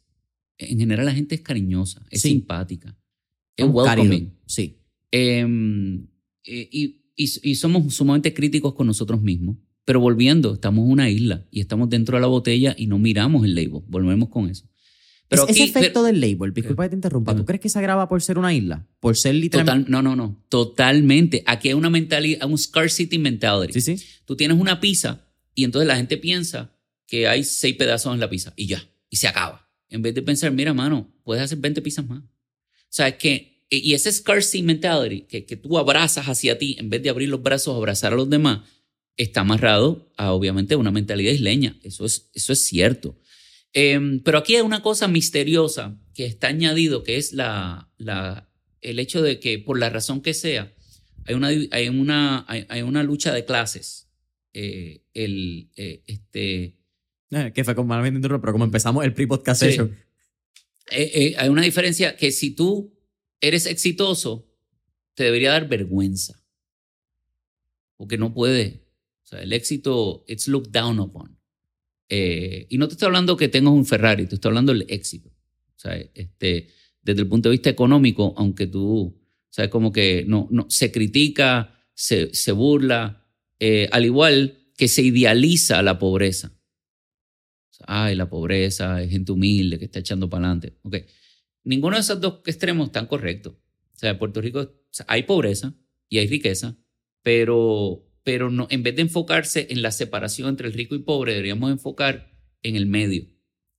en 0.57 0.77
general 0.77 1.05
la 1.05 1.13
gente 1.13 1.35
es 1.35 1.41
cariñosa, 1.41 2.05
es 2.11 2.21
Sí. 2.21 2.29
simpática, 2.29 2.95
es 3.55 3.65
Un 3.65 3.71
welcoming. 3.73 4.33
Sí. 4.45 4.77
Em, 5.11 6.07
eh, 6.43 6.69
y 6.71 7.03
y, 7.19 7.55
somos 7.55 7.95
sumamente 7.95 8.31
críticos 8.31 8.75
con 8.75 8.85
nosotros 8.85 9.19
mismos. 9.23 9.57
Pero 9.85 9.99
volviendo, 9.99 10.53
estamos 10.53 10.85
en 10.85 10.91
una 10.91 11.09
isla 11.09 11.47
y 11.49 11.61
estamos 11.61 11.89
dentro 11.89 12.15
de 12.17 12.21
la 12.21 12.27
botella 12.27 12.75
y 12.77 12.85
no 12.85 12.99
miramos 12.99 13.43
el 13.43 13.55
label. 13.55 13.81
Volvemos 13.87 14.29
con 14.29 14.47
eso. 14.47 14.67
Pero 15.29 15.47
ese 15.47 15.63
efecto 15.63 16.03
del 16.03 16.21
label, 16.21 16.53
disculpa 16.53 16.83
que 16.83 16.89
te 16.89 16.95
interrumpa, 16.95 17.35
¿tú 17.35 17.43
crees 17.43 17.59
que 17.59 17.69
se 17.69 17.77
agrava 17.79 18.07
por 18.07 18.21
ser 18.21 18.37
una 18.37 18.53
isla? 18.53 18.87
Por 18.99 19.17
ser 19.17 19.35
literalmente. 19.35 19.91
no, 19.91 20.01
no, 20.01 20.15
no. 20.15 20.41
Totalmente. 20.47 21.43
Aquí 21.45 21.67
hay 21.67 21.73
una 21.73 21.89
mentalidad, 21.89 22.47
un 22.49 22.57
scarcity 22.57 23.17
mentality. 23.17 23.79
Sí, 23.79 23.97
sí. 23.97 24.05
Tú 24.25 24.35
tienes 24.37 24.57
una 24.57 24.79
pizza 24.79 25.25
y 25.53 25.65
entonces 25.65 25.87
la 25.87 25.97
gente 25.97 26.17
piensa 26.17 26.73
que 27.05 27.27
hay 27.27 27.43
seis 27.43 27.75
pedazos 27.75 28.13
en 28.13 28.19
la 28.19 28.29
pizza 28.29 28.53
y 28.55 28.67
ya, 28.67 28.87
y 29.09 29.17
se 29.17 29.27
acaba. 29.27 29.69
En 29.89 30.01
vez 30.01 30.15
de 30.15 30.21
pensar, 30.21 30.51
mira, 30.51 30.73
mano, 30.73 31.13
puedes 31.23 31.43
hacer 31.43 31.57
20 31.57 31.81
pizzas 31.81 32.07
más. 32.07 32.19
O 32.19 32.89
sea, 32.89 33.09
es 33.09 33.15
que, 33.15 33.65
y 33.69 33.93
ese 33.93 34.11
scarcity 34.11 34.63
mentality 34.63 35.21
que, 35.21 35.45
que 35.45 35.57
tú 35.57 35.77
abrazas 35.77 36.27
hacia 36.27 36.57
ti 36.57 36.77
en 36.79 36.89
vez 36.89 37.03
de 37.03 37.09
abrir 37.09 37.27
los 37.27 37.41
brazos, 37.43 37.75
abrazar 37.75 38.13
a 38.13 38.15
los 38.15 38.29
demás, 38.29 38.61
está 39.17 39.41
amarrado 39.41 40.13
a 40.15 40.31
obviamente 40.31 40.75
una 40.75 40.91
mentalidad 40.91 41.33
isleña. 41.33 41.77
Eso 41.83 42.05
es, 42.05 42.29
eso 42.33 42.53
es 42.53 42.63
cierto. 42.63 43.17
Em, 43.79 44.21
pero 44.21 44.39
aquí 44.39 44.55
hay 44.55 44.63
una 44.63 44.81
cosa 44.81 45.07
misteriosa 45.07 45.95
que 46.15 46.25
está 46.25 46.47
añadido, 46.47 47.03
que 47.03 47.17
es 47.17 47.31
la, 47.31 47.91
la, 47.99 48.49
el 48.81 48.97
hecho 48.97 49.21
de 49.21 49.39
que 49.39 49.59
por 49.59 49.77
la 49.77 49.91
razón 49.91 50.23
que 50.23 50.33
sea, 50.33 50.73
hay 51.25 51.35
una, 51.35 51.49
hay 51.49 51.87
una, 51.87 52.43
hay, 52.47 52.81
una 52.81 53.03
lucha 53.03 53.31
de 53.31 53.45
clases. 53.45 54.09
Eh, 54.51 55.03
el, 55.13 55.69
eh, 55.75 56.01
este, 56.07 56.75
eh, 57.29 57.51
que 57.53 57.63
fue 57.63 57.75
como, 57.75 57.93
pero 58.01 58.51
como 58.51 58.65
empezamos 58.65 59.05
el 59.05 59.13
pre-podcast 59.13 59.61
hay 59.61 61.49
una 61.49 61.61
diferencia 61.61 62.17
que 62.17 62.31
si 62.31 62.55
tú 62.55 62.97
eres 63.41 63.67
exitoso, 63.67 64.49
te 65.13 65.25
debería 65.25 65.51
dar 65.51 65.69
vergüenza. 65.69 66.43
Porque 67.95 68.17
no 68.17 68.33
puede. 68.33 68.87
O 69.23 69.27
sea, 69.27 69.43
el 69.43 69.53
éxito, 69.53 70.23
it's 70.27 70.47
looked 70.47 70.71
down 70.71 70.99
upon. 70.99 71.36
Eh, 72.09 72.67
y 72.69 72.77
no 72.77 72.87
te 72.87 72.93
estoy 72.93 73.07
hablando 73.07 73.37
que 73.37 73.49
tengas 73.49 73.73
un 73.73 73.85
Ferrari, 73.85 74.27
te 74.27 74.35
estoy 74.35 74.49
hablando 74.49 74.73
del 74.73 74.85
éxito. 74.89 75.29
O 75.29 75.79
sea, 75.79 75.95
este, 75.95 76.69
desde 77.01 77.21
el 77.21 77.27
punto 77.27 77.49
de 77.49 77.53
vista 77.53 77.69
económico, 77.69 78.33
aunque 78.37 78.67
tú, 78.67 79.19
sabes, 79.49 79.69
como 79.69 79.91
que 79.91 80.25
no, 80.27 80.47
no, 80.51 80.67
se 80.69 80.91
critica, 80.91 81.75
se, 81.93 82.33
se 82.33 82.51
burla, 82.51 83.25
eh, 83.59 83.89
al 83.91 84.05
igual 84.05 84.57
que 84.77 84.87
se 84.87 85.01
idealiza 85.01 85.81
la 85.81 85.99
pobreza. 85.99 86.53
ay, 87.85 88.15
la 88.15 88.29
pobreza, 88.29 89.01
es 89.01 89.11
gente 89.11 89.31
humilde 89.31 89.77
que 89.79 89.85
está 89.85 89.99
echando 89.99 90.29
para 90.29 90.45
adelante. 90.45 90.77
Okay. 90.83 91.05
Ninguno 91.63 91.95
de 91.95 92.01
esos 92.01 92.19
dos 92.21 92.41
extremos 92.45 92.87
están 92.87 93.07
correctos. 93.07 93.53
O 93.53 93.99
sea, 93.99 94.11
en 94.11 94.19
Puerto 94.19 94.41
Rico 94.41 94.71
hay 95.07 95.23
pobreza 95.23 95.73
y 96.09 96.19
hay 96.19 96.27
riqueza, 96.27 96.77
pero 97.23 98.06
pero 98.27 98.51
no, 98.51 98.67
en 98.69 98.83
vez 98.83 98.93
de 98.93 99.03
enfocarse 99.03 99.67
en 99.69 99.81
la 99.81 99.93
separación 99.93 100.49
entre 100.49 100.67
el 100.67 100.73
rico 100.73 100.95
y 100.95 100.99
pobre, 100.99 101.31
deberíamos 101.31 101.71
enfocar 101.71 102.37
en 102.61 102.75
el 102.75 102.85
medio, 102.85 103.25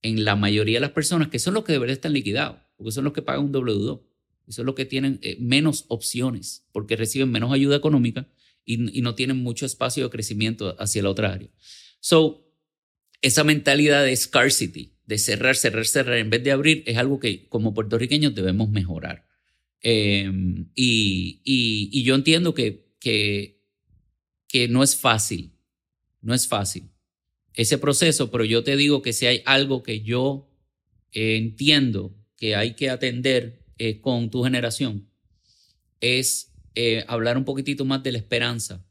en 0.01 0.25
la 0.25 0.37
mayoría 0.37 0.79
de 0.79 0.81
las 0.81 0.93
personas 0.93 1.29
que 1.29 1.39
son 1.39 1.53
los 1.53 1.65
que 1.65 1.73
deberían 1.73 1.97
estar 1.97 2.11
liquidados, 2.11 2.57
porque 2.79 2.93
son 2.93 3.05
los 3.05 3.13
que 3.13 3.21
pagan 3.21 3.45
un 3.45 3.53
doble 3.53 3.75
2 3.75 4.01
y 4.47 4.53
son 4.53 4.65
los 4.65 4.75
que 4.75 4.87
tienen 4.87 5.19
eh, 5.21 5.37
menos 5.39 5.85
opciones, 5.89 6.67
porque 6.73 6.97
reciben 6.97 7.31
menos 7.31 7.53
ayuda 7.53 7.77
económica 7.77 8.27
y, 8.65 8.99
y, 8.99 9.03
no 9.03 9.15
tienen 9.15 9.37
mucho 9.37 9.67
espacio 9.67 10.05
de 10.05 10.09
crecimiento 10.09 10.75
hacia 10.79 11.03
la 11.03 11.11
otra 11.11 11.31
área. 11.31 11.51
So, 12.01 12.51
esa 13.21 13.45
mentalidad 13.45 14.03
de 14.03 14.17
scarcity, 14.17 14.95
de 15.05 15.19
cerrar, 15.19 15.57
cerrar, 15.57 15.85
cerrar, 15.85 16.17
en 16.17 16.31
vez 16.31 16.43
de 16.43 16.53
abrir, 16.53 16.85
es 16.87 16.97
algo 16.97 17.21
que 17.21 17.51
como 17.51 17.75
puertorriqueños 17.75 18.35
debemos 18.35 18.71
mejorar. 18.71 19.27
Em, 19.83 20.71
y, 20.75 21.43
y, 21.45 21.91
y 21.93 22.03
yo 22.03 22.15
entiendo 22.15 22.55
que, 22.55 22.95
que 22.99 23.58
que 24.49 24.67
no 24.67 24.83
es 24.83 24.97
fácil, 24.97 25.53
no 26.21 26.35
es 26.35 26.49
fácil 26.49 26.91
ese 27.59 27.77
proceso, 27.77 28.31
pero 28.31 28.45
yo 28.45 28.63
te 28.63 28.77
digo 28.77 29.03
que 29.03 29.13
si 29.13 29.27
hay 29.27 29.43
algo 29.45 29.83
que 29.83 30.03
yo 30.03 30.49
entiendo 31.11 32.15
que 32.37 32.55
hay 32.55 32.75
que 32.75 32.89
atender 32.89 33.65
eh, 33.79 34.01
con 34.01 34.31
tu 34.31 34.45
generación, 34.45 35.11
es 36.01 36.53
eh, 36.77 37.05
hablar 37.09 37.37
un 37.37 37.45
poquitito 37.45 37.85
más 37.85 38.05
de 38.05 38.13
la 38.13 38.19
esperanza 38.19 38.87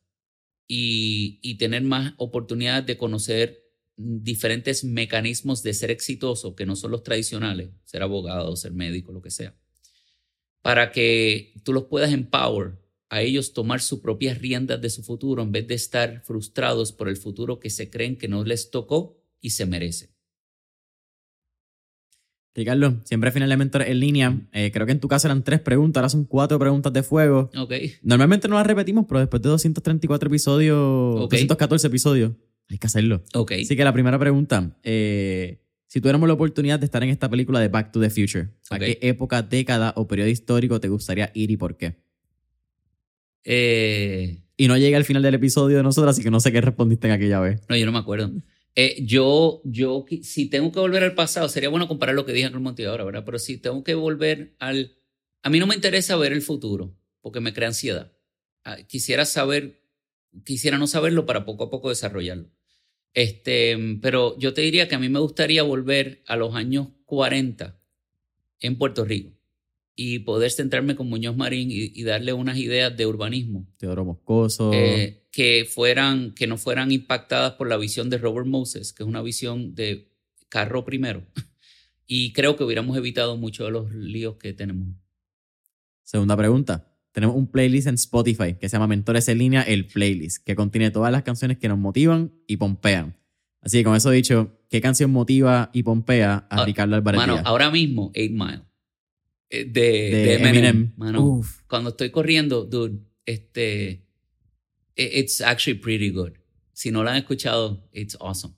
y, 0.68 1.40
y 1.42 1.56
tener 1.56 1.84
más 1.84 2.14
oportunidades 2.18 2.86
de 2.86 2.98
conocer 2.98 3.64
diferentes 3.96 4.84
mecanismos 4.84 5.64
de 5.64 5.74
ser 5.74 5.90
exitoso 5.90 6.54
que 6.54 6.66
no 6.66 6.76
son 6.76 6.92
los 6.92 7.04
tradicionales, 7.04 7.70
ser 7.86 8.04
abogado, 8.04 8.54
ser 8.58 8.74
médico, 8.74 9.14
lo 9.14 9.22
que 9.22 9.32
sea, 9.32 9.56
para 10.62 10.92
que 10.92 11.54
tú 11.64 11.72
los 11.72 11.86
puedas 11.86 12.12
empower 12.12 12.78
a 13.10 13.22
ellos 13.22 13.54
tomar 13.54 13.82
sus 13.82 14.00
propias 14.00 14.40
riendas 14.40 14.82
de 14.82 14.90
su 14.90 15.04
futuro 15.04 15.42
en 15.42 15.52
vez 15.52 15.68
de 15.68 15.76
estar 15.76 16.22
frustrados 16.26 16.92
por 16.92 17.10
el 17.10 17.18
futuro 17.18 17.60
que 17.60 17.70
se 17.70 17.90
creen 17.90 18.18
que 18.18 18.28
no 18.28 18.44
les 18.44 18.70
tocó 18.70 19.18
y 19.42 19.52
se 19.52 19.66
merece. 19.66 20.10
Ricardo, 22.58 23.02
siempre 23.04 23.32
final 23.32 23.50
de 23.50 23.58
mentor 23.58 23.84
en 23.84 24.00
línea. 24.00 24.42
Eh, 24.52 24.72
creo 24.74 24.88
que 24.88 24.92
en 24.92 25.00
tu 25.00 25.08
caso 25.08 25.28
eran 25.28 25.44
tres 25.44 25.60
preguntas, 25.60 26.02
ahora 26.02 26.10
son 26.10 26.26
cuatro 26.26 26.58
preguntas 26.58 26.92
de 26.92 27.04
fuego. 27.04 27.52
Ok. 27.56 27.74
Normalmente 28.02 28.48
no 28.48 28.56
las 28.56 28.66
repetimos, 28.66 29.06
pero 29.08 29.20
después 29.20 29.44
de 29.44 29.50
234 29.50 30.28
episodios, 30.28 31.20
214 31.20 31.88
episodios, 31.88 32.32
hay 32.68 32.80
que 32.80 32.88
hacerlo. 32.88 33.22
Ok. 33.36 33.52
Así 33.52 33.76
que 33.76 33.84
la 33.84 33.94
primera 33.94 34.18
pregunta, 34.18 34.76
eh, 34.82 35.62
si 35.86 36.02
tuviéramos 36.02 36.28
la 36.28 36.34
oportunidad 36.34 36.80
de 36.80 36.86
estar 36.86 37.04
en 37.04 37.10
esta 37.10 37.30
película 37.30 37.60
de 37.60 37.68
Back 37.68 37.92
to 37.92 38.02
the 38.02 38.10
Future, 38.10 38.50
¿a 38.72 38.80
qué 38.80 38.98
época, 39.04 39.44
década 39.44 39.94
o 39.96 40.08
periodo 40.08 40.30
histórico 40.30 40.80
te 40.80 40.90
gustaría 40.90 41.30
ir 41.36 41.52
y 41.52 41.58
por 41.58 41.78
qué? 41.78 42.07
Eh, 43.50 44.44
y 44.58 44.68
no 44.68 44.78
llega 44.78 44.98
al 44.98 45.06
final 45.06 45.24
del 45.24 45.36
episodio 45.36 45.78
de 45.78 45.84
nosotros, 45.84 46.12
así 46.12 46.22
que 46.22 46.30
no 46.30 46.42
sé 46.42 46.52
qué 46.52 46.60
respondiste 46.60 47.08
en 47.08 47.14
aquella 47.14 47.40
vez. 47.40 47.62
No, 47.70 47.78
yo 47.78 47.86
no 47.86 47.94
me 47.94 48.00
acuerdo. 48.00 48.30
Eh, 48.76 48.98
yo, 49.06 49.62
yo, 49.64 50.06
si 50.22 50.50
tengo 50.50 50.70
que 50.74 50.82
volver 50.82 51.04
al 51.04 51.16
pasado, 51.16 51.48
sería 51.48 51.70
bueno 51.70 51.88
comparar 51.88 52.14
lo 52.14 52.26
que 52.26 52.34
dije 52.34 52.48
en 52.48 52.54
el 52.54 52.60
motivador, 52.60 53.06
¿verdad? 53.06 53.24
Pero 53.26 53.40
si 53.40 53.58
tengo 53.58 53.86
que 53.86 53.96
volver 53.96 54.56
al... 54.60 54.98
A 55.44 55.50
mí 55.50 55.60
no 55.60 55.68
me 55.68 55.76
interesa 55.76 56.18
ver 56.18 56.34
el 56.34 56.42
futuro, 56.42 56.94
porque 57.22 57.40
me 57.40 57.54
crea 57.54 57.70
ansiedad. 57.70 58.12
Ah, 58.66 58.78
quisiera 58.86 59.24
saber, 59.24 59.82
quisiera 60.44 60.78
no 60.78 60.86
saberlo 60.86 61.26
para 61.26 61.46
poco 61.46 61.64
a 61.64 61.70
poco 61.70 61.88
desarrollarlo. 61.88 62.52
Este, 63.14 63.78
pero 64.02 64.38
yo 64.38 64.54
te 64.54 64.62
diría 64.62 64.90
que 64.90 64.96
a 64.96 65.00
mí 65.00 65.08
me 65.08 65.20
gustaría 65.20 65.64
volver 65.64 66.22
a 66.28 66.36
los 66.36 66.54
años 66.54 66.90
40 67.06 67.80
en 68.60 68.78
Puerto 68.78 69.06
Rico 69.06 69.37
y 70.00 70.20
poder 70.20 70.52
centrarme 70.52 70.96
con 70.96 71.10
Muñoz 71.10 71.36
Marín 71.36 71.70
y, 71.72 72.04
darle 72.04 72.32
unas 72.32 72.58
ideas 72.58 72.96
de 72.96 73.08
urbanismo. 73.08 73.66
Teodoro 73.78 74.06
Moscoso. 74.06 74.72
Eh, 74.72 75.26
que, 75.32 75.68
fueran, 75.68 76.36
que 76.36 76.46
no 76.46 76.58
fueran 76.58 76.92
impactadas 76.92 77.54
por 77.54 77.68
la 77.68 77.78
visión 77.78 78.12
de 78.12 78.20
Robert 78.20 78.46
Moses, 78.46 78.94
que 78.94 79.02
es 79.02 79.10
una 79.10 79.24
visión 79.24 79.74
de 79.76 80.14
carro 80.48 80.86
primero. 80.86 81.26
Y 82.10 82.32
creo 82.32 82.56
que 82.56 82.64
hubiéramos 82.64 82.96
evitado 82.96 83.36
muchos 83.36 83.68
de 83.68 83.72
los 83.74 83.94
líos 83.94 84.38
que 84.38 84.54
tenemos. 84.54 84.88
Segunda 86.04 86.38
pregunta. 86.38 86.90
Tenemos 87.12 87.36
un 87.36 87.48
playlist 87.48 87.88
en 87.88 87.96
Spotify 87.96 88.54
que 88.54 88.70
se 88.70 88.78
llama 88.78 88.88
Mentores 88.88 89.28
en 89.28 89.40
línea, 89.40 89.62
el 89.62 89.88
playlist, 89.88 90.42
que 90.46 90.56
contiene 90.56 90.90
todas 90.90 91.12
las 91.12 91.24
canciones 91.24 91.58
que 91.58 91.68
nos 91.68 91.78
motivan 91.78 92.32
y 92.48 92.56
pompean. 92.56 93.18
Así 93.60 93.80
que 93.80 93.84
con 93.84 93.94
eso 93.98 94.10
dicho, 94.12 94.58
¿qué 94.70 94.80
canción 94.80 95.12
motiva 95.12 95.70
y 95.74 95.84
pompea 95.84 96.48
a 96.50 96.62
ah, 96.62 96.66
Ricardo 96.66 96.96
Alvarez? 96.96 97.20
Mano, 97.20 97.42
ahora 97.44 97.70
mismo, 97.70 98.10
Eight 98.14 98.32
Mile. 98.32 98.62
Eh, 99.50 99.66
de, 99.66 100.36
Eminem. 100.36 100.94
Cuando 101.68 101.92
estoy 101.92 102.10
corriendo, 102.10 102.66
dude, 102.66 103.00
este, 103.26 104.06
it's 104.96 105.42
actually 105.42 105.80
pretty 105.80 106.10
good. 106.10 106.34
Si 106.74 106.92
no 106.92 107.04
la 107.04 107.12
han 107.12 107.18
escuchado, 107.18 107.88
it's 107.92 108.18
awesome. 108.20 108.54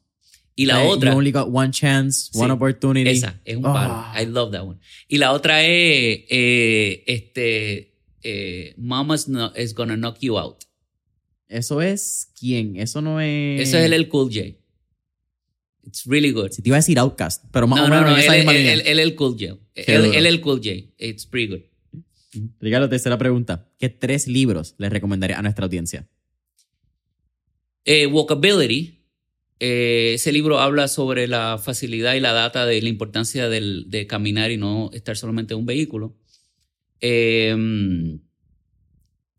Y 0.55 0.65
la 0.65 0.83
otra. 0.83 1.11
You 1.11 1.17
only 1.17 1.31
got 1.31 1.47
one 1.47 1.71
chance, 1.71 2.29
one 2.33 2.51
opportunity. 2.51 3.09
Esa, 3.09 3.39
es 3.45 3.55
un 3.55 3.63
palo. 3.63 3.93
Ah. 3.93 4.13
I 4.21 4.25
love 4.25 4.51
that 4.51 4.65
one. 4.65 4.79
Y 5.07 5.17
la 5.17 5.31
otra 5.31 5.63
es, 5.63 6.25
eh, 6.29 7.03
este, 7.07 7.95
eh, 8.21 8.73
Mama's 8.77 9.29
no, 9.29 9.53
is 9.55 9.73
gonna 9.73 9.95
knock 9.95 10.17
you 10.19 10.37
out. 10.37 10.65
¿Eso 11.47 11.81
es 11.81 12.31
quién? 12.37 12.75
Eso 12.75 13.01
no 13.01 13.21
es. 13.21 13.61
Eso 13.61 13.77
es 13.77 13.85
el, 13.85 13.93
el 13.93 14.09
Cool 14.09 14.29
J. 14.33 14.58
It's 15.89 16.05
really 16.05 16.29
good. 16.29 16.51
Si 16.51 16.61
te 16.61 16.69
iba 16.69 16.77
a 16.77 16.79
decir 16.79 16.99
Outcast, 16.99 17.45
pero 17.51 17.65
más 17.65 17.79
no, 17.79 17.85
o 17.85 17.89
menos 17.89 18.05
no, 18.05 18.11
no, 18.11 18.17
esa 18.17 18.35
él, 18.35 18.45
misma 18.45 18.53
Él, 18.53 18.99
el 18.99 19.15
Cool 19.15 19.31
J. 19.39 19.57
Él, 19.73 20.05
él, 20.13 20.25
el 20.27 20.39
Cool 20.39 20.61
J. 20.63 20.69
It's 20.99 21.25
pretty 21.25 21.51
good. 21.51 22.49
Ricardo, 22.59 22.87
tercera 22.89 23.17
pregunta. 23.17 23.67
¿Qué 23.79 23.89
tres 23.89 24.27
libros 24.27 24.75
le 24.77 24.87
recomendaría 24.89 25.39
a 25.39 25.41
nuestra 25.41 25.65
audiencia? 25.65 26.07
Eh, 27.85 28.05
Walkability. 28.05 28.99
Eh, 29.59 30.11
ese 30.13 30.31
libro 30.31 30.59
habla 30.59 30.87
sobre 30.87 31.27
la 31.27 31.57
facilidad 31.57 32.13
y 32.13 32.19
la 32.19 32.33
data 32.33 32.67
de 32.67 32.81
la 32.83 32.89
importancia 32.89 33.49
del, 33.49 33.89
de 33.89 34.05
caminar 34.05 34.51
y 34.51 34.57
no 34.57 34.91
estar 34.93 35.17
solamente 35.17 35.55
en 35.55 35.61
un 35.61 35.65
vehículo. 35.65 36.15
Eh, 37.01 38.19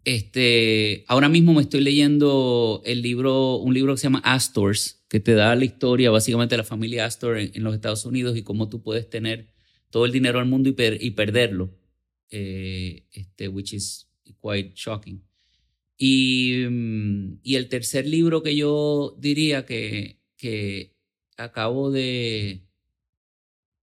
este, 0.04 1.04
ahora 1.08 1.28
mismo 1.28 1.52
me 1.52 1.62
estoy 1.62 1.80
leyendo 1.80 2.82
el 2.84 3.02
libro, 3.02 3.56
un 3.56 3.74
libro 3.74 3.94
que 3.94 3.98
se 3.98 4.04
llama 4.04 4.22
Astors, 4.24 5.04
que 5.08 5.20
te 5.20 5.34
da 5.34 5.54
la 5.54 5.64
historia 5.64 6.10
básicamente 6.10 6.54
de 6.54 6.58
la 6.58 6.64
familia 6.64 7.04
Astor 7.04 7.38
en, 7.38 7.62
los 7.62 7.74
Estados 7.74 8.04
Unidos 8.04 8.36
y 8.36 8.42
cómo 8.42 8.68
tú 8.68 8.82
puedes 8.82 9.10
tener 9.10 9.52
todo 9.90 10.06
el 10.06 10.12
dinero 10.12 10.38
del 10.38 10.48
mundo 10.48 10.68
y, 10.70 11.10
perderlo, 11.10 11.76
eh, 12.30 13.06
este, 13.12 13.48
which 13.48 13.72
is 13.72 14.08
quite 14.40 14.72
shocking. 14.74 15.22
Y, 15.98 16.64
mm, 16.70 17.40
y 17.42 17.56
el 17.56 17.68
tercer 17.68 18.06
libro 18.06 18.42
que 18.42 18.56
yo 18.56 19.16
diría 19.18 19.66
que, 19.66 20.20
que 20.36 20.96
acabo 21.36 21.90
de 21.90 22.62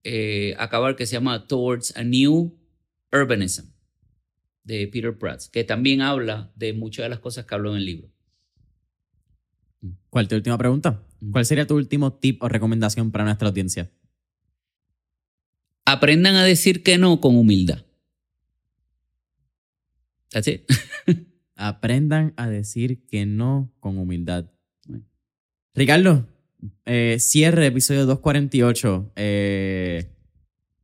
eh, 0.02 0.54
acabar, 0.58 0.96
que 0.96 1.06
se 1.06 1.12
llama 1.12 1.46
Towards 1.46 1.96
a 1.96 2.02
New 2.02 2.58
Urbanism, 3.12 3.66
de 4.68 4.86
Peter 4.86 5.16
Prats, 5.16 5.48
que 5.48 5.64
también 5.64 6.02
habla 6.02 6.52
de 6.54 6.74
muchas 6.74 7.04
de 7.04 7.08
las 7.08 7.20
cosas 7.20 7.46
que 7.46 7.54
hablo 7.54 7.70
en 7.70 7.78
el 7.78 7.86
libro. 7.86 8.10
¿Cuál 10.10 10.24
es 10.24 10.28
tu 10.28 10.36
última 10.36 10.58
pregunta? 10.58 11.02
Mm. 11.20 11.32
¿Cuál 11.32 11.46
sería 11.46 11.66
tu 11.66 11.74
último 11.74 12.12
tip 12.12 12.42
o 12.42 12.48
recomendación 12.48 13.10
para 13.10 13.24
nuestra 13.24 13.48
audiencia? 13.48 13.90
Aprendan 15.86 16.36
a 16.36 16.44
decir 16.44 16.82
que 16.82 16.98
no 16.98 17.18
con 17.18 17.36
humildad. 17.36 17.86
That's 20.30 20.48
it. 20.48 20.70
Aprendan 21.56 22.34
a 22.36 22.50
decir 22.50 23.06
que 23.06 23.24
no 23.24 23.72
con 23.80 23.96
humildad. 23.96 24.50
Ricardo, 25.74 26.28
eh, 26.84 27.16
cierre 27.18 27.66
episodio 27.68 28.04
248. 28.04 29.12
Eh, 29.16 30.10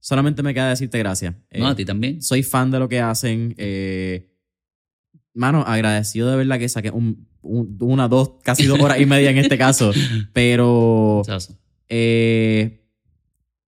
solamente 0.05 0.43
me 0.43 0.53
queda 0.53 0.69
decirte 0.69 0.99
gracias. 0.99 1.35
Eh, 1.51 1.61
No, 1.61 1.69
a 1.69 1.75
ti 1.75 1.87
también. 1.87 2.21
soy 2.21 2.43
fan 2.43 2.71
de 2.71 2.79
lo 2.79 2.89
que 2.91 3.01
hacen. 3.01 3.55
eh, 3.57 4.31
mano, 5.33 5.65
agradecido 5.67 6.31
de 6.31 6.37
verdad 6.37 6.59
que 6.59 6.69
saqué 6.69 6.91
un- 6.91 7.27
un- 7.41 7.77
una, 7.81 8.07
dos, 8.07 8.33
casi 8.43 8.67
dos 8.67 8.79
horas 8.81 9.01
y 9.01 9.07
media 9.07 9.31
en 9.31 9.39
este 9.39 9.57
caso. 9.57 9.93
Pero 10.35 11.23
eh, 11.89 12.85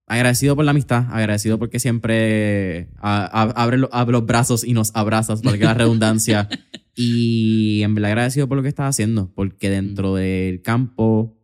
agradecido 0.05 0.55
por 0.55 0.63
la 0.65 0.71
amistad, 0.71 1.05
agradecido 1.11 1.57
porque 1.59 1.79
siempre 1.79 2.89
abre, 3.01 3.77
lo- 3.79 3.89
abre 3.91 4.11
los 4.13 4.25
brazos 4.25 4.63
y 4.63 4.73
nos 4.73 4.95
abrazas, 4.95 5.41
para 5.41 5.57
que 5.57 5.63
la 5.65 5.73
redundancia. 5.73 6.47
y 6.95 7.81
en 7.83 7.95
verdad 7.95 8.11
agradecido 8.11 8.47
por 8.47 8.57
lo 8.57 8.63
que 8.63 8.69
estás 8.69 8.89
haciendo, 8.89 9.31
porque 9.35 9.69
dentro 9.69 10.13
del 10.15 10.61
campo, 10.61 11.36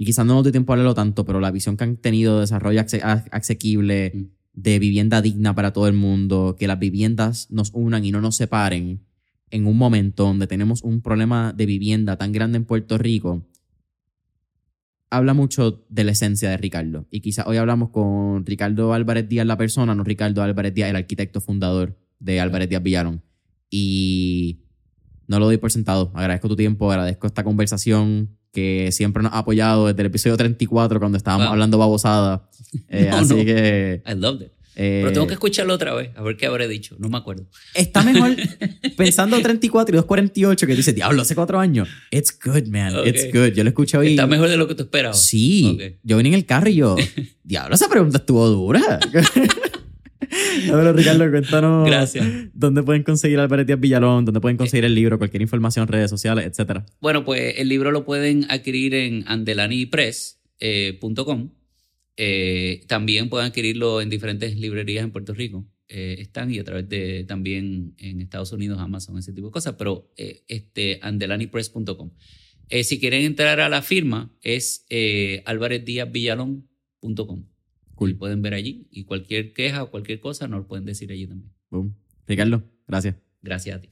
y 0.00 0.06
quizás 0.06 0.24
no 0.24 0.32
nos 0.32 0.44
dé 0.44 0.50
tiempo 0.50 0.72
a 0.72 0.76
hablarlo 0.76 0.94
tanto, 0.94 1.26
pero 1.26 1.40
la 1.40 1.50
visión 1.50 1.76
que 1.76 1.84
han 1.84 1.98
tenido 1.98 2.36
de 2.36 2.40
desarrollo 2.40 2.80
asequible, 3.32 4.12
Mm. 4.14 4.24
de 4.54 4.78
vivienda 4.78 5.20
digna 5.20 5.54
para 5.54 5.74
todo 5.74 5.88
el 5.88 5.92
mundo, 5.92 6.56
que 6.58 6.66
las 6.66 6.78
viviendas 6.78 7.50
nos 7.50 7.70
unan 7.74 8.02
y 8.06 8.10
no 8.10 8.22
nos 8.22 8.36
separen 8.36 9.04
en 9.50 9.66
un 9.66 9.76
momento 9.76 10.24
donde 10.24 10.46
tenemos 10.46 10.82
un 10.84 11.02
problema 11.02 11.52
de 11.52 11.66
vivienda 11.66 12.16
tan 12.16 12.32
grande 12.32 12.56
en 12.56 12.64
Puerto 12.64 12.96
Rico, 12.96 13.46
habla 15.10 15.34
mucho 15.34 15.84
de 15.90 16.04
la 16.04 16.12
esencia 16.12 16.48
de 16.48 16.56
Ricardo. 16.56 17.06
Y 17.10 17.20
quizás 17.20 17.46
hoy 17.46 17.58
hablamos 17.58 17.90
con 17.90 18.46
Ricardo 18.46 18.94
Álvarez 18.94 19.28
Díaz, 19.28 19.46
la 19.46 19.58
persona, 19.58 19.94
no 19.94 20.02
Ricardo 20.02 20.42
Álvarez 20.42 20.72
Díaz, 20.72 20.88
el 20.88 20.96
arquitecto 20.96 21.42
fundador 21.42 21.98
de 22.18 22.40
Álvarez 22.40 22.70
Díaz 22.70 22.82
Villalón. 22.82 23.22
Y 23.68 24.60
no 25.28 25.38
lo 25.38 25.44
doy 25.44 25.58
por 25.58 25.70
sentado. 25.70 26.10
Agradezco 26.14 26.48
tu 26.48 26.56
tiempo, 26.56 26.90
agradezco 26.90 27.26
esta 27.26 27.44
conversación 27.44 28.39
que 28.52 28.90
siempre 28.92 29.22
nos 29.22 29.32
ha 29.32 29.38
apoyado 29.38 29.86
desde 29.88 30.00
el 30.02 30.06
episodio 30.06 30.36
34 30.36 30.98
cuando 30.98 31.16
estábamos 31.18 31.46
Wow. 31.46 31.52
hablando 31.52 31.78
babosada. 31.78 32.48
Eh, 32.88 33.08
No, 33.10 33.16
así 33.16 33.34
no. 33.34 33.44
que... 33.44 34.00
I 34.06 34.14
loved 34.14 34.42
it. 34.42 34.52
eh, 34.76 35.00
Pero 35.02 35.12
tengo 35.12 35.26
que 35.26 35.32
escucharlo 35.32 35.74
otra 35.74 35.92
vez, 35.92 36.10
a 36.16 36.22
ver 36.22 36.36
qué 36.36 36.46
habré 36.46 36.68
dicho. 36.68 36.94
No 37.00 37.08
me 37.08 37.18
acuerdo. 37.18 37.46
Está 37.74 38.02
mejor 38.04 38.36
pensando 38.96 39.40
34 39.40 39.92
y 39.92 39.96
248 39.96 40.66
que 40.68 40.76
dice, 40.76 40.92
diablo, 40.92 41.22
hace 41.22 41.34
cuatro 41.34 41.58
años. 41.58 41.88
It's 42.12 42.32
good, 42.44 42.68
man. 42.68 42.94
Ok. 42.96 43.06
It's 43.08 43.26
good. 43.32 43.48
Yo 43.54 43.64
lo 43.64 43.70
escuché 43.70 43.98
hoy. 43.98 44.10
Está 44.10 44.28
mejor 44.28 44.48
de 44.48 44.56
lo 44.56 44.68
que 44.68 44.76
tú 44.76 44.84
esperabas. 44.84 45.20
Sí. 45.20 45.72
Ok. 45.74 45.98
Yo 46.04 46.16
vine 46.18 46.28
en 46.28 46.34
el 46.36 46.46
carro 46.46 46.68
y 46.68 46.76
yo, 46.76 46.94
diablo, 47.42 47.74
esa 47.74 47.88
pregunta 47.88 48.18
estuvo 48.18 48.48
dura. 48.48 49.00
Ver, 50.30 50.94
Ricardo, 50.94 51.28
cuéntanos 51.30 51.86
Gracias. 51.86 52.26
dónde 52.54 52.82
pueden 52.82 53.02
conseguir 53.02 53.38
Álvarez 53.40 53.66
Díaz 53.66 53.80
Villalón, 53.80 54.24
dónde 54.24 54.40
pueden 54.40 54.56
conseguir 54.56 54.84
el 54.84 54.94
libro, 54.94 55.18
cualquier 55.18 55.42
información, 55.42 55.88
redes 55.88 56.08
sociales, 56.10 56.46
etcétera. 56.46 56.86
Bueno, 57.00 57.24
pues 57.24 57.54
el 57.58 57.68
libro 57.68 57.90
lo 57.90 58.04
pueden 58.04 58.46
adquirir 58.48 58.94
en 58.94 59.24
andelanipress.com. 59.26 61.50
Eh, 62.16 62.82
también 62.86 63.28
pueden 63.28 63.48
adquirirlo 63.48 64.00
en 64.00 64.08
diferentes 64.10 64.56
librerías 64.56 65.02
en 65.04 65.10
Puerto 65.10 65.34
Rico. 65.34 65.66
Eh, 65.88 66.16
están 66.20 66.52
y 66.52 66.58
a 66.60 66.64
través 66.64 66.88
de 66.88 67.24
también 67.24 67.94
en 67.98 68.20
Estados 68.20 68.52
Unidos, 68.52 68.78
Amazon, 68.78 69.18
ese 69.18 69.32
tipo 69.32 69.48
de 69.48 69.52
cosas, 69.52 69.74
pero 69.76 70.12
eh, 70.16 70.44
este, 70.46 71.00
andelanipress.com. 71.02 72.12
Eh, 72.68 72.84
si 72.84 73.00
quieren 73.00 73.22
entrar 73.22 73.58
a 73.58 73.68
la 73.68 73.82
firma, 73.82 74.32
es 74.42 74.86
eh, 74.88 75.42
alvarezdiazvillalón.com. 75.44 77.49
Cool. 78.00 78.12
Y 78.12 78.14
pueden 78.14 78.40
ver 78.40 78.54
allí 78.54 78.88
y 78.90 79.04
cualquier 79.04 79.52
queja 79.52 79.82
o 79.82 79.90
cualquier 79.90 80.20
cosa 80.20 80.48
nos 80.48 80.60
lo 80.60 80.66
pueden 80.66 80.86
decir 80.86 81.12
allí 81.12 81.26
también. 81.26 81.52
Boom. 81.68 81.94
Ricardo, 82.26 82.62
gracias. 82.88 83.16
Gracias 83.42 83.76
a 83.76 83.80
ti. 83.82 83.90